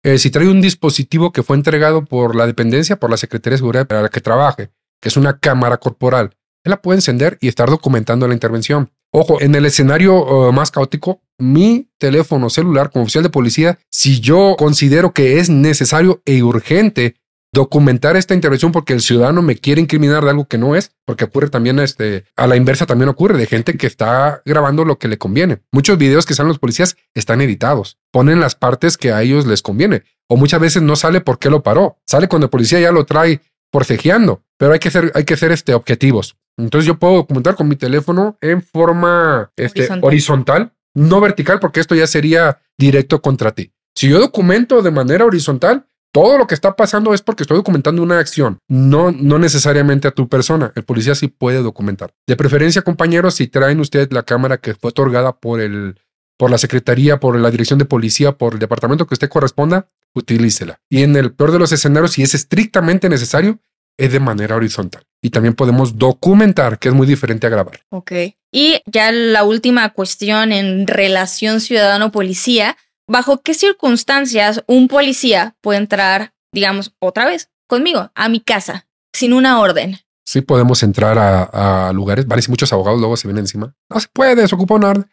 Eh, 0.04 0.18
si 0.18 0.30
trae 0.30 0.48
un 0.48 0.62
dispositivo 0.62 1.32
que 1.32 1.44
fue 1.44 1.58
entregado 1.58 2.06
por 2.06 2.36
la 2.36 2.46
dependencia, 2.46 2.98
por 2.98 3.10
la 3.10 3.18
Secretaría 3.18 3.56
de 3.56 3.58
Seguridad 3.58 3.88
para 3.88 4.02
la 4.02 4.10
que 4.10 4.22
trabaje, 4.22 4.70
que 5.02 5.10
es 5.10 5.18
una 5.18 5.40
cámara 5.40 5.78
corporal, 5.78 6.36
él 6.64 6.72
la 6.72 6.82
puede 6.82 6.98
encender 6.98 7.38
y 7.42 7.48
estar 7.48 7.70
documentando 7.70 8.28
la 8.28 8.34
intervención. 8.34 8.92
Ojo, 9.12 9.42
en 9.42 9.56
el 9.56 9.66
escenario 9.66 10.26
uh, 10.26 10.52
más 10.52 10.70
caótico, 10.70 11.22
mi 11.38 11.90
teléfono 11.98 12.50
celular 12.50 12.92
como 12.92 13.04
oficial 13.04 13.24
de 13.24 13.30
policía, 13.30 13.80
si 13.90 14.20
yo 14.20 14.56
considero 14.58 15.14
que 15.14 15.40
es 15.40 15.50
necesario 15.50 16.22
e 16.26 16.44
urgente 16.44 17.16
documentar 17.54 18.18
esta 18.18 18.34
intervención 18.34 18.72
porque 18.72 18.94
el 18.94 19.02
ciudadano 19.02 19.42
me 19.42 19.56
quiere 19.56 19.82
incriminar 19.82 20.24
de 20.24 20.30
algo 20.30 20.46
que 20.46 20.58
no 20.58 20.76
es, 20.76 20.92
porque 21.06 21.26
ocurre 21.26 21.50
también 21.50 21.80
este, 21.80 22.26
a 22.36 22.46
la 22.46 22.56
inversa 22.56 22.86
también 22.86 23.10
ocurre 23.10 23.38
de 23.38 23.48
gente 23.48 23.78
que 23.78 23.88
está 23.88 24.42
grabando 24.46 24.86
lo 24.86 25.00
que 25.00 25.08
le 25.08 25.18
conviene. 25.18 25.60
Muchos 25.72 25.98
videos 25.98 26.26
que 26.26 26.34
salen 26.34 26.50
los 26.50 26.60
policías 26.60 26.98
están 27.16 27.42
editados, 27.42 27.98
ponen 28.12 28.40
las 28.40 28.56
partes 28.56 28.98
que 28.98 29.12
a 29.12 29.22
ellos 29.22 29.48
les 29.48 29.62
conviene, 29.62 30.04
o 30.28 30.38
muchas 30.38 30.60
veces 30.60 30.84
no 30.84 30.96
sale 30.96 31.22
porque 31.22 31.50
lo 31.50 31.64
paró, 31.64 31.98
sale 32.06 32.28
cuando 32.28 32.46
el 32.46 32.52
policía 32.52 32.80
ya 32.80 32.92
lo 32.92 33.06
trae 33.06 33.42
forcejeando, 33.72 34.44
pero 34.58 34.74
hay 34.74 34.80
que 34.80 34.92
ser, 34.92 35.12
hay 35.16 35.24
que 35.24 35.38
ser 35.38 35.52
este, 35.52 35.74
objetivos. 35.74 36.36
Entonces 36.58 36.88
yo 36.88 36.98
puedo 36.98 37.16
documentar 37.16 37.56
con 37.56 37.68
mi 37.68 37.76
teléfono 37.76 38.38
en 38.42 38.62
forma 38.62 39.52
este, 39.56 39.88
horizontal. 40.02 40.74
no 40.96 41.22
vertical, 41.22 41.60
porque 41.60 41.80
esto 41.80 41.96
ya 41.96 42.08
sería 42.08 42.60
directo 42.78 43.22
contra 43.22 43.52
ti. 43.52 43.72
Si 43.96 44.10
yo 44.10 44.20
documento 44.20 44.82
de 44.82 44.92
manera 44.92 45.26
horizontal, 45.26 45.86
todo 46.12 46.38
lo 46.38 46.48
que 46.48 46.56
está 46.56 46.76
pasando 46.76 47.14
es 47.14 47.22
porque 47.22 47.44
estoy 47.44 47.58
documentando 47.58 48.02
una 48.02 48.20
acción, 48.20 48.60
no, 48.68 49.12
no 49.12 49.38
necesariamente 49.38 50.08
a 50.08 50.12
tu 50.12 50.28
persona. 50.28 50.72
El 50.76 50.84
policía 50.84 51.14
sí 51.16 51.28
puede 51.28 51.62
documentar. 51.62 52.12
De 52.26 52.36
preferencia, 52.36 52.82
compañeros, 52.82 53.36
si 53.36 53.48
traen 53.48 53.80
ustedes 53.80 54.12
la 54.12 54.24
cámara 54.24 54.58
que 54.58 54.74
fue 54.74 54.90
otorgada 54.90 55.34
por 55.34 55.60
el, 55.60 56.00
por 56.38 56.50
la 56.50 56.58
secretaría, 56.58 57.20
por 57.20 57.38
la 57.38 57.52
dirección 57.52 57.80
de 57.80 57.86
policía, 57.86 58.38
por 58.38 58.54
el 58.54 58.60
departamento 58.60 59.06
que 59.06 59.16
usted 59.16 59.30
corresponda, 59.30 59.90
utilícela. 60.16 60.80
Y 60.90 61.04
en 61.04 61.16
el 61.16 61.34
peor 61.34 61.52
de 61.52 61.60
los 61.60 61.72
escenarios, 61.72 62.14
si 62.14 62.24
es 62.24 62.34
estrictamente 62.34 63.10
necesario, 63.10 63.60
es 63.98 64.12
de 64.12 64.20
manera 64.20 64.56
horizontal. 64.56 65.04
Y 65.22 65.30
también 65.32 65.56
podemos 65.56 65.98
documentar, 65.98 66.80
que 66.80 66.90
es 66.90 66.94
muy 66.94 67.08
diferente 67.08 67.48
a 67.48 67.50
grabar. 67.50 67.82
Ok. 67.90 68.12
Y 68.52 68.82
ya 68.86 69.12
la 69.12 69.44
última 69.44 69.90
cuestión 69.90 70.52
en 70.52 70.88
relación 70.88 71.60
ciudadano-policía, 71.60 72.78
¿bajo 73.08 73.42
qué 73.42 73.54
circunstancias 73.54 74.64
un 74.68 74.88
policía 74.88 75.56
puede 75.62 75.80
entrar, 75.80 76.34
digamos, 76.54 76.94
otra 77.00 77.26
vez 77.26 77.50
conmigo, 77.68 78.12
a 78.16 78.30
mi 78.30 78.40
casa, 78.40 78.88
sin 79.14 79.34
una 79.34 79.60
orden? 79.60 79.98
Sí 80.26 80.42
podemos 80.42 80.84
entrar 80.84 81.18
a, 81.18 81.92
lugares, 81.94 82.28
vale, 82.28 82.42
si 82.42 82.50
muchos 82.50 82.72
abogados 82.74 83.00
luego 83.00 83.18
se 83.18 83.28
vienen 83.28 83.44
encima. 83.44 83.74
No 83.90 84.00
se 84.00 84.08
puede, 84.12 84.48
se 84.48 84.56
ocupa 84.56 84.76
una 84.76 84.90
orden. 84.90 85.10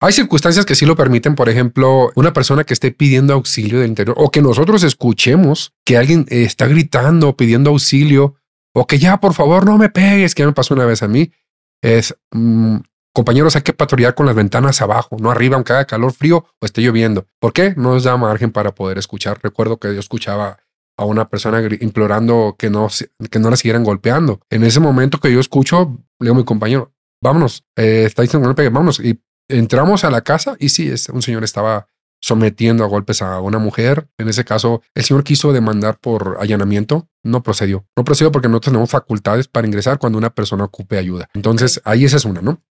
Hay 0.00 0.12
circunstancias 0.12 0.64
que 0.64 0.76
sí 0.76 0.86
lo 0.86 0.94
permiten, 0.94 1.34
por 1.34 1.48
ejemplo, 1.48 2.12
una 2.14 2.32
persona 2.32 2.62
que 2.62 2.72
esté 2.72 2.92
pidiendo 2.92 3.34
auxilio 3.34 3.80
del 3.80 3.88
interior 3.88 4.14
o 4.18 4.30
que 4.30 4.40
nosotros 4.40 4.84
escuchemos 4.84 5.72
que 5.84 5.96
alguien 5.96 6.24
está 6.28 6.66
gritando, 6.66 7.36
pidiendo 7.36 7.70
auxilio 7.70 8.36
o 8.78 8.86
que 8.86 8.98
ya, 8.98 9.18
por 9.18 9.34
favor, 9.34 9.64
no 9.64 9.76
me 9.76 9.88
pegues, 9.88 10.34
que 10.34 10.42
ya 10.42 10.46
me 10.46 10.52
pasó 10.52 10.74
una 10.74 10.84
vez 10.84 11.02
a 11.02 11.08
mí. 11.08 11.32
Es, 11.82 12.16
mm, 12.30 12.76
compañeros, 13.12 13.56
hay 13.56 13.62
que 13.62 13.72
patrullar 13.72 14.14
con 14.14 14.26
las 14.26 14.36
ventanas 14.36 14.80
abajo, 14.80 15.16
no 15.20 15.30
arriba, 15.30 15.56
aunque 15.56 15.72
haga 15.72 15.84
calor, 15.84 16.12
frío 16.12 16.46
o 16.60 16.66
esté 16.66 16.82
lloviendo. 16.82 17.26
¿Por 17.40 17.52
qué? 17.52 17.74
No 17.76 17.94
nos 17.94 18.04
da 18.04 18.16
margen 18.16 18.52
para 18.52 18.74
poder 18.74 18.98
escuchar. 18.98 19.40
Recuerdo 19.42 19.78
que 19.78 19.92
yo 19.92 20.00
escuchaba 20.00 20.58
a 20.96 21.04
una 21.04 21.28
persona 21.28 21.60
implorando 21.80 22.56
que 22.58 22.70
no, 22.70 22.88
que 23.30 23.38
no 23.38 23.50
la 23.50 23.56
siguieran 23.56 23.84
golpeando. 23.84 24.40
En 24.50 24.64
ese 24.64 24.80
momento 24.80 25.18
que 25.18 25.32
yo 25.32 25.40
escucho, 25.40 25.98
le 26.18 26.26
digo 26.26 26.34
a 26.34 26.38
mi 26.38 26.44
compañero, 26.44 26.92
vámonos, 27.22 27.64
eh, 27.76 28.04
está 28.06 28.22
diciendo 28.22 28.46
que 28.46 28.48
no 28.48 28.54
pegue, 28.54 28.68
vámonos. 28.68 29.00
Y 29.00 29.20
entramos 29.48 30.04
a 30.04 30.10
la 30.10 30.22
casa 30.22 30.56
y 30.58 30.68
sí, 30.68 30.92
un 31.12 31.22
señor 31.22 31.44
estaba 31.44 31.88
sometiendo 32.20 32.84
a 32.84 32.88
golpes 32.88 33.22
a 33.22 33.40
una 33.40 33.58
mujer. 33.58 34.08
En 34.18 34.28
ese 34.28 34.44
caso, 34.44 34.82
el 34.94 35.04
señor 35.04 35.24
quiso 35.24 35.52
demandar 35.52 35.98
por 35.98 36.36
allanamiento. 36.40 37.08
No 37.22 37.42
procedió. 37.42 37.86
No 37.96 38.04
procedió 38.04 38.32
porque 38.32 38.48
no 38.48 38.60
tenemos 38.60 38.90
facultades 38.90 39.48
para 39.48 39.66
ingresar 39.66 39.98
cuando 39.98 40.18
una 40.18 40.30
persona 40.30 40.64
ocupe 40.64 40.98
ayuda. 40.98 41.28
Entonces, 41.34 41.80
ahí 41.84 42.04
esa 42.04 42.16
es 42.16 42.24
una, 42.24 42.40
¿no? 42.40 42.62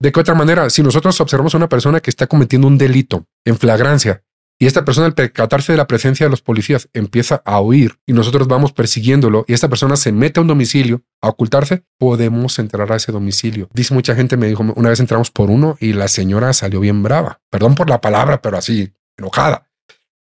De 0.00 0.12
qué 0.12 0.20
otra 0.20 0.34
manera, 0.34 0.70
si 0.70 0.82
nosotros 0.82 1.20
observamos 1.20 1.54
a 1.54 1.58
una 1.58 1.68
persona 1.68 2.00
que 2.00 2.10
está 2.10 2.26
cometiendo 2.26 2.68
un 2.68 2.78
delito 2.78 3.26
en 3.44 3.58
flagrancia 3.58 4.22
y 4.60 4.66
esta 4.66 4.84
persona 4.84 5.06
al 5.06 5.14
percatarse 5.14 5.72
de 5.72 5.78
la 5.78 5.86
presencia 5.86 6.26
de 6.26 6.30
los 6.30 6.42
policías 6.42 6.88
empieza 6.92 7.42
a 7.44 7.60
huir 7.60 8.00
y 8.06 8.12
nosotros 8.12 8.48
vamos 8.48 8.72
persiguiéndolo 8.72 9.44
y 9.46 9.52
esta 9.52 9.68
persona 9.68 9.96
se 9.96 10.10
mete 10.10 10.40
a 10.40 10.42
un 10.42 10.48
domicilio 10.48 11.02
a 11.22 11.28
ocultarse, 11.28 11.84
podemos 11.96 12.58
entrar 12.58 12.90
a 12.90 12.96
ese 12.96 13.12
domicilio. 13.12 13.68
Dice 13.72 13.94
mucha 13.94 14.16
gente, 14.16 14.36
me 14.36 14.48
dijo, 14.48 14.64
una 14.74 14.88
vez 14.88 14.98
entramos 14.98 15.30
por 15.30 15.50
uno 15.50 15.76
y 15.78 15.92
la 15.92 16.08
señora 16.08 16.52
salió 16.52 16.80
bien 16.80 17.04
brava. 17.04 17.40
Perdón 17.50 17.76
por 17.76 17.88
la 17.88 18.00
palabra, 18.00 18.42
pero 18.42 18.58
así, 18.58 18.92
enojada. 19.16 19.70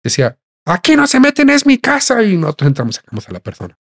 Decía, 0.02 0.38
aquí 0.64 0.96
no 0.96 1.06
se 1.06 1.20
meten, 1.20 1.50
es 1.50 1.64
mi 1.64 1.78
casa 1.78 2.22
y 2.24 2.36
nosotros 2.36 2.66
entramos, 2.66 2.96
sacamos 2.96 3.28
a 3.28 3.32
la 3.32 3.40
persona. 3.40 3.78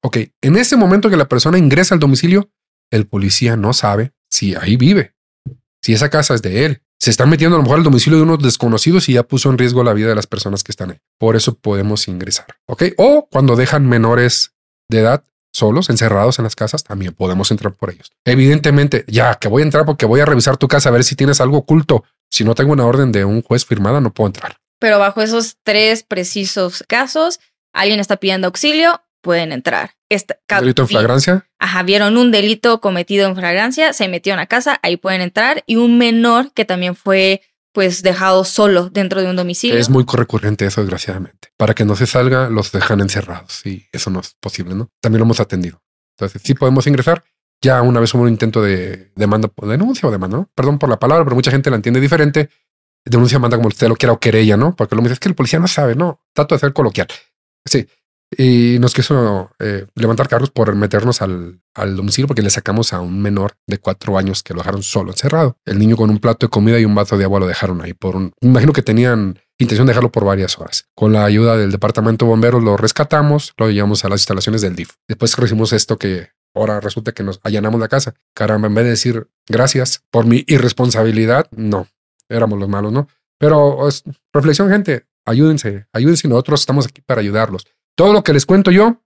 ok, 0.00 0.16
en 0.40 0.56
ese 0.56 0.76
momento 0.76 1.10
que 1.10 1.16
la 1.18 1.28
persona 1.28 1.58
ingresa 1.58 1.94
al 1.94 2.00
domicilio, 2.00 2.50
el 2.90 3.06
policía 3.06 3.56
no 3.56 3.74
sabe 3.74 4.12
si 4.30 4.54
ahí 4.54 4.76
vive, 4.76 5.14
si 5.82 5.92
esa 5.92 6.08
casa 6.08 6.34
es 6.34 6.40
de 6.40 6.64
él 6.64 6.82
se 7.02 7.10
está 7.10 7.26
metiendo 7.26 7.56
a 7.56 7.58
lo 7.58 7.64
mejor 7.64 7.78
al 7.78 7.84
domicilio 7.84 8.16
de 8.18 8.22
unos 8.22 8.38
desconocidos 8.38 9.08
y 9.08 9.14
ya 9.14 9.24
puso 9.24 9.50
en 9.50 9.58
riesgo 9.58 9.82
la 9.82 9.92
vida 9.92 10.10
de 10.10 10.14
las 10.14 10.28
personas 10.28 10.62
que 10.62 10.70
están 10.70 10.92
ahí. 10.92 10.98
Por 11.18 11.34
eso 11.34 11.54
podemos 11.54 12.06
ingresar. 12.06 12.46
Ok. 12.66 12.84
O 12.96 13.26
cuando 13.28 13.56
dejan 13.56 13.88
menores 13.88 14.52
de 14.88 15.00
edad 15.00 15.24
solos, 15.52 15.90
encerrados 15.90 16.38
en 16.38 16.44
las 16.44 16.54
casas, 16.54 16.84
también 16.84 17.12
podemos 17.12 17.50
entrar 17.50 17.74
por 17.74 17.90
ellos. 17.90 18.12
Evidentemente, 18.24 19.04
ya 19.08 19.34
que 19.34 19.48
voy 19.48 19.62
a 19.62 19.64
entrar 19.64 19.84
porque 19.84 20.06
voy 20.06 20.20
a 20.20 20.26
revisar 20.26 20.58
tu 20.58 20.68
casa 20.68 20.90
a 20.90 20.92
ver 20.92 21.02
si 21.02 21.16
tienes 21.16 21.40
algo 21.40 21.58
oculto. 21.58 22.04
Si 22.30 22.44
no 22.44 22.54
tengo 22.54 22.72
una 22.72 22.86
orden 22.86 23.10
de 23.10 23.24
un 23.24 23.42
juez 23.42 23.66
firmada, 23.66 24.00
no 24.00 24.14
puedo 24.14 24.28
entrar. 24.28 24.58
Pero 24.78 25.00
bajo 25.00 25.22
esos 25.22 25.56
tres 25.64 26.04
precisos 26.04 26.84
casos, 26.86 27.40
alguien 27.72 27.98
está 27.98 28.18
pidiendo 28.18 28.46
auxilio, 28.46 29.02
pueden 29.22 29.50
entrar. 29.50 29.96
¿Delito 30.60 30.82
en 30.82 30.88
flagrancia? 30.88 31.46
Ajá, 31.58 31.82
vieron 31.82 32.16
un 32.16 32.30
delito 32.30 32.80
cometido 32.80 33.28
en 33.28 33.36
flagrancia, 33.36 33.92
se 33.92 34.08
metió 34.08 34.32
en 34.32 34.38
la 34.38 34.46
casa, 34.46 34.78
ahí 34.82 34.96
pueden 34.96 35.20
entrar. 35.20 35.62
Y 35.66 35.76
un 35.76 35.98
menor 35.98 36.52
que 36.52 36.64
también 36.64 36.94
fue 36.94 37.42
pues 37.72 38.02
dejado 38.02 38.44
solo 38.44 38.90
dentro 38.90 39.22
de 39.22 39.30
un 39.30 39.36
domicilio. 39.36 39.78
Es 39.78 39.88
muy 39.88 40.04
recurrente 40.06 40.66
eso, 40.66 40.82
desgraciadamente. 40.82 41.48
Para 41.56 41.74
que 41.74 41.84
no 41.84 41.96
se 41.96 42.06
salga, 42.06 42.50
los 42.50 42.70
dejan 42.70 43.00
encerrados 43.00 43.64
y 43.64 43.86
eso 43.92 44.10
no 44.10 44.20
es 44.20 44.36
posible, 44.38 44.74
¿no? 44.74 44.90
También 45.00 45.20
lo 45.20 45.24
hemos 45.24 45.40
atendido. 45.40 45.82
Entonces, 46.16 46.42
sí 46.44 46.54
podemos 46.54 46.86
ingresar. 46.86 47.24
Ya 47.62 47.80
una 47.80 48.00
vez 48.00 48.12
hubo 48.14 48.22
un 48.22 48.28
intento 48.28 48.60
de 48.60 49.12
demanda, 49.14 49.50
denuncia 49.62 50.08
o 50.08 50.12
demanda, 50.12 50.36
¿no? 50.36 50.50
Perdón 50.54 50.78
por 50.78 50.90
la 50.90 50.98
palabra, 50.98 51.24
pero 51.24 51.36
mucha 51.36 51.50
gente 51.50 51.70
la 51.70 51.76
entiende 51.76 52.00
diferente. 52.00 52.50
Denuncia 53.04 53.38
manda 53.38 53.56
como 53.56 53.68
usted 53.68 53.88
lo 53.88 53.96
quiera 53.96 54.12
o 54.12 54.20
querella, 54.20 54.56
¿no? 54.56 54.76
Porque 54.76 54.94
lo 54.94 55.02
dice 55.02 55.14
es 55.14 55.20
que 55.20 55.28
el 55.28 55.34
policía 55.34 55.58
no 55.58 55.68
sabe, 55.68 55.94
no. 55.94 56.20
Trato 56.34 56.54
de 56.54 56.58
ser 56.58 56.72
coloquial. 56.72 57.08
Sí, 57.64 57.86
y 58.36 58.78
nos 58.78 58.94
quiso 58.94 59.50
eh, 59.58 59.86
levantar 59.94 60.28
cargos 60.28 60.50
por 60.50 60.74
meternos 60.74 61.22
al, 61.22 61.60
al, 61.74 61.96
domicilio 61.96 62.26
porque 62.26 62.42
le 62.42 62.50
sacamos 62.50 62.92
a 62.92 63.00
un 63.00 63.20
menor 63.20 63.52
de 63.66 63.78
cuatro 63.78 64.18
años 64.18 64.42
que 64.42 64.54
lo 64.54 64.60
dejaron 64.60 64.82
solo 64.82 65.10
encerrado. 65.10 65.56
El 65.64 65.78
niño 65.78 65.96
con 65.96 66.10
un 66.10 66.18
plato 66.18 66.46
de 66.46 66.50
comida 66.50 66.78
y 66.78 66.84
un 66.84 66.94
vaso 66.94 67.18
de 67.18 67.24
agua 67.24 67.40
lo 67.40 67.46
dejaron 67.46 67.82
ahí 67.82 67.94
por 67.94 68.16
un. 68.16 68.32
Imagino 68.40 68.72
que 68.72 68.82
tenían 68.82 69.38
intención 69.58 69.86
de 69.86 69.92
dejarlo 69.92 70.10
por 70.10 70.24
varias 70.24 70.58
horas. 70.58 70.88
Con 70.94 71.12
la 71.12 71.24
ayuda 71.24 71.56
del 71.56 71.70
departamento 71.70 72.24
de 72.24 72.30
bomberos 72.30 72.62
lo 72.62 72.76
rescatamos, 72.76 73.54
lo 73.56 73.70
llevamos 73.70 74.04
a 74.04 74.08
las 74.08 74.20
instalaciones 74.20 74.60
del 74.60 74.76
DIF. 74.76 74.92
Después 75.08 75.36
recibimos 75.36 75.72
esto 75.72 75.98
que 75.98 76.30
ahora 76.54 76.80
resulta 76.80 77.12
que 77.12 77.22
nos 77.22 77.40
allanamos 77.42 77.80
la 77.80 77.88
casa. 77.88 78.14
Caramba, 78.34 78.68
en 78.68 78.74
vez 78.74 78.84
de 78.84 78.90
decir 78.90 79.28
gracias 79.48 80.02
por 80.10 80.26
mi 80.26 80.44
irresponsabilidad, 80.46 81.48
no, 81.52 81.86
éramos 82.28 82.58
los 82.58 82.68
malos, 82.68 82.92
¿no? 82.92 83.08
Pero 83.38 83.88
reflexión, 84.32 84.68
gente, 84.70 85.06
ayúdense, 85.24 85.86
ayúdense, 85.92 86.28
nosotros 86.28 86.60
estamos 86.60 86.86
aquí 86.86 87.00
para 87.00 87.20
ayudarlos. 87.20 87.66
Todo 87.96 88.12
lo 88.12 88.22
que 88.22 88.32
les 88.32 88.46
cuento 88.46 88.70
yo 88.70 89.02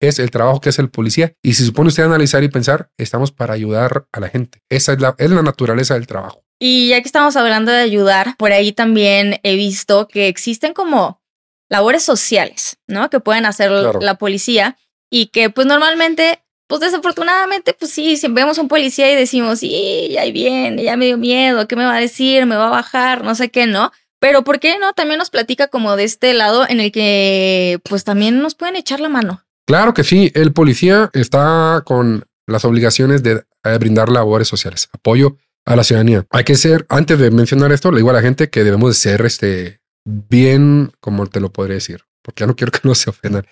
es 0.00 0.18
el 0.18 0.30
trabajo 0.30 0.60
que 0.60 0.68
hace 0.68 0.82
el 0.82 0.90
policía. 0.90 1.34
Y 1.42 1.54
si 1.54 1.64
supone 1.64 1.88
usted 1.88 2.04
analizar 2.04 2.42
y 2.42 2.48
pensar, 2.48 2.90
estamos 2.98 3.32
para 3.32 3.54
ayudar 3.54 4.06
a 4.12 4.20
la 4.20 4.28
gente. 4.28 4.60
Esa 4.68 4.92
es 4.92 5.00
la, 5.00 5.14
es 5.18 5.30
la 5.30 5.42
naturaleza 5.42 5.94
del 5.94 6.06
trabajo. 6.06 6.44
Y 6.58 6.88
ya 6.88 7.00
que 7.00 7.06
estamos 7.06 7.36
hablando 7.36 7.70
de 7.70 7.80
ayudar, 7.80 8.34
por 8.38 8.52
ahí 8.52 8.72
también 8.72 9.40
he 9.42 9.56
visto 9.56 10.08
que 10.08 10.28
existen 10.28 10.72
como 10.72 11.20
labores 11.68 12.02
sociales, 12.02 12.78
¿no? 12.86 13.10
Que 13.10 13.20
pueden 13.20 13.44
hacer 13.44 13.70
la 13.70 14.14
policía 14.16 14.76
y 15.10 15.26
que 15.26 15.50
pues 15.50 15.66
normalmente, 15.66 16.42
pues 16.66 16.80
desafortunadamente, 16.80 17.74
pues 17.74 17.90
sí, 17.90 18.16
si 18.16 18.28
vemos 18.28 18.58
un 18.58 18.68
policía 18.68 19.12
y 19.12 19.16
decimos, 19.16 19.58
sí, 19.58 20.08
ya 20.12 20.24
viene, 20.26 20.82
ya 20.82 20.96
me 20.96 21.06
dio 21.06 21.18
miedo, 21.18 21.68
¿qué 21.68 21.76
me 21.76 21.84
va 21.84 21.96
a 21.96 22.00
decir? 22.00 22.46
¿Me 22.46 22.56
va 22.56 22.68
a 22.68 22.70
bajar? 22.70 23.22
No 23.22 23.34
sé 23.34 23.50
qué, 23.50 23.66
¿no? 23.66 23.92
Pero 24.26 24.42
¿por 24.42 24.58
qué 24.58 24.76
no? 24.80 24.92
También 24.92 25.18
nos 25.18 25.30
platica 25.30 25.68
como 25.68 25.94
de 25.94 26.02
este 26.02 26.34
lado 26.34 26.68
en 26.68 26.80
el 26.80 26.90
que 26.90 27.78
pues 27.88 28.02
también 28.02 28.42
nos 28.42 28.56
pueden 28.56 28.74
echar 28.74 28.98
la 28.98 29.08
mano. 29.08 29.44
Claro 29.68 29.94
que 29.94 30.02
sí, 30.02 30.32
el 30.34 30.52
policía 30.52 31.10
está 31.12 31.84
con 31.86 32.24
las 32.44 32.64
obligaciones 32.64 33.22
de 33.22 33.44
eh, 33.62 33.78
brindar 33.78 34.08
labores 34.08 34.48
sociales, 34.48 34.88
apoyo 34.92 35.36
a 35.64 35.76
la 35.76 35.84
ciudadanía. 35.84 36.26
Hay 36.30 36.42
que 36.42 36.56
ser, 36.56 36.86
antes 36.88 37.20
de 37.20 37.30
mencionar 37.30 37.70
esto, 37.70 37.92
le 37.92 37.98
digo 37.98 38.10
a 38.10 38.14
la 38.14 38.20
gente 38.20 38.50
que 38.50 38.64
debemos 38.64 38.90
de 38.90 38.94
ser 38.94 39.24
este, 39.24 39.78
bien, 40.04 40.90
como 40.98 41.28
te 41.28 41.38
lo 41.38 41.52
podría 41.52 41.74
decir, 41.74 42.00
porque 42.22 42.40
ya 42.40 42.48
no 42.48 42.56
quiero 42.56 42.72
que 42.72 42.80
no 42.82 42.96
se 42.96 43.10
ofendan. 43.10 43.46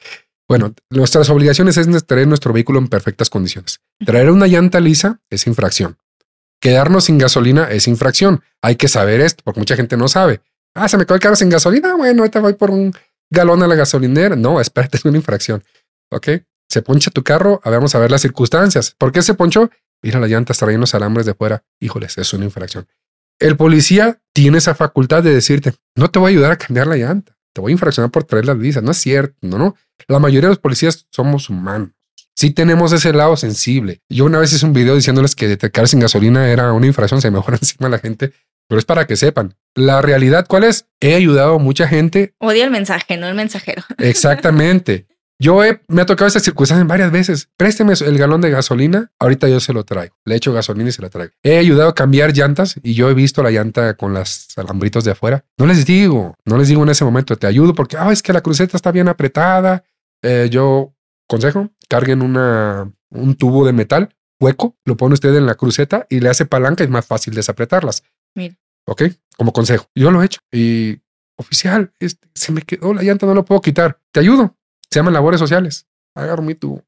Bueno, 0.48 0.74
nuestras 0.90 1.30
obligaciones 1.30 1.76
es 1.76 2.04
traer 2.04 2.26
nuestro 2.26 2.52
vehículo 2.52 2.80
en 2.80 2.88
perfectas 2.88 3.30
condiciones. 3.30 3.78
Traer 4.04 4.28
una 4.28 4.48
llanta 4.48 4.80
lisa 4.80 5.20
es 5.30 5.46
infracción. 5.46 5.98
Quedarnos 6.60 7.04
sin 7.04 7.18
gasolina 7.18 7.70
es 7.70 7.86
infracción. 7.86 8.42
Hay 8.60 8.74
que 8.74 8.88
saber 8.88 9.20
esto, 9.20 9.42
porque 9.44 9.60
mucha 9.60 9.76
gente 9.76 9.96
no 9.96 10.08
sabe. 10.08 10.40
Ah, 10.74 10.88
se 10.88 10.98
me 10.98 11.06
quedó 11.06 11.14
el 11.14 11.20
carro 11.20 11.36
sin 11.36 11.48
gasolina. 11.48 11.94
Bueno, 11.94 12.22
ahorita 12.22 12.40
voy 12.40 12.54
por 12.54 12.70
un 12.70 12.92
galón 13.30 13.62
a 13.62 13.66
la 13.66 13.76
gasolinera. 13.76 14.36
No, 14.36 14.60
espérate, 14.60 14.96
es 14.98 15.04
una 15.04 15.16
infracción. 15.16 15.62
Ok. 16.10 16.28
Se 16.68 16.82
poncha 16.82 17.10
tu 17.10 17.22
carro. 17.22 17.60
A 17.64 17.70
ver, 17.70 17.78
vamos 17.78 17.94
a 17.94 17.98
ver 17.98 18.10
las 18.10 18.22
circunstancias. 18.22 18.94
¿Por 18.98 19.12
qué 19.12 19.22
se 19.22 19.34
ponchó? 19.34 19.70
Mira, 20.02 20.18
la 20.18 20.26
llanta 20.26 20.52
está 20.52 20.66
los 20.66 20.94
alambres 20.94 21.26
de 21.26 21.34
fuera. 21.34 21.62
Híjoles, 21.80 22.18
es 22.18 22.32
una 22.34 22.44
infracción. 22.44 22.86
El 23.38 23.56
policía 23.56 24.20
tiene 24.32 24.58
esa 24.58 24.74
facultad 24.74 25.22
de 25.22 25.32
decirte, 25.32 25.74
no 25.96 26.10
te 26.10 26.18
voy 26.18 26.28
a 26.28 26.32
ayudar 26.32 26.52
a 26.52 26.56
cambiar 26.56 26.86
la 26.86 26.96
llanta. 26.96 27.36
Te 27.52 27.60
voy 27.60 27.70
a 27.70 27.74
infraccionar 27.74 28.10
por 28.10 28.24
traer 28.24 28.44
las 28.44 28.58
lisas. 28.58 28.82
No 28.82 28.90
es 28.90 28.98
cierto, 28.98 29.34
no, 29.42 29.58
no. 29.58 29.76
La 30.08 30.18
mayoría 30.18 30.48
de 30.48 30.54
los 30.54 30.58
policías 30.58 31.06
somos 31.10 31.48
humanos. 31.48 31.90
Sí 32.36 32.50
tenemos 32.50 32.92
ese 32.92 33.12
lado 33.12 33.36
sensible. 33.36 34.02
Yo 34.08 34.24
una 34.24 34.38
vez 34.38 34.52
hice 34.52 34.66
un 34.66 34.72
video 34.72 34.96
diciéndoles 34.96 35.36
que 35.36 35.56
quedar 35.56 35.88
sin 35.88 36.00
gasolina 36.00 36.48
era 36.48 36.72
una 36.72 36.86
infracción, 36.86 37.20
se 37.20 37.30
mejora 37.30 37.58
encima 37.60 37.88
la 37.88 37.98
gente 37.98 38.32
pero 38.68 38.78
es 38.78 38.84
para 38.84 39.06
que 39.06 39.16
sepan. 39.16 39.54
La 39.74 40.02
realidad, 40.02 40.46
¿cuál 40.48 40.64
es? 40.64 40.86
He 41.00 41.14
ayudado 41.14 41.56
a 41.56 41.58
mucha 41.58 41.88
gente. 41.88 42.34
Odia 42.38 42.64
el 42.64 42.70
mensaje, 42.70 43.16
no 43.16 43.26
el 43.26 43.34
mensajero. 43.34 43.82
Exactamente. 43.98 45.06
Yo 45.40 45.60
me 45.88 46.02
ha 46.02 46.06
tocado 46.06 46.28
estas 46.28 46.44
circunstancias 46.44 46.86
varias 46.86 47.10
veces. 47.10 47.48
Présteme 47.56 47.92
el 47.92 48.18
galón 48.18 48.40
de 48.40 48.50
gasolina. 48.50 49.12
Ahorita 49.18 49.48
yo 49.48 49.58
se 49.58 49.72
lo 49.72 49.84
traigo. 49.84 50.14
Le 50.24 50.36
echo 50.36 50.52
gasolina 50.52 50.88
y 50.88 50.92
se 50.92 51.02
la 51.02 51.10
traigo. 51.10 51.32
He 51.42 51.58
ayudado 51.58 51.88
a 51.88 51.94
cambiar 51.94 52.32
llantas 52.32 52.76
y 52.82 52.94
yo 52.94 53.10
he 53.10 53.14
visto 53.14 53.42
la 53.42 53.50
llanta 53.50 53.94
con 53.94 54.14
las 54.14 54.56
alambritos 54.56 55.04
de 55.04 55.10
afuera. 55.10 55.44
No 55.58 55.66
les 55.66 55.84
digo, 55.84 56.36
no 56.44 56.56
les 56.56 56.68
digo 56.68 56.84
en 56.84 56.90
ese 56.90 57.04
momento, 57.04 57.36
te 57.36 57.48
ayudo 57.48 57.74
porque, 57.74 57.96
ah, 57.96 58.12
es 58.12 58.22
que 58.22 58.32
la 58.32 58.42
cruceta 58.42 58.76
está 58.76 58.92
bien 58.92 59.08
apretada. 59.08 59.82
Eh, 60.22 60.48
yo, 60.50 60.94
consejo, 61.28 61.68
carguen 61.88 62.22
una, 62.22 62.90
un 63.10 63.34
tubo 63.34 63.66
de 63.66 63.72
metal 63.72 64.14
hueco, 64.40 64.76
lo 64.84 64.96
pone 64.96 65.14
usted 65.14 65.34
en 65.34 65.46
la 65.46 65.54
cruceta 65.54 66.06
y 66.10 66.20
le 66.20 66.28
hace 66.28 66.46
palanca 66.46 66.84
y 66.84 66.86
es 66.86 66.90
más 66.90 67.06
fácil 67.06 67.34
desapretarlas. 67.34 68.02
Mira. 68.34 68.56
Ok, 68.86 69.04
como 69.36 69.52
consejo. 69.52 69.86
Yo 69.94 70.10
lo 70.10 70.22
he 70.22 70.26
hecho. 70.26 70.40
Y 70.52 71.00
oficial, 71.36 71.92
este, 71.98 72.28
se 72.34 72.52
me 72.52 72.62
quedó 72.62 72.94
la 72.94 73.02
llanta, 73.02 73.26
no 73.26 73.34
lo 73.34 73.44
puedo 73.44 73.60
quitar. 73.60 73.98
Te 74.12 74.20
ayudo. 74.20 74.56
Se 74.90 75.00
llaman 75.00 75.14
labores 75.14 75.40
sociales. 75.40 75.86
Agarro 76.14 76.42
mi 76.42 76.54
tubo 76.54 76.82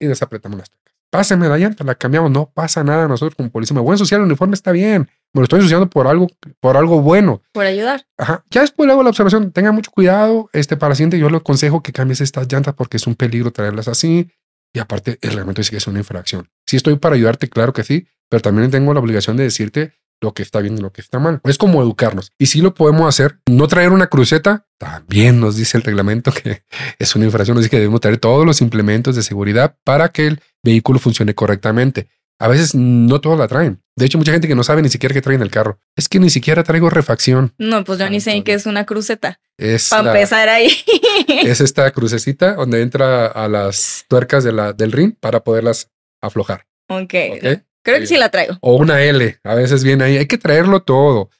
y 0.00 0.06
desapretamos 0.06 0.58
las 0.58 0.70
tecas. 0.70 0.94
Páseme 1.10 1.48
la 1.48 1.56
llanta, 1.56 1.84
la 1.84 1.94
cambiamos. 1.94 2.30
No 2.30 2.50
pasa 2.50 2.84
nada 2.84 3.08
nosotros 3.08 3.34
como 3.34 3.50
policía. 3.50 3.74
Me 3.74 3.80
voy 3.80 3.92
a 3.92 3.94
ensuciar 3.94 4.20
el 4.20 4.26
uniforme, 4.26 4.54
está 4.54 4.72
bien. 4.72 5.08
Me 5.32 5.40
lo 5.40 5.44
estoy 5.44 5.58
ensuciando 5.58 5.88
por 5.88 6.06
algo, 6.06 6.28
por 6.60 6.76
algo 6.76 7.00
bueno. 7.00 7.42
Por 7.52 7.64
ayudar. 7.64 8.06
Ajá. 8.18 8.44
Ya 8.50 8.62
después 8.62 8.86
le 8.86 8.92
hago 8.92 9.02
la 9.02 9.10
observación. 9.10 9.52
Tenga 9.52 9.72
mucho 9.72 9.90
cuidado. 9.90 10.50
Este, 10.52 10.76
para 10.76 10.94
siguiente, 10.94 11.18
yo 11.18 11.30
le 11.30 11.38
aconsejo 11.38 11.82
que 11.82 11.92
cambies 11.92 12.20
estas 12.20 12.50
llantas 12.52 12.74
porque 12.74 12.98
es 12.98 13.06
un 13.06 13.14
peligro 13.14 13.52
traerlas 13.52 13.88
así. 13.88 14.30
Y 14.74 14.80
aparte, 14.80 15.18
el 15.22 15.30
reglamento 15.30 15.60
dice 15.60 15.70
que 15.70 15.78
es 15.78 15.86
una 15.86 15.98
infracción. 15.98 16.50
Si 16.66 16.76
estoy 16.76 16.96
para 16.96 17.14
ayudarte, 17.14 17.48
claro 17.48 17.72
que 17.72 17.84
sí, 17.84 18.06
pero 18.28 18.42
también 18.42 18.70
tengo 18.70 18.92
la 18.92 19.00
obligación 19.00 19.36
de 19.36 19.44
decirte 19.44 19.94
lo 20.20 20.34
que 20.34 20.42
está 20.42 20.60
bien 20.60 20.78
y 20.78 20.80
lo 20.80 20.92
que 20.92 21.00
está 21.00 21.18
mal. 21.18 21.40
Es 21.44 21.58
como 21.58 21.82
educarnos. 21.82 22.32
Y 22.38 22.46
si 22.46 22.60
lo 22.60 22.74
podemos 22.74 23.08
hacer, 23.08 23.38
no 23.46 23.68
traer 23.68 23.90
una 23.90 24.08
cruceta, 24.08 24.66
también 24.78 25.40
nos 25.40 25.56
dice 25.56 25.76
el 25.76 25.84
reglamento 25.84 26.32
que 26.32 26.62
es 26.98 27.14
una 27.16 27.24
infracción, 27.24 27.54
nos 27.54 27.64
dice 27.64 27.70
que 27.70 27.78
debemos 27.78 28.00
traer 28.00 28.18
todos 28.18 28.44
los 28.46 28.60
implementos 28.60 29.16
de 29.16 29.22
seguridad 29.22 29.76
para 29.84 30.10
que 30.10 30.26
el 30.26 30.40
vehículo 30.62 30.98
funcione 30.98 31.34
correctamente. 31.34 32.08
A 32.40 32.46
veces 32.46 32.74
no 32.74 33.20
todos 33.20 33.36
la 33.36 33.48
traen. 33.48 33.82
De 33.96 34.06
hecho, 34.06 34.16
mucha 34.16 34.30
gente 34.30 34.46
que 34.46 34.54
no 34.54 34.62
sabe 34.62 34.80
ni 34.80 34.88
siquiera 34.88 35.12
que 35.12 35.20
traen 35.20 35.42
el 35.42 35.50
carro. 35.50 35.80
Es 35.96 36.08
que 36.08 36.20
ni 36.20 36.30
siquiera 36.30 36.62
traigo 36.62 36.88
refacción. 36.88 37.52
No, 37.58 37.82
pues 37.82 37.98
yo 37.98 38.08
ni 38.08 38.20
sé 38.20 38.44
qué 38.44 38.54
es 38.54 38.66
una 38.66 38.86
cruceta. 38.86 39.40
Es 39.56 39.88
para 39.88 40.12
empezar 40.12 40.48
ahí. 40.48 40.70
es 41.28 41.60
esta 41.60 41.90
crucecita 41.90 42.54
donde 42.54 42.82
entra 42.82 43.26
a 43.26 43.48
las 43.48 44.04
tuercas 44.08 44.44
de 44.44 44.52
la, 44.52 44.72
del 44.72 44.92
ring 44.92 45.14
para 45.18 45.42
poderlas 45.42 45.90
aflojar. 46.22 46.66
Ok. 46.88 47.02
okay. 47.02 47.62
Creo 47.88 48.00
que 48.00 48.06
sí 48.06 48.16
la 48.16 48.30
traigo. 48.30 48.56
O 48.60 48.76
una 48.76 49.02
L, 49.02 49.38
a 49.42 49.54
veces 49.54 49.84
viene 49.84 50.04
ahí. 50.04 50.16
Hay 50.16 50.26
que 50.26 50.38
traerlo 50.38 50.82
todo. 50.82 51.30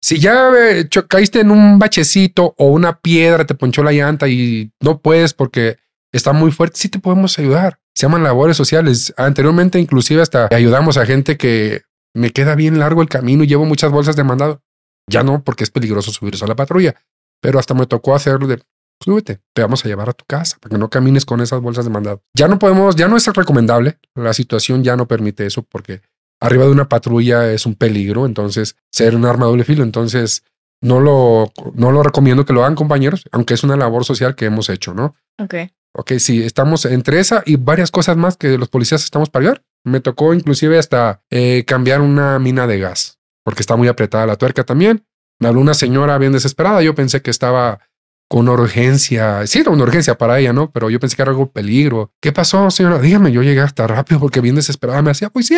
Si 0.00 0.18
ya 0.20 0.50
eh, 0.56 0.88
caíste 1.08 1.40
en 1.40 1.50
un 1.50 1.78
bachecito 1.78 2.54
o 2.56 2.66
una 2.68 3.00
piedra, 3.00 3.46
te 3.46 3.54
ponchó 3.54 3.82
la 3.82 3.92
llanta 3.92 4.28
y 4.28 4.72
no 4.80 5.00
puedes 5.00 5.34
porque 5.34 5.76
está 6.12 6.32
muy 6.32 6.50
fuerte, 6.50 6.78
sí 6.78 6.88
te 6.88 6.98
podemos 6.98 7.38
ayudar. 7.38 7.80
Se 7.94 8.06
llaman 8.06 8.22
labores 8.22 8.56
sociales. 8.56 9.12
Anteriormente, 9.16 9.78
inclusive, 9.78 10.22
hasta 10.22 10.48
ayudamos 10.52 10.96
a 10.96 11.06
gente 11.06 11.36
que 11.36 11.82
me 12.14 12.30
queda 12.30 12.54
bien 12.54 12.78
largo 12.78 13.02
el 13.02 13.08
camino 13.08 13.44
y 13.44 13.48
llevo 13.48 13.64
muchas 13.64 13.90
bolsas 13.90 14.16
de 14.16 14.24
mandado. 14.24 14.62
Ya 15.08 15.22
no, 15.22 15.42
porque 15.42 15.64
es 15.64 15.70
peligroso 15.70 16.12
subirse 16.12 16.44
a 16.44 16.48
la 16.48 16.56
patrulla. 16.56 16.94
Pero 17.40 17.58
hasta 17.58 17.74
me 17.74 17.86
tocó 17.86 18.14
hacerlo 18.14 18.46
de 18.46 18.62
súbete, 19.00 19.40
te 19.52 19.62
vamos 19.62 19.84
a 19.84 19.88
llevar 19.88 20.08
a 20.08 20.12
tu 20.12 20.24
casa 20.24 20.56
para 20.60 20.74
que 20.74 20.78
no 20.78 20.90
camines 20.90 21.24
con 21.24 21.40
esas 21.40 21.60
bolsas 21.60 21.84
de 21.84 21.90
mandado. 21.90 22.22
Ya 22.34 22.48
no 22.48 22.58
podemos, 22.58 22.96
ya 22.96 23.08
no 23.08 23.16
es 23.16 23.26
recomendable, 23.26 23.98
la 24.14 24.32
situación 24.32 24.82
ya 24.82 24.96
no 24.96 25.06
permite 25.06 25.46
eso 25.46 25.62
porque 25.62 26.02
arriba 26.40 26.64
de 26.64 26.70
una 26.70 26.88
patrulla 26.88 27.52
es 27.52 27.66
un 27.66 27.74
peligro, 27.74 28.26
entonces 28.26 28.76
ser 28.90 29.14
un 29.14 29.24
arma 29.24 29.46
doble 29.46 29.64
filo, 29.64 29.82
entonces 29.82 30.44
no 30.80 31.00
lo, 31.00 31.52
no 31.74 31.90
lo 31.90 32.02
recomiendo 32.02 32.44
que 32.44 32.52
lo 32.52 32.62
hagan 32.62 32.74
compañeros, 32.74 33.24
aunque 33.32 33.54
es 33.54 33.64
una 33.64 33.76
labor 33.76 34.04
social 34.04 34.34
que 34.34 34.46
hemos 34.46 34.68
hecho, 34.68 34.94
¿no? 34.94 35.14
Ok. 35.38 35.54
Ok, 35.94 36.12
sí, 36.18 36.44
estamos 36.44 36.84
entre 36.84 37.18
esa 37.18 37.42
y 37.44 37.56
varias 37.56 37.90
cosas 37.90 38.16
más 38.16 38.36
que 38.36 38.56
los 38.58 38.68
policías 38.68 39.02
estamos 39.02 39.30
para 39.30 39.44
ayudar. 39.44 39.64
Me 39.84 40.00
tocó 40.00 40.34
inclusive 40.34 40.78
hasta 40.78 41.22
eh, 41.30 41.64
cambiar 41.66 42.00
una 42.00 42.38
mina 42.38 42.66
de 42.66 42.78
gas, 42.78 43.18
porque 43.44 43.62
está 43.62 43.74
muy 43.74 43.88
apretada 43.88 44.26
la 44.26 44.36
tuerca 44.36 44.64
también. 44.64 45.04
Me 45.40 45.48
habló 45.48 45.60
una 45.60 45.74
señora 45.74 46.18
bien 46.18 46.32
desesperada, 46.32 46.82
yo 46.82 46.94
pensé 46.94 47.22
que 47.22 47.30
estaba 47.30 47.80
con 48.28 48.48
urgencia. 48.48 49.46
Sí, 49.46 49.60
era 49.60 49.70
una 49.70 49.84
urgencia 49.84 50.16
para 50.16 50.38
ella, 50.38 50.52
¿no? 50.52 50.70
Pero 50.70 50.90
yo 50.90 51.00
pensé 51.00 51.16
que 51.16 51.22
era 51.22 51.30
algo 51.30 51.50
peligro. 51.50 52.12
¿Qué 52.20 52.32
pasó, 52.32 52.70
señora? 52.70 53.00
Dígame, 53.00 53.32
yo 53.32 53.42
llegué 53.42 53.60
hasta 53.60 53.86
rápido 53.86 54.20
porque 54.20 54.40
bien 54.40 54.54
desesperada 54.54 55.02
me 55.02 55.10
hacía, 55.10 55.30
pues 55.30 55.46
sí, 55.46 55.56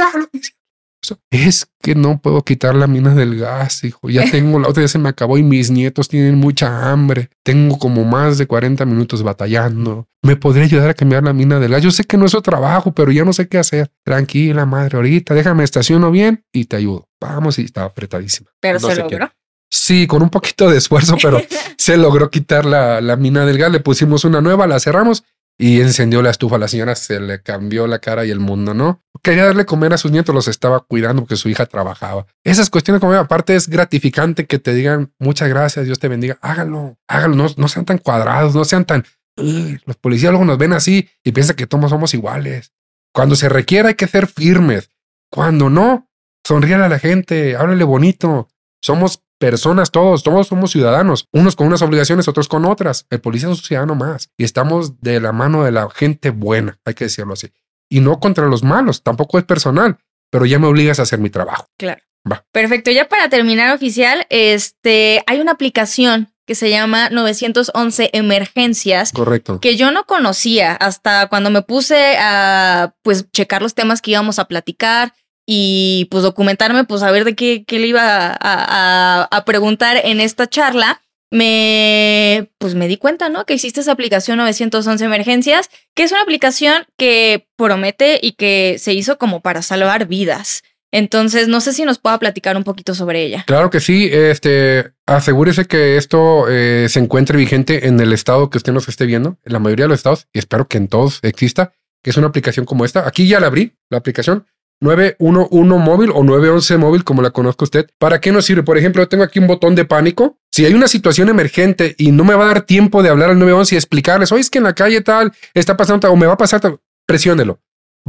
Es 1.30 1.66
que 1.82 1.94
no 1.94 2.20
puedo 2.20 2.42
quitar 2.42 2.74
la 2.76 2.86
mina 2.86 3.14
del 3.14 3.38
gas, 3.38 3.82
hijo. 3.84 4.08
Ya 4.08 4.24
tengo, 4.30 4.58
la 4.60 4.68
otra 4.68 4.82
ya 4.82 4.88
se 4.88 4.98
me 4.98 5.08
acabó 5.08 5.36
y 5.36 5.42
mis 5.42 5.70
nietos 5.70 6.08
tienen 6.08 6.36
mucha 6.36 6.90
hambre. 6.90 7.30
Tengo 7.42 7.78
como 7.78 8.04
más 8.04 8.38
de 8.38 8.46
40 8.46 8.84
minutos 8.86 9.22
batallando. 9.22 10.06
¿Me 10.22 10.36
podría 10.36 10.64
ayudar 10.64 10.90
a 10.90 10.94
cambiar 10.94 11.24
la 11.24 11.32
mina 11.32 11.58
del 11.58 11.72
gas? 11.72 11.82
Yo 11.82 11.90
sé 11.90 12.04
que 12.04 12.16
no 12.16 12.26
es 12.26 12.32
su 12.32 12.42
trabajo, 12.42 12.92
pero 12.92 13.10
ya 13.10 13.24
no 13.24 13.32
sé 13.32 13.48
qué 13.48 13.58
hacer. 13.58 13.90
Tranquila, 14.04 14.64
madre, 14.66 14.96
ahorita 14.96 15.34
déjame 15.34 15.64
estaciono 15.64 16.10
bien 16.10 16.44
y 16.52 16.66
te 16.66 16.76
ayudo. 16.76 17.08
Vamos, 17.20 17.58
y 17.58 17.64
estaba 17.64 17.88
apretadísima. 17.88 18.50
Pero 18.60 18.78
se 18.78 18.94
logró. 18.94 19.30
Sí, 19.70 20.06
con 20.06 20.22
un 20.22 20.30
poquito 20.30 20.68
de 20.68 20.78
esfuerzo, 20.78 21.16
pero 21.22 21.40
se 21.78 21.96
logró 21.96 22.30
quitar 22.30 22.64
la, 22.64 23.00
la 23.00 23.16
mina 23.16 23.46
del 23.46 23.58
gas. 23.58 23.70
Le 23.70 23.80
pusimos 23.80 24.24
una 24.24 24.40
nueva, 24.40 24.66
la 24.66 24.80
cerramos 24.80 25.24
y 25.60 25.82
encendió 25.82 26.22
la 26.22 26.30
estufa. 26.30 26.56
La 26.56 26.68
señora 26.68 26.94
se 26.94 27.20
le 27.20 27.42
cambió 27.42 27.86
la 27.86 27.98
cara 27.98 28.24
y 28.24 28.30
el 28.30 28.40
mundo, 28.40 28.72
¿no? 28.72 29.02
Quería 29.22 29.44
darle 29.44 29.66
comer 29.66 29.92
a 29.92 29.98
sus 29.98 30.10
nietos, 30.10 30.34
los 30.34 30.48
estaba 30.48 30.80
cuidando 30.80 31.22
porque 31.22 31.36
su 31.36 31.50
hija 31.50 31.66
trabajaba. 31.66 32.26
Esas 32.42 32.70
cuestiones, 32.70 33.00
como 33.00 33.12
aparte, 33.12 33.54
es 33.54 33.68
gratificante 33.68 34.46
que 34.46 34.58
te 34.58 34.72
digan 34.72 35.12
muchas 35.18 35.50
gracias, 35.50 35.84
Dios 35.84 35.98
te 35.98 36.08
bendiga. 36.08 36.38
Hágalo, 36.40 36.96
hágalo, 37.06 37.36
no, 37.36 37.46
no 37.56 37.68
sean 37.68 37.84
tan 37.84 37.98
cuadrados, 37.98 38.54
no 38.54 38.64
sean 38.64 38.86
tan. 38.86 39.04
los 39.36 39.96
policías 39.96 40.32
luego 40.32 40.46
nos 40.46 40.56
ven 40.56 40.72
así 40.72 41.10
y 41.22 41.32
piensan 41.32 41.56
que 41.56 41.66
todos 41.66 41.90
somos 41.90 42.14
iguales. 42.14 42.72
Cuando 43.12 43.36
se 43.36 43.50
requiera 43.50 43.88
hay 43.88 43.96
que 43.96 44.06
ser 44.06 44.26
firmes. 44.26 44.90
Cuando 45.30 45.68
no, 45.68 46.08
sonríale 46.42 46.84
a 46.84 46.88
la 46.88 46.98
gente, 46.98 47.54
háblale 47.54 47.84
bonito. 47.84 48.48
Somos 48.82 49.22
personas 49.40 49.90
todos, 49.90 50.22
todos 50.22 50.48
somos 50.48 50.70
ciudadanos, 50.70 51.26
unos 51.32 51.56
con 51.56 51.66
unas 51.66 51.80
obligaciones, 51.80 52.28
otros 52.28 52.46
con 52.46 52.66
otras. 52.66 53.06
El 53.08 53.20
policía 53.20 53.48
es 53.50 53.58
un 53.58 53.64
ciudadano 53.64 53.94
más 53.94 54.30
y 54.36 54.44
estamos 54.44 55.00
de 55.00 55.18
la 55.18 55.32
mano 55.32 55.64
de 55.64 55.72
la 55.72 55.88
gente 55.90 56.28
buena, 56.30 56.78
hay 56.84 56.94
que 56.94 57.04
decirlo 57.04 57.32
así. 57.32 57.48
Y 57.88 58.00
no 58.00 58.20
contra 58.20 58.46
los 58.46 58.62
malos, 58.62 59.02
tampoco 59.02 59.38
es 59.38 59.44
personal, 59.44 59.98
pero 60.30 60.44
ya 60.44 60.58
me 60.58 60.66
obligas 60.66 61.00
a 61.00 61.02
hacer 61.02 61.18
mi 61.18 61.30
trabajo. 61.30 61.66
Claro. 61.78 62.02
Va. 62.30 62.44
Perfecto, 62.52 62.90
ya 62.90 63.08
para 63.08 63.30
terminar 63.30 63.74
oficial, 63.74 64.26
este, 64.28 65.24
hay 65.26 65.40
una 65.40 65.52
aplicación 65.52 66.30
que 66.46 66.54
se 66.54 66.68
llama 66.68 67.08
911 67.08 68.10
Emergencias. 68.12 69.12
Correcto. 69.12 69.58
Que 69.60 69.76
yo 69.76 69.90
no 69.90 70.04
conocía 70.04 70.74
hasta 70.74 71.28
cuando 71.28 71.48
me 71.48 71.62
puse 71.62 72.16
a 72.18 72.92
pues 73.02 73.30
checar 73.30 73.62
los 73.62 73.74
temas 73.74 74.02
que 74.02 74.10
íbamos 74.10 74.38
a 74.38 74.46
platicar 74.46 75.14
y 75.52 76.06
pues 76.12 76.22
documentarme, 76.22 76.84
pues 76.84 77.02
a 77.02 77.10
ver 77.10 77.24
de 77.24 77.34
qué, 77.34 77.64
le 77.68 77.86
iba 77.88 78.38
a, 78.40 79.42
preguntar 79.44 80.00
en 80.04 80.20
esta 80.20 80.48
charla, 80.48 81.02
me, 81.32 82.52
pues 82.58 82.76
me 82.76 82.86
di 82.86 82.96
cuenta, 82.96 83.28
¿no? 83.28 83.44
Que 83.46 83.54
existe 83.54 83.80
esa 83.80 83.90
aplicación 83.90 84.38
911 84.38 85.04
Emergencias, 85.04 85.68
que 85.96 86.04
es 86.04 86.12
una 86.12 86.22
aplicación 86.22 86.86
que 86.96 87.48
promete 87.56 88.20
y 88.22 88.34
que 88.34 88.76
se 88.78 88.92
hizo 88.92 89.18
como 89.18 89.40
para 89.40 89.62
salvar 89.62 90.06
vidas. 90.06 90.62
Entonces, 90.92 91.48
no 91.48 91.60
sé 91.60 91.72
si 91.72 91.84
nos 91.84 91.98
pueda 91.98 92.20
platicar 92.20 92.56
un 92.56 92.62
poquito 92.62 92.94
sobre 92.94 93.24
ella. 93.24 93.42
Claro 93.48 93.70
que 93.70 93.80
sí. 93.80 94.08
Este, 94.12 94.92
asegúrese 95.04 95.64
que 95.64 95.96
esto 95.96 96.46
eh, 96.48 96.86
se 96.88 97.00
encuentre 97.00 97.36
vigente 97.36 97.88
en 97.88 97.98
el 97.98 98.12
estado 98.12 98.50
que 98.50 98.58
usted 98.58 98.72
nos 98.72 98.88
esté 98.88 99.04
viendo, 99.04 99.36
en 99.44 99.52
la 99.52 99.58
mayoría 99.58 99.86
de 99.86 99.88
los 99.88 99.98
estados, 99.98 100.28
y 100.32 100.38
espero 100.38 100.68
que 100.68 100.78
en 100.78 100.86
todos 100.86 101.18
exista, 101.22 101.72
que 102.04 102.10
es 102.10 102.16
una 102.16 102.28
aplicación 102.28 102.66
como 102.66 102.84
esta. 102.84 103.08
Aquí 103.08 103.26
ya 103.26 103.40
la 103.40 103.48
abrí, 103.48 103.76
la 103.88 103.98
aplicación. 103.98 104.46
911 104.80 105.78
móvil 105.78 106.10
o 106.14 106.24
911 106.24 106.78
móvil, 106.78 107.04
como 107.04 107.22
la 107.22 107.30
conozca 107.30 107.64
usted. 107.64 107.90
¿Para 107.98 108.20
qué 108.20 108.32
nos 108.32 108.46
sirve? 108.46 108.62
Por 108.62 108.78
ejemplo, 108.78 109.02
yo 109.02 109.08
tengo 109.08 109.24
aquí 109.24 109.38
un 109.38 109.46
botón 109.46 109.74
de 109.74 109.84
pánico. 109.84 110.38
Si 110.50 110.64
hay 110.64 110.74
una 110.74 110.88
situación 110.88 111.28
emergente 111.28 111.94
y 111.98 112.12
no 112.12 112.24
me 112.24 112.34
va 112.34 112.44
a 112.44 112.48
dar 112.48 112.62
tiempo 112.62 113.02
de 113.02 113.10
hablar 113.10 113.30
al 113.30 113.38
911 113.38 113.74
y 113.74 113.78
explicarles, 113.78 114.32
oye, 114.32 114.40
es 114.40 114.50
que 114.50 114.58
en 114.58 114.64
la 114.64 114.74
calle 114.74 115.00
tal 115.02 115.32
está 115.54 115.76
pasando 115.76 116.10
o 116.10 116.16
me 116.16 116.26
va 116.26 116.34
a 116.34 116.38
pasar 116.38 116.60
tal, 116.60 116.80
presiónelo. 117.06 117.60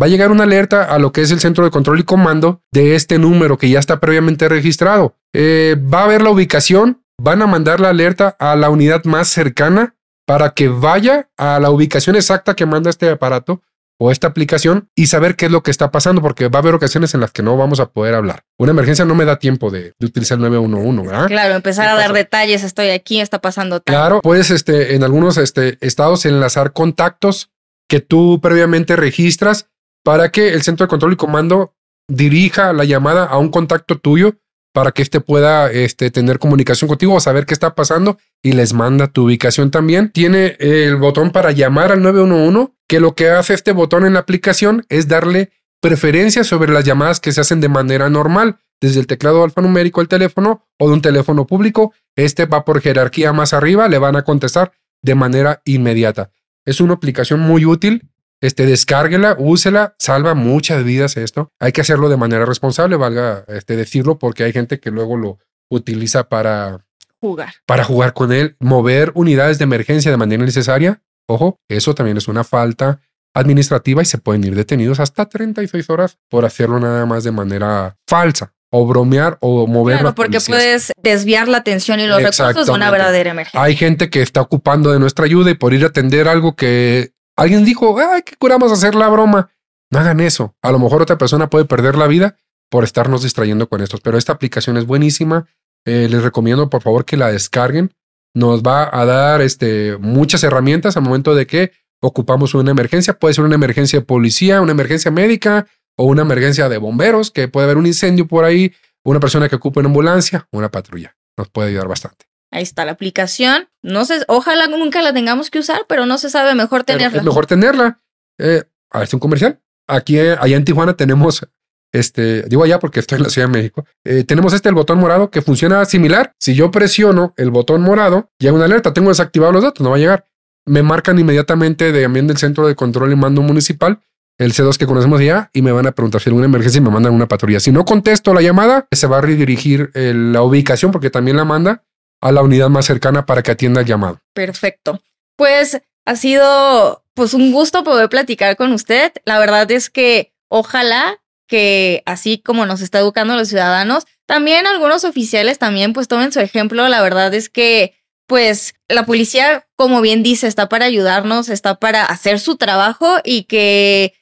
Va 0.01 0.05
a 0.05 0.09
llegar 0.09 0.31
una 0.31 0.43
alerta 0.43 0.85
a 0.85 0.97
lo 0.99 1.11
que 1.11 1.21
es 1.21 1.31
el 1.31 1.41
centro 1.41 1.65
de 1.65 1.71
control 1.71 1.99
y 1.99 2.03
comando 2.03 2.61
de 2.71 2.95
este 2.95 3.19
número 3.19 3.57
que 3.57 3.69
ya 3.69 3.79
está 3.79 3.99
previamente 3.99 4.47
registrado. 4.47 5.17
Eh, 5.33 5.75
va 5.93 6.05
a 6.05 6.07
ver 6.07 6.21
la 6.21 6.29
ubicación, 6.29 7.03
van 7.21 7.41
a 7.41 7.47
mandar 7.47 7.81
la 7.81 7.89
alerta 7.89 8.35
a 8.39 8.55
la 8.55 8.69
unidad 8.69 9.03
más 9.03 9.27
cercana 9.27 9.95
para 10.25 10.51
que 10.51 10.69
vaya 10.69 11.29
a 11.37 11.59
la 11.59 11.69
ubicación 11.71 12.15
exacta 12.15 12.55
que 12.55 12.65
manda 12.65 12.89
este 12.89 13.09
aparato 13.09 13.61
o 14.03 14.09
esta 14.09 14.25
aplicación 14.25 14.89
y 14.95 15.05
saber 15.05 15.35
qué 15.35 15.45
es 15.45 15.51
lo 15.51 15.61
que 15.61 15.69
está 15.69 15.91
pasando, 15.91 16.23
porque 16.23 16.47
va 16.47 16.57
a 16.57 16.61
haber 16.63 16.73
ocasiones 16.73 17.13
en 17.13 17.21
las 17.21 17.31
que 17.31 17.43
no 17.43 17.55
vamos 17.55 17.79
a 17.79 17.91
poder 17.91 18.15
hablar. 18.15 18.45
Una 18.57 18.71
emergencia 18.71 19.05
no 19.05 19.13
me 19.13 19.25
da 19.25 19.37
tiempo 19.37 19.69
de, 19.69 19.93
utilizar 20.01 20.39
el 20.39 20.41
911, 20.41 21.07
¿verdad? 21.07 21.27
Claro, 21.27 21.53
empezar 21.53 21.87
a 21.87 21.93
dar 21.93 22.11
detalles, 22.11 22.63
estoy 22.63 22.89
aquí, 22.89 23.21
está 23.21 23.41
pasando 23.41 23.79
tal. 23.79 23.93
Claro, 23.93 24.21
puedes 24.23 24.49
este, 24.49 24.95
en 24.95 25.03
algunos 25.03 25.37
este, 25.37 25.77
estados 25.81 26.25
enlazar 26.25 26.73
contactos 26.73 27.51
que 27.87 27.99
tú 27.99 28.39
previamente 28.41 28.95
registras 28.95 29.67
para 30.03 30.31
que 30.31 30.53
el 30.53 30.63
centro 30.63 30.87
de 30.87 30.89
control 30.89 31.13
y 31.13 31.17
comando 31.17 31.75
dirija 32.07 32.73
la 32.73 32.85
llamada 32.85 33.25
a 33.25 33.37
un 33.37 33.49
contacto 33.49 33.99
tuyo 33.99 34.33
para 34.73 34.93
que 34.93 35.03
éste 35.03 35.21
pueda 35.21 35.69
este, 35.71 36.09
tener 36.09 36.39
comunicación 36.39 36.87
contigo 36.87 37.13
o 37.13 37.19
saber 37.19 37.45
qué 37.45 37.53
está 37.53 37.75
pasando 37.75 38.17
y 38.41 38.53
les 38.53 38.73
manda 38.73 39.05
tu 39.05 39.25
ubicación 39.25 39.69
también. 39.69 40.11
Tiene 40.11 40.55
el 40.59 40.95
botón 40.95 41.29
para 41.29 41.51
llamar 41.51 41.91
al 41.91 42.01
911 42.01 42.73
que 42.91 42.99
lo 42.99 43.15
que 43.15 43.29
hace 43.29 43.53
este 43.53 43.71
botón 43.71 44.05
en 44.05 44.15
la 44.15 44.19
aplicación 44.19 44.85
es 44.89 45.07
darle 45.07 45.49
preferencia 45.79 46.43
sobre 46.43 46.73
las 46.73 46.83
llamadas 46.83 47.21
que 47.21 47.31
se 47.31 47.39
hacen 47.39 47.61
de 47.61 47.69
manera 47.69 48.09
normal, 48.09 48.57
desde 48.81 48.99
el 48.99 49.07
teclado 49.07 49.45
alfanumérico 49.45 50.01
al 50.01 50.09
teléfono 50.09 50.67
o 50.77 50.89
de 50.89 50.95
un 50.95 51.01
teléfono 51.01 51.47
público. 51.47 51.93
Este 52.17 52.47
va 52.47 52.65
por 52.65 52.81
jerarquía 52.81 53.31
más 53.31 53.53
arriba, 53.53 53.87
le 53.87 53.97
van 53.97 54.17
a 54.17 54.23
contestar 54.23 54.73
de 55.01 55.15
manera 55.15 55.61
inmediata. 55.63 56.31
Es 56.65 56.81
una 56.81 56.95
aplicación 56.95 57.39
muy 57.39 57.63
útil. 57.63 58.09
Este, 58.41 58.65
descárguela, 58.65 59.37
úsela, 59.39 59.95
salva 59.97 60.33
muchas 60.33 60.83
vidas 60.83 61.15
esto. 61.15 61.49
Hay 61.61 61.71
que 61.71 61.79
hacerlo 61.79 62.09
de 62.09 62.17
manera 62.17 62.43
responsable, 62.43 62.97
valga 62.97 63.45
este, 63.47 63.77
decirlo, 63.77 64.19
porque 64.19 64.43
hay 64.43 64.51
gente 64.51 64.81
que 64.81 64.91
luego 64.91 65.15
lo 65.15 65.39
utiliza 65.69 66.27
para 66.27 66.85
jugar. 67.21 67.53
Para 67.65 67.85
jugar 67.85 68.11
con 68.11 68.33
él, 68.33 68.57
mover 68.59 69.13
unidades 69.15 69.59
de 69.59 69.63
emergencia 69.63 70.11
de 70.11 70.17
manera 70.17 70.43
necesaria 70.43 71.01
Ojo, 71.31 71.57
eso 71.69 71.95
también 71.95 72.17
es 72.17 72.27
una 72.27 72.43
falta 72.43 72.99
administrativa 73.33 74.01
y 74.01 74.05
se 74.05 74.17
pueden 74.17 74.43
ir 74.43 74.53
detenidos 74.53 74.99
hasta 74.99 75.25
36 75.25 75.89
horas 75.89 76.17
por 76.29 76.43
hacerlo 76.43 76.77
nada 76.79 77.05
más 77.05 77.23
de 77.23 77.31
manera 77.31 77.95
falsa 78.05 78.53
o 78.69 78.85
bromear 78.85 79.37
o 79.39 79.65
mover. 79.65 79.99
Claro, 79.99 80.13
porque 80.13 80.39
puedes 80.41 80.91
desviar 81.01 81.47
la 81.47 81.59
atención 81.59 82.01
y 82.01 82.07
los 82.07 82.21
recursos 82.21 82.67
de 82.67 82.71
una 82.73 82.91
verdadera 82.91 83.31
emergencia. 83.31 83.61
Hay 83.61 83.77
gente 83.77 84.09
que 84.09 84.21
está 84.21 84.41
ocupando 84.41 84.91
de 84.91 84.99
nuestra 84.99 85.23
ayuda 85.23 85.51
y 85.51 85.53
por 85.55 85.73
ir 85.73 85.85
a 85.85 85.87
atender 85.87 86.27
algo 86.27 86.55
que 86.57 87.13
alguien 87.37 87.63
dijo, 87.63 87.97
ay, 87.97 88.23
que 88.23 88.35
curamos 88.35 88.71
hacer 88.73 88.95
la 88.95 89.07
broma. 89.07 89.51
No 89.89 89.99
hagan 89.99 90.19
eso. 90.19 90.55
A 90.61 90.71
lo 90.71 90.79
mejor 90.79 91.01
otra 91.01 91.17
persona 91.17 91.49
puede 91.49 91.63
perder 91.63 91.95
la 91.95 92.07
vida 92.07 92.35
por 92.69 92.83
estarnos 92.83 93.23
distrayendo 93.23 93.69
con 93.69 93.81
estos, 93.81 94.01
pero 94.01 94.17
esta 94.17 94.33
aplicación 94.33 94.75
es 94.75 94.85
buenísima. 94.85 95.47
Eh, 95.85 96.07
les 96.09 96.23
recomiendo 96.23 96.69
por 96.69 96.81
favor 96.81 97.05
que 97.05 97.17
la 97.17 97.31
descarguen 97.31 97.93
nos 98.33 98.63
va 98.63 98.89
a 98.91 99.05
dar 99.05 99.41
este, 99.41 99.97
muchas 99.97 100.43
herramientas 100.43 100.97
al 100.97 101.03
momento 101.03 101.35
de 101.35 101.47
que 101.47 101.71
ocupamos 102.01 102.53
una 102.53 102.71
emergencia. 102.71 103.17
Puede 103.17 103.33
ser 103.33 103.45
una 103.45 103.55
emergencia 103.55 103.99
de 103.99 104.05
policía, 104.05 104.61
una 104.61 104.71
emergencia 104.71 105.11
médica 105.11 105.67
o 105.97 106.05
una 106.05 106.21
emergencia 106.23 106.69
de 106.69 106.77
bomberos, 106.77 107.31
que 107.31 107.47
puede 107.47 107.65
haber 107.65 107.77
un 107.77 107.85
incendio 107.85 108.27
por 108.27 108.45
ahí, 108.45 108.73
una 109.03 109.19
persona 109.19 109.49
que 109.49 109.55
ocupe 109.55 109.79
una 109.79 109.87
ambulancia, 109.87 110.47
una 110.51 110.69
patrulla. 110.69 111.15
Nos 111.37 111.49
puede 111.49 111.69
ayudar 111.69 111.87
bastante. 111.87 112.25
Ahí 112.51 112.63
está 112.63 112.85
la 112.85 112.91
aplicación. 112.91 113.69
No 113.81 114.05
sé, 114.05 114.23
ojalá 114.27 114.67
nunca 114.67 115.01
la 115.01 115.13
tengamos 115.13 115.49
que 115.49 115.59
usar, 115.59 115.85
pero 115.87 116.05
no 116.05 116.17
se 116.17 116.29
sabe 116.29 116.53
mejor 116.55 116.83
tenerla. 116.83 117.19
es 117.19 117.23
mejor 117.23 117.45
tenerla. 117.45 117.99
Eh, 118.37 118.63
a 118.89 118.99
ver, 118.99 119.07
es 119.07 119.13
un 119.13 119.19
comercial. 119.19 119.59
Aquí, 119.87 120.19
allá 120.19 120.57
en 120.57 120.65
Tijuana 120.65 120.95
tenemos 120.95 121.47
este, 121.91 122.43
digo 122.43 122.63
allá 122.63 122.79
porque 122.79 122.99
estoy 122.99 123.17
en 123.17 123.23
la 123.23 123.29
Ciudad 123.29 123.47
de 123.47 123.53
México, 123.53 123.85
eh, 124.03 124.23
tenemos 124.23 124.53
este 124.53 124.69
el 124.69 124.75
botón 124.75 124.99
morado 124.99 125.29
que 125.29 125.41
funciona 125.41 125.83
similar. 125.85 126.33
Si 126.39 126.53
yo 126.53 126.71
presiono 126.71 127.33
el 127.37 127.51
botón 127.51 127.81
morado, 127.81 128.29
llega 128.39 128.53
una 128.53 128.65
alerta, 128.65 128.93
tengo 128.93 129.09
desactivados 129.09 129.53
los 129.53 129.63
datos, 129.63 129.83
no 129.83 129.89
va 129.89 129.97
a 129.97 129.99
llegar. 129.99 130.25
Me 130.65 130.83
marcan 130.83 131.19
inmediatamente 131.19 131.91
de 131.91 132.03
también 132.03 132.27
del 132.27 132.37
centro 132.37 132.67
de 132.67 132.75
control 132.75 133.11
y 133.11 133.15
mando 133.15 133.41
municipal, 133.41 133.99
el 134.37 134.53
C2 134.53 134.77
que 134.77 134.87
conocemos 134.87 135.21
ya, 135.21 135.49
y 135.53 135.61
me 135.61 135.71
van 135.71 135.87
a 135.87 135.91
preguntar 135.91 136.21
si 136.21 136.29
hay 136.29 136.35
una 136.35 136.45
emergencia 136.45 136.79
y 136.79 136.81
me 136.81 136.89
mandan 136.89 137.13
una 137.13 137.27
patrulla. 137.27 137.59
Si 137.59 137.71
no 137.71 137.83
contesto 137.83 138.33
la 138.33 138.41
llamada, 138.41 138.87
se 138.91 139.07
va 139.07 139.17
a 139.17 139.21
redirigir 139.21 139.91
la 139.93 140.41
ubicación 140.43 140.91
porque 140.91 141.09
también 141.09 141.37
la 141.37 141.45
manda 141.45 141.83
a 142.21 142.31
la 142.31 142.41
unidad 142.41 142.69
más 142.69 142.85
cercana 142.85 143.25
para 143.25 143.41
que 143.41 143.51
atienda 143.51 143.81
el 143.81 143.87
llamado. 143.87 144.19
Perfecto. 144.33 145.01
Pues 145.35 145.81
ha 146.05 146.15
sido 146.15 147.03
pues 147.13 147.33
un 147.33 147.51
gusto 147.51 147.83
poder 147.83 148.09
platicar 148.09 148.55
con 148.55 148.71
usted. 148.71 149.11
La 149.25 149.39
verdad 149.39 149.69
es 149.71 149.89
que 149.89 150.33
ojalá 150.47 151.19
que 151.51 152.01
así 152.05 152.37
como 152.39 152.65
nos 152.65 152.79
está 152.79 152.99
educando 152.99 153.35
los 153.35 153.49
ciudadanos, 153.49 154.05
también 154.25 154.65
algunos 154.65 155.03
oficiales 155.03 155.59
también 155.59 155.91
pues 155.91 156.07
tomen 156.07 156.31
su 156.31 156.39
ejemplo. 156.39 156.87
La 156.87 157.01
verdad 157.01 157.33
es 157.33 157.49
que 157.49 157.93
pues 158.25 158.73
la 158.87 159.05
policía, 159.05 159.67
como 159.75 159.99
bien 159.99 160.23
dice, 160.23 160.47
está 160.47 160.69
para 160.69 160.85
ayudarnos, 160.85 161.49
está 161.49 161.75
para 161.75 162.05
hacer 162.05 162.39
su 162.39 162.55
trabajo 162.55 163.17
y 163.25 163.43
que 163.43 164.13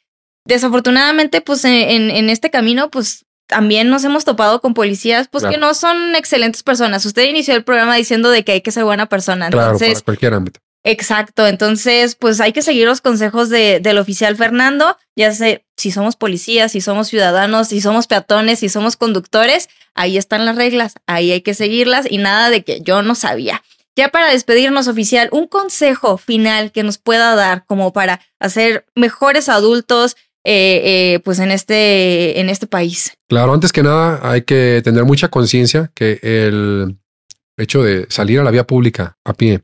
desafortunadamente 0.45 1.41
pues 1.41 1.63
en, 1.63 2.09
en 2.09 2.29
este 2.31 2.49
camino 2.49 2.89
pues 2.89 3.27
también 3.45 3.89
nos 3.89 4.03
hemos 4.03 4.25
topado 4.25 4.61
con 4.61 4.73
policías, 4.73 5.27
pues 5.27 5.45
que 5.45 5.57
no 5.59 5.75
son 5.75 6.15
excelentes 6.15 6.63
personas. 6.63 7.05
Usted 7.05 7.29
inició 7.29 7.55
el 7.55 7.63
programa 7.63 7.95
diciendo 7.95 8.31
de 8.31 8.43
que 8.43 8.53
hay 8.53 8.61
que 8.61 8.71
ser 8.71 8.83
buena 8.83 9.05
persona. 9.05 9.49
Claro, 9.51 9.77
para 9.77 10.01
cualquier 10.01 10.33
ámbito. 10.33 10.59
Exacto, 10.83 11.45
entonces 11.45 12.15
pues 12.15 12.39
hay 12.39 12.53
que 12.53 12.61
seguir 12.61 12.87
los 12.87 13.01
consejos 13.01 13.49
de, 13.49 13.79
del 13.81 13.97
oficial 13.97 14.37
Fernando, 14.37 14.97
ya 15.15 15.33
sé, 15.33 15.65
si 15.75 15.91
somos 15.91 16.15
policías, 16.15 16.71
si 16.71 16.79
somos 16.79 17.09
ciudadanos, 17.09 17.67
si 17.67 17.81
somos 17.81 18.07
peatones, 18.07 18.59
si 18.59 18.69
somos 18.69 18.95
conductores, 18.95 19.67
ahí 19.93 20.17
están 20.17 20.45
las 20.45 20.55
reglas, 20.55 20.93
ahí 21.05 21.31
hay 21.31 21.41
que 21.41 21.53
seguirlas 21.53 22.09
y 22.09 22.17
nada 22.17 22.49
de 22.49 22.63
que 22.63 22.81
yo 22.81 23.01
no 23.01 23.15
sabía. 23.15 23.61
Ya 23.97 24.07
para 24.07 24.31
despedirnos 24.31 24.87
oficial, 24.87 25.27
un 25.33 25.47
consejo 25.47 26.17
final 26.17 26.71
que 26.71 26.83
nos 26.83 26.97
pueda 26.97 27.35
dar 27.35 27.65
como 27.65 27.91
para 27.91 28.21
hacer 28.39 28.85
mejores 28.95 29.49
adultos 29.49 30.15
eh, 30.45 30.81
eh, 31.15 31.19
pues 31.25 31.39
en 31.39 31.51
este, 31.51 32.39
en 32.39 32.49
este 32.49 32.65
país. 32.65 33.17
Claro, 33.27 33.53
antes 33.53 33.73
que 33.73 33.83
nada 33.83 34.21
hay 34.23 34.43
que 34.43 34.81
tener 34.85 35.03
mucha 35.03 35.27
conciencia 35.27 35.91
que 35.93 36.19
el 36.23 36.97
hecho 37.57 37.83
de 37.83 38.05
salir 38.09 38.39
a 38.39 38.43
la 38.43 38.51
vía 38.51 38.65
pública 38.65 39.17
a 39.25 39.33
pie 39.33 39.61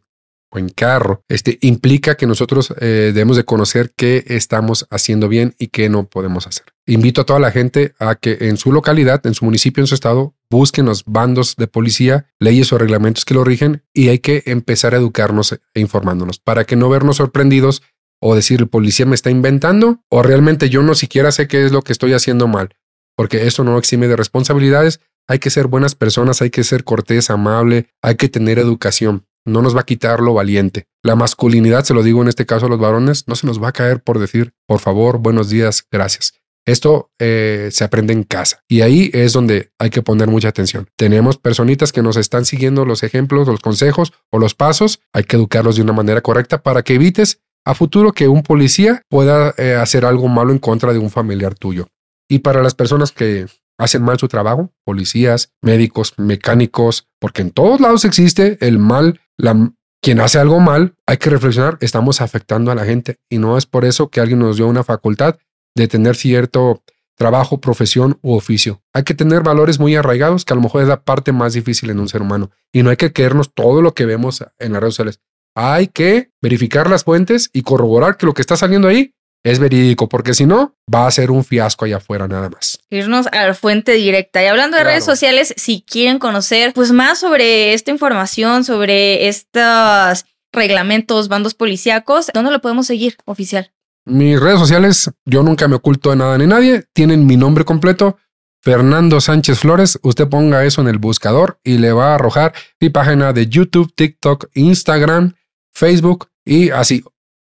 en 0.58 0.70
carro, 0.70 1.22
este 1.30 1.58
implica 1.62 2.16
que 2.16 2.28
nosotros 2.28 2.74
eh, 2.80 3.12
debemos 3.14 3.38
de 3.38 3.46
conocer 3.46 3.94
qué 3.96 4.24
estamos 4.28 4.88
haciendo 4.90 5.28
bien 5.28 5.56
y 5.60 5.68
qué 5.68 5.90
no 5.90 6.08
podemos 6.08 6.48
hacer. 6.48 6.66
Invito 6.88 7.22
a 7.22 7.26
toda 7.26 7.40
la 7.40 7.52
gente 7.52 7.96
a 8.00 8.16
que 8.16 8.38
en 8.42 8.58
su 8.58 8.72
localidad, 8.72 9.26
en 9.26 9.34
su 9.34 9.46
municipio, 9.46 9.82
en 9.82 9.88
su 9.88 9.96
estado, 9.96 10.36
busquen 10.50 10.86
los 10.86 11.04
bandos 11.06 11.56
de 11.56 11.68
policía, 11.68 12.28
leyes 12.40 12.72
o 12.74 12.78
reglamentos 12.78 13.26
que 13.26 13.34
lo 13.34 13.44
rigen 13.44 13.84
y 13.94 14.10
hay 14.10 14.20
que 14.20 14.44
empezar 14.46 14.94
a 14.94 14.98
educarnos 14.98 15.54
e 15.74 15.80
informándonos 15.80 16.40
para 16.40 16.66
que 16.66 16.76
no 16.76 16.90
vernos 16.90 17.18
sorprendidos 17.18 17.82
o 18.22 18.36
decir 18.36 18.60
el 18.60 18.68
policía 18.68 19.06
me 19.06 19.16
está 19.16 19.30
inventando 19.30 20.00
o 20.10 20.22
realmente 20.22 20.70
yo 20.70 20.84
no 20.84 20.96
siquiera 20.96 21.32
sé 21.32 21.48
qué 21.48 21.66
es 21.66 21.72
lo 21.72 21.82
que 21.82 21.92
estoy 21.92 22.14
haciendo 22.14 22.48
mal, 22.48 22.76
porque 23.16 23.48
eso 23.48 23.64
no 23.64 23.78
exime 23.78 24.08
de 24.08 24.16
responsabilidades. 24.16 25.02
Hay 25.28 25.40
que 25.40 25.50
ser 25.50 25.68
buenas 25.68 25.96
personas, 25.96 26.42
hay 26.42 26.52
que 26.52 26.64
ser 26.64 26.84
cortés, 26.84 27.32
amable, 27.32 27.88
hay 28.02 28.16
que 28.16 28.30
tener 28.30 28.60
educación 28.60 29.26
no 29.46 29.62
nos 29.62 29.76
va 29.76 29.82
a 29.82 29.86
quitar 29.86 30.20
lo 30.20 30.34
valiente. 30.34 30.88
La 31.04 31.16
masculinidad, 31.16 31.84
se 31.84 31.94
lo 31.94 32.04
digo 32.04 32.22
en 32.22 32.28
este 32.28 32.46
caso 32.46 32.66
a 32.66 32.70
los 32.70 32.80
varones, 32.80 33.28
no 33.28 33.36
se 33.36 33.48
nos 33.48 33.62
va 33.62 33.70
a 33.70 33.74
caer 33.74 34.02
por 34.02 34.20
decir, 34.20 34.54
por 34.68 34.80
favor, 34.80 35.20
buenos 35.20 35.50
días, 35.50 35.86
gracias. 35.92 36.34
Esto 36.68 37.12
eh, 37.20 37.70
se 37.72 37.84
aprende 37.84 38.12
en 38.12 38.24
casa 38.24 38.64
y 38.68 38.82
ahí 38.82 39.12
es 39.14 39.34
donde 39.34 39.70
hay 39.78 39.92
que 39.92 40.02
poner 40.02 40.28
mucha 40.28 40.50
atención. 40.50 40.90
Tenemos 40.98 41.38
personitas 41.38 41.92
que 41.92 42.02
nos 42.02 42.18
están 42.18 42.44
siguiendo 42.46 42.86
los 42.86 43.04
ejemplos, 43.04 43.48
los 43.48 43.60
consejos 43.60 44.14
o 44.32 44.40
los 44.40 44.56
pasos. 44.56 45.00
Hay 45.14 45.26
que 45.26 45.36
educarlos 45.36 45.76
de 45.76 45.84
una 45.84 45.94
manera 45.94 46.22
correcta 46.22 46.64
para 46.64 46.82
que 46.82 46.96
evites 46.96 47.40
a 47.66 47.76
futuro 47.76 48.14
que 48.14 48.28
un 48.28 48.42
policía 48.42 49.04
pueda 49.10 49.54
eh, 49.58 49.76
hacer 49.76 50.06
algo 50.06 50.28
malo 50.28 50.52
en 50.52 50.60
contra 50.60 50.92
de 50.92 51.00
un 51.00 51.12
familiar 51.12 51.54
tuyo. 51.54 51.88
Y 52.28 52.40
para 52.40 52.64
las 52.64 52.74
personas 52.74 53.12
que 53.12 53.46
hacen 53.78 54.04
mal 54.04 54.18
su 54.18 54.28
trabajo, 54.28 54.72
policías, 54.84 55.52
médicos, 55.62 56.14
mecánicos, 56.18 57.08
porque 57.20 57.42
en 57.42 57.52
todos 57.52 57.80
lados 57.80 58.06
existe 58.06 58.58
el 58.62 58.80
mal, 58.80 59.20
la, 59.38 59.72
quien 60.02 60.20
hace 60.20 60.40
algo 60.40 60.60
mal, 60.60 60.96
hay 61.08 61.18
que 61.18 61.30
reflexionar, 61.30 61.78
estamos 61.82 62.22
afectando 62.22 62.72
a 62.72 62.76
la 62.76 62.86
gente 62.86 63.18
y 63.30 63.38
no 63.38 63.58
es 63.58 63.66
por 63.66 63.86
eso 63.86 64.10
que 64.10 64.20
alguien 64.20 64.40
nos 64.40 64.58
dio 64.58 64.68
una 64.68 64.84
facultad 64.84 65.38
de 65.76 65.88
tener 65.88 66.16
cierto 66.16 66.84
trabajo, 67.18 67.60
profesión 67.60 68.20
u 68.22 68.34
oficio. 68.34 68.82
Hay 68.94 69.04
que 69.04 69.14
tener 69.14 69.42
valores 69.42 69.80
muy 69.80 69.96
arraigados, 69.96 70.46
que 70.46 70.54
a 70.54 70.56
lo 70.56 70.62
mejor 70.62 70.82
es 70.82 70.88
la 70.88 71.04
parte 71.04 71.32
más 71.32 71.54
difícil 71.54 71.90
en 71.90 72.00
un 72.00 72.10
ser 72.10 72.22
humano. 72.22 72.52
Y 72.72 72.84
no 72.84 72.90
hay 72.90 72.98
que 72.98 73.14
creernos 73.14 73.54
todo 73.54 73.82
lo 73.82 73.94
que 73.94 74.06
vemos 74.06 74.44
en 74.60 74.74
las 74.74 74.82
redes 74.82 74.96
sociales. 74.96 75.22
Hay 75.56 75.88
que 75.88 76.32
verificar 76.42 76.90
las 76.90 77.06
fuentes 77.06 77.50
y 77.54 77.62
corroborar 77.62 78.18
que 78.18 78.26
lo 78.26 78.34
que 78.34 78.42
está 78.42 78.58
saliendo 78.58 78.88
ahí 78.88 79.14
es 79.46 79.60
verídico, 79.60 80.10
porque 80.10 80.34
si 80.34 80.48
no, 80.48 80.76
va 80.94 81.06
a 81.06 81.12
ser 81.12 81.30
un 81.30 81.46
fiasco 81.46 81.86
allá 81.86 81.98
afuera 81.98 82.28
nada 82.28 82.50
más. 82.50 82.80
Irnos 82.90 83.28
a 83.28 83.46
la 83.46 83.54
fuente 83.54 83.92
directa. 83.94 84.44
Y 84.44 84.48
hablando 84.48 84.76
de 84.76 84.84
redes 84.84 85.06
sociales, 85.06 85.54
si 85.56 85.84
quieren 85.88 86.18
conocer 86.18 86.74
pues 86.74 86.92
más 86.92 87.20
sobre 87.20 87.74
esta 87.74 87.92
información, 87.92 88.64
sobre 88.64 89.28
estos 89.28 90.26
reglamentos, 90.52 91.28
bandos 91.28 91.54
policíacos, 91.54 92.32
¿dónde 92.34 92.50
lo 92.50 92.60
podemos 92.60 92.88
seguir, 92.88 93.18
oficial? 93.26 93.72
Mis 94.06 94.40
redes 94.40 94.60
sociales, 94.60 95.12
yo 95.26 95.44
nunca 95.44 95.68
me 95.68 95.76
oculto 95.76 96.10
de 96.10 96.16
nada 96.16 96.38
ni 96.40 96.48
nadie, 96.48 96.86
tienen 96.94 97.28
mi 97.28 97.38
nombre 97.38 97.66
completo, 97.66 98.18
Fernando 98.64 99.22
Sánchez 99.22 99.60
Flores. 99.60 100.00
Usted 100.02 100.28
ponga 100.28 100.66
eso 100.66 100.82
en 100.82 100.88
el 100.88 100.98
buscador 100.98 101.60
y 101.64 101.78
le 101.78 101.92
va 101.92 102.12
a 102.12 102.16
arrojar 102.16 102.54
mi 102.80 102.90
página 102.90 103.32
de 103.32 103.46
YouTube, 103.46 103.94
TikTok, 103.94 104.48
Instagram, 104.56 105.36
Facebook 105.72 106.30
y 106.44 106.72
así 106.72 107.04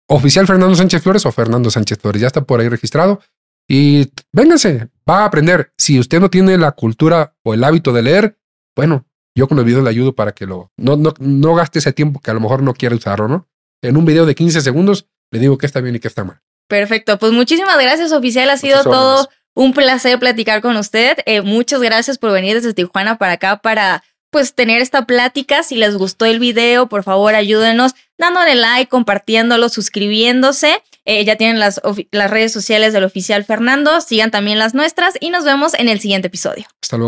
oficial 0.09 0.47
Fernando 0.47 0.75
Sánchez 0.75 1.01
Flores 1.01 1.25
o 1.25 1.31
Fernando 1.31 1.71
Sánchez 1.71 1.99
Flores. 1.99 2.21
Ya 2.21 2.27
está 2.27 2.41
por 2.41 2.59
ahí 2.59 2.67
registrado. 2.67 3.21
Y 3.67 4.11
véngase, 4.31 4.89
va 5.07 5.19
a 5.19 5.25
aprender. 5.25 5.71
Si 5.77 5.99
usted 5.99 6.19
no 6.19 6.29
tiene 6.29 6.57
la 6.57 6.71
cultura 6.71 7.35
o 7.43 7.53
el 7.53 7.63
hábito 7.63 7.93
de 7.93 8.01
leer, 8.01 8.39
bueno, 8.75 9.05
yo 9.35 9.47
con 9.47 9.59
el 9.59 9.65
video 9.65 9.81
le 9.81 9.89
ayudo 9.89 10.15
para 10.15 10.31
que 10.31 10.45
lo 10.45 10.71
no, 10.75 10.97
no, 10.97 11.13
no 11.19 11.55
gaste 11.55 11.79
ese 11.79 11.93
tiempo 11.93 12.19
que 12.19 12.31
a 12.31 12.33
lo 12.33 12.39
mejor 12.39 12.63
no 12.63 12.73
quiere 12.73 12.95
usarlo, 12.95 13.27
¿no? 13.27 13.47
En 13.81 13.95
un 13.95 14.05
video 14.05 14.25
de 14.25 14.35
15 14.35 14.61
segundos 14.61 15.07
le 15.31 15.39
digo 15.39 15.57
que 15.57 15.67
está 15.67 15.81
bien 15.81 15.95
y 15.95 15.99
que 15.99 16.07
está 16.07 16.23
mal. 16.23 16.41
Perfecto, 16.67 17.17
pues 17.19 17.31
muchísimas 17.31 17.79
gracias, 17.79 18.11
oficial. 18.11 18.49
Ha 18.49 18.57
sido 18.57 18.83
todo 18.83 19.29
un 19.53 19.73
placer 19.73 20.17
platicar 20.19 20.61
con 20.61 20.75
usted. 20.77 21.17
Eh, 21.25 21.41
muchas 21.41 21.81
gracias 21.81 22.17
por 22.17 22.31
venir 22.31 22.55
desde 22.55 22.73
Tijuana 22.73 23.17
para 23.17 23.33
acá 23.33 23.57
para 23.57 24.03
pues 24.29 24.53
tener 24.53 24.81
esta 24.81 25.05
plática. 25.05 25.63
Si 25.63 25.75
les 25.75 25.95
gustó 25.95 26.25
el 26.25 26.39
video, 26.39 26.87
por 26.87 27.03
favor 27.03 27.35
ayúdenos 27.35 27.93
dándole 28.17 28.55
like, 28.55 28.89
compartiéndolo, 28.89 29.69
suscribiéndose. 29.69 30.83
Eh, 31.05 31.25
ya 31.25 31.37
tienen 31.37 31.59
las, 31.59 31.81
las 32.11 32.29
redes 32.29 32.51
sociales 32.51 32.93
del 32.93 33.05
oficial 33.05 33.43
Fernando. 33.45 34.01
Sigan 34.01 34.29
también 34.29 34.59
las 34.59 34.75
nuestras 34.75 35.15
y 35.19 35.31
nos 35.31 35.45
vemos 35.45 35.73
en 35.73 35.89
el 35.89 35.99
siguiente 35.99 36.27
episodio. 36.27 36.65
Hasta 36.81 36.97
luego. 36.97 37.07